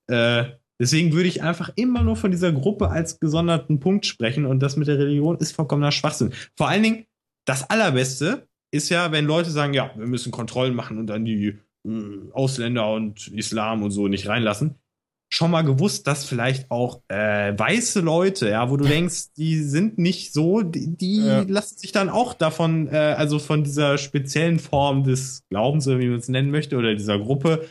Äh, 0.09 0.47
deswegen 0.81 1.13
würde 1.13 1.29
ich 1.29 1.45
einfach 1.45 1.71
immer 1.77 2.03
nur 2.03 2.17
von 2.17 2.33
dieser 2.33 2.51
Gruppe 2.51 2.89
als 2.91 3.21
gesonderten 3.21 3.79
Punkt 3.79 4.05
sprechen 4.05 4.47
und 4.47 4.59
das 4.65 4.77
mit 4.77 4.89
der 4.89 4.99
Religion 4.99 5.39
ist 5.39 5.53
vollkommener 5.53 5.93
Schwachsinn. 5.93 6.33
Vor 6.57 6.69
allen 6.69 6.83
Dingen, 6.83 7.07
das 7.47 7.71
Allerbeste 7.71 8.47
ist 8.71 8.91
ja, 8.91 9.11
wenn 9.13 9.25
Leute 9.25 9.51
sagen, 9.51 9.73
ja, 9.73 9.91
wir 9.97 10.07
müssen 10.07 10.31
Kontrollen 10.33 10.75
machen 10.75 10.99
und 10.99 11.07
dann 11.07 11.25
die 11.25 11.59
äh, 11.87 11.91
Ausländer 12.33 12.93
und 12.93 13.29
Islam 13.29 13.83
und 13.83 13.91
so 13.93 14.09
nicht 14.09 14.29
reinlassen. 14.29 14.75
Schon 15.29 15.51
mal 15.51 15.63
gewusst, 15.63 16.07
dass 16.07 16.25
vielleicht 16.25 16.71
auch 16.71 17.03
äh, 17.09 17.53
weiße 17.59 18.01
Leute, 18.01 18.49
ja, 18.51 18.71
wo 18.71 18.77
du 18.77 18.85
denkst, 18.89 19.33
die 19.37 19.57
sind 19.63 19.99
nicht 19.99 20.33
so, 20.33 20.63
die, 20.63 20.97
die 20.97 21.17
Ja. 21.19 21.43
lassen 21.49 21.79
sich 21.79 21.93
dann 21.93 22.09
auch 22.11 22.35
davon, 22.35 22.89
äh, 22.89 22.97
also 23.17 23.39
von 23.39 23.65
dieser 23.65 23.99
speziellen 23.99 24.59
Form 24.59 25.05
des 25.05 25.43
Glaubens, 25.49 25.87
wie 25.87 26.09
man 26.09 26.19
es 26.19 26.29
nennen 26.29 26.51
möchte, 26.51 26.77
oder 26.77 26.95
dieser 26.95 27.19
Gruppe 27.19 27.67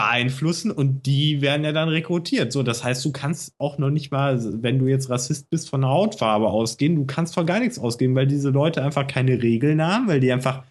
beeinflussen 0.00 0.70
und 0.70 1.04
die 1.04 1.42
werden 1.42 1.62
ja 1.62 1.72
dann 1.72 1.90
rekrutiert. 1.90 2.52
So, 2.52 2.62
das 2.62 2.82
heißt, 2.82 3.04
du 3.04 3.12
kannst 3.12 3.54
auch 3.58 3.76
noch 3.76 3.90
nicht 3.90 4.10
mal, 4.10 4.40
wenn 4.62 4.78
du 4.78 4.86
jetzt 4.86 5.10
Rassist 5.10 5.50
bist, 5.50 5.68
von 5.68 5.82
der 5.82 5.90
Hautfarbe 5.90 6.48
ausgehen. 6.48 6.96
Du 6.96 7.04
kannst 7.04 7.34
von 7.34 7.44
gar 7.44 7.60
nichts 7.60 7.78
ausgehen, 7.78 8.14
weil 8.14 8.26
diese 8.26 8.48
Leute 8.48 8.82
einfach 8.82 9.06
keine 9.06 9.42
Regeln 9.42 9.82
haben, 9.82 10.08
weil 10.08 10.20
die 10.20 10.32
einfach 10.32 10.64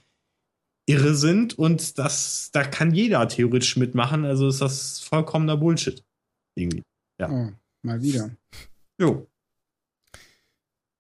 irre 0.88 1.14
sind 1.14 1.60
und 1.60 2.00
das, 2.00 2.50
da 2.52 2.64
kann 2.64 2.92
jeder 2.92 3.28
theoretisch 3.28 3.78
mitmachen. 3.78 4.26
Also 4.26 4.48
ist 4.48 4.62
das 4.62 5.00
vollkommener 5.00 5.58
Bullshit. 5.58 6.04
Irgendwie. 6.56 6.82
Oh, 7.22 7.50
mal 7.84 8.02
wieder. 8.02 8.32
Jo. 9.00 9.28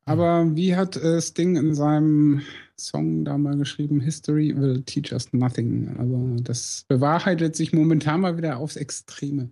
Aber 0.05 0.55
wie 0.55 0.75
hat 0.75 0.97
äh, 0.97 1.19
Sting 1.19 1.55
in 1.55 1.73
seinem 1.73 2.43
Song 2.79 3.25
da 3.25 3.37
mal 3.37 3.57
geschrieben, 3.57 3.99
History 4.01 4.55
will 4.55 4.83
teach 4.83 5.11
us 5.11 5.31
nothing. 5.33 5.95
Also 5.97 6.35
das 6.43 6.85
bewahrheitet 6.87 7.55
sich 7.55 7.73
momentan 7.73 8.21
mal 8.21 8.37
wieder 8.37 8.57
aufs 8.57 8.75
Extreme. 8.75 9.51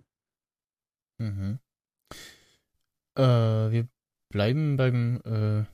Mhm. 1.18 1.58
Äh, 3.16 3.22
wir 3.22 3.88
bleiben 4.30 4.76
beim 4.76 5.20
äh, 5.24 5.64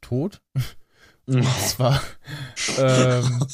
Tod. 0.00 0.42
Und 1.26 1.44
zwar 1.68 2.02
ähm, 2.78 3.46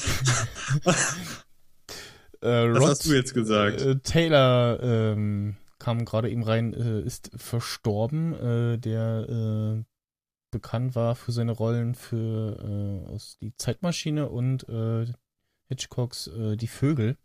äh, 2.40 2.72
Was 2.72 2.80
Rod 2.80 2.88
hast 2.88 3.06
du 3.06 3.14
jetzt 3.14 3.34
gesagt? 3.34 3.82
Äh, 3.82 3.98
Taylor 4.00 4.78
ähm, 4.82 5.56
kam 5.78 6.04
gerade 6.04 6.30
eben 6.30 6.42
rein, 6.42 6.72
äh, 6.72 7.02
ist 7.02 7.30
verstorben, 7.36 8.32
äh, 8.34 8.78
der 8.78 9.84
äh, 9.84 9.95
bekannt 10.50 10.94
war 10.94 11.14
für 11.14 11.32
seine 11.32 11.52
Rollen 11.52 11.94
für 11.94 13.04
äh, 13.08 13.08
aus 13.10 13.38
die 13.38 13.54
Zeitmaschine 13.56 14.28
und 14.28 14.68
äh, 14.68 15.06
Hitchcocks 15.68 16.28
äh, 16.28 16.56
Die 16.56 16.68
Vögel. 16.68 17.16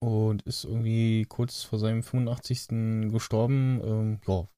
Und 0.00 0.42
ist 0.42 0.64
irgendwie 0.64 1.24
kurz 1.28 1.62
vor 1.62 1.78
seinem 1.78 2.02
85. 2.02 3.10
gestorben. 3.12 3.80
Ähm, 3.84 4.20
ja, 4.26 4.48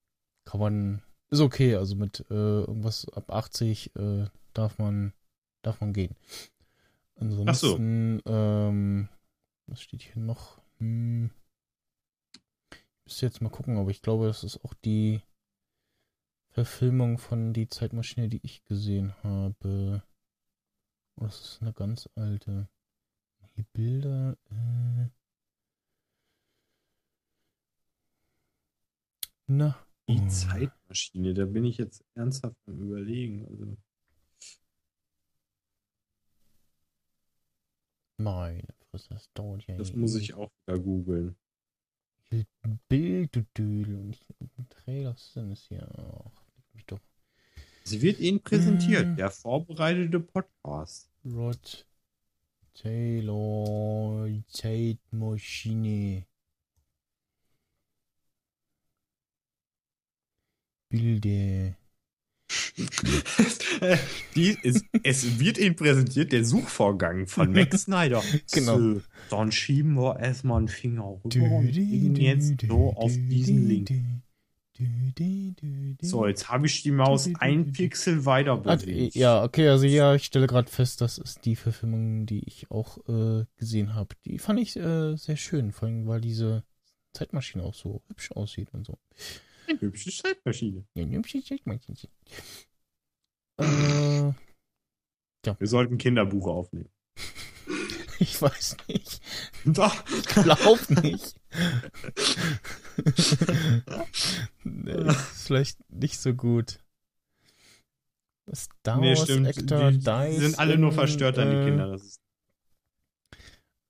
kann 0.46 0.60
man. 0.60 1.02
Ist 1.30 1.40
okay, 1.40 1.74
also 1.74 1.96
mit 1.96 2.24
äh, 2.30 2.34
irgendwas 2.34 3.06
ab 3.10 3.30
80 3.30 3.94
äh, 3.96 4.26
darf 4.54 4.78
man 4.78 5.12
darf 5.64 5.80
man 5.80 5.92
gehen. 5.92 6.14
Ansonsten, 7.16 8.20
ähm, 8.26 9.08
was 9.66 9.80
steht 9.80 10.02
hier 10.02 10.22
noch? 10.22 10.60
Hm. 10.78 11.30
Ich 12.72 13.04
müsste 13.04 13.26
jetzt 13.26 13.42
mal 13.42 13.50
gucken, 13.50 13.78
aber 13.78 13.90
ich 13.90 14.02
glaube, 14.02 14.26
das 14.26 14.44
ist 14.44 14.64
auch 14.64 14.74
die 14.74 15.22
Verfilmung 16.54 17.18
von 17.18 17.52
Die 17.52 17.68
Zeitmaschine, 17.68 18.28
die 18.28 18.38
ich 18.44 18.64
gesehen 18.64 19.12
habe. 19.24 20.04
Oh, 21.16 21.24
das 21.24 21.40
ist 21.40 21.62
eine 21.62 21.72
ganz 21.72 22.08
alte. 22.14 22.68
Die 23.56 23.64
Bilder. 23.64 24.38
Äh. 24.50 25.08
Na. 29.48 29.84
Die 30.08 30.20
oh. 30.20 30.28
Zeitmaschine, 30.28 31.34
da 31.34 31.44
bin 31.44 31.64
ich 31.64 31.78
jetzt 31.78 32.04
ernsthaft 32.14 32.56
am 32.68 32.80
Überlegen. 32.80 33.46
Also, 33.48 33.76
Meine 38.16 38.68
Fresse, 38.90 39.08
das 39.08 39.28
dauert 39.34 39.66
ja 39.66 39.76
das 39.76 39.90
eh 39.90 39.96
muss 39.96 40.14
ich 40.14 40.34
auch 40.34 40.52
wieder 40.64 40.78
googeln. 40.78 41.36
Ein 42.62 42.78
Bild, 42.88 43.34
du 43.34 43.42
Dödel. 43.54 43.96
Und 43.96 44.06
nicht 44.06 44.28
ein 44.56 44.68
Trailer, 44.68 45.10
was 45.14 45.22
ist 45.26 45.36
denn 45.36 45.50
das 45.50 45.62
hier? 45.62 45.80
Leck 45.80 46.43
mich 46.74 46.84
doch. 46.86 47.00
Sie 47.84 48.00
wird 48.02 48.18
Ihnen 48.20 48.40
präsentiert, 48.40 49.06
Mm. 49.08 49.16
der 49.16 49.30
vorbereitete 49.30 50.20
Podcast. 50.20 51.10
Rod 51.24 51.86
Taylor 52.74 54.28
Zeitmaschine. 54.48 56.24
Bilder. 60.88 61.76
Die 64.34 64.56
ist, 64.62 64.84
es 65.02 65.38
wird 65.40 65.58
Ihnen 65.58 65.76
präsentiert, 65.76 66.32
der 66.32 66.44
Suchvorgang 66.44 67.26
von 67.26 67.52
Max 67.52 67.82
Snyder. 67.84 68.22
Genau. 68.52 68.78
So, 68.78 69.02
dann 69.30 69.50
schieben 69.52 69.94
wir 69.94 70.18
erstmal 70.20 70.58
einen 70.58 70.68
Finger 70.68 71.20
rüber 71.24 71.56
und 71.56 71.72
gehen 71.72 72.14
jetzt 72.16 72.54
so 72.66 72.92
auf 72.94 73.12
diesen 73.12 73.68
Link. 73.68 73.90
So, 76.02 76.26
jetzt 76.26 76.48
habe 76.48 76.66
ich 76.66 76.82
die 76.82 76.90
Maus 76.90 77.30
ein 77.38 77.72
Pixel 77.72 78.24
weiter 78.24 78.56
bewegt. 78.56 79.14
ja, 79.14 79.44
okay, 79.44 79.68
also 79.68 79.86
ja, 79.86 80.14
ich 80.14 80.24
stelle 80.24 80.46
gerade 80.48 80.70
fest, 80.70 81.00
das 81.00 81.18
ist 81.18 81.44
die 81.44 81.54
Verfilmung, 81.56 82.26
die 82.26 82.44
ich 82.46 82.70
auch 82.70 82.98
äh, 83.08 83.44
gesehen 83.56 83.94
habe. 83.94 84.16
Die 84.24 84.38
fand 84.38 84.58
ich 84.58 84.76
äh, 84.76 85.16
sehr 85.16 85.36
schön, 85.36 85.70
vor 85.72 85.86
allem 85.88 86.06
weil 86.08 86.20
diese 86.20 86.64
Zeitmaschine 87.12 87.62
auch 87.62 87.74
so 87.74 88.02
hübsch 88.08 88.32
aussieht 88.32 88.68
und 88.72 88.84
so. 88.84 88.98
Eine 89.68 89.80
hübsche 89.80 90.10
Zeitmaschine. 90.10 90.84
Ja, 90.94 91.04
eine 91.04 91.16
hübsche 91.16 91.42
Zeitmaschine. 91.42 91.96
Äh, 93.60 94.32
Wir 95.58 95.66
sollten 95.68 95.98
Kinderbuch 95.98 96.46
aufnehmen. 96.48 96.88
Ich 98.20 98.40
weiß 98.40 98.76
nicht. 98.88 99.20
Doch. 99.64 100.04
Ich 100.08 100.26
glaub 100.26 100.88
nicht. 101.02 101.34
nee, 104.64 104.92
ist 104.92 105.46
vielleicht 105.46 105.78
nicht 105.92 106.18
so 106.18 106.34
gut. 106.34 106.80
Star 108.54 109.00
Nee, 109.00 109.10
Wars 109.10 109.22
stimmt. 109.22 109.46
Actor 109.48 109.90
Die 109.90 109.98
dies 109.98 110.40
sind 110.40 110.58
alle 110.58 110.76
nur 110.76 110.90
in, 110.90 110.94
verstört 110.94 111.38
an 111.38 111.50
die 111.50 111.56
äh, 111.56 111.64
Kinder. 111.64 111.88
Das 111.88 112.02
ist, 112.02 112.20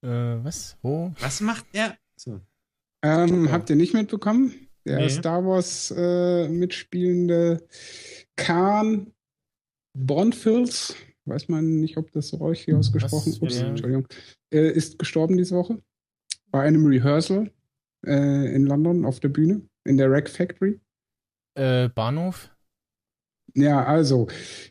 Äh, 0.02 0.44
was? 0.44 0.76
Wo? 0.82 1.12
was 1.18 1.40
macht 1.40 1.66
er? 1.72 1.96
So. 2.16 2.40
Ähm, 3.02 3.48
Oh. 3.48 3.52
Habt 3.52 3.70
ihr 3.70 3.76
nicht 3.76 3.94
mitbekommen? 3.94 4.68
Der 4.86 4.98
Nee. 4.98 5.08
Star 5.08 5.44
Wars 5.44 5.90
äh, 5.96 6.48
mitspielende 6.48 7.66
Khan 8.36 9.12
Bonfils, 9.96 10.94
weiß 11.24 11.48
man 11.48 11.80
nicht, 11.80 11.96
ob 11.96 12.12
das 12.12 12.28
so 12.28 12.36
richtig 12.46 12.74
ausgesprochen 12.74 13.32
Ja. 13.48 13.66
Entschuldigung, 13.66 14.06
äh, 14.52 14.70
ist 14.70 14.98
gestorben 14.98 15.36
diese 15.36 15.56
Woche. 15.56 15.82
Bei 16.54 16.60
einem 16.62 16.86
Rehearsal 16.86 17.50
äh, 18.06 18.54
in 18.54 18.66
London 18.66 19.04
auf 19.04 19.18
der 19.18 19.28
Bühne, 19.28 19.62
in 19.82 19.96
der 19.96 20.08
Rack 20.08 20.30
Factory. 20.30 20.78
Äh, 21.54 21.88
Bahnhof? 21.88 22.48
Ja, 23.54 23.84
also, 23.84 24.28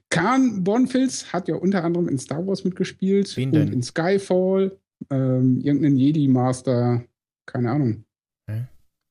Khan 0.09 0.63
Bonfils 0.63 1.33
hat 1.33 1.49
ja 1.49 1.55
unter 1.55 1.83
anderem 1.83 2.07
in 2.07 2.17
Star 2.17 2.47
Wars 2.47 2.63
mitgespielt 2.63 3.35
Wen 3.35 3.49
und 3.49 3.55
denn? 3.55 3.73
in 3.73 3.83
Skyfall, 3.83 4.79
ähm, 5.09 5.59
irgendeinen 5.59 5.97
Jedi-Master, 5.97 7.03
keine 7.45 7.71
Ahnung. 7.71 8.05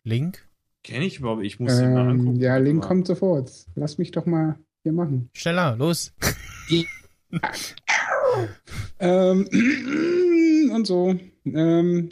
Link? 0.05 0.49
Kenn 0.82 1.03
ich 1.03 1.19
überhaupt? 1.19 1.44
Ich 1.44 1.61
muss 1.61 1.77
den 1.77 1.93
mal 1.93 2.01
Ähm, 2.11 2.20
angucken. 2.20 2.36
ja, 2.40 2.57
Link 2.57 2.82
kommt 2.82 3.07
sofort. 3.07 3.53
Lass 3.74 3.99
mich 3.99 4.12
doch 4.12 4.24
mal 4.24 4.59
hier 4.82 4.93
machen. 4.93 5.28
Schneller, 5.35 5.77
los. 5.77 6.15
Ähm, 8.99 9.47
und 10.74 10.86
so. 10.86 11.15
Ähm, 11.44 12.09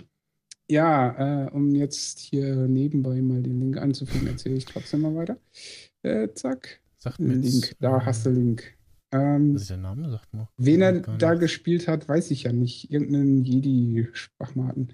ja, 0.71 1.47
äh, 1.47 1.51
um 1.51 1.75
jetzt 1.75 2.19
hier 2.19 2.55
nebenbei 2.55 3.21
mal 3.21 3.43
den 3.43 3.61
Link 3.61 3.77
anzufügen, 3.79 4.27
erzähle 4.27 4.57
ich 4.57 4.65
trotzdem 4.65 5.03
mal 5.03 5.15
weiter. 5.15 5.39
Äh, 6.03 6.29
zack. 6.35 6.81
Sagt 6.99 7.21
mir 7.21 7.35
Link. 7.35 7.45
jetzt, 7.45 7.77
Da 7.81 7.99
äh, 7.99 8.01
hast 8.01 8.27
du 8.27 8.31
Link. 8.31 8.75
Ähm, 9.13 9.55
Was 9.55 9.63
ist 9.63 9.71
der 9.71 9.77
Name? 9.79 10.09
Sagt 10.11 10.33
mal. 10.33 10.49
wen 10.57 10.83
er 10.83 10.93
da 11.01 11.31
nicht. 11.33 11.41
gespielt 11.41 11.89
hat, 11.89 12.09
weiß 12.09 12.31
ich 12.31 12.45
ja 12.45 12.53
nicht. 12.53 12.91
Irgendeinen 12.93 13.45
Jedi-Schwachmaten. 13.45 14.93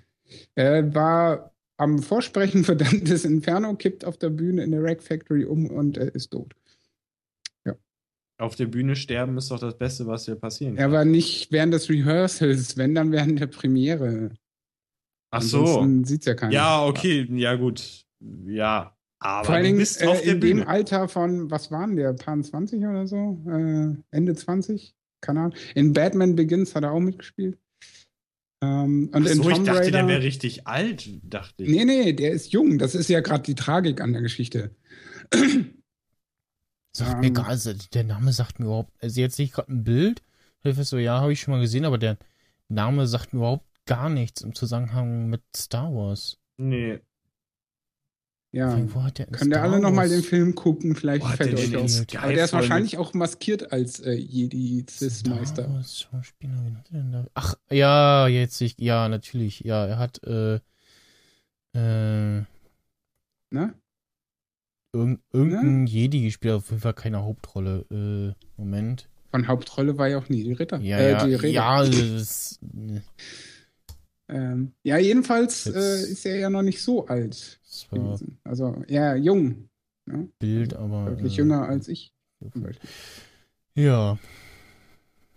Er 0.54 0.94
war 0.94 1.52
am 1.76 1.98
Vorsprechen 2.02 2.64
für 2.64 2.76
Dantes 2.76 3.24
Inferno, 3.24 3.74
kippt 3.76 4.04
auf 4.04 4.16
der 4.16 4.30
Bühne 4.30 4.64
in 4.64 4.70
der 4.72 4.82
Rack 4.82 5.02
Factory 5.02 5.44
um 5.44 5.66
und 5.70 5.98
er 5.98 6.14
ist 6.14 6.30
tot. 6.30 6.54
Auf 8.38 8.54
der 8.54 8.66
Bühne 8.66 8.96
sterben 8.96 9.38
ist 9.38 9.50
doch 9.50 9.58
das 9.58 9.78
Beste, 9.78 10.06
was 10.06 10.26
dir 10.26 10.34
passieren 10.36 10.76
Er 10.76 10.84
kann. 10.84 10.92
war 10.92 11.04
nicht 11.06 11.50
während 11.52 11.72
des 11.72 11.88
Rehearsals, 11.88 12.76
wenn 12.76 12.94
dann 12.94 13.10
während 13.10 13.40
der 13.40 13.46
Premiere. 13.46 14.30
Ach 15.38 15.42
so. 15.42 15.86
Sieht's 16.04 16.26
ja 16.26 16.34
keiner. 16.34 16.52
Ja, 16.52 16.84
okay. 16.84 17.26
Ja, 17.30 17.54
gut. 17.54 18.04
Ja. 18.46 18.96
Aber 19.18 19.44
Vor 19.46 19.54
allen 19.54 19.64
du 19.64 19.68
Dingen 19.68 19.78
bist 19.78 20.02
äh, 20.02 20.06
auf 20.06 20.20
der 20.20 20.32
in 20.34 20.40
dem 20.40 20.40
Bühne. 20.40 20.66
Alter 20.68 21.08
von, 21.08 21.50
was 21.50 21.70
waren 21.70 21.96
der, 21.96 22.12
paar 22.12 22.40
20 22.40 22.84
oder 22.84 23.06
so? 23.06 23.42
Äh, 23.48 23.94
Ende 24.10 24.34
20? 24.34 24.94
Keine 25.20 25.40
Ahnung. 25.40 25.54
In 25.74 25.92
Batman 25.92 26.36
Begins 26.36 26.74
hat 26.74 26.84
er 26.84 26.92
auch 26.92 27.00
mitgespielt. 27.00 27.58
Ähm, 28.62 29.10
und 29.12 29.26
Ach 29.26 29.30
in 29.30 29.42
so, 29.42 29.48
ich 29.50 29.56
Tomb 29.56 29.66
dachte, 29.66 29.90
der 29.90 30.02
Raider. 30.02 30.08
wäre 30.08 30.22
richtig 30.22 30.66
alt, 30.66 31.08
dachte 31.22 31.64
ich. 31.64 31.70
Nee, 31.70 31.84
nee, 31.84 32.12
der 32.12 32.32
ist 32.32 32.52
jung. 32.52 32.78
Das 32.78 32.94
ist 32.94 33.08
ja 33.08 33.20
gerade 33.20 33.42
die 33.42 33.54
Tragik 33.54 34.00
an 34.00 34.12
der 34.12 34.22
Geschichte. 34.22 34.70
Sagt 36.92 37.20
mir 37.20 37.30
gar 37.30 37.48
also 37.48 37.72
der 37.92 38.04
Name 38.04 38.32
sagt 38.32 38.58
mir 38.58 38.66
überhaupt, 38.66 38.92
also 39.02 39.20
jetzt 39.20 39.36
sehe 39.36 39.44
ich 39.44 39.52
gerade 39.52 39.70
ein 39.72 39.84
Bild, 39.84 40.22
Hilfe 40.60 40.84
so, 40.84 40.96
ja, 40.96 41.20
habe 41.20 41.32
ich 41.32 41.40
schon 41.40 41.52
mal 41.52 41.60
gesehen, 41.60 41.84
aber 41.84 41.98
der 41.98 42.16
Name 42.68 43.06
sagt 43.06 43.32
mir 43.34 43.40
überhaupt 43.40 43.66
gar 43.86 44.08
nichts 44.08 44.42
im 44.42 44.54
Zusammenhang 44.54 45.28
mit 45.28 45.42
Star 45.56 45.92
Wars. 45.92 46.38
Nee. 46.56 47.00
Ja. 48.52 48.76
Hat 48.76 49.18
der 49.18 49.28
ihr 49.28 49.36
Star 49.38 49.62
alle 49.62 49.80
nochmal 49.80 50.08
den 50.08 50.22
Film 50.22 50.54
gucken? 50.54 50.94
Vielleicht 50.94 51.26
fällt 51.26 51.54
euch 51.54 51.76
auf. 51.76 51.90
Aber 52.22 52.32
der 52.32 52.44
ist 52.44 52.52
wahrscheinlich 52.52 52.96
auch 52.96 53.12
maskiert 53.12 53.72
als 53.72 54.00
äh, 54.00 54.14
er 56.88 56.98
denn 56.98 57.12
da? 57.12 57.26
Ach, 57.34 57.54
ja, 57.70 58.28
jetzt 58.28 58.60
ich, 58.60 58.76
ja, 58.78 59.08
natürlich, 59.08 59.60
ja, 59.60 59.86
er 59.86 59.98
hat, 59.98 60.22
äh, 60.24 60.60
äh, 61.74 62.44
Ne? 63.50 63.74
irgend, 64.96 65.20
irgendein 65.32 65.86
Jedi 65.86 66.22
gespielt, 66.22 66.54
auf 66.54 66.70
jeden 66.70 66.80
Fall 66.80 66.94
keine 66.94 67.22
Hauptrolle, 67.22 67.84
äh, 67.90 68.32
Moment. 68.56 69.08
Von 69.30 69.46
Hauptrolle 69.46 69.98
war 69.98 70.08
ja 70.08 70.18
auch 70.18 70.28
nie 70.28 70.42
die 70.42 70.52
Ritter. 70.52 70.78
Ja, 70.80 70.98
äh, 70.98 71.12
ja, 71.12 71.26
die 71.26 71.34
Rede. 71.34 71.54
ja, 71.54 71.84
das, 71.84 72.58
ne, 72.62 73.02
Ähm, 74.28 74.72
ja, 74.82 74.98
jedenfalls 74.98 75.66
äh, 75.66 76.10
ist 76.10 76.26
er 76.26 76.38
ja 76.38 76.50
noch 76.50 76.62
nicht 76.62 76.82
so 76.82 77.06
alt 77.06 77.60
gewesen. 77.90 78.38
Also, 78.44 78.82
ja, 78.88 79.14
jung. 79.14 79.68
Bild, 80.38 80.74
aber. 80.74 81.10
Deutlich 81.10 81.34
äh, 81.34 81.36
jünger 81.38 81.68
als 81.68 81.88
ich. 81.88 82.12
Ja, 83.74 84.18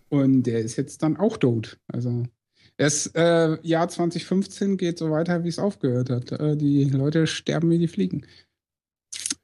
Und 0.10 0.44
der 0.44 0.60
ist 0.60 0.76
jetzt 0.78 1.04
dann 1.04 1.18
auch 1.18 1.38
tot. 1.38 1.80
Also, 1.88 2.24
das 2.78 3.08
äh, 3.08 3.58
Jahr 3.62 3.90
2015 3.90 4.78
geht 4.78 4.98
so 4.98 5.12
weiter, 5.12 5.44
wie 5.44 5.50
es 5.50 5.60
aufgehört 5.60 6.10
hat. 6.10 6.32
Äh, 6.32 6.56
die 6.56 6.86
Leute 6.86 7.28
sterben 7.28 7.70
wie 7.70 7.80
die 7.80 7.88
Fliegen. 7.88 8.26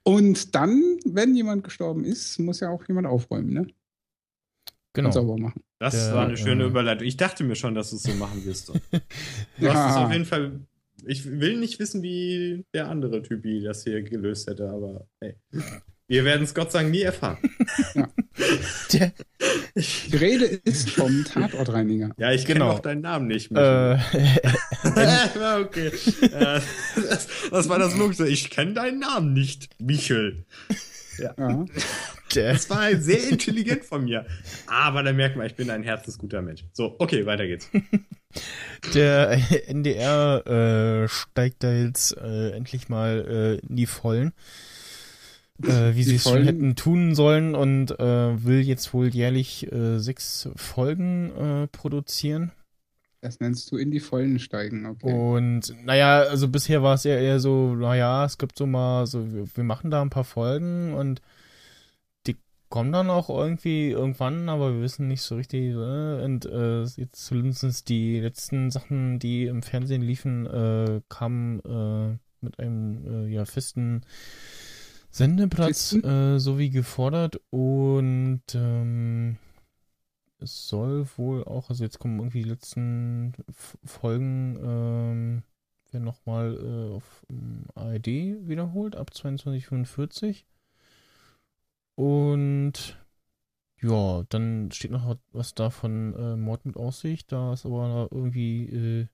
Und 0.04 0.56
dann, 0.56 1.00
wenn 1.06 1.36
jemand 1.36 1.64
gestorben 1.64 2.06
ist, 2.06 2.40
muss 2.40 2.60
ja 2.60 2.70
auch 2.70 2.88
jemand 2.88 3.08
aufräumen, 3.08 3.54
ne? 3.54 3.68
Genau. 4.96 5.10
Und 5.10 5.14
sauber 5.14 5.38
machen. 5.38 5.62
Das 5.80 5.94
Der, 6.08 6.16
war 6.16 6.26
eine 6.26 6.38
schöne 6.38 6.64
äh, 6.64 6.68
Überleitung. 6.68 7.06
Ich 7.08 7.18
dachte 7.18 7.44
mir 7.44 7.56
schon, 7.56 7.76
dass 7.76 7.92
du 7.92 7.98
es 7.98 8.04
so 8.04 8.14
machen 8.14 8.44
wirst. 8.46 8.70
Du 9.60 9.68
hast 9.68 9.76
Ja. 9.76 9.90
es 9.92 9.96
auf 9.98 10.12
jeden 10.12 10.26
Fall. 10.26 10.60
Ich 11.06 11.26
will 11.40 11.58
nicht 11.60 11.78
wissen, 11.80 12.02
wie 12.02 12.66
der 12.74 12.90
andere 12.90 13.22
Typi 13.22 13.62
das 13.62 13.84
hier 13.84 14.02
gelöst 14.02 14.48
hätte, 14.50 14.70
aber 14.70 15.06
hey. 15.22 15.36
Wir 16.08 16.24
werden 16.24 16.44
es 16.44 16.54
Gott 16.54 16.74
Dank 16.74 16.90
nie 16.92 17.02
erfahren. 17.02 17.38
Der, 18.94 19.12
Die 19.76 20.16
Rede 20.16 20.46
ist 20.46 20.90
vom 20.92 21.26
Tatortreiniger. 21.26 22.12
Ja, 22.18 22.32
ich 22.32 22.46
kenne 22.46 22.60
Genau. 22.60 22.72
auch 22.74 22.80
deinen 22.80 23.02
Namen 23.02 23.28
nicht. 23.28 23.52
äh, 23.56 23.96
ja, 23.98 25.60
okay. 25.60 25.92
Äh, 26.22 26.30
das, 27.10 27.28
das 27.52 27.70
war 27.70 27.80
das 27.80 27.96
Logische. 27.98 28.28
Ich 28.28 28.50
kenne 28.52 28.74
deinen 28.74 29.00
Namen 29.00 29.34
nicht, 29.34 29.70
Michel. 29.82 30.46
Ja. 31.18 31.66
Das 32.34 32.70
war 32.70 32.94
sehr 32.96 33.30
intelligent 33.30 33.86
von 33.86 34.04
mir. 34.04 34.26
Aber 34.68 35.04
da 35.04 35.14
merkt 35.14 35.38
man, 35.38 35.46
ich 35.48 35.56
bin 35.56 35.70
ein 35.70 35.84
herzensguter 35.84 36.42
Mensch. 36.42 36.66
So, 36.74 36.96
okay, 37.00 37.26
weiter 37.26 37.48
geht's. 37.48 37.70
der 38.94 39.40
NDR 39.68 40.46
äh, 41.04 41.08
steigt 41.08 41.64
da 41.64 41.72
jetzt 41.72 42.18
äh, 42.18 42.52
endlich 42.52 42.90
mal 42.90 43.60
äh, 43.62 43.68
in 43.68 43.76
die 43.76 43.86
Vollen. 43.86 44.34
Äh, 45.64 45.96
wie 45.96 46.04
sie 46.04 46.16
es 46.16 46.24
schon 46.24 46.44
hätten 46.44 46.76
tun 46.76 47.16
sollen 47.16 47.56
und 47.56 47.98
äh, 47.98 48.44
will 48.44 48.60
jetzt 48.60 48.94
wohl 48.94 49.08
jährlich 49.08 49.72
äh, 49.72 50.00
sechs 50.00 50.50
Folgen 50.58 51.32
äh, 51.64 51.68
produzieren. 51.68 52.52
Das 53.26 53.40
nennst 53.40 53.72
du 53.72 53.78
in 53.78 53.90
die 53.90 54.00
Vollen 54.00 54.38
steigen, 54.38 54.86
okay. 54.86 55.12
Und 55.12 55.74
naja, 55.84 56.20
also 56.20 56.48
bisher 56.48 56.84
war 56.84 56.94
es 56.94 57.06
ja 57.06 57.16
eher 57.16 57.40
so, 57.40 57.74
naja, 57.74 58.24
es 58.24 58.38
gibt 58.38 58.56
so 58.56 58.68
mal 58.68 59.08
so, 59.08 59.34
wir, 59.34 59.46
wir 59.52 59.64
machen 59.64 59.90
da 59.90 60.04
ein 60.04 60.12
paar 60.12 60.24
Folgen 60.24 60.94
und 60.94 61.24
die 62.28 62.36
kommen 62.70 62.92
dann 62.92 63.10
auch 63.10 63.32
irgendwie 63.32 63.90
irgendwann, 63.90 64.48
aber 64.48 64.76
wir 64.76 64.82
wissen 64.84 65.08
nicht 65.08 65.24
so 65.24 65.38
richtig. 65.38 65.74
Äh, 65.74 66.24
und 66.24 66.46
äh, 66.46 66.84
jetzt 66.84 67.26
zumindest 67.26 67.90
die 67.90 68.20
letzten 68.20 68.70
Sachen, 68.70 69.18
die 69.18 69.46
im 69.46 69.64
Fernsehen 69.64 70.04
liefen, 70.04 70.46
äh, 70.46 71.02
kamen 71.10 71.62
äh, 71.62 72.18
mit 72.42 72.60
einem 72.60 73.08
äh, 73.08 73.34
ja, 73.34 73.46
festen 73.46 74.06
Sendeplatz, 75.10 75.94
äh, 75.94 76.38
so 76.38 76.60
wie 76.60 76.70
gefordert. 76.70 77.42
Und 77.50 78.44
ähm, 78.54 79.38
es 80.46 80.68
soll 80.68 81.08
wohl 81.18 81.44
auch, 81.44 81.70
also 81.70 81.84
jetzt 81.84 82.00
kommen 82.00 82.20
irgendwie 82.20 82.44
die 82.44 82.50
letzten 82.50 83.34
Folgen, 83.84 84.58
ähm, 84.64 85.44
werden 85.92 86.04
nochmal 86.04 86.56
äh, 86.56 86.96
auf 86.96 87.26
ähm, 87.30 87.66
ARD 87.76 88.08
wiederholt, 88.48 88.96
ab 88.96 89.12
22.45 89.14 90.46
Und 91.96 92.98
ja, 93.82 94.24
dann 94.30 94.72
steht 94.72 94.92
noch 94.92 95.18
was 95.32 95.54
da 95.54 95.70
von 95.70 96.14
äh, 96.16 96.36
Mord 96.36 96.66
mit 96.66 96.78
Aussicht. 96.78 97.32
Da 97.32 97.54
ist 97.54 97.66
aber 97.66 98.08
irgendwie 98.12 98.66
äh, 98.70 99.08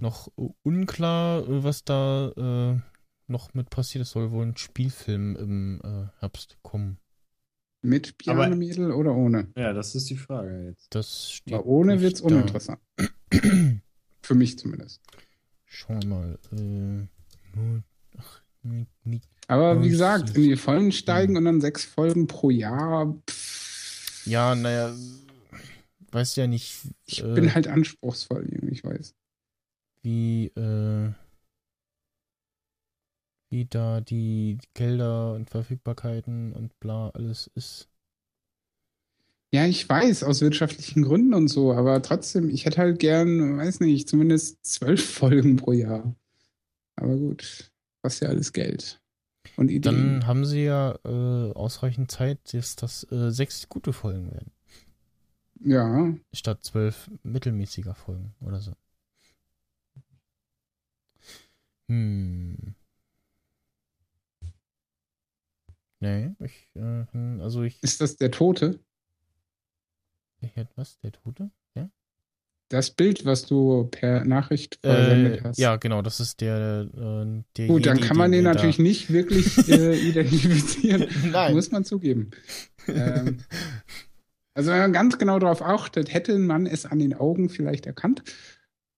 noch 0.00 0.30
unklar, 0.62 1.44
was 1.46 1.84
da 1.84 2.30
äh, 2.36 2.80
noch 3.26 3.54
mit 3.54 3.70
passiert. 3.70 4.02
Es 4.02 4.10
soll 4.10 4.30
wohl 4.30 4.46
ein 4.46 4.56
Spielfilm 4.56 5.36
im 5.36 5.80
äh, 5.82 6.20
Herbst 6.20 6.58
kommen. 6.62 6.98
Mit 7.80 8.18
Pianomädel 8.18 8.90
oder 8.92 9.14
ohne? 9.14 9.48
Ja, 9.56 9.72
das 9.72 9.94
ist 9.94 10.10
die 10.10 10.16
Frage 10.16 10.66
jetzt. 10.70 10.94
Das 10.94 11.30
steht 11.30 11.54
Aber 11.54 11.66
ohne 11.66 12.00
wird's 12.00 12.20
da. 12.20 12.26
uninteressant. 12.26 12.80
Für 14.22 14.34
mich 14.34 14.58
zumindest. 14.58 15.00
Schauen 15.64 16.02
wir 16.02 16.08
mal. 16.08 16.38
Äh, 16.52 16.56
nur, 17.56 17.82
ach, 18.18 18.42
nicht, 18.62 18.90
nicht. 19.04 19.28
Aber 19.46 19.82
wie 19.82 19.88
gesagt, 19.90 20.36
in 20.36 20.42
die 20.42 20.56
Vollen 20.56 20.92
steigen 20.92 21.36
und 21.36 21.44
dann 21.44 21.60
sechs 21.60 21.84
Folgen 21.84 22.26
pro 22.26 22.50
Jahr. 22.50 23.14
Pff, 23.30 24.26
Ja, 24.26 24.54
naja, 24.54 24.94
weiß 26.10 26.36
ja 26.36 26.46
nicht, 26.46 26.74
Ich 27.06 27.22
äh, 27.24 27.32
bin 27.34 27.54
halt 27.54 27.68
anspruchsvoll, 27.68 28.44
irgendwie, 28.50 28.74
ich 28.74 28.84
weiß. 28.84 29.14
wie, 30.02 30.46
äh, 30.56 31.10
wie 33.50 33.64
da 33.64 34.00
die 34.00 34.58
Gelder 34.74 35.34
und 35.34 35.50
Verfügbarkeiten 35.50 36.52
und 36.52 36.78
bla 36.80 37.10
alles 37.10 37.50
ist. 37.54 37.88
Ja, 39.50 39.66
ich 39.66 39.88
weiß, 39.88 40.24
aus 40.24 40.42
wirtschaftlichen 40.42 41.02
Gründen 41.02 41.32
und 41.32 41.48
so, 41.48 41.72
aber 41.72 42.02
trotzdem, 42.02 42.50
ich 42.50 42.66
hätte 42.66 42.78
halt 42.78 42.98
gern, 42.98 43.56
weiß 43.56 43.80
nicht, 43.80 44.08
zumindest 44.08 44.64
zwölf 44.64 45.02
Folgen 45.14 45.56
pro 45.56 45.72
Jahr. 45.72 46.14
Aber 46.96 47.16
gut, 47.16 47.70
kostet 48.02 48.28
ja 48.28 48.28
alles 48.34 48.52
Geld. 48.52 49.00
Und 49.56 49.70
Ideen. 49.70 50.20
Dann 50.20 50.26
haben 50.26 50.44
sie 50.44 50.64
ja 50.64 50.98
äh, 51.04 51.52
ausreichend 51.52 52.10
Zeit, 52.10 52.52
dass 52.52 52.76
das 52.76 53.10
äh, 53.10 53.30
sechs 53.30 53.68
gute 53.68 53.92
Folgen 53.94 54.30
werden. 54.30 54.52
ja, 55.60 56.14
Statt 56.34 56.62
zwölf 56.64 57.10
mittelmäßiger 57.22 57.94
Folgen 57.94 58.34
oder 58.40 58.60
so. 58.60 58.72
Hm. 61.88 62.74
Nee, 66.00 66.30
ich, 66.44 66.68
äh, 66.74 67.04
hm, 67.12 67.40
also 67.40 67.62
ich, 67.62 67.82
ist 67.82 68.00
das 68.00 68.16
der 68.16 68.30
Tote? 68.30 68.78
was, 70.76 70.98
der 71.00 71.12
Tote? 71.12 71.50
Ja? 71.74 71.90
Das 72.68 72.90
Bild, 72.90 73.24
was 73.24 73.46
du 73.46 73.84
per 73.90 74.24
Nachricht 74.24 74.78
versendet 74.82 75.40
Äh, 75.40 75.42
hast. 75.42 75.58
ja, 75.58 75.76
genau, 75.76 76.02
das 76.02 76.20
ist 76.20 76.40
der, 76.40 76.86
äh, 76.94 77.42
der 77.56 77.66
Gut, 77.66 77.86
dann 77.86 78.00
kann 78.00 78.16
man 78.16 78.30
den 78.30 78.44
wir 78.44 78.52
natürlich 78.54 78.76
da- 78.76 78.82
nicht 78.84 79.12
wirklich 79.12 79.56
äh, 79.68 79.98
identifizieren. 79.98 81.06
Nein. 81.32 81.54
Muss 81.54 81.70
man 81.72 81.84
zugeben. 81.84 82.30
Ähm, 82.86 83.38
also 84.54 84.70
wenn 84.70 84.78
man 84.78 84.92
ganz 84.92 85.18
genau 85.18 85.38
darauf 85.38 85.62
achtet, 85.62 86.12
hätte 86.12 86.38
man 86.38 86.66
es 86.66 86.86
an 86.86 86.98
den 87.00 87.14
Augen 87.14 87.48
vielleicht 87.48 87.86
erkannt. 87.86 88.22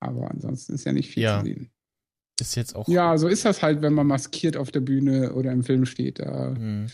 Aber 0.01 0.31
ansonsten 0.31 0.75
ist 0.75 0.85
ja 0.85 0.93
nicht 0.93 1.11
viel 1.13 1.23
Ja. 1.23 1.39
zu 1.41 1.47
sehen. 1.47 1.71
Ist 2.41 2.55
jetzt 2.55 2.75
auch. 2.77 2.89
Ja, 2.89 3.17
so 3.19 3.29
ist 3.29 3.45
das 3.45 3.63
halt, 3.63 3.83
wenn 3.83 3.93
man 3.93 4.07
maskiert 4.07 4.57
auf 4.57 4.71
der 4.71 4.81
Bühne 4.81 5.35
oder 5.35 5.53
im 5.53 5.63
Film 5.65 5.87
steht. 5.87 6.19
Da 6.19 6.55
Hm. 6.57 6.87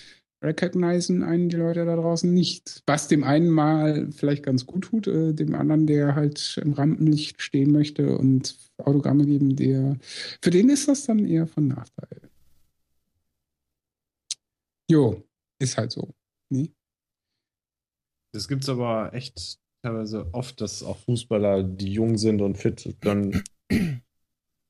recognizen 0.43 1.23
einen 1.23 1.48
die 1.48 1.56
Leute 1.56 1.85
da 1.85 1.97
draußen 1.97 2.32
nicht. 2.32 2.82
Was 2.86 3.09
dem 3.09 3.24
einen 3.24 3.48
mal 3.48 4.10
vielleicht 4.12 4.44
ganz 4.44 4.66
gut 4.66 4.85
tut, 4.85 5.06
äh, 5.06 5.32
dem 5.32 5.55
anderen, 5.55 5.86
der 5.86 6.14
halt 6.14 6.60
im 6.62 6.73
Rampenlicht 6.73 7.40
stehen 7.40 7.73
möchte 7.73 8.16
und 8.18 8.56
Autogramme 8.78 9.24
geben, 9.24 9.56
der 9.56 9.97
für 10.43 10.51
den 10.51 10.68
ist 10.68 10.89
das 10.89 11.05
dann 11.05 11.24
eher 11.24 11.47
von 11.47 11.68
Nachteil. 11.68 12.20
Jo, 14.90 15.23
ist 15.59 15.77
halt 15.77 15.90
so. 15.93 16.14
Nee? 16.51 16.70
Das 18.32 18.47
gibt's 18.48 18.68
aber 18.68 19.12
echt 19.14 19.59
teilweise 19.82 20.28
oft, 20.32 20.60
dass 20.60 20.82
auch 20.82 20.98
Fußballer, 20.98 21.62
die 21.62 21.93
jung 21.93 22.18
sind 22.18 22.43
und 22.43 22.59
fit, 22.59 22.94
dann 23.01 23.43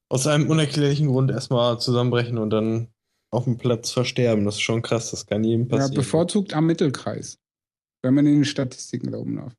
aus 0.08 0.26
einem 0.26 0.48
unerklärlichen 0.50 1.08
Grund 1.08 1.30
erstmal 1.30 1.80
zusammenbrechen 1.80 2.38
und 2.38 2.50
dann 2.50 2.88
auf 3.32 3.44
dem 3.44 3.58
Platz 3.58 3.90
versterben. 3.90 4.44
Das 4.44 4.54
ist 4.56 4.60
schon 4.62 4.82
krass, 4.82 5.10
das 5.10 5.26
kann 5.26 5.42
jedem 5.44 5.62
Ja, 5.68 5.76
passieren. 5.78 5.94
bevorzugt 5.96 6.54
am 6.54 6.66
Mittelkreis, 6.66 7.38
wenn 8.02 8.14
man 8.14 8.24
den 8.24 8.44
Statistiken 8.44 9.08
glauben 9.08 9.36
darf. 9.36 9.52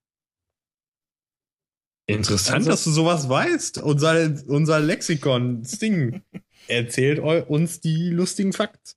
Interessant, 2.09 2.59
Also- 2.59 2.69
dass 2.71 2.83
du 2.85 2.91
sowas 2.91 3.27
weißt. 3.27 3.79
Unser, 3.79 4.33
unser 4.47 4.79
Lexikon, 4.79 5.65
Sting, 5.65 6.21
erzählt 6.67 7.19
uns 7.19 7.81
die 7.81 8.09
lustigen 8.09 8.53
Facts. 8.53 8.95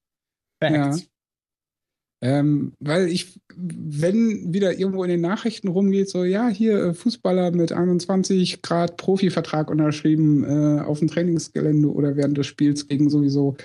Facts. 0.63 1.10
Ähm, 2.23 2.75
weil 2.81 3.09
ich, 3.09 3.41
wenn 3.57 4.53
wieder 4.53 4.79
irgendwo 4.79 5.03
in 5.05 5.11
den 5.11 5.23
Nachrichten 5.23 5.69
rumgeht, 5.69 6.11
so, 6.11 6.25
ja, 6.25 6.49
hier 6.49 6.79
äh, 6.79 6.95
Fußballer 6.95 7.51
mit 7.53 7.73
21 7.73 8.61
Grad 8.61 8.99
Profivertrag 8.99 9.71
unterschrieben 9.71 10.45
äh, 10.45 10.83
auf 10.83 10.99
dem 10.99 11.09
Trainingsgelände 11.09 11.91
oder 11.91 12.17
während 12.17 12.37
des 12.37 12.47
Spiels 12.47 12.89
gegen 12.89 13.09
sowieso 13.09 13.57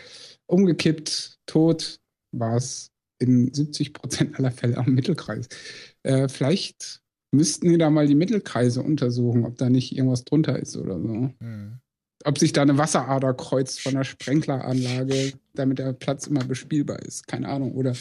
umgekippt, 0.48 1.38
tot, 1.46 2.00
war 2.32 2.56
es 2.56 2.92
in 3.20 3.54
70 3.54 3.94
Prozent 3.94 4.40
aller 4.40 4.52
Fälle 4.52 4.78
am 4.78 4.94
Mittelkreis. 4.94 5.48
Äh, 6.04 6.30
vielleicht 6.30 7.02
müssten 7.32 7.70
wir 7.70 7.78
da 7.78 7.90
mal 7.90 8.08
die 8.08 8.16
Mittelkreise 8.16 8.82
untersuchen, 8.82 9.46
ob 9.46 9.58
da 9.58 9.70
nicht 9.70 9.96
irgendwas 9.96 10.24
drunter 10.24 10.58
ist 10.58 10.78
oder 10.78 11.00
so. 11.00 11.30
Hm. 11.40 11.80
Ob 12.26 12.38
sich 12.38 12.54
da 12.54 12.64
eine 12.64 12.78
Wasserader 12.78 13.34
kreuzt 13.34 13.82
von 13.82 13.94
der 13.94 14.04
Sprenkleranlage, 14.04 15.34
damit 15.54 15.80
der 15.80 15.94
Platz 15.94 16.28
immer 16.28 16.44
bespielbar 16.44 17.00
ist. 17.00 17.28
Keine 17.28 17.48
Ahnung. 17.50 17.74
Oder 17.74 17.94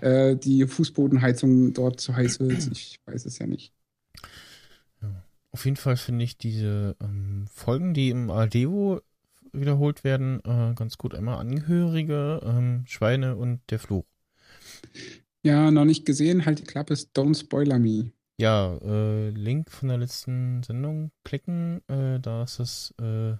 äh, 0.00 0.34
die 0.34 0.66
Fußbodenheizung 0.66 1.72
dort 1.74 2.00
zu 2.00 2.16
heiß 2.16 2.40
wird. 2.40 2.68
Ich 2.72 3.00
weiß 3.06 3.26
es 3.26 3.38
ja 3.38 3.46
nicht. 3.46 3.72
Auf 5.56 5.64
jeden 5.64 5.76
Fall 5.76 5.96
finde 5.96 6.22
ich 6.22 6.36
diese 6.36 6.96
ähm, 7.00 7.46
Folgen, 7.50 7.94
die 7.94 8.10
im 8.10 8.30
Aldevo 8.30 9.00
wiederholt 9.52 10.04
werden, 10.04 10.40
äh, 10.44 10.74
ganz 10.74 10.98
gut. 10.98 11.14
Einmal 11.14 11.38
Angehörige, 11.38 12.42
ähm, 12.44 12.84
Schweine 12.86 13.36
und 13.36 13.60
der 13.70 13.78
Fluch. 13.78 14.04
Ja, 15.42 15.70
noch 15.70 15.86
nicht 15.86 16.04
gesehen. 16.04 16.44
Halt 16.44 16.58
die 16.58 16.64
Klappe 16.64 16.92
ist 16.92 17.16
Don't 17.16 17.38
Spoiler 17.38 17.78
Me. 17.78 18.12
Ja, 18.38 18.76
äh, 18.82 19.30
Link 19.30 19.70
von 19.70 19.88
der 19.88 19.96
letzten 19.96 20.62
Sendung 20.62 21.10
klicken, 21.24 21.80
äh, 21.88 22.20
da 22.20 22.42
ist 22.42 22.58
das 22.58 22.94
äh, 23.00 23.36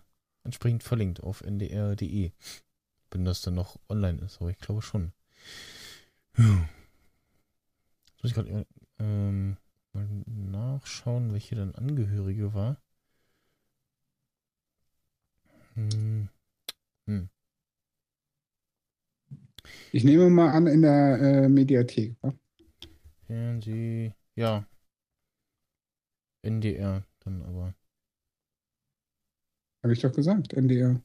entsprechend 0.47 0.82
verlinkt 0.82 1.23
auf 1.23 1.43
ndr.de. 1.43 2.32
Wenn 3.10 3.24
das 3.24 3.43
dann 3.43 3.55
noch 3.55 3.78
online 3.89 4.20
ist, 4.23 4.40
aber 4.40 4.51
ich 4.51 4.59
glaube 4.59 4.82
schon. 4.82 5.12
Ja. 6.36 6.68
Jetzt 8.09 8.23
muss 8.23 8.31
ich 8.31 8.35
gerade 8.35 8.66
ähm, 8.98 9.56
mal 9.93 10.09
nachschauen, 10.27 11.32
welche 11.32 11.55
dann 11.55 11.74
Angehörige 11.74 12.55
war. 12.55 12.81
Hm. 15.74 16.28
Hm. 17.06 17.28
Ich 19.93 20.05
nehme 20.05 20.31
mal 20.31 20.51
an, 20.51 20.66
in 20.66 20.82
der 20.82 21.18
äh, 21.20 21.48
Mediathek. 21.48 22.16
wa? 22.23 22.35
Fernseh. 23.27 24.12
Ja. 24.35 24.66
NDR 26.43 27.05
dann 27.20 27.43
aber. 27.43 27.74
Habe 29.86 29.92
ich 29.92 30.00
doch 30.00 30.12
gesagt, 30.12 30.52
NDR. 30.52 31.00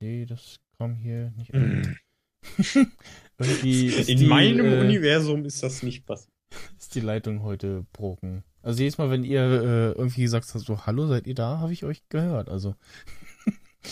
Nee, 0.00 0.26
das 0.26 0.58
kam 0.78 0.96
hier 0.96 1.30
nicht 1.36 1.52
Mhm. 1.54 1.96
an. 3.38 3.46
Ist 3.62 4.08
In 4.08 4.18
die, 4.18 4.26
meinem 4.26 4.66
äh, 4.66 4.80
Universum 4.80 5.44
ist 5.44 5.62
das 5.62 5.84
nicht 5.84 6.04
passiert. 6.06 6.32
ist 6.76 6.96
die 6.96 7.00
Leitung 7.00 7.44
heute 7.44 7.86
broken. 7.92 8.42
Also 8.62 8.80
jedes 8.82 8.98
Mal, 8.98 9.10
wenn 9.10 9.22
ihr 9.22 9.42
äh, 9.42 9.92
irgendwie 9.92 10.22
gesagt 10.22 10.52
habt, 10.52 10.64
so, 10.64 10.86
hallo, 10.86 11.06
seid 11.06 11.28
ihr 11.28 11.36
da, 11.36 11.60
habe 11.60 11.72
ich 11.72 11.84
euch 11.84 12.02
gehört. 12.08 12.48
Also, 12.48 12.74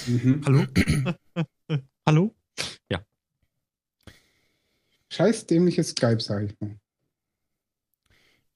Mhm. 0.09 0.43
Hallo? 0.45 0.65
Hallo? 2.09 2.35
Scheiß 5.11 5.47
dämliches 5.47 5.91
Skype, 5.91 6.21
sag 6.21 6.43
ich 6.43 6.59
mal. 6.59 6.77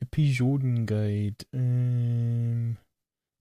Episodenguide. 0.01 1.47
Ähm, 1.53 2.79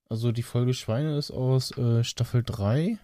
also 0.09 0.31
die 0.31 0.43
Folge 0.43 0.73
Schweine 0.73 1.17
ist 1.17 1.31
aus 1.31 1.77
äh, 1.77 2.03
Staffel 2.03 2.43
3. 2.43 2.99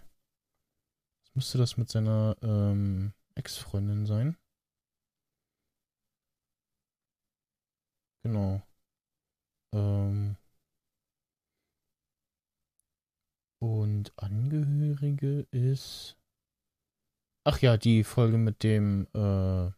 Was 1.23 1.35
müsste 1.35 1.57
das 1.57 1.77
mit 1.77 1.89
seiner 1.89 2.35
ähm, 2.41 3.13
Ex-Freundin 3.35 4.05
sein? 4.05 4.37
Genau. 8.23 8.61
Ähm, 9.73 10.37
und 13.59 14.13
Angehörige 14.17 15.47
ist. 15.51 16.17
Ach 17.45 17.59
ja, 17.59 17.77
die 17.77 18.03
Folge 18.03 18.37
mit 18.37 18.63
dem 18.63 19.07
äh, 19.13 19.71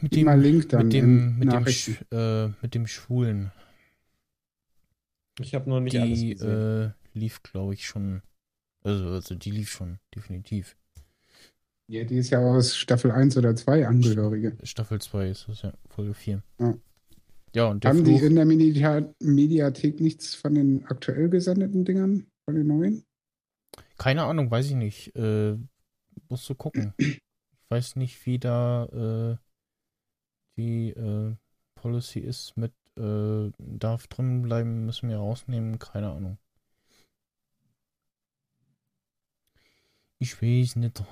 mit 0.00 0.14
dem 0.14 0.24
mal 0.26 0.40
Link 0.40 0.68
dann 0.68 0.84
mit 0.84 0.92
dem 0.92 1.38
mit 1.38 1.52
dem, 1.52 1.96
äh, 2.12 2.48
mit 2.62 2.74
dem 2.74 2.86
Schwulen. 2.86 3.52
Ich 5.40 5.54
habe 5.54 5.68
noch 5.68 5.80
nicht 5.80 5.96
alles 5.98 6.18
Die 6.20 6.34
gesehen. 6.34 6.86
äh, 6.86 6.92
lief, 7.12 7.42
glaube 7.42 7.74
ich, 7.74 7.86
schon. 7.86 8.22
Also, 8.84 9.08
also 9.08 9.34
die 9.34 9.50
lief 9.50 9.70
schon, 9.70 9.98
definitiv. 10.14 10.76
Ja, 11.88 12.04
die 12.04 12.16
ist 12.16 12.30
ja 12.30 12.38
aus 12.38 12.76
Staffel 12.76 13.10
1 13.10 13.36
oder 13.36 13.54
2 13.56 13.86
Angehörige. 13.86 14.56
Staffel 14.62 15.00
2 15.00 15.28
ist 15.30 15.48
das 15.48 15.62
ja, 15.62 15.72
Folge 15.88 16.14
4. 16.14 16.42
Ja. 16.60 16.74
Ja, 17.54 17.66
und 17.66 17.84
der 17.84 17.90
Haben 17.90 18.04
Fluch, 18.04 18.18
die 18.20 18.26
in 18.26 18.34
der 18.34 18.44
Media 18.46 19.14
Mediathek 19.20 20.00
nichts 20.00 20.34
von 20.34 20.54
den 20.54 20.84
aktuell 20.86 21.28
gesendeten 21.28 21.84
Dingern? 21.84 22.26
Von 22.44 22.54
den 22.56 22.66
neuen? 22.66 23.04
keine 23.96 24.24
Ahnung, 24.24 24.50
weiß 24.50 24.66
ich 24.66 24.74
nicht. 24.74 25.14
Äh, 25.16 25.56
musst 26.28 26.48
du 26.48 26.54
gucken. 26.54 26.94
Ich 27.66 27.70
weiß 27.70 27.96
nicht, 27.96 28.24
wie 28.26 28.38
da 28.38 28.84
äh, 29.32 29.43
die 30.56 30.90
äh, 30.90 31.34
Policy 31.74 32.20
ist 32.20 32.56
mit 32.56 32.72
äh, 32.96 33.50
darf 33.58 34.06
drin 34.06 34.42
bleiben, 34.42 34.86
müssen 34.86 35.08
wir 35.08 35.18
rausnehmen, 35.18 35.78
keine 35.78 36.10
Ahnung. 36.10 36.38
Ich 40.20 40.40
weiß 40.40 40.76
nicht. 40.76 41.02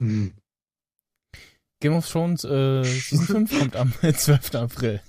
Hm. 0.00 0.32
Game 1.80 1.94
of 1.94 2.08
Thrones 2.08 2.44
äh, 2.44 2.82
Season 2.82 3.46
5 3.46 3.58
kommt 3.58 3.76
am 3.76 3.92
12. 3.92 4.54
April. 4.54 5.02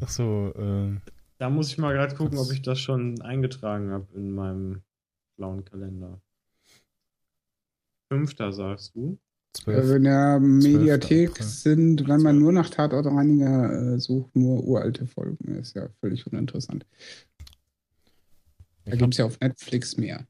Ach 0.00 0.08
so, 0.08 0.52
äh, 0.56 1.00
Da 1.38 1.48
muss 1.48 1.70
ich 1.70 1.78
mal 1.78 1.94
gerade 1.94 2.14
gucken, 2.14 2.38
ob 2.38 2.50
ich 2.52 2.62
das 2.62 2.80
schon 2.80 3.20
eingetragen 3.22 3.90
habe 3.90 4.06
in 4.14 4.32
meinem 4.32 4.82
blauen 5.36 5.64
Kalender. 5.64 6.20
Fünfter, 8.08 8.52
sagst 8.52 8.94
du? 8.94 9.18
12. 9.54 9.78
Also 9.78 9.94
in 9.94 10.04
der 10.04 10.40
Mediathek 10.40 11.30
April. 11.30 11.46
sind, 11.46 12.08
wenn 12.08 12.22
man 12.22 12.38
nur 12.38 12.52
nach 12.52 12.70
Tatortreiniger 12.70 13.94
äh, 13.94 13.98
sucht, 13.98 14.34
nur 14.36 14.64
uralte 14.64 15.06
Folgen. 15.06 15.56
Ist 15.56 15.74
ja 15.74 15.88
völlig 16.00 16.26
uninteressant. 16.26 16.86
Da 18.84 18.96
gibt 18.96 19.14
es 19.14 19.18
ja 19.18 19.24
auf 19.24 19.40
Netflix 19.40 19.96
mehr. 19.96 20.26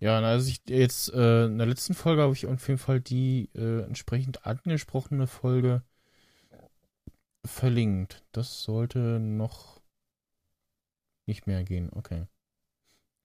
Ja, 0.00 0.20
na, 0.20 0.30
also 0.30 0.48
ich 0.48 0.62
jetzt 0.68 1.12
äh, 1.12 1.46
in 1.46 1.58
der 1.58 1.66
letzten 1.66 1.94
Folge 1.94 2.22
habe 2.22 2.32
ich 2.32 2.46
auf 2.46 2.66
jeden 2.66 2.78
Fall 2.78 3.00
die 3.00 3.50
äh, 3.54 3.82
entsprechend 3.84 4.44
angesprochene 4.46 5.26
Folge 5.26 5.82
verlinkt. 7.44 8.24
Das 8.32 8.62
sollte 8.62 9.20
noch 9.20 9.80
nicht 11.26 11.46
mehr 11.46 11.62
gehen. 11.62 11.88
Okay. 11.92 12.26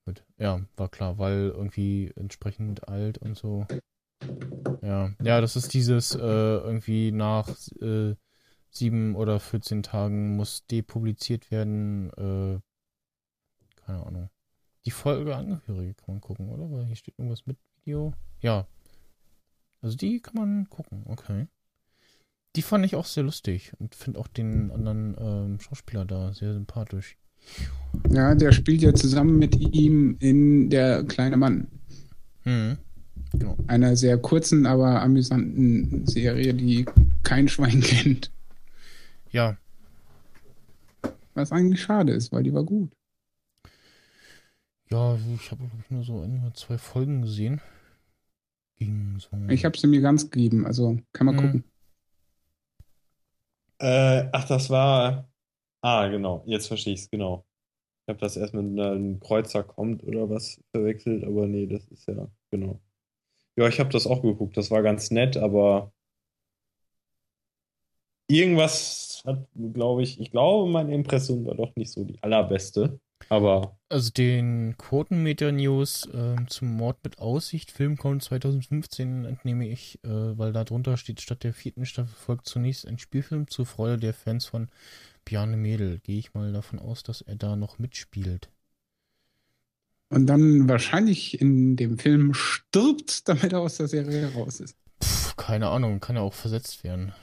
Gut. 0.07 0.23
Ja, 0.37 0.61
war 0.77 0.87
klar, 0.87 1.17
weil 1.17 1.51
irgendwie 1.53 2.13
entsprechend 2.15 2.87
alt 2.87 3.17
und 3.17 3.35
so. 3.35 3.67
Ja, 4.81 5.11
ja, 5.21 5.41
das 5.41 5.57
ist 5.57 5.73
dieses 5.73 6.15
äh, 6.15 6.19
irgendwie 6.19 7.11
nach 7.11 7.49
äh, 7.81 8.15
sieben 8.69 9.15
oder 9.17 9.41
14 9.41 9.83
Tagen 9.83 10.37
muss 10.37 10.65
depubliziert 10.67 11.51
werden. 11.51 12.09
Äh, 12.11 12.61
keine 13.75 14.05
Ahnung. 14.05 14.29
Die 14.85 14.91
Folge 14.91 15.35
Angehörige 15.35 15.95
kann 15.95 16.15
man 16.15 16.21
gucken, 16.21 16.47
oder? 16.51 16.71
Weil 16.71 16.85
hier 16.85 16.95
steht 16.95 17.19
irgendwas 17.19 17.45
mit 17.45 17.57
Video. 17.75 18.13
Ja. 18.39 18.65
Also 19.81 19.97
die 19.97 20.21
kann 20.21 20.35
man 20.35 20.69
gucken, 20.69 21.03
okay. 21.07 21.49
Die 22.55 22.61
fand 22.61 22.85
ich 22.85 22.95
auch 22.95 23.03
sehr 23.03 23.23
lustig 23.23 23.73
und 23.77 23.93
finde 23.93 24.21
auch 24.21 24.27
den 24.29 24.71
anderen 24.71 25.17
ähm, 25.19 25.59
Schauspieler 25.59 26.05
da 26.05 26.33
sehr 26.33 26.53
sympathisch. 26.53 27.17
Ja, 28.09 28.35
der 28.35 28.51
spielt 28.51 28.81
ja 28.81 28.93
zusammen 28.93 29.37
mit 29.39 29.55
ihm 29.55 30.17
in 30.19 30.69
Der 30.69 31.03
kleine 31.03 31.37
Mann. 31.37 31.67
Hm. 32.43 32.77
Genau. 33.33 33.57
Einer 33.67 33.95
sehr 33.95 34.17
kurzen, 34.17 34.65
aber 34.65 35.01
amüsanten 35.01 36.05
Serie, 36.07 36.53
die 36.53 36.85
kein 37.23 37.47
Schwein 37.47 37.81
kennt. 37.81 38.31
Ja, 39.31 39.57
Was 41.33 41.51
eigentlich 41.51 41.81
schade 41.81 42.13
ist, 42.13 42.31
weil 42.31 42.43
die 42.43 42.53
war 42.53 42.63
gut. 42.63 42.91
ja, 44.89 45.17
ich 45.35 45.51
habe 45.51 45.63
nur 45.89 46.03
so 46.03 46.21
ein 46.21 46.41
oder 46.41 46.53
zwei 46.53 46.77
Folgen 46.77 47.21
gesehen. 47.23 47.59
Ging 48.77 49.19
so. 49.19 49.29
Ich 49.49 49.65
habe 49.65 49.77
sie 49.77 49.87
mir 49.87 49.99
ganz 50.01 50.29
gegeben, 50.29 50.65
also 50.65 50.97
kann 51.11 51.25
man 51.25 51.35
Mhm. 51.35 51.39
gucken. 51.39 51.63
Äh, 53.79 54.29
ach, 54.31 54.45
das 54.47 54.69
war. 54.69 55.27
Ah, 55.81 56.07
genau. 56.07 56.43
Jetzt 56.45 56.67
verstehe 56.67 56.93
ich 56.93 57.01
es, 57.01 57.09
genau. 57.09 57.45
Ich 58.05 58.09
habe 58.09 58.19
das 58.19 58.37
erst 58.37 58.53
mit 58.53 58.65
einem 58.79 59.19
Kreuzer 59.19 59.63
kommt 59.63 60.03
oder 60.03 60.29
was 60.29 60.61
verwechselt, 60.71 61.23
aber 61.25 61.47
nee, 61.47 61.67
das 61.67 61.87
ist 61.89 62.07
ja, 62.07 62.27
genau. 62.51 62.81
Ja, 63.57 63.67
ich 63.69 63.79
habe 63.79 63.89
das 63.91 64.07
auch 64.07 64.21
geguckt. 64.23 64.57
Das 64.57 64.71
war 64.71 64.83
ganz 64.83 65.11
nett, 65.11 65.37
aber 65.37 65.93
irgendwas 68.27 69.23
hat, 69.25 69.47
glaube 69.73 70.03
ich, 70.03 70.19
ich 70.19 70.31
glaube, 70.31 70.69
meine 70.71 70.93
Impression 70.93 71.45
war 71.45 71.55
doch 71.55 71.75
nicht 71.75 71.91
so 71.91 72.03
die 72.03 72.21
allerbeste. 72.23 72.99
Aber 73.29 73.77
Also 73.89 74.11
den 74.11 74.75
Quotenmeter-News 74.77 76.09
ähm, 76.13 76.47
zum 76.47 76.75
Mord 76.75 76.97
mit 77.03 77.19
Aussicht, 77.19 77.71
Film 77.71 77.97
kommt 77.97 78.23
2015, 78.23 79.25
entnehme 79.25 79.67
ich, 79.67 79.99
äh, 80.03 80.37
weil 80.37 80.53
da 80.53 80.63
drunter 80.63 80.97
steht, 80.97 81.21
statt 81.21 81.43
der 81.43 81.53
vierten 81.53 81.85
Staffel 81.85 82.15
folgt 82.15 82.47
zunächst 82.47 82.87
ein 82.87 82.99
Spielfilm 82.99 83.47
zur 83.47 83.65
Freude 83.65 83.97
der 83.97 84.13
Fans 84.13 84.45
von 84.45 84.69
Bjarne 85.25 85.57
Mädel. 85.57 85.99
Gehe 85.99 86.19
ich 86.19 86.33
mal 86.33 86.53
davon 86.53 86.79
aus, 86.79 87.03
dass 87.03 87.21
er 87.21 87.35
da 87.35 87.55
noch 87.55 87.79
mitspielt. 87.79 88.49
Und 90.09 90.27
dann 90.27 90.69
wahrscheinlich 90.69 91.41
in 91.41 91.75
dem 91.75 91.97
Film 91.97 92.33
stirbt, 92.33 93.27
damit 93.27 93.51
er 93.51 93.59
aus 93.59 93.77
der 93.77 93.87
Serie 93.87 94.33
raus 94.33 94.59
ist. 94.59 94.77
Puh, 94.99 95.33
keine 95.35 95.69
Ahnung, 95.69 95.99
kann 95.99 96.15
ja 96.15 96.21
auch 96.21 96.33
versetzt 96.33 96.83
werden. 96.83 97.13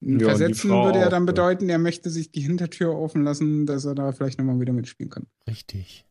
Die 0.00 0.24
Versetzen 0.24 0.70
würde 0.70 1.00
ja 1.00 1.08
dann 1.08 1.22
ja. 1.22 1.26
bedeuten, 1.26 1.68
er 1.68 1.78
möchte 1.78 2.10
sich 2.10 2.30
die 2.30 2.40
Hintertür 2.40 2.94
offen 2.94 3.24
lassen, 3.24 3.66
dass 3.66 3.84
er 3.84 3.94
da 3.94 4.12
vielleicht 4.12 4.38
nochmal 4.38 4.60
wieder 4.60 4.72
mitspielen 4.72 5.10
kann. 5.10 5.26
Richtig. 5.46 6.04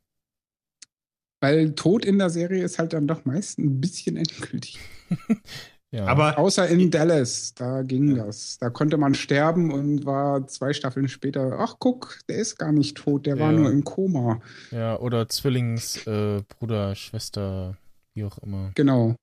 Weil 1.40 1.74
Tod 1.74 2.04
in 2.04 2.18
der 2.18 2.30
Serie 2.30 2.64
ist 2.64 2.80
halt 2.80 2.94
dann 2.94 3.08
doch 3.08 3.26
meist 3.26 3.60
ein 3.60 3.80
bisschen 3.80 4.18
endgültig. 4.18 4.80
Ja. 5.90 6.06
aber 6.06 6.38
Außer 6.38 6.68
in 6.68 6.92
Dallas, 6.92 7.54
da 7.54 7.82
ging 7.82 8.16
das. 8.16 8.58
Da 8.60 8.70
konnte 8.70 8.98
man 8.98 9.16
sterben 9.16 9.72
und 9.72 10.06
war 10.06 10.46
zwei 10.48 10.74
Staffeln 10.74 11.08
später, 11.08 11.58
ach 11.60 11.78
guck, 11.80 12.20
der 12.28 12.40
ist 12.40 12.58
gar 12.58 12.74
nicht 12.74 12.98
tot, 12.98 13.26
der 13.26 13.40
war 13.40 13.54
Ja. 13.54 13.58
nur 13.60 13.72
im 13.72 13.86
Koma. 13.86 14.42
ja, 14.72 15.00
oder 15.00 15.30
Zwillingsbruder, 15.30 16.40
äh, 16.40 16.44
Bruder, 16.60 16.96
Schwester, 16.96 17.78
wie 18.14 18.26
auch 18.26 18.38
immer. 18.40 18.72
Genau. 18.76 19.16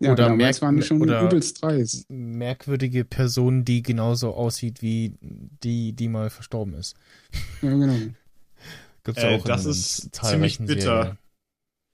Ja, 0.00 0.12
Oder 0.12 0.36
die 0.36 0.82
schon 0.82 1.02
oder- 1.02 1.22
übelst 1.22 1.62
dreist. 1.62 2.10
Merkwürdige 2.10 3.04
Person, 3.04 3.64
die 3.64 3.82
genauso 3.82 4.34
aussieht 4.34 4.82
wie 4.82 5.14
die, 5.20 5.92
die 5.92 6.08
mal 6.08 6.30
verstorben 6.30 6.74
ist. 6.74 6.96
Ja, 7.60 7.70
genau. 7.70 7.94
Gibt's 9.04 9.22
Äh, 9.22 9.30
ja 9.32 9.36
auch 9.38 9.44
das 9.44 9.64
in, 9.64 9.70
ist 9.72 10.14
ziemlich 10.14 10.58
bitter. 10.58 11.16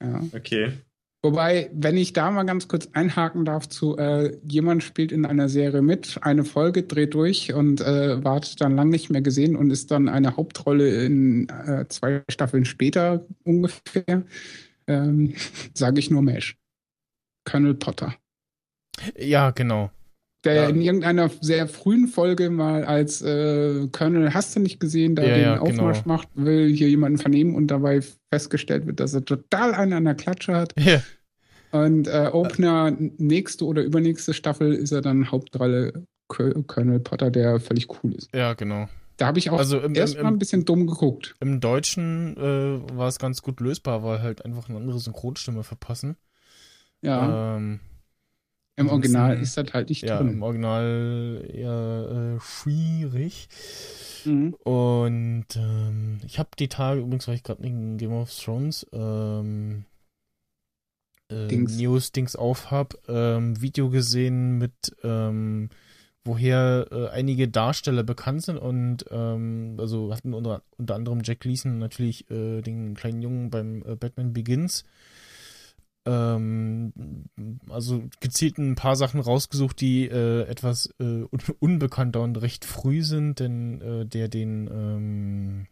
Ja. 0.03 0.23
okay. 0.33 0.73
Wobei, 1.21 1.69
wenn 1.75 1.97
ich 1.97 2.13
da 2.13 2.31
mal 2.31 2.45
ganz 2.45 2.69
kurz 2.69 2.89
einhaken 2.93 3.45
darf 3.45 3.69
zu, 3.69 3.97
äh, 3.99 4.39
jemand 4.47 4.85
spielt 4.85 5.11
in 5.11 5.27
einer 5.27 5.49
Serie 5.49 5.83
mit, 5.83 6.21
eine 6.23 6.45
Folge 6.45 6.85
dreht 6.85 7.15
durch 7.15 7.53
und 7.53 7.81
äh, 7.81 8.23
wartet 8.23 8.61
dann 8.61 8.77
lang 8.77 8.89
nicht 8.91 9.11
mehr 9.11 9.21
gesehen 9.21 9.57
und 9.57 9.71
ist 9.71 9.91
dann 9.91 10.09
eine 10.09 10.37
Hauptrolle 10.37 11.05
in 11.05 11.49
äh, 11.49 11.87
zwei 11.89 12.23
Staffeln 12.31 12.65
später 12.65 13.27
ungefähr, 13.43 14.23
ähm, 14.87 15.35
sage 15.75 15.99
ich 15.99 16.09
nur 16.11 16.23
Mesh. 16.23 16.57
Colonel 17.49 17.75
Potter. 17.75 18.15
Ja, 19.17 19.51
genau. 19.51 19.91
Der 20.45 20.55
Ja. 20.55 20.69
in 20.69 20.81
irgendeiner 20.81 21.31
sehr 21.41 21.67
frühen 21.67 22.07
Folge 22.07 22.49
mal 22.51 22.85
als 22.85 23.23
äh, 23.23 23.89
Colonel 23.91 24.35
hast 24.35 24.55
du 24.55 24.61
nicht 24.61 24.79
gesehen, 24.81 25.17
da 25.17 25.23
Ja, 25.25 25.35
den 25.35 25.43
ja, 25.43 25.61
Aufmarsch 25.61 26.03
genau. 26.05 26.15
macht, 26.17 26.29
will 26.35 26.69
hier 26.73 26.89
jemanden 26.89 27.19
vernehmen 27.19 27.55
und 27.57 27.69
dabei 27.69 28.01
festgestellt 28.33 28.87
wird, 28.87 29.01
dass 29.01 29.15
er 29.15 29.25
total 29.25 29.75
einen 29.75 29.93
an 29.95 30.05
der 30.05 30.15
Klatsche 30.15 30.55
hat. 30.55 30.75
Ja, 30.79 31.03
Und 31.73 32.07
äh, 32.07 32.31
Opener, 32.33 32.93
nächste 33.19 33.65
oder 33.65 33.83
übernächste 33.83 34.33
Staffel 34.33 34.73
ist 34.75 34.93
er 34.93 35.01
dann 35.03 35.31
Hauptrolle 35.31 36.05
Col- 36.31 36.63
Colonel 36.67 37.01
Potter, 37.01 37.31
der 37.31 37.59
völlig 37.59 37.89
cool 38.03 38.13
ist. 38.15 38.35
ja 38.35 38.55
genau. 38.55 38.89
Da 39.17 39.27
habe 39.27 39.41
ich 39.41 39.51
auch 39.51 39.59
Also 39.59 39.81
erstmal 39.81 40.27
ein 40.33 40.39
bisschen 40.39 40.65
dumm 40.65 40.87
geguckt. 40.87 41.35
im 41.41 41.59
Deutschen 41.59 42.37
äh, 42.37 42.97
war 42.97 43.09
es 43.09 43.19
ganz 43.19 43.43
gut 43.43 43.59
lösbar, 43.59 44.05
weil 44.05 44.23
halt 44.23 44.45
einfach 44.45 44.69
eine 44.69 44.79
andere 44.79 45.01
Synchronstimme 45.01 45.65
verpassen. 45.65 46.17
Ja, 47.03 47.57
Ähm, 47.57 47.81
im 48.77 48.89
Original 48.91 49.39
ist 49.41 49.57
das 49.57 49.73
halt 49.73 49.89
nicht 49.89 50.03
ja, 50.03 50.19
im 50.21 50.29
drin. 50.29 50.43
Original 50.43 51.45
eher 51.53 52.37
äh, 52.37 52.41
schwierig. 52.41 53.49
Mhm. 54.25 54.55
Und 54.63 55.47
ähm, 55.57 56.21
ich 56.25 56.39
habe 56.39 56.51
die 56.59 56.69
Tage, 56.69 57.01
übrigens, 57.01 57.27
weil 57.27 57.35
ich 57.35 57.43
gerade 57.43 57.63
in 57.65 57.99
Game 57.99 58.13
of 58.13 58.33
Thrones 58.33 58.87
ähm, 58.93 59.85
äh, 61.29 61.49
Dings. 61.49 61.77
News-Dings 61.77 62.37
auf 62.37 62.71
habe, 62.71 62.99
ähm, 63.09 63.61
Video 63.61 63.91
gesehen 63.91 64.59
mit, 64.59 64.97
ähm, 65.03 65.71
woher 66.25 66.87
äh, 66.93 67.09
einige 67.09 67.49
Darsteller 67.49 68.05
bekannt 68.05 68.45
sind 68.45 68.59
und 68.59 69.07
ähm, 69.11 69.77
also 69.79 70.15
hatten 70.15 70.35
unter, 70.35 70.63
unter 70.77 70.95
anderem 70.95 71.23
Jack 71.25 71.45
Leeson 71.45 71.79
natürlich 71.79 72.31
äh, 72.31 72.61
den 72.61 72.95
kleinen 72.95 73.23
Jungen 73.23 73.51
beim 73.51 73.83
äh, 73.87 73.97
Batman 73.97 74.33
Begins. 74.33 74.85
Ähm, 76.09 76.93
also 77.69 78.03
gezielt 78.21 78.57
ein 78.59 78.77
paar 78.77 78.97
Sachen 78.97 79.21
rausgesucht, 79.21 79.81
die 79.81 80.09
äh, 80.09 80.43
etwas 80.45 80.87
äh, 80.99 81.05
un 81.05 81.41
unbekannter 81.61 82.23
und 82.23 82.41
recht 82.41 82.65
früh 82.65 83.03
sind, 83.03 83.41
denn 83.41 83.81
äh, 83.83 84.07
der 84.07 84.29
den 84.29 84.69
ähm, 84.73 85.67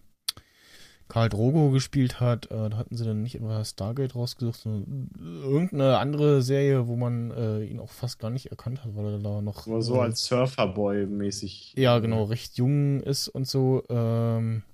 Karl 1.08 1.28
Drogo 1.28 1.70
gespielt 1.70 2.20
hat, 2.20 2.50
äh, 2.50 2.68
da 2.68 2.76
hatten 2.76 2.96
sie 2.96 3.04
dann 3.04 3.22
nicht 3.22 3.36
etwa 3.36 3.64
Stargate 3.64 4.14
rausgesucht, 4.14 4.60
sondern 4.60 5.10
irgendeine 5.18 5.98
andere 5.98 6.42
Serie, 6.42 6.88
wo 6.88 6.96
man 6.96 7.30
äh, 7.30 7.64
ihn 7.64 7.78
auch 7.78 7.92
fast 7.92 8.18
gar 8.18 8.30
nicht 8.30 8.46
erkannt 8.46 8.84
hat, 8.84 8.96
weil 8.96 9.14
er 9.14 9.18
da 9.20 9.40
noch 9.40 9.66
Aber 9.66 9.82
so 9.82 9.96
äh, 9.96 10.00
als 10.00 10.24
Surferboy 10.26 11.06
mäßig. 11.06 11.74
ja, 11.78 11.98
genau, 12.00 12.24
recht 12.24 12.58
jung 12.58 13.00
ist 13.00 13.28
und 13.28 13.46
so. 13.46 13.84
Ähm, 13.88 14.64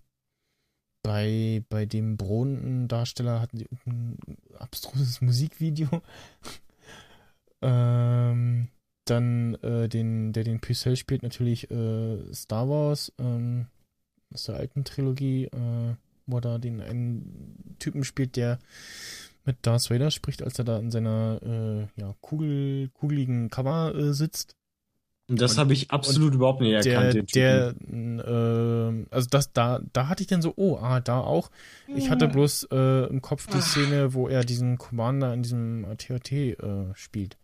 bei, 1.03 1.65
bei 1.69 1.87
dem 1.87 2.17
drohenden 2.17 2.89
Darsteller 2.89 3.41
hatten 3.41 3.59
sie 3.59 3.69
ein 3.87 4.17
abstruses 4.59 5.21
Musikvideo. 5.21 6.03
ähm, 7.63 8.69
dann 9.05 9.55
äh, 9.57 9.89
den, 9.89 10.33
der 10.33 10.45
den 10.45 10.61
Purcell 10.61 10.97
spielt, 10.97 11.23
natürlich 11.23 11.71
äh, 11.71 12.33
Star 12.33 12.69
Wars 12.69 13.13
ähm, 13.19 13.67
aus 14.33 14.45
der 14.45 14.57
alten 14.57 14.85
Trilogie, 14.85 15.47
äh, 15.47 15.95
wo 16.27 16.37
er 16.37 16.41
da 16.41 16.59
den 16.59 16.81
einen 16.81 17.77
Typen 17.79 18.05
spielt, 18.05 18.37
der 18.37 18.59
mit 19.45 19.57
Darth 19.63 19.91
Vader 19.91 20.11
spricht, 20.11 20.43
als 20.43 20.59
er 20.59 20.65
da 20.65 20.79
in 20.79 20.91
seiner 20.91 21.41
äh, 21.43 22.01
ja, 22.01 22.15
kugel, 22.21 22.91
kugeligen 22.91 23.51
Kammer 23.51 23.95
äh, 23.95 24.13
sitzt. 24.13 24.57
Das 25.29 25.57
habe 25.57 25.73
ich 25.73 25.91
absolut 25.91 26.35
überhaupt 26.35 26.61
nicht 26.61 26.85
erkannt. 26.85 27.35
Der, 27.35 27.73
der, 27.73 28.27
äh, 28.27 29.07
also 29.11 29.29
das, 29.31 29.53
da, 29.53 29.81
da 29.93 30.09
hatte 30.09 30.23
ich 30.23 30.27
dann 30.27 30.43
so, 30.43 30.53
oh, 30.57 30.77
ah, 30.77 31.01
da 31.01 31.21
auch. 31.21 31.51
Ich 31.87 32.11
hatte 32.11 32.29
bloß 32.29 32.69
äh, 32.73 33.07
im 33.09 33.23
Kopf 33.23 33.47
die 33.47 33.61
Szene, 33.61 34.15
wo 34.15 34.29
er 34.29 34.45
diesen 34.45 34.79
Commander 34.79 35.33
in 35.33 35.43
diesem 35.43 35.87
THT 35.97 36.33
äh, 36.33 36.57
spielt. 36.95 37.39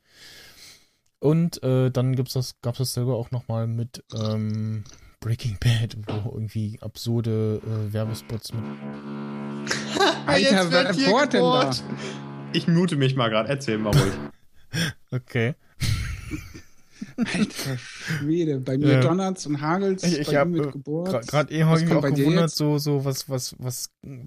Und 1.21 1.63
äh, 1.63 1.91
dann 1.91 2.15
gibt's 2.15 2.35
das, 2.35 2.61
gab's 2.63 2.79
das 2.79 2.95
selber 2.95 3.17
auch 3.17 3.31
nochmal 3.31 3.67
mit 3.67 4.05
ähm, 4.15 4.85
Breaking 5.21 5.57
Bad, 5.59 5.97
wo 6.07 6.31
irgendwie 6.33 6.79
absurde 6.81 7.61
äh, 7.65 7.93
Werbespots 7.93 8.53
mit. 8.53 8.63
Alter, 10.27 10.71
wer 10.71 11.27
denn 11.27 11.41
da? 11.41 11.71
Ich 12.53 12.69
mute 12.69 12.97
mich 12.97 13.17
mal 13.17 13.29
gerade. 13.29 13.49
Erzähl 13.49 13.79
mal 13.79 13.97
ruhig. 13.97 14.13
Okay. 15.11 15.55
Alter 17.17 17.79
Schwede, 17.79 18.61
bei 18.61 18.79
mir 18.79 18.95
Ja. 18.95 19.01
donnert's 19.01 19.47
und 19.47 19.61
hagelt's, 19.61 20.03
Ich, 20.05 20.19
ich 20.19 20.27
bei 20.27 20.33
ihm 20.33 20.39
habe 20.39 20.53
wird 20.55 20.73
gebohrt. 20.73 21.29
gerade 21.29 21.53
eben 21.53 21.69
Was 21.69 21.69
habe 21.69 21.81
ich 21.81 21.87
mich 21.87 21.95
auch 22.05 22.15
gewundert, 22.17 22.51
so, 22.51 22.79
so, 22.79 23.05
was, 23.05 23.29
was, 23.29 23.55
was, 23.59 23.91
äh, 24.05 24.27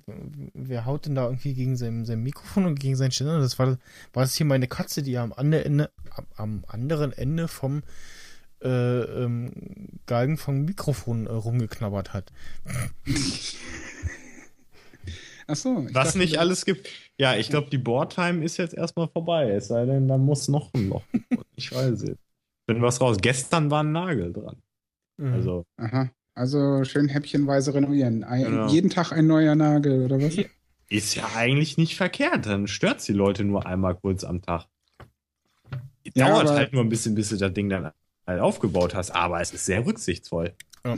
wer 0.54 0.86
haut 0.86 1.06
denn 1.06 1.16
da 1.16 1.26
irgendwie 1.26 1.54
gegen 1.54 1.76
sein, 1.78 2.06
sein 2.06 2.22
Mikrofon 2.24 2.66
und 2.66 2.80
gegen 2.80 2.96
seinen 2.96 3.12
Ständer? 3.12 3.40
Das 3.40 3.58
war, 3.60 3.78
war 4.14 4.24
das 4.24 4.36
hier 4.36 4.46
meine 4.46 4.68
Katze, 4.68 5.04
die 5.04 5.18
am 5.18 5.34
anderen 5.34 5.66
Ende, 5.66 5.92
am, 6.16 6.26
am 6.36 6.66
anderen 6.68 7.12
Ende 7.14 7.48
vom 7.48 7.84
äh, 8.64 8.68
ähm, 9.24 9.52
Galgen 10.06 10.38
vom 10.38 10.66
Mikrofon 10.66 11.26
äh, 11.26 11.32
rumgeknabbert 11.32 12.14
hat. 12.14 12.32
Ach 15.48 15.56
so, 15.56 15.84
Was 15.86 15.92
dachte, 15.94 16.18
nicht 16.20 16.38
alles 16.40 16.66
gibt. 16.66 16.88
Ja, 17.18 17.36
ich 17.36 17.50
glaube, 17.50 17.70
die 17.70 17.78
Boardtime 17.78 18.44
ist 18.44 18.58
jetzt 18.58 18.74
erstmal 18.74 19.08
vorbei. 19.10 19.50
Es 19.52 19.68
sei 19.68 19.86
denn, 19.86 20.08
da 20.08 20.18
muss 20.18 20.48
noch 20.48 20.74
ein 20.74 20.90
Loch. 20.90 21.04
Ich 21.56 21.72
weiß 21.74 22.04
es. 22.72 22.76
Bin 22.76 22.84
was 22.84 23.02
raus. 23.02 23.18
Gestern 23.22 23.70
war 23.72 23.84
ein 23.84 23.92
Nagel 23.92 24.34
dran. 24.34 24.58
Mhm. 25.18 25.34
Also, 25.34 25.66
Aha. 25.78 26.10
Also 26.34 26.84
schön 26.86 27.10
häppchenweise 27.10 27.74
renovieren. 27.74 28.24
Ein, 28.24 28.44
Genau. 28.46 28.68
Jeden 28.70 28.90
Tag 28.90 29.12
ein 29.12 29.28
neuer 29.28 29.56
Nagel, 29.56 30.04
oder 30.06 30.20
was? 30.22 30.36
Ja. 30.36 30.46
ist 30.90 31.16
ja 31.16 31.30
eigentlich 31.36 31.78
nicht 31.78 31.96
verkehrt. 31.98 32.46
Dann 32.46 32.68
stört 32.68 33.06
die 33.08 33.14
Leute 33.14 33.44
nur 33.44 33.66
einmal 33.66 33.96
kurz 33.96 34.24
am 34.24 34.42
Tag. 34.42 34.66
Ja, 36.16 36.30
Dauert 36.30 36.48
aber- 36.48 36.58
halt 36.58 36.74
nur 36.74 36.82
ein 36.84 36.90
bisschen, 36.90 37.16
bis 37.16 37.30
du 37.30 37.38
das 37.38 37.54
Ding 37.54 37.70
dann 37.70 37.92
halt 38.26 38.40
aufgebaut 38.42 38.96
hast. 38.96 39.12
Aber 39.12 39.42
es 39.42 39.54
ist 39.54 39.66
sehr 39.66 39.86
rücksichtsvoll. 39.86 40.54
Ja. 40.86 40.96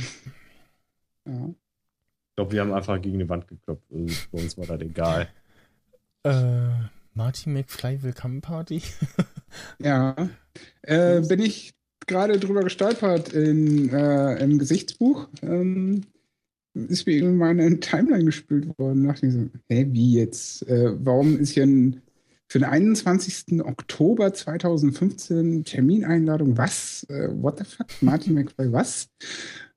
Ich 1.25 2.35
glaube, 2.35 2.51
wir 2.51 2.61
haben 2.61 2.73
einfach 2.73 3.01
gegen 3.01 3.19
die 3.19 3.27
Wand 3.29 3.47
geklopft. 3.47 3.83
Also, 3.91 4.07
für 4.31 4.37
uns 4.37 4.57
war 4.57 4.65
das 4.65 4.81
egal. 4.81 5.27
Äh, 6.23 6.69
Martin 7.13 7.53
McFly 7.53 8.01
Willkommen 8.03 8.41
Party. 8.41 8.81
Ja. 9.79 10.15
Äh, 10.83 11.21
bin 11.21 11.39
ich 11.39 11.73
gerade 12.07 12.39
drüber 12.39 12.61
gestolpert 12.61 13.33
in, 13.33 13.89
äh, 13.89 14.43
im 14.43 14.59
Gesichtsbuch. 14.59 15.27
Ähm, 15.41 16.03
ist 16.73 17.05
mir 17.05 17.13
irgendwann 17.13 17.59
in 17.59 17.81
Timeline 17.81 18.25
gespült 18.25 18.77
worden. 18.77 19.03
Da 19.03 19.13
dachte 19.13 19.27
ich 19.27 19.33
so, 19.33 19.49
hä, 19.69 19.87
wie 19.91 20.13
jetzt? 20.13 20.67
Äh, 20.67 20.93
warum 21.05 21.37
ist 21.39 21.51
hier 21.51 21.63
ein, 21.63 22.01
für 22.47 22.59
den 22.59 22.67
21. 22.67 23.61
Oktober 23.63 24.33
2015 24.33 25.63
Termineinladung? 25.65 26.57
Was? 26.57 27.05
Äh, 27.09 27.29
what 27.31 27.59
the 27.59 27.65
fuck? 27.65 27.87
Martin 28.01 28.33
McFly, 28.33 28.71
was? 28.71 29.07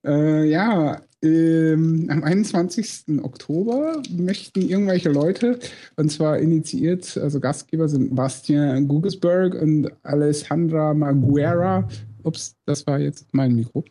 Äh, 0.05 0.48
ja, 0.48 1.01
ähm, 1.23 2.06
am 2.10 2.23
21. 2.23 3.23
Oktober 3.23 4.02
möchten 4.10 4.60
irgendwelche 4.60 5.09
Leute, 5.10 5.59
und 5.97 6.10
zwar 6.10 6.39
initiiert, 6.39 7.16
also 7.16 7.40
Gastgeber 7.40 7.89
sind 7.89 8.14
Bastien 8.14 8.86
Gugesberg 8.86 9.55
und 9.55 9.90
Alessandra 10.02 10.94
Maguera. 10.94 11.89
Ups, 12.23 12.56
das 12.66 12.86
war 12.86 12.98
jetzt 12.98 13.28
mein 13.32 13.55
Mikro. 13.55 13.85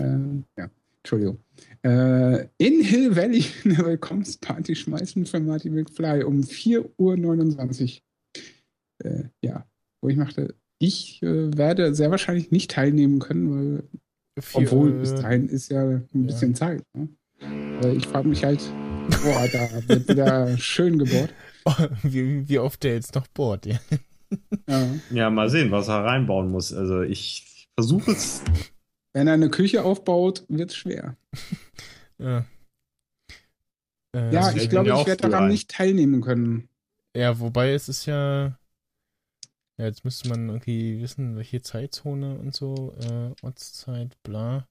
Ähm, 0.00 0.44
ja, 0.56 0.70
Entschuldigung. 1.02 1.38
Äh, 1.82 2.46
in 2.58 2.82
Hill 2.82 3.16
Valley 3.16 3.44
eine 3.64 3.78
Willkommensparty 3.78 4.74
schmeißen 4.74 5.26
für 5.26 5.40
Martin 5.40 5.74
McFly 5.74 6.24
um 6.24 6.40
4.29 6.40 8.00
Uhr. 8.00 9.10
Äh, 9.10 9.24
ja, 9.44 9.66
wo 10.00 10.08
ich 10.08 10.16
machte, 10.16 10.54
ich 10.78 11.22
äh, 11.22 11.56
werde 11.56 11.94
sehr 11.94 12.10
wahrscheinlich 12.10 12.50
nicht 12.50 12.70
teilnehmen 12.70 13.18
können, 13.18 13.50
weil 13.50 13.84
Vier, 14.40 14.62
obwohl, 14.62 14.90
äh, 14.96 15.00
bis 15.00 15.14
dahin 15.14 15.48
ist 15.48 15.70
ja 15.70 15.82
ein 15.82 16.08
ja. 16.12 16.20
bisschen 16.20 16.54
Zeit. 16.54 16.82
Ne? 16.94 17.08
Aber 17.78 17.88
ich 17.92 18.06
frage 18.06 18.28
mich 18.28 18.44
halt, 18.44 18.60
boah, 19.22 19.46
da 19.52 19.88
wird 19.88 20.08
wieder 20.08 20.56
schön 20.58 20.98
gebohrt. 20.98 21.34
wie, 22.02 22.48
wie 22.48 22.58
oft 22.58 22.82
der 22.82 22.94
jetzt 22.94 23.14
noch 23.14 23.26
bohrt. 23.28 23.66
Ja. 23.66 23.78
Ja. 24.68 24.86
Ja, 25.10 25.30
mal 25.30 25.50
sehen, 25.50 25.70
was 25.70 25.88
er 25.88 26.04
reinbauen 26.04 26.50
muss. 26.50 26.72
Also, 26.72 27.02
ich 27.02 27.68
versuche 27.74 28.12
es. 28.12 28.42
Wenn 29.12 29.26
er 29.26 29.34
eine 29.34 29.50
Küche 29.50 29.84
aufbaut, 29.84 30.44
wird 30.48 30.70
es 30.70 30.76
schwer. 30.76 31.16
Ja, 32.18 32.44
Äh, 34.14 34.32
Ja, 34.32 34.42
fällt 34.44 34.62
ich 34.62 34.70
glaube, 34.70 34.90
ich 34.90 35.06
werde 35.06 35.28
daran 35.28 35.44
ein. 35.44 35.50
nicht 35.50 35.70
teilnehmen 35.70 36.20
können. 36.20 36.68
Ja, 37.16 37.38
wobei 37.40 37.72
es 37.72 37.88
ist 37.88 38.06
ja. 38.06 38.56
Ja, 39.82 39.88
jetzt 39.88 40.04
müsste 40.04 40.28
man 40.28 40.48
irgendwie 40.48 41.00
wissen, 41.02 41.34
welche 41.34 41.60
Zeitzone 41.60 42.38
und 42.38 42.54
so, 42.54 42.94
äh, 43.00 43.34
Ortszeit, 43.44 44.16
bla. 44.22 44.68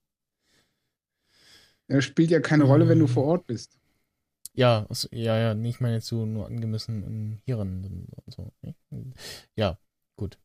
Er 1.89 2.01
spielt 2.01 2.31
ja 2.31 2.39
keine 2.39 2.63
Rolle, 2.63 2.87
wenn 2.87 2.97
du 2.99 3.07
Mhm. 3.07 3.09
vor 3.11 3.25
Ort 3.25 3.45
bist. 3.45 3.77
Ja, 4.53 4.85
also, 4.87 5.09
ja, 5.11 5.37
ja, 5.37 5.53
nee, 5.53 5.67
ich 5.67 5.81
meine 5.81 5.95
jetzt 5.95 6.07
so 6.07 6.25
nur 6.25 6.45
angemessen 6.47 7.03
in 7.03 7.41
hieran 7.43 8.07
und 8.23 8.33
so. 8.33 8.53
ne? 8.61 8.73
Ja, 9.57 9.77
gut. 10.15 10.39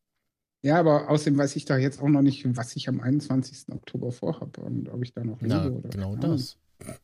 Ja, 0.63 0.81
aber 0.81 1.11
außerdem 1.11 1.39
weiß 1.39 1.55
ich 1.55 1.65
da 1.65 1.79
jetzt 1.79 2.03
auch 2.03 2.09
noch 2.09 2.23
nicht, 2.23 2.45
was 2.57 2.75
ich 2.75 2.89
am 2.89 2.99
21. 3.01 3.73
Oktober 3.73 4.11
vorhabe 4.11 4.63
und 4.63 4.89
ob 4.89 5.01
ich 5.05 5.13
da 5.13 5.23
noch 5.23 5.41
Na, 5.43 5.63
lebe 5.63 5.77
oder 5.77 5.91
genau 5.91 6.17
das. 6.17 6.59
Ja, 6.85 6.97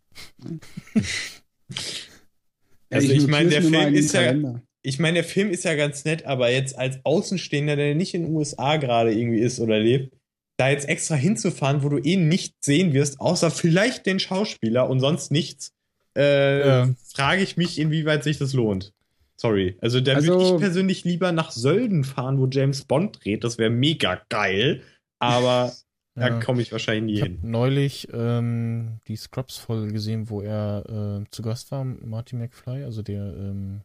Also, 2.90 3.12
ich 3.12 3.28
meine, 3.28 3.44
notier's 3.51 3.70
der 3.70 3.80
Film 3.82 3.94
ist 3.94 4.12
ja- 4.14 4.20
Kalender. 4.22 4.62
Ich 4.83 4.99
meine, 4.99 5.15
der 5.15 5.25
Film 5.25 5.51
ist 5.51 5.65
ja 5.65 5.75
ganz 5.75 6.05
nett, 6.05 6.27
aber 6.27 6.51
jetzt 6.51 6.77
als 6.79 6.99
Außenstehender, 7.05 7.77
der 7.77 7.95
nicht 7.95 8.15
in 8.15 8.25
den 8.25 8.35
USA 8.35 8.77
gerade 8.79 9.13
irgendwie 9.13 9.39
ist 9.41 9.61
oder 9.61 9.79
lebt, 9.79 10.15
da 10.57 10.69
jetzt 10.71 10.89
extra 10.89 11.15
hinzufahren, 11.15 11.83
wo 11.83 11.89
du 11.89 11.99
eh 11.99 12.17
nichts 12.17 12.67
sehen 12.67 12.93
wirst, 12.93 13.21
außer 13.21 13.51
vielleicht 13.51 14.07
den 14.07 14.19
Schauspieler 14.19 14.89
und 14.91 15.01
sonst 15.01 15.31
nichts, 15.31 15.73
äh, 16.17 16.67
Ja. 16.67 16.89
frage 17.15 17.43
ich 17.43 17.57
mich, 17.57 17.79
inwieweit 17.79 18.25
sich 18.25 18.39
das 18.39 18.53
lohnt. 18.53 18.93
Sorry. 19.37 19.77
Also 19.81 20.01
da 20.01 20.15
Also- 20.15 20.33
würde 20.39 20.55
ich 20.57 20.61
persönlich 20.61 21.05
lieber 21.05 21.33
nach 21.33 21.51
Sölden 21.53 22.05
fahren, 22.05 22.39
wo 22.39 22.47
James 22.47 22.85
Bond 22.85 23.25
dreht. 23.25 23.45
Das 23.45 23.59
wäre 23.59 23.71
mega 23.71 24.21
geil. 24.29 24.83
Aber 25.19 25.73
da 26.15 26.29
Ja. 26.29 26.41
komme 26.41 26.61
ich 26.63 26.71
wahrscheinlich 26.71 27.05
nie 27.05 27.15
Ich 27.15 27.21
habe 27.23 27.31
hin. 27.41 27.51
neulich 27.51 28.09
ähm, 28.13 28.99
die 29.09 29.17
Scrubs-Folge 29.17 29.93
gesehen, 29.93 30.29
wo 30.29 30.43
er 30.43 31.23
äh, 31.23 31.31
zu 31.31 31.43
Gast 31.43 31.71
war, 31.73 31.85
Marty 31.85 32.37
McFly, 32.37 32.85
also 32.85 33.03
der 33.03 33.23
ähm, 33.37 33.81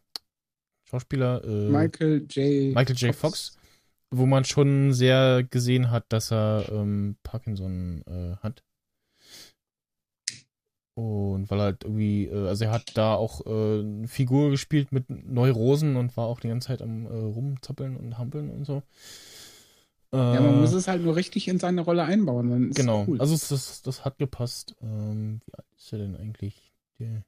Schauspieler 0.89 1.43
äh, 1.43 1.69
Michael 1.69 2.26
J. 2.30 2.73
Michael 2.73 2.95
J. 2.95 3.15
Fox, 3.15 3.57
wo 4.09 4.26
man 4.26 4.45
schon 4.45 4.93
sehr 4.93 5.43
gesehen 5.43 5.91
hat, 5.91 6.05
dass 6.09 6.31
er 6.31 6.65
ähm, 6.72 7.18
Parkinson 7.23 8.03
äh, 8.07 8.38
hat. 8.38 8.64
Und 10.95 11.51
weil 11.51 11.59
er 11.59 11.64
halt 11.65 11.84
irgendwie, 11.84 12.26
äh, 12.26 12.47
also 12.47 12.65
er 12.65 12.72
hat 12.72 12.97
da 12.97 13.14
auch 13.14 13.45
äh, 13.45 13.80
eine 13.81 14.07
Figur 14.07 14.49
gespielt 14.49 14.91
mit 14.91 15.09
Neurosen 15.09 15.95
und 15.95 16.18
war 16.18 16.26
auch 16.26 16.39
die 16.39 16.47
ganze 16.47 16.69
Zeit 16.69 16.81
am 16.81 17.05
äh, 17.05 17.09
rumzappeln 17.09 17.97
und 17.97 18.18
hampeln 18.18 18.49
und 18.49 18.65
so. 18.65 18.81
Äh, 20.11 20.18
Ja, 20.18 20.41
man 20.41 20.59
muss 20.59 20.73
es 20.73 20.88
halt 20.88 21.03
nur 21.03 21.15
richtig 21.15 21.49
in 21.49 21.59
seine 21.59 21.81
Rolle 21.81 22.03
einbauen. 22.03 22.49
Dann 22.49 22.69
ist 22.69 22.77
genau, 22.77 23.05
cool. 23.07 23.19
also 23.22 23.34
das, 23.34 23.81
das 23.84 24.05
hat 24.05 24.18
gepasst. 24.18 24.76
Ähm, 24.81 25.41
wie 25.45 25.53
alt 25.53 25.68
ist 25.77 25.93
er 25.93 25.99
denn 25.99 26.15
eigentlich? 26.15 26.73
Der, 26.97 27.23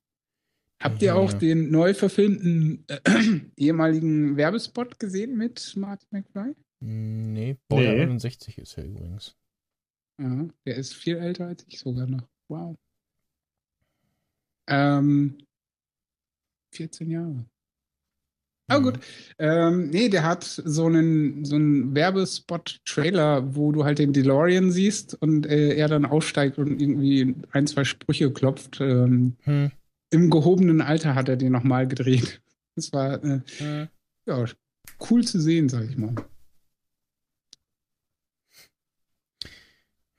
Habt 0.81 1.01
ihr 1.01 1.15
auch 1.15 1.33
ja. 1.33 1.37
den 1.39 1.71
neu 1.71 1.93
verfilmten 1.93 2.85
äh, 2.87 2.99
ehemaligen 3.57 4.37
Werbespot 4.37 4.97
gesehen 4.99 5.37
mit 5.37 5.73
Martin 5.75 6.07
McFly? 6.11 6.55
Nee, 6.81 7.57
Baujahr 7.67 7.93
Nee. 7.95 8.01
61 8.03 8.57
ist 8.57 8.77
er 8.77 8.85
übrigens. 8.85 9.35
Ja, 10.21 10.47
der 10.65 10.75
ist 10.75 10.93
viel 10.93 11.17
älter 11.17 11.47
als 11.47 11.65
ich 11.67 11.79
sogar 11.79 12.07
noch. 12.07 12.27
Wow. 12.47 12.77
Ähm, 14.67 15.37
14 16.73 17.09
Jahre. 17.09 17.45
Aber 18.69 18.79
Mhm. 18.79 18.83
gut. 18.83 18.99
Ähm, 19.39 19.89
nee, 19.89 20.09
der 20.09 20.23
hat 20.23 20.43
so 20.43 20.85
einen, 20.85 21.43
so 21.43 21.55
einen 21.55 21.95
Werbespot-Trailer, 21.95 23.55
wo 23.55 23.71
du 23.71 23.83
halt 23.83 23.97
den 23.99 24.13
DeLorean 24.13 24.71
siehst 24.71 25.15
und 25.21 25.47
äh, 25.47 25.73
er 25.73 25.87
dann 25.87 26.05
aussteigt 26.05 26.57
und 26.59 26.79
irgendwie 26.79 27.35
ein, 27.51 27.65
zwei 27.67 27.83
Sprüche 27.83 28.31
klopft. 28.31 28.79
Ähm, 28.79 29.35
Hm. 29.41 29.71
Im 30.11 30.29
gehobenen 30.29 30.81
Alter 30.81 31.15
hat 31.15 31.29
er 31.29 31.37
den 31.37 31.51
nochmal 31.51 31.87
gedreht. 31.87 32.41
Das 32.75 32.91
war 32.93 33.23
äh, 33.23 33.41
Hm. 33.57 33.89
ja, 34.25 34.45
cool 35.09 35.23
zu 35.25 35.39
sehen, 35.39 35.69
sag 35.69 35.83
ich 35.89 35.97
mal. 35.97 36.15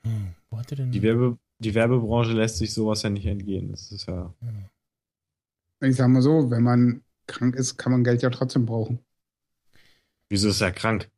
Hm. 0.03 0.35
Wo 0.51 0.59
hat 0.59 0.71
er 0.73 0.77
denn? 0.77 0.93
Die, 0.93 1.03
Werbe, 1.03 1.39
die 1.59 1.75
Werbebranche 1.75 2.33
lässt 2.33 2.59
sich 2.59 2.73
sowas 2.73 3.03
ja 3.03 3.11
nicht 3.11 3.27
entgehen. 3.27 3.71
Das 3.71 3.91
ist 3.93 4.07
ja. 4.07 4.35
Ich 5.81 5.97
sag 5.97 6.09
mal 6.09 6.23
so, 6.23 6.51
wenn 6.51 6.63
man 6.63 7.03
krank 7.27 7.55
ist, 7.57 7.77
kann 7.77 7.93
man 7.93 8.05
Geld 8.05 8.23
ja 8.23 8.31
trotzdem 8.31 8.67
brauchen. 8.67 8.99
Wieso 10.29 10.49
ist 10.51 10.61
er 10.61 10.73
krank? 10.73 11.11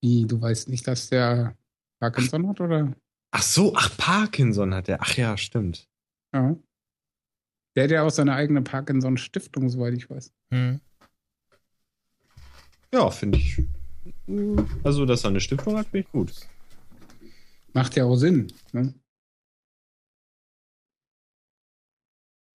Wie, 0.00 0.26
du 0.26 0.40
weißt 0.40 0.68
nicht, 0.68 0.86
dass 0.86 1.08
der 1.08 1.56
Parkinson 1.98 2.48
hat, 2.48 2.60
oder? 2.60 2.94
Ach 3.30 3.42
so, 3.42 3.74
ach, 3.74 3.96
Parkinson 3.96 4.74
hat 4.74 4.88
er. 4.88 5.00
Ach 5.00 5.16
ja, 5.16 5.36
stimmt. 5.36 5.88
Ja. 6.34 6.56
Der 7.76 7.84
hat 7.84 7.90
ja 7.90 8.02
auch 8.02 8.10
seine 8.10 8.34
eigene 8.34 8.62
Parkinson-Stiftung, 8.62 9.68
soweit 9.68 9.94
ich 9.94 10.10
weiß. 10.10 10.32
Hm. 10.52 10.80
Ja, 12.92 13.10
finde 13.10 13.38
ich. 13.38 13.62
Also, 14.84 15.06
dass 15.06 15.24
er 15.24 15.30
eine 15.30 15.40
Stiftung 15.40 15.76
hat, 15.76 15.86
finde 15.86 16.06
ich 16.06 16.12
gut. 16.12 16.32
Macht 17.72 17.96
ja 17.96 18.04
auch 18.04 18.16
Sinn. 18.16 18.52
Ne? 18.72 18.94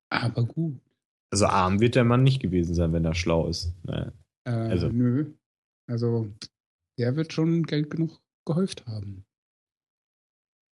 Aber 0.09 0.45
gut. 0.45 0.79
Also, 1.31 1.45
arm 1.45 1.79
wird 1.79 1.95
der 1.95 2.05
Mann 2.05 2.23
nicht 2.23 2.41
gewesen 2.41 2.73
sein, 2.73 2.93
wenn 2.93 3.05
er 3.05 3.15
schlau 3.15 3.47
ist. 3.47 3.73
Naja. 3.83 4.11
Äh, 4.45 4.51
Also. 4.51 4.89
Nö. 4.89 5.33
Also, 5.87 6.31
der 6.97 7.15
wird 7.15 7.33
schon 7.33 7.63
Geld 7.63 7.89
genug 7.89 8.21
gehäuft 8.45 8.85
haben. 8.87 9.25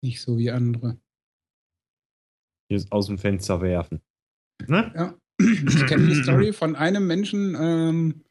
Nicht 0.02 0.22
so 0.22 0.38
wie 0.38 0.52
andere. 0.52 1.00
Aus 2.90 3.08
dem 3.08 3.18
Fenster 3.18 3.62
werfen. 3.62 4.02
Ne? 4.68 4.92
Ja. 4.96 5.14
Ich 5.40 5.86
kenne 5.86 6.08
die 6.08 6.16
Story 6.16 6.54
von 6.54 6.76
einem 6.76 7.08
Menschen 7.08 7.56
ähm, 7.60 8.24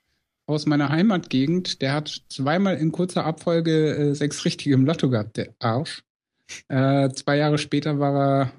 aus 0.47 0.67
meiner 0.67 0.91
Heimatgegend, 0.91 1.83
der 1.83 1.93
hat 1.93 2.23
zweimal 2.29 2.77
in 2.77 2.93
kurzer 2.93 3.25
Abfolge 3.25 3.97
äh, 3.97 4.15
sechs 4.15 4.45
richtige 4.45 4.75
im 4.75 4.87
Lotto 4.87 5.11
gehabt, 5.11 5.37
der 5.37 5.55
Arsch. 5.59 6.05
Äh, 6.69 7.11
zwei 7.11 7.37
Jahre 7.37 7.59
später 7.59 7.99
war 7.99 8.15
er 8.15 8.53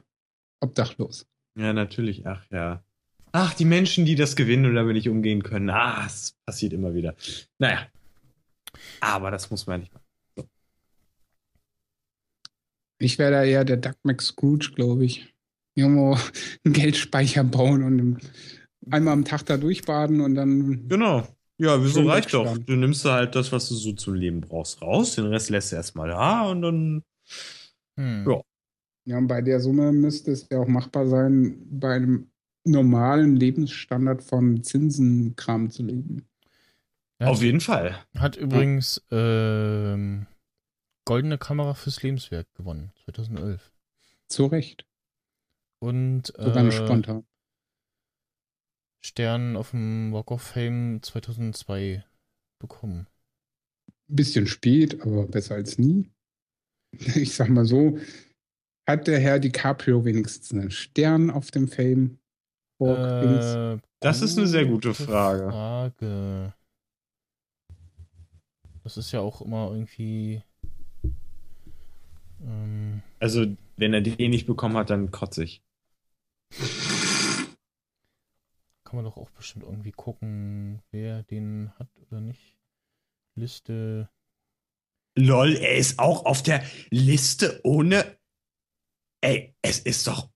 obdachlos. 0.59 1.25
Ja, 1.57 1.73
natürlich. 1.73 2.27
Ach 2.27 2.43
ja. 2.51 2.83
Ach, 3.31 3.53
die 3.53 3.65
Menschen, 3.65 4.05
die 4.05 4.15
das 4.15 4.35
gewinnen 4.35 4.65
und 4.65 4.75
damit 4.75 4.95
nicht 4.95 5.09
umgehen 5.09 5.43
können. 5.43 5.69
Ah, 5.69 6.05
es 6.05 6.35
passiert 6.45 6.73
immer 6.73 6.93
wieder. 6.93 7.15
Naja. 7.59 7.87
Aber 8.99 9.31
das 9.31 9.49
muss 9.49 9.65
man 9.67 9.75
ja 9.75 9.77
nicht 9.79 9.93
machen. 9.93 10.03
Ich 12.99 13.19
wäre 13.19 13.31
da 13.31 13.43
eher 13.43 13.63
der 13.63 13.77
Duck 13.77 13.97
McScrooge, 14.03 14.71
glaube 14.73 15.05
ich. 15.05 15.33
Irgendwo 15.77 16.17
einen 16.65 16.73
Geldspeicher 16.73 17.43
bauen 17.43 17.83
und 17.83 18.17
einmal 18.91 19.13
am 19.13 19.25
Tag 19.25 19.45
da 19.45 19.57
durchbaden 19.57 20.21
und 20.21 20.35
dann. 20.35 20.87
Genau. 20.87 21.27
Ja, 21.59 21.83
wieso 21.83 22.07
reicht 22.07 22.33
doch? 22.33 22.57
Du 22.57 22.75
nimmst 22.75 23.03
da 23.05 23.13
halt 23.13 23.35
das, 23.35 23.51
was 23.51 23.69
du 23.69 23.75
so 23.75 23.93
zum 23.93 24.13
Leben 24.15 24.41
brauchst, 24.41 24.81
raus. 24.81 25.15
Den 25.15 25.25
Rest 25.25 25.49
lässt 25.49 25.71
du 25.71 25.75
erstmal 25.75 26.09
da 26.09 26.43
und 26.49 26.61
dann. 26.61 27.03
Hm. 27.95 28.25
Ja. 28.27 28.41
Ja, 29.05 29.17
und 29.17 29.27
bei 29.27 29.41
der 29.41 29.61
Summe 29.61 29.91
müsste 29.93 30.31
es 30.31 30.47
ja 30.51 30.59
auch 30.59 30.67
machbar 30.67 31.07
sein, 31.07 31.65
bei 31.69 31.95
einem 31.95 32.29
normalen 32.65 33.37
Lebensstandard 33.37 34.21
von 34.21 34.63
Zinsenkram 34.63 35.69
zu 35.69 35.83
leben. 35.83 36.27
Ja, 37.19 37.27
Auf 37.27 37.41
jeden 37.41 37.61
Fall. 37.61 37.97
Hat 38.17 38.35
übrigens 38.35 39.01
ähm, 39.09 40.27
goldene 41.05 41.37
Kamera 41.37 41.73
fürs 41.73 42.03
Lebenswerk 42.03 42.47
gewonnen, 42.55 42.91
2011. 43.05 43.71
Zu 44.27 44.47
Recht. 44.47 44.86
Und 45.79 46.33
äh, 46.37 46.71
spontan. 46.71 47.25
Stern 49.05 49.55
auf 49.55 49.71
dem 49.71 50.11
Walk 50.11 50.31
of 50.31 50.41
Fame 50.41 51.01
2002 51.01 52.03
bekommen. 52.59 53.07
Bisschen 54.07 54.47
spät, 54.47 55.01
aber 55.01 55.27
besser 55.27 55.55
als 55.55 55.77
nie. 55.77 56.09
Ich 57.15 57.35
sag 57.35 57.49
mal 57.49 57.65
so, 57.65 57.99
hat 58.87 59.07
der 59.07 59.19
Herr 59.19 59.39
DiCaprio 59.39 60.05
wenigstens 60.05 60.51
einen 60.53 60.71
Stern 60.71 61.29
auf 61.29 61.51
dem 61.51 61.67
Fame? 61.67 62.17
Äh, 62.79 63.77
Das 63.99 64.21
ist 64.21 64.37
eine 64.37 64.47
sehr 64.47 64.65
gute 64.65 64.93
Frage. 64.93 65.51
Frage. 65.51 66.53
Das 68.83 68.95
ist 68.97 69.11
ja 69.11 69.19
auch 69.19 69.41
immer 69.41 69.71
irgendwie. 69.71 70.41
Ähm, 72.41 73.01
Also, 73.19 73.45
wenn 73.75 73.93
er 73.93 74.01
den 74.01 74.31
nicht 74.31 74.47
bekommen 74.47 74.77
hat, 74.77 74.89
dann 74.89 75.11
kotze 75.11 75.43
ich. 75.43 75.61
Kann 78.87 78.95
man 78.95 79.05
doch 79.05 79.17
auch 79.17 79.29
bestimmt 79.31 79.65
irgendwie 79.65 79.91
gucken, 79.91 80.81
wer 80.91 81.23
den 81.23 81.73
hat 81.77 81.89
oder 82.07 82.21
nicht. 82.21 82.57
Liste. 83.35 84.09
Lol, 85.17 85.55
er 85.57 85.75
ist 85.75 85.99
auch 85.99 86.25
auf 86.25 86.41
der 86.41 86.63
Liste 86.89 87.59
ohne. 87.65 88.17
Ey, 89.19 89.55
es 89.61 89.79
ist 89.79 90.07
doch. 90.07 90.29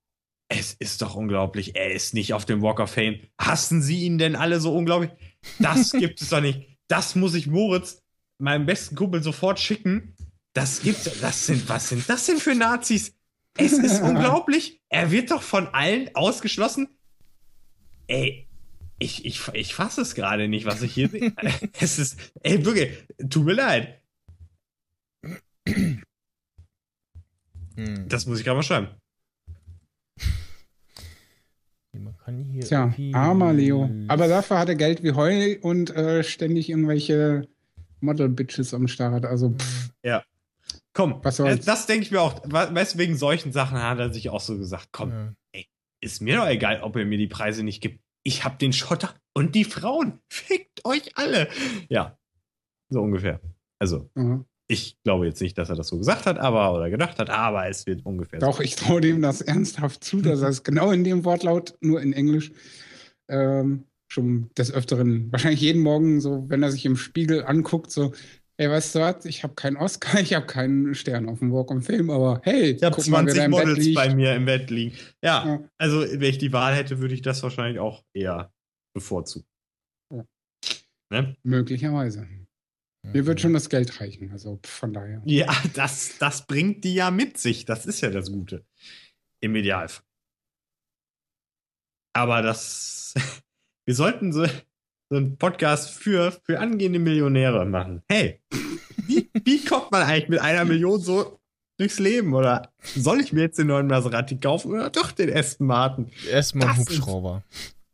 Es 0.49 0.73
ist 0.73 1.01
doch 1.01 1.15
unglaublich. 1.15 1.77
Er 1.77 1.93
ist 1.93 2.13
nicht 2.13 2.33
auf 2.33 2.43
dem 2.43 2.61
Walk 2.61 2.81
of 2.81 2.91
Fame. 2.91 3.21
Hassen 3.39 3.81
Sie 3.81 4.03
ihn 4.03 4.17
denn 4.17 4.35
alle 4.35 4.59
so 4.59 4.75
unglaublich? 4.75 5.11
Das 5.59 5.91
gibt 5.97 6.21
es 6.21 6.27
doch 6.27 6.41
nicht. 6.41 6.77
Das 6.89 7.15
muss 7.15 7.35
ich 7.35 7.47
Moritz, 7.47 8.03
meinem 8.37 8.65
besten 8.65 8.95
Kumpel, 8.97 9.23
sofort 9.23 9.61
schicken. 9.61 10.13
Das 10.51 10.81
gibt's. 10.81 11.09
Das 11.21 11.45
sind, 11.45 11.69
was 11.69 11.87
sind 11.87 12.09
das 12.09 12.25
denn 12.25 12.37
für 12.37 12.53
Nazis? 12.53 13.15
Es 13.55 13.71
ist 13.71 14.01
unglaublich. 14.01 14.80
Er 14.91 15.09
wird 15.09 15.31
doch 15.31 15.41
von 15.41 15.67
allen 15.67 16.13
ausgeschlossen. 16.15 16.89
Ey, 18.07 18.45
ich, 18.99 19.25
ich, 19.25 19.41
ich 19.53 19.73
fasse 19.73 20.01
es 20.01 20.15
gerade 20.15 20.49
nicht, 20.49 20.65
was 20.65 20.81
ich 20.81 20.93
hier 20.93 21.07
sehe. 21.07 21.33
Es 21.79 21.97
ist. 21.97 22.33
Ey, 22.43 22.63
wirklich, 22.65 22.97
tut 23.29 23.45
mir 23.45 23.53
leid. 23.53 24.01
Hm. 27.75 28.07
Das 28.09 28.25
muss 28.25 28.39
ich 28.39 28.45
gerade 28.45 28.57
mal 28.57 28.63
schreiben. 28.63 28.89
Man 31.93 32.17
kann 32.17 32.43
hier 32.43 32.63
Tja, 32.63 32.93
armer 33.13 33.53
Leo. 33.53 33.89
Aber 34.09 34.27
dafür 34.27 34.59
hat 34.59 34.69
er 34.69 34.75
Geld 34.75 35.03
wie 35.03 35.13
Heu 35.13 35.57
und 35.61 35.89
äh, 35.95 36.23
ständig 36.23 36.69
irgendwelche 36.69 37.47
Model-Bitches 38.01 38.73
am 38.73 38.89
Start. 38.89 39.25
Also, 39.25 39.51
pff, 39.51 39.91
Komm, 40.93 41.15
Was 41.23 41.37
das, 41.37 41.37
soll's? 41.37 41.65
das 41.65 41.85
denke 41.85 42.03
ich 42.03 42.11
mir 42.11 42.21
auch. 42.21 42.43
We- 42.43 42.73
Weißt 42.75 42.97
wegen 42.97 43.15
solchen 43.15 43.51
Sachen 43.51 43.81
hat 43.81 43.99
er 43.99 44.11
sich 44.13 44.29
auch 44.29 44.41
so 44.41 44.57
gesagt: 44.57 44.89
Komm, 44.91 45.35
Ja. 45.55 45.61
ist 46.03 46.21
mir 46.21 46.37
doch 46.37 46.47
egal, 46.47 46.81
ob 46.81 46.95
er 46.95 47.05
mir 47.05 47.17
die 47.17 47.27
Preise 47.27 47.63
nicht 47.63 47.81
gibt. 47.81 48.01
Ich 48.23 48.43
hab 48.43 48.59
den 48.59 48.73
Schotter 48.73 49.15
und 49.33 49.55
die 49.55 49.63
Frauen. 49.63 50.19
Fickt 50.31 50.85
euch 50.85 51.17
alle. 51.17 51.47
Ja, 51.89 52.17
so 52.89 53.01
ungefähr. 53.01 53.39
Also, 53.79 54.09
ja. 54.15 54.43
ich 54.67 54.95
glaube 55.03 55.25
jetzt 55.25 55.41
nicht, 55.41 55.57
dass 55.57 55.69
er 55.69 55.75
das 55.75 55.87
so 55.87 55.97
gesagt 55.97 56.25
hat, 56.27 56.37
aber 56.37 56.73
oder 56.75 56.89
gedacht 56.89 57.17
hat, 57.19 57.29
aber 57.31 57.67
es 57.67 57.87
wird 57.87 58.05
ungefähr 58.05 58.39
Doch, 58.39 58.59
ich 58.59 58.75
traue 58.75 59.01
dem 59.01 59.21
das 59.21 59.41
ernsthaft 59.41 60.03
zu, 60.03 60.21
dass 60.21 60.41
er 60.41 60.49
es 60.49 60.63
genau 60.63 60.91
in 60.91 61.03
dem 61.03 61.25
Wortlaut, 61.25 61.75
nur 61.81 61.99
in 62.01 62.13
Englisch, 62.13 62.51
ähm, 63.29 63.85
schon 64.11 64.49
des 64.57 64.71
Öfteren, 64.71 65.31
wahrscheinlich 65.31 65.61
jeden 65.61 65.81
Morgen, 65.81 66.19
so, 66.21 66.45
wenn 66.49 66.61
er 66.63 66.71
sich 66.71 66.85
im 66.85 66.97
Spiegel 66.97 67.43
anguckt, 67.45 67.91
so, 67.91 68.13
ey, 68.61 68.69
weißt 68.69 68.95
du 68.95 68.99
was, 68.99 69.25
ich 69.25 69.43
habe 69.43 69.55
keinen 69.55 69.77
Oscar, 69.77 70.19
ich 70.19 70.33
habe 70.35 70.45
keinen 70.45 70.93
Stern 70.93 71.27
auf 71.27 71.39
dem 71.39 71.51
Walk 71.51 71.71
of 71.71 71.83
Fame, 71.85 72.11
aber 72.11 72.41
hey, 72.43 72.71
Ich 72.71 72.83
habe 72.83 72.95
guck 72.95 73.07
mal, 73.07 73.25
wer 73.25 73.33
20 73.33 73.35
da 73.35 73.45
im 73.45 73.51
Bett 73.51 73.67
Models 73.67 73.93
bei 73.95 74.15
mir 74.15 74.35
im 74.35 74.45
Bett 74.45 74.69
liegen. 74.69 74.95
Ja, 75.23 75.45
Ja. 75.45 75.69
also 75.79 76.01
wenn 76.01 76.21
ich 76.29 76.37
die 76.37 76.53
Wahl 76.53 76.75
hätte, 76.75 76.99
würde 76.99 77.15
ich 77.15 77.23
das 77.23 77.41
wahrscheinlich 77.41 77.79
auch 77.79 78.03
eher 78.13 78.53
bevorzugen. 78.95 79.47
Ja. 80.13 80.25
Ne? 81.11 81.35
Möglicherweise. 81.43 82.27
Mir 83.03 83.25
wird 83.25 83.41
schon 83.41 83.53
das 83.53 83.67
Geld 83.67 83.99
reichen, 83.99 84.31
also 84.31 84.59
von 84.63 84.93
daher. 84.93 85.23
Ja, 85.25 85.47
das, 85.73 86.19
das 86.19 86.45
bringt 86.45 86.83
die 86.83 86.93
ja 86.93 87.09
mit 87.09 87.39
sich. 87.39 87.65
Das 87.65 87.87
ist 87.87 88.01
ja 88.01 88.11
das 88.11 88.31
Gute. 88.31 88.63
Im 89.41 89.55
Idealfall. 89.55 90.05
Aber 92.13 92.41
das. 92.43 93.15
Wir 93.87 93.95
sollten 93.95 94.31
so, 94.31 94.45
so 95.11 95.17
einen 95.17 95.37
Podcast 95.37 95.89
für, 95.89 96.31
für 96.45 96.57
angehende 96.59 96.97
Millionäre 96.97 97.65
machen. 97.65 98.01
Hey, 98.09 98.39
wie, 99.07 99.29
wie 99.43 99.63
kommt 99.65 99.91
man 99.91 100.03
eigentlich 100.03 100.29
mit 100.29 100.39
einer 100.39 100.63
Million 100.63 101.01
so 101.01 101.37
durchs 101.77 101.99
Leben? 101.99 102.33
Oder 102.33 102.71
soll 102.95 103.19
ich 103.19 103.33
mir 103.33 103.41
jetzt 103.41 103.59
den 103.59 103.67
neuen 103.67 103.87
Maserati 103.87 104.37
kaufen 104.39 104.71
oder 104.71 104.89
doch 104.89 105.11
den 105.11 105.35
Aston 105.35 105.67
Martin? 105.67 106.09
Erstmal 106.31 106.69
ein 106.69 106.77
Das 106.77 106.87
ist- 106.87 106.97
Hubschrauber. 106.99 107.43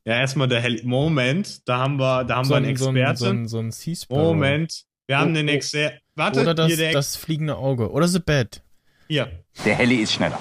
Ja, 0.06 0.20
erstmal 0.20 0.48
der 0.48 0.62
Heli. 0.62 0.84
Moment, 0.86 1.68
da 1.68 1.80
haben 1.80 1.98
wir, 1.98 2.24
da 2.24 2.36
haben 2.36 2.46
so 2.46 2.52
wir 2.52 2.58
einen 2.58 2.68
ein, 2.68 2.78
so 2.78 2.88
ein, 2.90 2.96
Experten. 2.96 3.48
so 3.48 3.60
ein, 3.60 3.72
so 3.72 4.06
ein. 4.16 4.24
Moment, 4.24 4.86
wir 5.08 5.18
haben 5.18 5.32
Oh, 5.32 5.34
den 5.34 5.50
oh. 5.50 5.52
Experten. 5.54 5.98
Warte, 6.16 6.42
Oder 6.42 6.54
das, 6.54 6.68
hier 6.68 6.78
der 6.78 6.92
das 6.94 7.16
fliegende 7.16 7.58
Auge. 7.58 7.92
Oder 7.92 8.08
The 8.08 8.20
Bat. 8.20 8.62
hier. 9.08 9.44
Der 9.66 9.76
Heli 9.76 9.96
ist 9.96 10.14
schneller. 10.14 10.40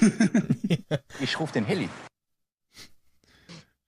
Ich 1.20 1.38
rufe 1.40 1.52
den 1.54 1.64
Heli. 1.64 1.88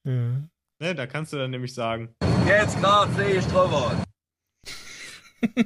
Ja. 0.05 0.49
Ne, 0.83 0.97
da 0.97 1.07
kannst 1.07 1.33
du 1.33 1.37
dann 1.37 1.53
nämlich 1.53 1.73
sagen, 1.75 2.13
Jetzt 2.45 2.77
gerade 2.81 3.15
sehe 3.15 3.39
ich 3.39 3.47
drüber. 3.47 4.03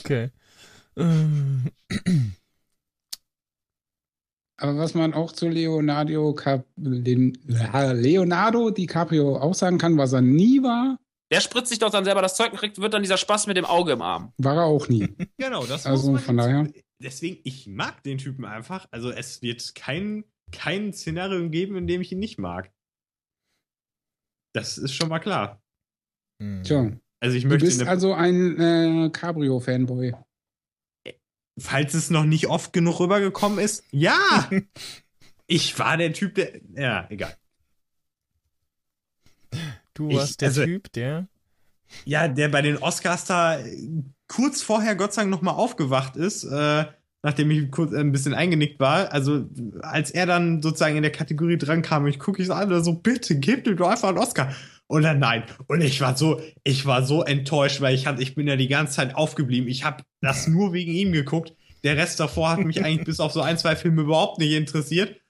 Okay. 0.00 0.30
Aber 4.56 4.78
was 4.78 4.94
man 4.94 5.12
auch 5.12 5.32
zu 5.32 5.48
Leonardo, 5.48 6.32
Cap 6.32 6.64
Leonardo 6.76 8.70
DiCaprio 8.70 9.36
auch 9.36 9.54
sagen 9.54 9.76
kann, 9.76 9.98
was 9.98 10.14
er 10.14 10.22
nie 10.22 10.62
war, 10.62 10.96
Der 11.30 11.42
spritzt 11.42 11.68
sich 11.68 11.78
doch 11.78 11.90
dann 11.90 12.06
selber 12.06 12.22
das 12.22 12.36
Zeug 12.36 12.52
und 12.52 12.58
kriegt, 12.58 12.80
wird 12.80 12.94
dann 12.94 13.02
dieser 13.02 13.18
Spaß 13.18 13.46
mit 13.46 13.58
dem 13.58 13.66
Auge 13.66 13.92
im 13.92 14.00
Arm. 14.00 14.32
war 14.38 14.56
er 14.56 14.64
auch 14.64 14.88
nie. 14.88 15.06
Genau, 15.36 15.66
das 15.66 15.84
Also 15.84 16.16
von 16.16 16.38
daher. 16.38 16.66
Deswegen, 16.98 17.40
ich 17.44 17.66
mag 17.66 18.02
den 18.04 18.16
Typen 18.16 18.46
einfach. 18.46 18.86
Also 18.90 19.10
es 19.10 19.42
wird 19.42 19.74
kein, 19.74 20.24
kein 20.50 20.94
Szenario 20.94 21.50
geben, 21.50 21.76
in 21.76 21.86
dem 21.86 22.00
ich 22.00 22.12
ihn 22.12 22.20
nicht 22.20 22.38
mag. 22.38 22.70
Das 24.52 24.78
ist 24.78 24.94
schon 24.94 25.08
mal 25.08 25.18
klar. 25.20 25.62
Hm. 26.40 26.62
Tja, 26.64 26.90
Also 27.20 27.36
ich 27.36 27.42
du 27.44 27.48
möchte, 27.50 27.66
bist 27.66 27.80
eine, 27.80 27.90
also 27.90 28.14
ein 28.14 28.58
äh, 28.60 29.10
Cabrio-Fanboy. 29.10 30.14
falls 31.58 31.94
es 31.94 32.10
noch 32.10 32.24
nicht 32.24 32.46
oft 32.48 32.72
genug 32.72 33.00
rübergekommen 33.00 33.58
ist, 33.58 33.84
ja! 33.90 34.50
ich 35.46 35.78
war 35.78 35.96
der 35.96 36.12
Typ, 36.12 36.34
der. 36.34 36.60
Ja, 36.74 37.06
egal. 37.10 37.36
Du 39.94 40.08
Ich- 40.08 40.16
warst 40.16 40.40
der 40.40 40.48
also- 40.48 40.64
Typ, 40.64 40.92
der. 40.92 41.28
Ja, 42.04 42.28
der 42.28 42.48
bei 42.48 42.62
den 42.62 42.76
Oscars 42.78 43.24
da 43.24 43.58
kurz 44.28 44.62
vorher 44.62 44.94
Gott 44.94 45.12
sei 45.12 45.22
Dank 45.22 45.32
nochmal 45.32 45.54
aufgewacht 45.54 46.14
ist, 46.14 46.44
äh, 46.44 46.84
nachdem 47.22 47.50
ich 47.50 47.70
kurz 47.70 47.92
äh, 47.92 48.00
ein 48.00 48.12
bisschen 48.12 48.34
eingenickt 48.34 48.80
war. 48.80 49.12
Also, 49.12 49.46
als 49.82 50.10
er 50.10 50.26
dann 50.26 50.62
sozusagen 50.62 50.96
in 50.96 51.02
der 51.02 51.12
Kategorie 51.12 51.58
dran 51.58 51.82
kam, 51.82 52.06
ich 52.06 52.18
gucke 52.18 52.40
ich 52.40 52.48
so 52.48 52.54
an, 52.54 52.82
so, 52.82 52.94
bitte, 52.94 53.38
gib 53.38 53.66
ihm 53.66 53.76
doch 53.76 53.90
einfach 53.90 54.08
einen 54.08 54.18
Oscar. 54.18 54.54
Und 54.86 55.02
dann 55.02 55.20
nein. 55.20 55.44
Und 55.68 55.82
ich 55.82 56.00
war 56.00 56.16
so, 56.16 56.40
ich 56.64 56.84
war 56.84 57.04
so 57.04 57.22
enttäuscht, 57.22 57.80
weil 57.80 57.94
ich 57.94 58.06
hatte, 58.08 58.22
ich 58.22 58.34
bin 58.34 58.48
ja 58.48 58.56
die 58.56 58.66
ganze 58.66 58.94
Zeit 58.94 59.14
aufgeblieben. 59.14 59.68
Ich 59.68 59.84
habe 59.84 60.02
das 60.20 60.48
nur 60.48 60.72
wegen 60.72 60.92
ihm 60.92 61.12
geguckt. 61.12 61.54
Der 61.84 61.96
Rest 61.96 62.18
davor 62.18 62.50
hat 62.50 62.58
mich 62.58 62.84
eigentlich 62.84 63.06
bis 63.06 63.20
auf 63.20 63.32
so 63.32 63.40
ein, 63.40 63.56
zwei 63.56 63.76
Filme 63.76 64.02
überhaupt 64.02 64.38
nicht 64.38 64.52
interessiert. 64.52 65.20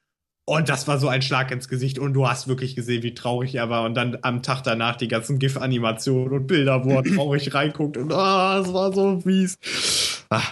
Und 0.46 0.68
das 0.68 0.88
war 0.88 0.98
so 0.98 1.08
ein 1.08 1.20
Schlag 1.20 1.50
ins 1.50 1.68
Gesicht. 1.68 1.98
Und 1.98 2.14
du 2.14 2.26
hast 2.26 2.48
wirklich 2.48 2.74
gesehen, 2.74 3.02
wie 3.02 3.12
traurig 3.14 3.54
er 3.54 3.68
war. 3.68 3.84
Und 3.84 3.94
dann 3.94 4.16
am 4.22 4.42
Tag 4.42 4.62
danach 4.62 4.96
die 4.96 5.08
ganzen 5.08 5.38
GIF-Animationen 5.38 6.32
und 6.32 6.46
Bilder, 6.46 6.84
wo 6.84 6.94
er 6.94 7.04
traurig 7.04 7.52
reinguckt. 7.54 7.98
Und 7.98 8.12
ah, 8.12 8.60
es 8.60 8.72
war 8.72 8.92
so 8.94 9.20
fies. 9.20 9.58
Ah, 10.30 10.42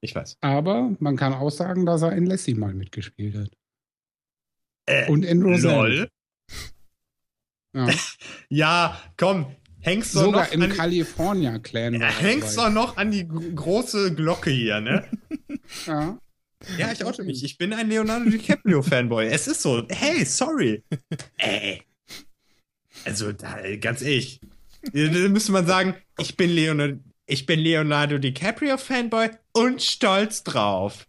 ich 0.00 0.14
weiß. 0.14 0.36
Aber 0.40 0.94
man 1.00 1.16
kann 1.16 1.32
auch 1.34 1.50
sagen, 1.50 1.86
dass 1.86 2.02
er 2.02 2.12
in 2.12 2.26
Lassie 2.26 2.54
mal 2.54 2.74
mitgespielt 2.74 3.36
hat. 3.36 3.50
Äh, 4.86 5.10
Und 5.10 5.24
in 5.24 5.40
lol. 5.40 6.08
Ja. 7.74 7.88
Ja, 8.48 9.00
komm, 9.16 9.54
hängst 9.80 10.14
du 10.14 10.20
Sogar 10.20 10.46
noch 10.46 10.52
im 10.52 10.62
an, 10.62 10.70
California-Clan. 10.72 11.94
ja, 12.00 12.08
hängst 12.08 12.56
du 12.56 12.68
noch 12.70 12.96
an 12.96 13.10
die 13.10 13.28
gro- 13.28 13.40
große 13.54 14.14
Glocke 14.14 14.50
hier, 14.50 14.80
ne? 14.80 15.04
Ja. 15.86 16.18
Ja, 16.76 16.90
ich 16.90 17.04
oute 17.04 17.22
mich. 17.22 17.44
Ich 17.44 17.56
bin 17.58 17.72
ein 17.72 17.88
Leonardo 17.88 18.28
DiCaprio-Fanboy. 18.30 19.26
Es 19.26 19.46
ist 19.46 19.62
so. 19.62 19.86
Hey, 19.90 20.24
sorry. 20.24 20.82
Ey. 21.36 21.82
Also, 23.04 23.30
da, 23.32 23.58
ganz 23.76 24.02
ehrlich. 24.02 24.40
Da 24.92 25.28
müsste 25.28 25.52
man 25.52 25.66
sagen, 25.66 25.94
ich 26.18 26.36
bin 26.36 26.50
Leonardo, 26.50 26.98
ich 27.26 27.46
bin 27.46 27.60
Leonardo 27.60 28.16
DiCaprio-Fanboy 28.16 29.30
und 29.58 29.82
stolz 29.82 30.42
drauf. 30.44 31.06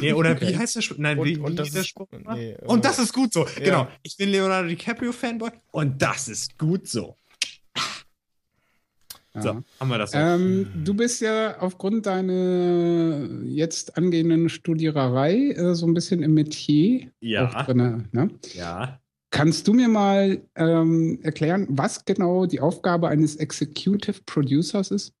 Nee, 0.00 0.12
oder 0.12 0.32
Okay. 0.32 0.48
wie 0.50 0.56
heißt 0.58 0.76
der 0.76 0.82
Spruch? 0.82 0.98
Nein, 0.98 1.18
Und- 1.18 1.26
wie, 1.26 1.36
und 1.38 1.52
wie 1.52 1.56
das 1.56 1.66
ist 1.68 1.74
der 1.74 1.82
ist- 1.82 1.88
Spruch? 1.88 2.08
nee, 2.34 2.56
und 2.64 2.84
das 2.84 2.98
ist 3.00 3.12
gut 3.12 3.32
so. 3.32 3.44
Ja. 3.58 3.64
Genau. 3.64 3.88
Ich 4.02 4.16
bin 4.16 4.28
Leonardo 4.30 4.68
DiCaprio-Fanboy 4.68 5.50
und 5.72 6.00
das 6.00 6.28
ist 6.28 6.56
gut 6.58 6.86
so. 6.86 7.16
ja. 9.34 9.42
So, 9.42 9.62
haben 9.80 9.88
wir 9.88 9.98
das. 9.98 10.12
Ähm, 10.14 10.68
du 10.84 10.94
bist 10.94 11.20
ja 11.20 11.58
aufgrund 11.58 12.06
deiner 12.06 13.28
jetzt 13.44 13.96
angehenden 13.96 14.48
Studiererei 14.48 15.50
äh, 15.50 15.74
so 15.74 15.86
ein 15.86 15.94
bisschen 15.94 16.22
im 16.22 16.34
Metier 16.34 17.10
Ja. 17.20 17.48
auch 17.48 17.64
drin. 17.66 18.08
Ne? 18.12 18.30
ja. 18.54 19.00
Kannst 19.30 19.66
du 19.66 19.72
mir 19.74 19.88
mal 19.88 20.40
ähm, 20.54 21.18
erklären, 21.24 21.66
was 21.68 22.04
genau 22.04 22.46
die 22.46 22.60
Aufgabe 22.60 23.08
eines 23.08 23.34
Executive 23.34 24.20
Producers 24.24 24.92
ist? 24.92 25.12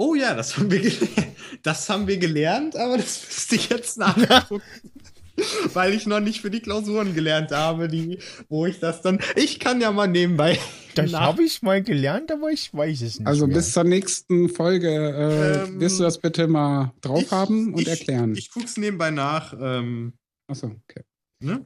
Oh 0.00 0.14
ja, 0.14 0.34
das 0.34 0.56
haben 0.56 0.70
wir, 0.70 0.92
das 1.62 1.88
haben 1.90 2.06
wir 2.06 2.18
gelernt, 2.18 2.76
aber 2.76 2.96
das 2.98 3.24
müsste 3.26 3.56
ich 3.56 3.68
jetzt 3.68 3.98
nachgucken. 3.98 4.62
Weil 5.72 5.94
ich 5.94 6.04
noch 6.06 6.18
nicht 6.18 6.40
für 6.40 6.50
die 6.50 6.58
Klausuren 6.58 7.14
gelernt 7.14 7.52
habe, 7.52 7.86
die, 7.86 8.18
wo 8.48 8.66
ich 8.66 8.80
das 8.80 9.02
dann. 9.02 9.20
Ich 9.36 9.60
kann 9.60 9.80
ja 9.80 9.92
mal 9.92 10.08
nebenbei. 10.08 10.58
Das 10.96 11.12
habe 11.14 11.44
ich 11.44 11.62
mal 11.62 11.80
gelernt, 11.80 12.32
aber 12.32 12.50
ich 12.50 12.74
weiß 12.74 13.02
es 13.02 13.18
nicht. 13.20 13.26
Also 13.28 13.46
mehr. 13.46 13.56
bis 13.56 13.72
zur 13.72 13.84
nächsten 13.84 14.48
Folge 14.48 14.88
äh, 14.88 15.64
Ähm, 15.68 15.78
wirst 15.80 16.00
du 16.00 16.02
das 16.02 16.18
bitte 16.18 16.48
mal 16.48 16.92
drauf 17.02 17.22
ich- 17.22 17.30
haben 17.30 17.72
und 17.72 17.82
ich, 17.82 17.86
erklären. 17.88 18.34
Ich 18.34 18.50
guck's 18.50 18.76
nebenbei 18.76 19.12
nach. 19.12 19.54
Ähm, 19.60 20.14
Achso, 20.50 20.74
okay. 20.88 21.04
ne? 21.40 21.64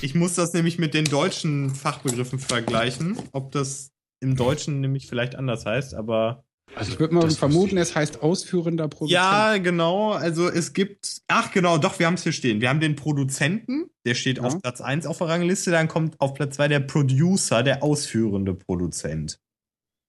Ich 0.00 0.14
muss 0.14 0.34
das 0.36 0.54
nämlich 0.54 0.78
mit 0.78 0.94
den 0.94 1.04
deutschen 1.04 1.68
Fachbegriffen 1.74 2.38
vergleichen, 2.38 3.18
ob 3.32 3.52
das 3.52 3.90
im 4.22 4.36
Deutschen 4.36 4.80
nämlich 4.80 5.06
vielleicht 5.06 5.34
anders 5.36 5.66
heißt, 5.66 5.92
aber. 5.94 6.45
Ich 6.80 6.98
würde 7.00 7.14
mal 7.14 7.30
vermuten, 7.30 7.78
es 7.78 7.94
heißt 7.94 8.22
ausführender 8.22 8.88
Produzent. 8.88 9.12
Ja, 9.14 9.56
genau. 9.58 10.12
Also 10.12 10.48
es 10.48 10.72
gibt. 10.72 11.22
Ach, 11.28 11.50
genau, 11.52 11.78
doch, 11.78 11.98
wir 11.98 12.06
haben 12.06 12.14
es 12.14 12.22
hier 12.24 12.32
stehen. 12.32 12.60
Wir 12.60 12.68
haben 12.68 12.80
den 12.80 12.96
Produzenten, 12.96 13.88
der 14.04 14.14
steht 14.14 14.38
Ja. 14.38 14.44
auf 14.44 14.60
Platz 14.60 14.80
1 14.80 15.06
auf 15.06 15.18
der 15.18 15.28
Rangliste. 15.28 15.70
Dann 15.70 15.88
kommt 15.88 16.20
auf 16.20 16.34
Platz 16.34 16.56
2 16.56 16.68
der 16.68 16.80
Producer, 16.80 17.62
der 17.62 17.82
ausführende 17.82 18.54
Produzent. 18.54 19.38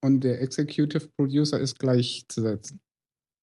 Und 0.04 0.22
der 0.22 0.42
Executive 0.42 1.08
Producer 1.16 1.60
ist 1.60 1.80
gleichzusetzen. 1.80 2.80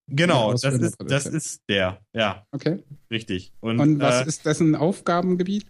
Genau, 0.07 0.53
das 0.53 0.65
ist, 0.65 0.97
das 1.07 1.27
ist 1.27 1.63
der. 1.69 2.03
Ja, 2.15 2.47
Okay. 2.53 2.83
richtig. 3.11 3.55
Und, 3.61 3.81
Und 3.81 4.01
was 4.01 4.23
äh, 4.27 4.29
ist 4.29 4.45
dessen 4.45 4.75
Aufgabengebiet? 4.75 5.67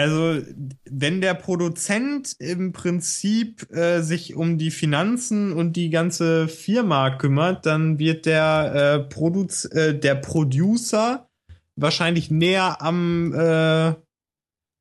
Also, 0.00 0.42
wenn 0.88 1.20
der 1.20 1.34
Produzent 1.34 2.34
im 2.38 2.72
Prinzip 2.72 3.70
äh, 3.70 4.00
sich 4.00 4.34
um 4.34 4.56
die 4.56 4.70
Finanzen 4.70 5.52
und 5.52 5.74
die 5.74 5.90
ganze 5.90 6.48
Firma 6.48 7.10
kümmert, 7.18 7.66
dann 7.66 7.98
wird 7.98 8.24
der, 8.24 8.72
äh, 8.74 8.98
Produz 9.00 9.66
äh, 9.66 9.94
der 9.94 10.14
Producer 10.14 11.28
wahrscheinlich 11.76 12.30
näher 12.30 12.80
am 12.80 13.34
äh, 13.34 13.92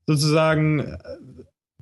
sozusagen 0.08 0.80
äh, 0.80 0.98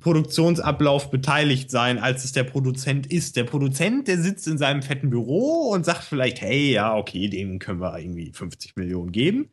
Produktionsablauf 0.02 1.12
beteiligt 1.12 1.70
sein, 1.70 2.00
als 2.00 2.24
es 2.24 2.32
der 2.32 2.42
Produzent 2.42 3.06
ist. 3.06 3.36
Der 3.36 3.44
Produzent, 3.44 4.08
der 4.08 4.18
sitzt 4.18 4.48
in 4.48 4.58
seinem 4.58 4.82
fetten 4.82 5.10
Büro 5.10 5.70
und 5.70 5.84
sagt 5.84 6.02
vielleicht, 6.02 6.40
hey, 6.40 6.72
ja, 6.72 6.96
okay, 6.96 7.28
dem 7.28 7.60
können 7.60 7.80
wir 7.80 7.96
irgendwie 8.00 8.32
50 8.32 8.74
Millionen 8.74 9.12
geben. 9.12 9.52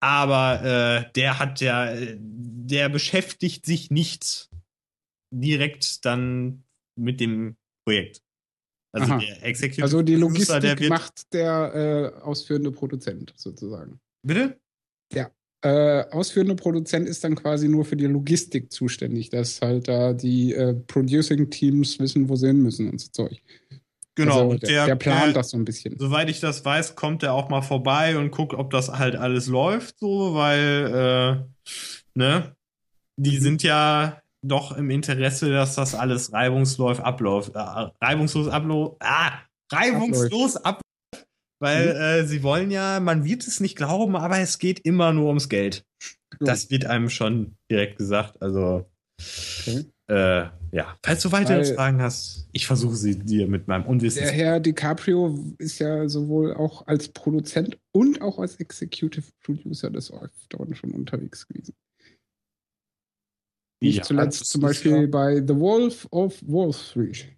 Aber 0.00 0.64
äh, 0.64 1.12
der 1.12 1.38
hat 1.38 1.60
ja, 1.60 1.94
der 2.16 2.88
beschäftigt 2.88 3.66
sich 3.66 3.90
nicht 3.90 4.48
direkt 5.30 6.04
dann 6.04 6.64
mit 6.96 7.20
dem 7.20 7.56
Projekt. 7.84 8.22
Also 8.92 9.12
Aha. 9.12 9.18
der 9.18 9.44
Executive 9.44 9.82
Also 9.82 10.02
die 10.02 10.16
Producer, 10.16 10.54
Logistik 10.54 10.60
der 10.62 10.78
wird, 10.80 10.90
macht 10.90 11.32
der 11.32 12.14
äh, 12.18 12.22
ausführende 12.22 12.72
Produzent 12.72 13.32
sozusagen. 13.36 14.00
Bitte? 14.26 14.58
Äh, 15.62 16.06
ausführende 16.10 16.54
Produzent 16.54 17.06
ist 17.06 17.22
dann 17.22 17.34
quasi 17.34 17.68
nur 17.68 17.84
für 17.84 17.96
die 17.96 18.06
Logistik 18.06 18.72
zuständig, 18.72 19.28
dass 19.28 19.60
halt 19.60 19.88
da 19.88 20.14
die 20.14 20.54
äh, 20.54 20.72
Producing-Teams 20.72 21.98
wissen, 21.98 22.28
wo 22.30 22.36
sie 22.36 22.46
hin 22.46 22.62
müssen 22.62 22.88
und 22.88 22.98
so 22.98 23.10
Zeug. 23.10 23.42
Genau. 24.24 24.50
Also 24.50 24.58
der, 24.58 24.86
der 24.86 24.96
plant 24.96 25.26
der, 25.26 25.32
das 25.34 25.50
so 25.50 25.56
ein 25.56 25.64
bisschen. 25.64 25.98
Soweit 25.98 26.28
ich 26.30 26.40
das 26.40 26.64
weiß, 26.64 26.94
kommt 26.94 27.22
er 27.22 27.32
auch 27.34 27.48
mal 27.48 27.62
vorbei 27.62 28.16
und 28.16 28.30
guckt, 28.30 28.54
ob 28.54 28.70
das 28.70 28.90
halt 28.90 29.16
alles 29.16 29.46
läuft, 29.46 29.98
so, 29.98 30.34
weil, 30.34 31.44
äh, 31.46 31.68
ne, 32.14 32.54
die 33.18 33.36
Mhm. 33.38 33.42
sind 33.42 33.62
ja 33.62 34.20
doch 34.42 34.76
im 34.76 34.90
Interesse, 34.90 35.50
dass 35.52 35.74
das 35.74 35.94
alles 35.94 36.32
reibungslos 36.32 37.00
abläuft. 37.00 37.54
Äh, 37.54 37.58
reibungslos 38.02 38.48
abläuft. 38.48 38.96
Ah, 39.00 39.32
reibungslos 39.72 40.56
abläuft. 40.56 40.80
Weil 41.62 41.88
Mhm. 41.94 42.00
äh, 42.00 42.24
sie 42.26 42.42
wollen 42.42 42.70
ja, 42.70 43.00
man 43.00 43.24
wird 43.24 43.46
es 43.46 43.60
nicht 43.60 43.76
glauben, 43.76 44.16
aber 44.16 44.38
es 44.38 44.58
geht 44.58 44.80
immer 44.80 45.12
nur 45.12 45.28
ums 45.28 45.50
Geld. 45.50 45.84
Das 46.38 46.70
wird 46.70 46.86
einem 46.86 47.10
schon 47.10 47.56
direkt 47.70 47.98
gesagt. 47.98 48.40
Also, 48.40 48.88
Okay. 49.66 49.84
äh, 50.06 50.46
ja. 50.72 50.96
Falls 51.04 51.22
du 51.22 51.32
weitere 51.32 51.58
Weil- 51.58 51.74
Fragen 51.74 52.00
hast, 52.02 52.48
ich 52.52 52.66
versuche 52.66 52.94
sie 52.96 53.18
dir 53.18 53.46
mit 53.48 53.68
meinem 53.68 53.86
Unwissen 53.86 54.22
Der 54.22 54.32
Herr 54.32 54.60
DiCaprio 54.60 55.54
ist 55.58 55.78
ja 55.78 56.08
sowohl 56.08 56.54
auch 56.54 56.86
als 56.86 57.08
Produzent 57.08 57.78
und 57.92 58.20
auch 58.22 58.38
als 58.38 58.56
Executive 58.56 59.26
Producer 59.42 59.90
des 59.90 60.12
Öfteren 60.12 60.74
schon 60.74 60.92
unterwegs 60.92 61.46
gewesen. 61.46 61.74
Nicht 63.82 63.96
Ja, 63.98 64.02
zuletzt 64.02 64.44
zum 64.46 64.60
Beispiel 64.60 64.92
ja- 65.02 65.06
bei 65.06 65.36
The 65.36 65.56
Wolf 65.56 66.06
of 66.10 66.40
Wall 66.42 66.72
Street. 66.72 67.28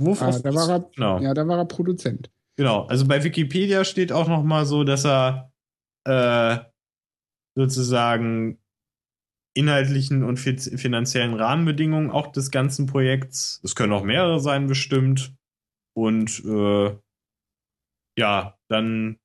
Wurf 0.00 0.22
Ah, 0.22 0.30
da 0.38 0.54
war 0.54 0.68
er, 0.70 0.90
genau. 0.94 1.20
Ja, 1.20 1.34
da 1.34 1.46
war 1.46 1.58
er 1.58 1.64
Produzent. 1.66 2.30
Genau, 2.56 2.86
also 2.86 3.06
bei 3.06 3.22
Wikipedia 3.22 3.84
steht 3.84 4.10
auch 4.12 4.28
noch 4.28 4.42
mal 4.42 4.64
so, 4.64 4.84
dass 4.84 5.04
er 5.04 5.52
äh, 6.06 6.58
sozusagen 7.56 8.58
inhaltlichen 9.54 10.22
und 10.22 10.38
fi- 10.38 10.56
finanziellen 10.78 11.34
Rahmenbedingungen 11.34 12.10
auch 12.10 12.28
des 12.28 12.50
ganzen 12.50 12.86
Projekts, 12.86 13.60
es 13.64 13.74
können 13.74 13.92
auch 13.92 14.04
mehrere 14.04 14.40
sein 14.40 14.66
bestimmt, 14.66 15.34
und 15.96 16.44
äh, 16.44 16.96
ja, 18.18 18.56
dann 18.68 19.18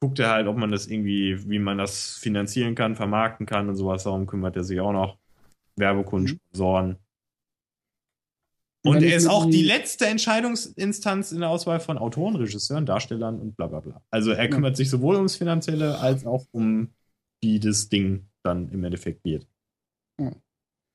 guckt 0.00 0.18
er 0.18 0.30
halt, 0.30 0.46
ob 0.46 0.56
man 0.56 0.70
das 0.70 0.86
irgendwie, 0.86 1.48
wie 1.48 1.58
man 1.58 1.78
das 1.78 2.16
finanzieren 2.18 2.74
kann, 2.74 2.94
vermarkten 2.96 3.46
kann 3.46 3.68
und 3.68 3.76
sowas, 3.76 4.04
darum 4.04 4.26
kümmert 4.26 4.56
er 4.56 4.64
sich 4.64 4.80
auch 4.80 4.92
noch. 4.92 5.18
Werbekunden, 5.76 6.32
Mhm. 6.32 6.38
Sponsoren. 6.48 6.96
Und 8.84 9.02
er 9.02 9.16
ist 9.16 9.26
auch 9.26 9.46
die- 9.46 9.50
die 9.52 9.62
letzte 9.64 10.06
Entscheidungsinstanz 10.06 11.32
in 11.32 11.40
der 11.40 11.48
Auswahl 11.50 11.80
von 11.80 11.98
Autoren, 11.98 12.36
Regisseuren, 12.36 12.86
Darstellern 12.86 13.40
und 13.40 13.56
bla 13.56 13.66
bla 13.66 13.80
bla. 13.80 14.00
Also 14.10 14.30
er 14.30 14.48
kümmert 14.48 14.76
sich 14.76 14.88
sowohl 14.88 15.16
ums 15.16 15.34
Finanzielle 15.36 15.98
als 15.98 16.24
auch 16.24 16.46
um 16.52 16.94
wie 17.42 17.58
das 17.58 17.88
Ding 17.88 18.28
dann 18.46 18.70
im 18.70 18.82
Endeffekt 18.84 19.24
wird. 19.24 19.46
Ja. 20.20 20.32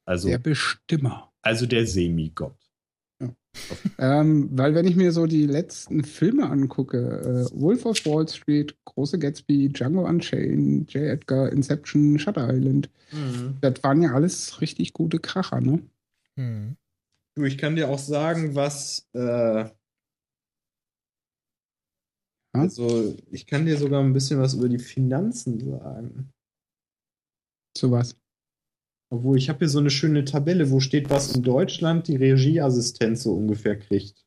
Also, 0.05 0.29
Der 0.29 0.39
Bestimmer. 0.39 1.31
also 1.41 1.65
der 1.65 1.85
Semigott. 1.85 2.57
Ähm, 3.97 4.49
weil 4.53 4.73
wenn 4.75 4.87
ich 4.87 4.95
mir 4.95 5.11
so 5.11 5.25
die 5.25 5.45
letzten 5.45 6.03
Filme 6.05 6.49
angucke, 6.49 6.97
äh, 7.51 7.59
Wolf 7.61 7.85
of 7.85 8.03
Wall 8.05 8.27
Street, 8.27 8.77
Große 8.85 9.19
Gatsby, 9.19 9.69
Django 9.69 10.07
Unchained, 10.07 10.91
J. 10.93 11.03
Edgar, 11.03 11.51
Inception, 11.51 12.17
Shutter 12.17 12.49
Island, 12.51 12.89
das 13.59 13.83
waren 13.83 14.01
ja 14.01 14.13
alles 14.13 14.61
richtig 14.61 14.93
gute 14.93 15.19
Kracher, 15.19 15.59
ne? 15.59 15.83
Hm. 16.37 16.77
Du, 17.35 17.43
ich 17.43 17.57
kann 17.57 17.75
dir 17.75 17.89
auch 17.89 17.99
sagen, 17.99 18.55
was. 18.55 19.09
Äh, 19.13 19.69
also, 22.53 23.17
ich 23.29 23.45
kann 23.47 23.65
dir 23.65 23.77
sogar 23.77 24.01
ein 24.01 24.13
bisschen 24.13 24.39
was 24.39 24.53
über 24.53 24.69
die 24.69 24.79
Finanzen 24.79 25.59
sagen. 25.59 26.31
Zu 27.73 27.91
was? 27.91 28.15
Obwohl, 29.09 29.37
ich 29.37 29.49
habe 29.49 29.59
hier 29.59 29.69
so 29.69 29.79
eine 29.79 29.89
schöne 29.89 30.23
Tabelle, 30.23 30.71
wo 30.71 30.79
steht, 30.79 31.09
was 31.09 31.35
in 31.35 31.43
Deutschland 31.43 32.07
die 32.07 32.15
Regieassistenz 32.15 33.23
so 33.23 33.33
ungefähr 33.33 33.77
kriegt. 33.77 34.25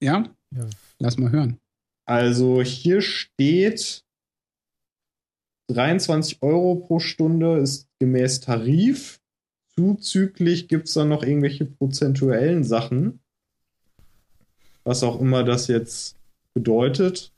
Ja? 0.00 0.28
Ja. 0.54 0.66
Lass 0.98 1.16
mal 1.16 1.30
hören. 1.30 1.58
Also, 2.04 2.62
hier 2.62 3.00
steht 3.00 4.04
23 5.68 6.42
Euro 6.42 6.76
pro 6.76 6.98
Stunde 6.98 7.58
ist 7.58 7.88
gemäß 7.98 8.40
Tarif. 8.40 9.20
Zuzüglich 9.76 10.68
gibt 10.68 10.88
es 10.88 10.94
dann 10.94 11.08
noch 11.08 11.22
irgendwelche 11.22 11.64
prozentuellen 11.64 12.64
Sachen. 12.64 13.20
Was 14.84 15.02
auch 15.02 15.20
immer 15.20 15.44
das 15.44 15.68
jetzt 15.68 16.16
bedeutet. 16.54 17.32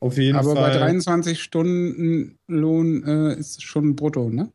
Auf 0.00 0.16
jeden 0.16 0.36
Aber 0.36 0.54
Fall. 0.54 0.70
bei 0.70 0.78
23 0.78 1.42
Stunden 1.42 2.38
Lohn 2.46 3.02
äh, 3.04 3.34
ist 3.38 3.58
es 3.58 3.62
schon 3.62 3.96
brutto, 3.96 4.30
ne? 4.30 4.52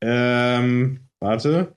Ähm, 0.00 1.08
warte. 1.20 1.76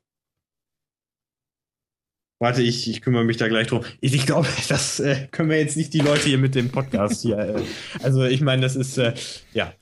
Warte, 2.41 2.61
ich, 2.61 2.89
ich 2.89 3.01
kümmere 3.01 3.25
mich 3.25 3.35
da 3.35 3.49
gleich 3.49 3.67
drum. 3.67 3.83
Ich, 3.99 4.13
ich 4.13 4.25
glaube, 4.25 4.47
das 4.69 4.99
äh, 4.99 5.27
können 5.31 5.49
wir 5.49 5.59
jetzt 5.59 5.77
nicht 5.77 5.93
die 5.93 5.99
Leute 5.99 6.23
hier 6.23 6.37
mit 6.37 6.55
dem 6.55 6.69
Podcast 6.69 7.21
hier. 7.21 7.37
Äh, 7.37 7.61
also, 8.01 8.23
ich 8.23 8.41
meine, 8.41 8.61
das 8.61 8.75
ist, 8.75 8.97
äh, 8.97 9.13
ja. 9.53 9.73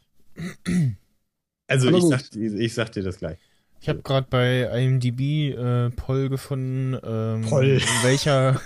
Also, 1.67 1.89
ich 1.95 2.03
sag, 2.03 2.35
ich, 2.35 2.53
ich 2.53 2.73
sag 2.73 2.91
dir 2.91 3.03
das 3.03 3.19
gleich. 3.19 3.37
Ich 3.79 3.89
habe 3.89 4.01
gerade 4.01 4.27
bei 4.29 4.63
IMDb 4.63 5.55
äh, 5.55 5.89
Poll 5.91 6.29
gefunden, 6.29 6.97
ähm, 7.03 7.47
Poll. 7.47 7.79
welcher 8.03 8.59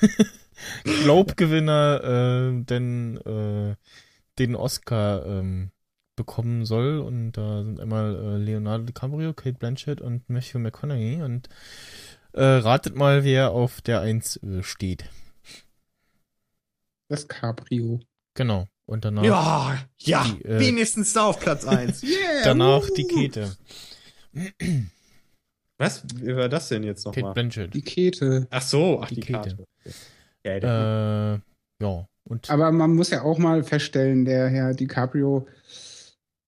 Globe-Gewinner 1.04 2.02
äh, 2.04 2.64
denn 2.64 3.18
äh, 3.18 3.76
den 4.40 4.56
Oscar 4.56 5.26
ähm, 5.26 5.72
bekommen 6.26 6.66
soll. 6.66 7.00
Und 7.00 7.34
da 7.34 7.64
sind 7.64 7.80
einmal 7.80 8.16
äh, 8.16 8.38
Leonardo 8.38 8.84
DiCaprio, 8.86 9.34
Kate 9.34 9.58
Blanchett 9.58 10.02
und 10.02 10.30
Matthew 10.30 10.60
McConaughey. 10.60 11.22
Und 11.22 11.50
äh, 12.34 12.44
ratet 12.44 12.96
mal, 12.96 13.24
wer 13.24 13.52
auf 13.52 13.82
der 13.82 14.02
1 14.02 14.38
äh, 14.38 14.64
steht. 14.64 15.06
Das 17.10 17.28
Cabrio. 17.28 18.00
Genau. 18.36 18.68
Und 18.86 19.06
danach, 19.06 19.24
Ja, 19.24 19.78
ja, 20.00 20.24
Die, 20.26 20.46
äh, 20.46 20.60
wenigstens 20.60 21.14
da 21.14 21.26
auf 21.26 21.40
Platz 21.40 21.66
1. 21.66 22.04
Yeah, 22.04 22.12
danach 22.44 22.82
wuhu. 22.84 22.94
die 22.96 23.08
Kete. 23.08 23.56
Was? 25.78 26.04
Wie 26.16 26.36
war 26.36 26.50
das 26.50 26.70
denn 26.70 26.84
jetzt 26.84 27.04
Kate 27.06 27.20
nochmal? 27.20 27.34
Blanchett. 27.34 27.74
Die 27.74 27.82
Kete. 27.82 28.48
Ach 28.50 28.62
so, 28.62 29.02
ach, 29.02 29.10
Die 29.10 29.16
die, 29.16 29.22
Kete. 29.22 29.58
Ja, 30.46 31.34
Äh, 31.36 31.40
ja. 31.82 32.08
Und 32.24 32.50
Aber 32.50 32.72
man 32.72 32.94
muss 32.96 33.10
ja 33.10 33.24
auch 33.24 33.38
mal 33.40 33.64
feststellen, 33.64 34.26
der 34.26 34.48
Herr 34.50 34.74
DiCaprio 34.74 35.48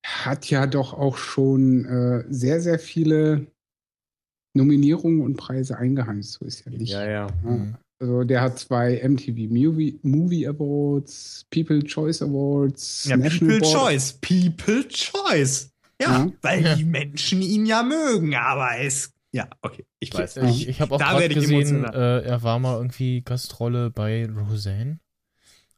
hat 0.03 0.49
ja 0.49 0.67
doch 0.67 0.93
auch 0.93 1.17
schon 1.17 1.85
äh, 1.85 2.23
sehr, 2.29 2.59
sehr 2.61 2.77
viele 2.79 3.47
Nominierungen 4.55 5.21
und 5.21 5.37
Preise 5.37 5.77
eingeheimst. 5.77 6.33
So 6.33 6.45
ist 6.45 6.65
ja 6.65 6.71
nicht. 6.71 6.91
ja, 6.91 7.03
ja. 7.05 7.27
Ja. 7.43 7.49
Mhm. 7.49 7.75
Also 8.01 8.23
der 8.25 8.41
hat 8.41 8.59
zwei 8.59 9.01
MTV 9.01 9.49
Movie, 9.49 9.97
Movie 10.03 10.45
Awards, 10.47 11.45
People 11.49 11.81
Choice 11.83 12.21
Awards, 12.21 13.05
Ja, 13.05 13.15
National 13.15 13.59
People 13.59 13.71
Board- 13.71 13.73
Choice. 13.91 14.13
People 14.19 14.87
Choice. 14.89 15.69
Ja, 16.01 16.25
Ja. 16.25 16.31
weil 16.41 16.63
Ja. 16.63 16.75
die 16.75 16.83
Menschen 16.83 17.41
ihn 17.41 17.65
ja 17.65 17.81
mögen, 17.83 18.35
aber 18.35 18.79
es. 18.81 19.11
Ja, 19.31 19.47
okay, 19.61 19.85
ich 19.99 20.13
weiß. 20.13 20.37
Ich, 20.37 20.67
ich 20.67 20.81
habe 20.81 20.93
auch 20.95 20.99
Da 20.99 21.19
ich 21.19 21.33
gesehen, 21.33 21.85
äh, 21.85 22.21
er 22.21 22.43
war 22.43 22.59
mal 22.59 22.75
irgendwie 22.77 23.21
Gastrolle 23.21 23.89
bei 23.89 24.27
Roseanne. 24.27 24.99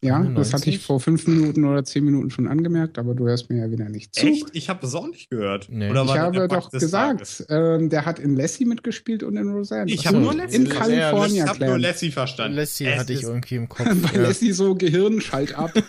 Ja, 0.06 0.20
das 0.20 0.54
91? 0.54 0.54
hatte 0.54 0.70
ich 0.70 0.80
vor 0.80 1.00
fünf 1.00 1.28
Minuten 1.28 1.66
oder 1.66 1.84
zehn 1.84 2.06
Minuten 2.06 2.30
schon 2.30 2.48
angemerkt, 2.48 2.98
aber 3.00 3.16
du 3.16 3.28
hörst 3.28 3.50
mir 3.50 3.58
ja 3.66 3.72
wieder 3.72 3.90
nicht 3.90 4.14
zu. 4.16 4.28
Echt? 4.28 4.48
Ich 4.54 4.70
habe 4.70 4.80
das 4.82 4.94
auch 4.96 5.08
nicht 5.08 5.30
gehört. 5.30 5.68
Nee. 5.70 5.90
Oder 5.90 6.04
Ich 6.04 6.08
das 6.12 6.18
habe 6.20 6.48
doch 6.48 6.70
gesagt, 6.72 7.46
ähm, 7.50 7.90
der 7.90 8.06
hat 8.06 8.20
in 8.20 8.36
Lassie 8.36 8.66
mitgespielt 8.66 9.24
und 9.24 9.36
in 9.38 9.50
Roseanne. 9.50 9.92
Ich 9.92 10.06
habe 10.08 10.20
nur 10.20 10.34
Lassie 10.34 10.56
in 10.58 10.68
verstanden. 10.68 11.00
California 11.00 11.44
Ich 11.44 11.50
habe 11.50 11.66
nur. 11.66 11.80
Lassie 11.80 12.12
verstanden. 12.12 12.58
Lassie 12.58 12.86
Es 12.86 13.00
hatte 13.00 13.14
ich 13.14 13.24
irgendwie 13.24 13.56
im 13.56 13.70
Kopf. 13.76 13.88
Weil 13.88 14.22
ja. 14.22 14.28
Lassie 14.28 14.52
so 14.52 14.76
Gehirnschalt 14.76 15.56
ab. 15.56 15.72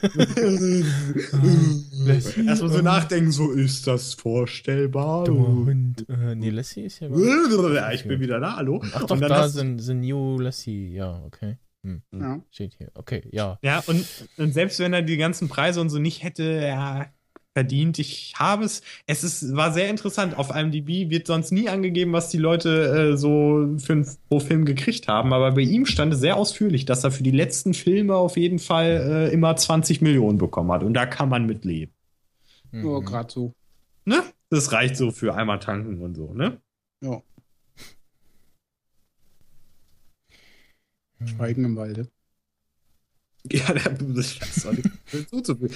Erstmal 2.47 2.71
so 2.71 2.83
nachdenken, 2.83 3.33
so 3.33 3.51
ist 3.53 3.87
das 3.87 4.15
vorstellbar? 4.15 5.25
Dummer 5.25 5.49
Hund. 5.49 6.07
Äh, 6.09 6.35
nee, 6.35 6.51
Lassie 6.51 6.83
ist 6.83 7.01
ja. 7.01 7.09
Ja, 7.77 7.93
ich 7.93 8.05
bin 8.07 8.21
wieder 8.21 8.41
da, 8.41 8.57
hallo. 8.57 8.83
Ach 8.95 9.03
doch, 9.03 9.11
Und 9.13 9.21
dann 9.21 9.29
da 9.29 9.49
sind, 9.49 9.79
sind 9.81 10.01
New 10.01 10.39
Lassie. 10.39 10.93
Ja, 10.95 11.23
okay. 11.27 11.57
Hm. 11.87 12.03
ja. 12.13 12.41
Steht 12.51 12.75
hier. 12.79 12.91
Okay, 12.95 13.23
ja. 13.31 13.59
Ja, 13.63 13.83
und, 13.87 14.05
und 14.37 14.53
selbst 14.53 14.79
wenn 14.81 14.93
er 14.93 15.03
die 15.03 15.17
ganzen 15.17 15.49
Preise 15.49 15.81
und 15.81 15.89
so 15.89 15.99
nicht 15.99 16.23
hätte, 16.23 16.43
ja, 16.67 17.07
verdient, 17.55 17.99
ich 17.99 18.35
habe 18.37 18.65
es. 18.65 18.83
Es 19.07 19.25
ist, 19.25 19.57
war 19.57 19.73
sehr 19.73 19.89
interessant. 19.89 20.37
Auf 20.37 20.55
IMDb 20.55 21.09
wird 21.09 21.27
sonst 21.27 21.53
nie 21.53 21.71
angegeben, 21.71 22.13
was 22.13 22.29
die 22.29 22.37
Leute 22.39 23.13
äh, 23.13 23.17
so 23.17 23.77
für 23.79 23.93
einen, 23.95 24.07
pro 24.29 24.41
Film 24.41 24.67
gekriegt 24.67 25.09
haben. 25.09 25.33
Aber 25.33 25.53
bei 25.53 25.63
ihm 25.63 25.87
stand 25.87 26.13
es 26.13 26.21
sehr 26.21 26.37
ausführlich, 26.37 26.85
dass 26.85 27.03
er 27.05 27.11
für 27.13 27.23
die 27.23 27.31
letzten 27.31 27.73
Filme 27.73 28.15
auf 28.15 28.37
jeden 28.37 28.59
Fall 28.59 29.29
äh, 29.31 29.33
immer 29.33 29.57
20 29.57 30.03
Millionen 30.03 30.37
bekommen 30.37 30.71
hat. 30.71 30.83
Und 30.83 30.93
da 30.93 31.07
kann 31.07 31.31
man 31.31 31.47
mit 31.47 31.65
leben. 31.65 31.93
Nur 32.73 33.01
Mhm. 33.01 33.07
gerade 33.07 33.33
so. 33.33 33.55
Ne? 34.05 34.23
Das 34.51 34.73
reicht 34.73 34.97
so 34.97 35.11
für 35.11 35.35
einmal 35.35 35.59
tanken 35.59 36.03
und 36.03 36.15
so, 36.15 36.35
ne? 36.35 36.61
Ja. 37.03 37.23
Schweigen 41.25 41.65
im 41.65 41.77
Walde. 41.77 42.09
Ja, 43.53 43.73
das 43.73 44.33
ist 44.41 44.65
doch 44.65 44.73
nicht 44.73 44.91
zuzufügen. 45.31 45.73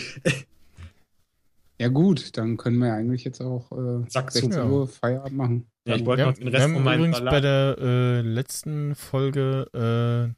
Ja 1.79 1.87
gut, 1.87 2.37
dann 2.37 2.57
können 2.57 2.79
wir 2.79 2.93
eigentlich 2.93 3.23
jetzt 3.23 3.41
auch 3.41 3.71
äh, 3.71 4.07
Zack, 4.09 4.33
zu. 4.33 4.41
16 4.41 4.63
Uhr 4.71 4.89
Feierabend 4.89 5.37
machen. 5.37 5.71
Ja, 5.87 5.95
ich 5.95 6.05
wollte 6.05 6.23
Wir, 6.23 6.27
noch 6.27 6.35
den 6.35 6.47
wir 6.47 6.53
Rest 6.53 6.65
haben 6.65 6.75
von 6.75 6.83
meinem 6.83 6.99
übrigens 6.99 7.19
Salat- 7.19 7.31
bei 7.33 7.41
der 7.41 7.77
äh, 7.79 8.21
letzten 8.23 8.95
Folge 8.97 10.35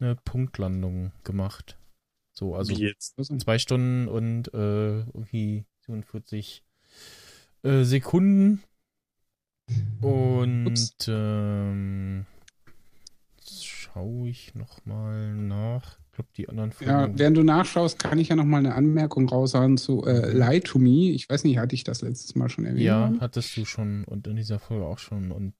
äh, 0.00 0.02
eine 0.04 0.16
Punktlandung 0.24 1.12
gemacht. 1.22 1.78
So, 2.32 2.56
also 2.56 2.74
zwei 3.38 3.58
Stunden 3.60 4.08
und 4.08 4.52
äh, 4.52 4.98
irgendwie 4.98 5.64
47 5.86 6.64
äh, 7.62 7.84
Sekunden. 7.84 8.64
Und 10.02 10.66
Ups. 10.66 10.96
ähm, 11.06 12.26
schaue 13.94 14.28
ich 14.28 14.54
nochmal 14.54 15.34
nach. 15.34 15.98
Ich 16.10 16.12
glaube, 16.16 16.30
die 16.36 16.48
anderen 16.48 16.72
Ja, 16.80 17.00
Folgen. 17.00 17.18
während 17.18 17.36
du 17.36 17.42
nachschaust, 17.42 17.98
kann 17.98 18.18
ich 18.18 18.28
ja 18.28 18.36
noch 18.36 18.44
mal 18.44 18.58
eine 18.58 18.74
Anmerkung 18.74 19.28
raushauen 19.28 19.76
zu 19.78 20.04
äh, 20.04 20.32
Lie 20.32 20.60
to 20.60 20.78
Me. 20.78 21.10
Ich 21.10 21.28
weiß 21.28 21.44
nicht, 21.44 21.58
hatte 21.58 21.74
ich 21.74 21.84
das 21.84 22.02
letztes 22.02 22.34
Mal 22.34 22.48
schon 22.48 22.64
erwähnt? 22.66 22.82
ja, 22.84 23.12
hattest 23.20 23.56
du 23.56 23.64
schon 23.64 24.04
und 24.04 24.26
in 24.26 24.36
dieser 24.36 24.58
Folge 24.58 24.84
auch 24.84 24.98
schon. 24.98 25.30
Und 25.32 25.54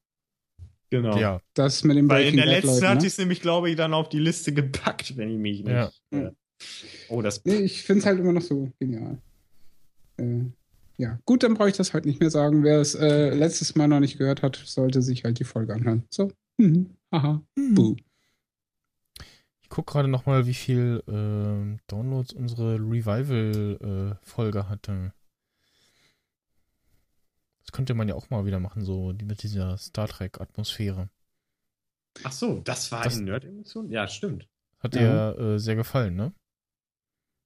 Genau. 0.90 1.16
ja, 1.18 1.40
Das 1.54 1.82
mit 1.82 1.96
dem 1.96 2.08
Weil 2.08 2.26
in 2.28 2.36
der 2.36 2.44
Bad 2.44 2.52
letzten 2.52 2.68
Leuten, 2.68 2.86
hatte 2.88 3.00
ne? 3.00 3.06
ich 3.06 3.12
es 3.14 3.18
nämlich, 3.18 3.40
glaube 3.40 3.70
ich, 3.70 3.74
dann 3.76 3.94
auf 3.94 4.08
die 4.08 4.18
Liste 4.20 4.52
gepackt, 4.52 5.16
wenn 5.16 5.28
ich 5.30 5.38
mich 5.38 5.64
nicht. 5.64 5.72
Ja. 5.72 5.90
Äh, 6.12 6.30
oh, 7.08 7.20
das. 7.20 7.44
Nee, 7.44 7.56
ich 7.56 7.82
finde 7.82 8.00
es 8.00 8.06
halt 8.06 8.20
immer 8.20 8.32
noch 8.32 8.42
so 8.42 8.70
genial. 8.78 9.18
Äh, 10.18 10.40
ja, 10.98 11.18
gut, 11.24 11.42
dann 11.42 11.54
brauche 11.54 11.70
ich 11.70 11.76
das 11.76 11.94
halt 11.94 12.04
nicht 12.06 12.20
mehr 12.20 12.30
sagen. 12.30 12.62
Wer 12.62 12.80
es 12.80 12.94
äh, 12.94 13.30
letztes 13.34 13.74
Mal 13.74 13.88
noch 13.88 13.98
nicht 13.98 14.18
gehört 14.18 14.42
hat, 14.42 14.56
sollte 14.64 15.02
sich 15.02 15.24
halt 15.24 15.40
die 15.40 15.44
Folge 15.44 15.74
anhören. 15.74 16.04
So. 16.10 16.30
Mhm. 16.58 16.90
Haha. 17.12 17.42
Buh. 17.72 17.96
Ich 19.74 19.76
gucke 19.76 19.92
gerade 19.92 20.06
nochmal, 20.08 20.46
wie 20.46 20.54
viel 20.54 21.02
ähm, 21.08 21.80
Downloads 21.88 22.32
unsere 22.32 22.76
Revival-Folge 22.76 24.68
hatte. 24.68 25.12
Das 27.64 27.72
könnte 27.72 27.94
man 27.94 28.06
ja 28.08 28.14
auch 28.14 28.30
mal 28.30 28.46
wieder 28.46 28.60
machen, 28.60 28.84
so 28.84 29.12
mit 29.24 29.42
dieser 29.42 29.76
Star 29.76 30.06
Trek-Atmosphäre. 30.06 31.08
Ach 32.22 32.30
so, 32.30 32.60
das 32.60 32.92
war 32.92 33.02
Das- 33.02 33.16
in 33.18 33.24
Nerd-Emotion? 33.24 33.90
Ja, 33.90 34.06
stimmt. 34.06 34.46
Hat 34.78 34.94
Ja. 34.94 35.32
dir 35.32 35.38
äh, 35.42 35.58
sehr 35.58 35.74
gefallen, 35.74 36.14
ne? 36.14 36.32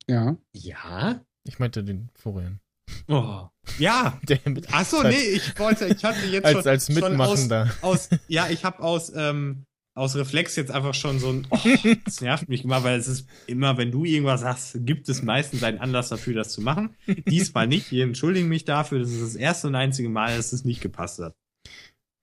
Ja. 0.06 0.36
Ja? 0.52 1.24
Ich 1.44 1.59
meinte 1.59 1.82
den 1.82 2.10
Florian. 2.14 2.60
Oh. 3.06 3.48
Ja. 3.78 4.20
Der 4.28 4.38
mit 4.44 4.66
Ach 4.70 4.84
so, 4.84 5.02
nee, 5.02 5.14
ich 5.16 5.59
wollte, 5.59 5.86
ich 5.86 6.05
hatte 6.05 6.26
jetzt 6.26 6.44
als, 6.44 6.59
schon, 6.59 6.68
als 6.68 6.86
schon 6.86 6.94
Mitmachender. 6.96 7.70
aus, 7.80 8.12
aus, 8.12 8.18
ja, 8.28 8.48
ich 8.50 8.66
habe 8.66 8.80
aus, 8.80 9.10
ähm, 9.14 9.64
aus 9.98 10.16
Reflex 10.16 10.56
jetzt 10.56 10.70
einfach 10.70 10.94
schon 10.94 11.18
so 11.18 11.28
ein, 11.30 11.46
oh, 11.50 11.58
das 12.04 12.20
nervt 12.20 12.48
mich 12.48 12.64
immer, 12.64 12.82
weil 12.84 12.98
es 12.98 13.08
ist 13.08 13.28
immer, 13.46 13.76
wenn 13.76 13.90
du 13.90 14.04
irgendwas 14.04 14.40
sagst, 14.40 14.78
gibt 14.86 15.08
es 15.08 15.22
meistens 15.22 15.62
einen 15.62 15.78
Anlass 15.78 16.08
dafür, 16.08 16.34
das 16.34 16.52
zu 16.52 16.60
machen. 16.62 16.96
Diesmal 17.28 17.66
nicht. 17.66 17.92
Ich 17.92 18.00
entschuldige 18.00 18.46
mich 18.46 18.64
dafür. 18.64 19.00
Das 19.00 19.10
ist 19.10 19.22
das 19.22 19.34
erste 19.34 19.66
und 19.68 19.74
einzige 19.74 20.08
Mal, 20.08 20.36
dass 20.36 20.52
es 20.52 20.64
nicht 20.64 20.80
gepasst 20.80 21.18
hat. 21.18 21.34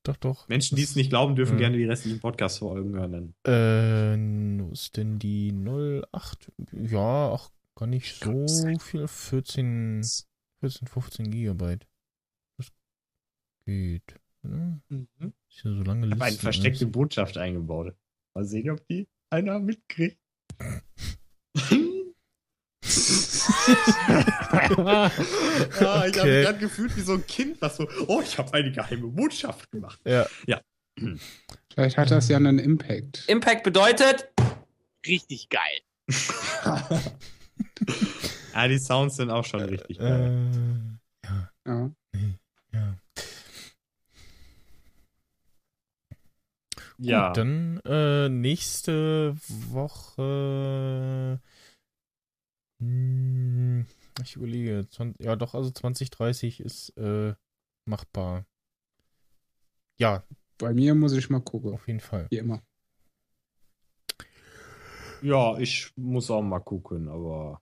Doch, 0.03 0.17
doch. 0.17 0.47
Menschen, 0.47 0.75
die 0.75 0.83
es 0.83 0.95
nicht 0.95 1.09
glauben, 1.09 1.35
dürfen 1.35 1.53
Ja. 1.53 1.61
gerne 1.61 1.77
die 1.77 1.85
restlichen 1.85 2.19
Podcast-Folgen 2.19 2.93
hören. 2.93 3.33
Dann. 3.43 4.59
Äh, 4.59 4.63
wo 4.63 4.71
ist 4.71 4.97
denn 4.97 5.17
die 5.19 5.51
08? 5.51 6.51
Ja, 6.71 7.29
auch 7.29 7.49
gar 7.75 7.87
nicht 7.87 8.23
so 8.23 8.45
viel. 8.79 9.07
14, 9.07 10.03
14, 10.61 10.87
15 10.87 11.31
Gigabyte. 11.31 11.87
Das 12.57 12.67
geht. 13.65 14.15
Ne? 14.43 14.79
Mhm. 14.89 15.33
Ist 15.55 15.63
ja 15.63 15.71
so 15.71 15.83
lange 15.83 16.07
Ich 16.07 16.11
habe 16.11 16.21
eine 16.23 16.31
Liste 16.31 16.43
versteckte. 16.43 16.85
Botschaft 16.87 17.37
eingebaut. 17.37 17.95
Mal 18.35 18.45
sehen, 18.45 18.69
ob 18.71 18.85
die 18.87 19.07
einer 19.29 19.59
mitkriegt. 19.59 20.19
ah, 24.77 25.09
ich 25.09 25.81
habe 25.81 26.07
mich 26.07 26.13
gerade 26.13 26.59
gefühlt 26.59 26.95
wie 26.97 27.01
so 27.01 27.13
ein 27.13 27.25
Kind, 27.25 27.61
was 27.61 27.77
so, 27.77 27.87
oh, 28.07 28.21
ich 28.21 28.37
habe 28.37 28.53
eine 28.53 28.71
geheime 28.71 29.07
Botschaft 29.07 29.71
gemacht. 29.71 29.99
Ja. 30.05 30.27
Vielleicht 31.73 31.97
hat 31.97 32.11
das 32.11 32.27
ja 32.29 32.37
einen 32.37 32.59
Impact. 32.59 33.23
Impact 33.27 33.63
bedeutet, 33.63 34.29
Richtig 35.07 35.49
geil. 35.49 35.81
ah, 38.53 38.67
die 38.67 38.77
Sounds 38.77 39.15
sind 39.17 39.29
auch 39.29 39.45
schon 39.45 39.61
richtig 39.61 39.99
geil. 39.99 40.49
Äh, 41.23 41.27
ja, 41.27 41.49
Ja. 41.65 41.73
ja. 41.73 41.91
Ja, 46.97 47.27
Gut, 47.29 47.37
dann 47.37 47.79
äh, 47.85 48.29
nächste 48.29 49.35
Woche. 49.71 51.39
Hm, 52.79 53.85
ich 54.21 54.35
überlege. 54.35 54.87
20, 54.89 55.23
ja, 55.25 55.35
doch, 55.35 55.53
also 55.55 55.71
2030 55.71 56.59
ist 56.59 56.89
äh, 56.97 57.33
machbar. 57.85 58.45
Ja, 59.97 60.23
Bei 60.57 60.73
mir 60.73 60.93
muss 60.95 61.13
ich 61.13 61.29
mal 61.29 61.41
gucken. 61.41 61.73
auf 61.73 61.87
jeden 61.87 61.99
Fall. 62.01 62.27
Wie 62.29 62.37
immer. 62.37 62.61
ja, 65.21 65.57
ich 65.57 65.91
muss 65.95 66.29
auch 66.29 66.41
mal 66.41 66.59
gucken, 66.59 67.07
aber 67.09 67.61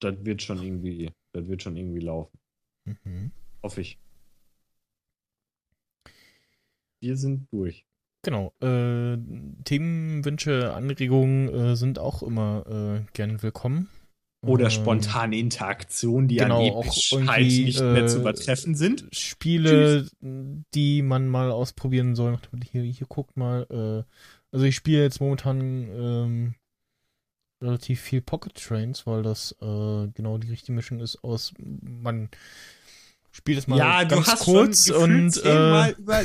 das 0.00 0.24
wird 0.24 0.42
schon 0.42 0.62
irgendwie, 0.62 1.12
das 1.32 1.46
wird 1.48 1.62
schon 1.62 1.76
irgendwie 1.76 2.00
laufen. 2.00 2.38
Mhm. 2.84 3.32
Hoffe 3.62 3.80
ich. 3.80 3.98
Wir 7.00 7.16
sind 7.16 7.46
durch. 7.52 7.86
Genau. 8.28 8.52
Äh, 8.60 9.16
Themenwünsche, 9.64 10.74
Anregungen 10.74 11.48
äh, 11.48 11.76
sind 11.76 11.98
auch 11.98 12.22
immer 12.22 12.62
äh, 12.68 13.06
gern 13.14 13.42
willkommen. 13.42 13.88
Oder 14.46 14.66
Ähm, 14.66 14.70
spontane 14.70 15.38
Interaktionen, 15.38 16.28
die 16.28 16.36
genau, 16.36 16.62
an 16.62 16.74
auch 16.74 16.84
Epischheit 16.84 17.40
irgendwie, 17.40 17.64
nicht 17.64 17.80
mehr 17.80 18.06
zu 18.06 18.18
äh, 18.18 18.20
übertreffen 18.20 18.74
sind. 18.74 19.06
Spiele, 19.12 20.06
die 20.20 21.00
man 21.00 21.26
mal 21.28 21.50
ausprobieren 21.50 22.14
soll. 22.14 22.38
Hier, 22.70 22.82
hier 22.82 23.06
guckt 23.06 23.38
mal. 23.38 23.66
Äh, 23.70 24.04
also 24.52 24.66
ich 24.66 24.76
spiele 24.76 25.04
jetzt 25.04 25.22
momentan 25.22 25.88
ähm, 25.90 26.54
relativ 27.62 28.02
viel 28.02 28.20
Pocket 28.20 28.54
Trains, 28.54 29.06
weil 29.06 29.22
das 29.22 29.52
äh, 29.62 30.08
genau 30.08 30.36
die 30.36 30.50
richtige 30.50 30.74
Mischung 30.74 31.00
ist 31.00 31.24
aus 31.24 31.54
man 31.58 32.28
spielt 33.30 33.58
es 33.58 33.66
mal 33.66 33.78
ja, 33.78 34.04
ganz 34.04 34.26
du 34.26 34.32
hast 34.32 34.44
kurz 34.44 34.86
schon 34.88 34.96
und 34.96 35.20
und 35.20 35.30
zehnmal 35.32 35.90
äh, 35.90 35.92
über 35.98 36.22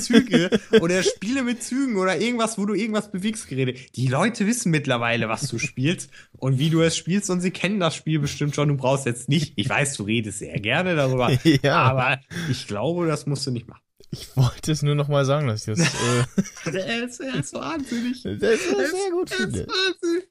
Züge 0.00 0.60
oder 0.80 1.02
Spiele 1.02 1.42
mit 1.42 1.62
Zügen 1.62 1.96
oder 1.96 2.18
irgendwas, 2.20 2.58
wo 2.58 2.66
du 2.66 2.74
irgendwas 2.74 3.10
bewegst 3.10 3.48
geredet. 3.48 3.96
Die 3.96 4.06
Leute 4.06 4.46
wissen 4.46 4.70
mittlerweile, 4.70 5.28
was 5.28 5.48
du 5.48 5.58
spielst 5.58 6.10
und 6.38 6.58
wie 6.58 6.70
du 6.70 6.82
es 6.82 6.96
spielst 6.96 7.30
und 7.30 7.40
sie 7.40 7.50
kennen 7.50 7.80
das 7.80 7.96
Spiel 7.96 8.18
bestimmt 8.18 8.54
schon. 8.54 8.68
Du 8.68 8.76
brauchst 8.76 9.06
jetzt 9.06 9.28
nicht, 9.28 9.54
ich 9.56 9.68
weiß, 9.68 9.94
du 9.96 10.04
redest 10.04 10.38
sehr 10.38 10.58
gerne 10.60 10.94
darüber, 10.94 11.30
ja, 11.62 11.76
aber 11.82 12.20
ich 12.50 12.66
glaube, 12.66 13.06
das 13.06 13.26
musst 13.26 13.46
du 13.46 13.50
nicht 13.50 13.66
machen. 13.68 13.82
ich 14.10 14.36
wollte 14.36 14.72
es 14.72 14.82
nur 14.82 14.94
noch 14.94 15.08
mal 15.08 15.24
sagen, 15.24 15.48
dass 15.48 15.66
ich 15.66 15.74
das, 15.76 15.80
äh, 16.66 16.70
Der 16.70 17.04
ist, 17.04 17.18
der 17.20 17.34
ist 17.34 17.54
wahnsinnig. 17.54 18.22
das 18.22 18.40
sehr 18.40 19.10
gut 19.10 19.30
Der 19.30 19.38
ist 19.48 19.68
wahnsinnig. 19.68 20.28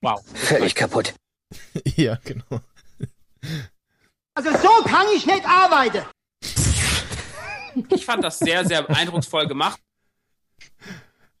Wow. 0.00 0.22
Völlig 0.34 0.74
kaputt. 0.74 1.14
Ja, 1.96 2.18
genau. 2.24 2.60
Also 4.42 4.56
so 4.56 4.84
kann 4.88 5.06
ich 5.14 5.26
nicht 5.26 5.44
arbeiten. 5.44 6.02
ich 7.94 8.06
fand 8.06 8.24
das 8.24 8.38
sehr, 8.38 8.64
sehr 8.64 8.88
eindrucksvoll 8.88 9.46
gemacht. 9.46 9.78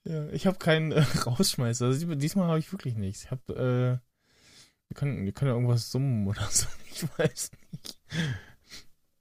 Ja, 0.04 0.28
ich 0.28 0.46
habe 0.46 0.58
keinen 0.58 0.92
äh, 0.92 1.00
Rausschmeißer. 1.26 1.86
Also, 1.86 2.06
die- 2.06 2.18
diesmal 2.18 2.48
habe 2.48 2.58
ich 2.58 2.70
wirklich 2.72 2.96
nichts. 2.96 3.24
Ich 3.24 3.30
habe, 3.30 3.52
äh, 3.54 4.88
wir 4.88 4.94
können, 4.94 5.24
wir 5.24 5.32
können 5.32 5.50
ja 5.50 5.54
irgendwas 5.54 5.90
summen 5.90 6.26
oder 6.28 6.42
so. 6.50 6.66
Ich 6.92 7.04
weiß 7.18 7.52
nicht. 7.72 7.98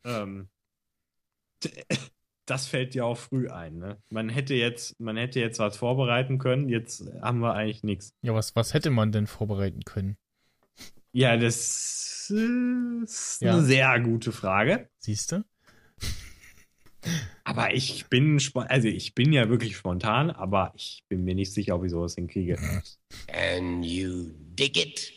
Ähm, 0.04 0.50
das 2.46 2.68
fällt 2.68 2.96
dir 2.96 3.06
auch 3.06 3.18
früh 3.18 3.48
ein, 3.50 3.78
ne? 3.78 4.02
Man 4.10 4.28
hätte 4.28 4.56
jetzt, 4.56 5.00
man 5.00 5.16
hätte 5.16 5.40
jetzt 5.40 5.60
was 5.60 5.78
vorbereiten 5.78 6.40
können, 6.40 6.68
jetzt 6.68 7.04
haben 7.22 7.40
wir 7.40 7.54
eigentlich 7.54 7.84
nichts. 7.84 8.12
Ja, 8.24 8.34
was, 8.34 8.54
was 8.58 8.74
hätte 8.74 8.90
man 8.90 9.14
denn 9.14 9.28
vorbereiten 9.28 9.86
können? 9.86 10.18
Ja, 11.12 11.38
das 11.38 12.30
ist 12.30 13.42
Ja. 13.42 13.54
eine 13.54 13.64
sehr 13.64 14.00
gute 14.02 14.32
Frage. 14.32 14.90
Siehst 15.00 15.32
du? 15.32 15.44
Aber 17.44 17.74
ich 17.74 18.08
bin, 18.10 18.40
also 18.68 18.88
ich 18.88 19.16
bin 19.16 19.34
ja 19.34 19.50
wirklich 19.50 19.76
spontan, 19.76 20.30
aber 20.30 20.72
ich 20.76 21.04
bin 21.08 21.24
mir 21.24 21.34
nicht 21.34 21.52
sicher, 21.54 21.76
ob 21.76 21.84
ich 21.86 21.92
sowas 21.92 22.14
hinkriege. 22.16 22.58
And 23.34 23.84
you 23.86 24.32
dig 24.56 24.78
it? 24.78 25.12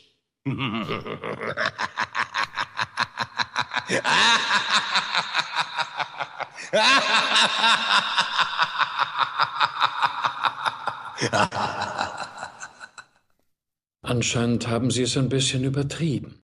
Anscheinend 14.13 14.69
haben 14.69 14.91
Sie 14.91 15.05
es 15.05 15.17
ein 15.17 15.31
bisschen 15.31 15.65
übertrieben. 15.65 16.35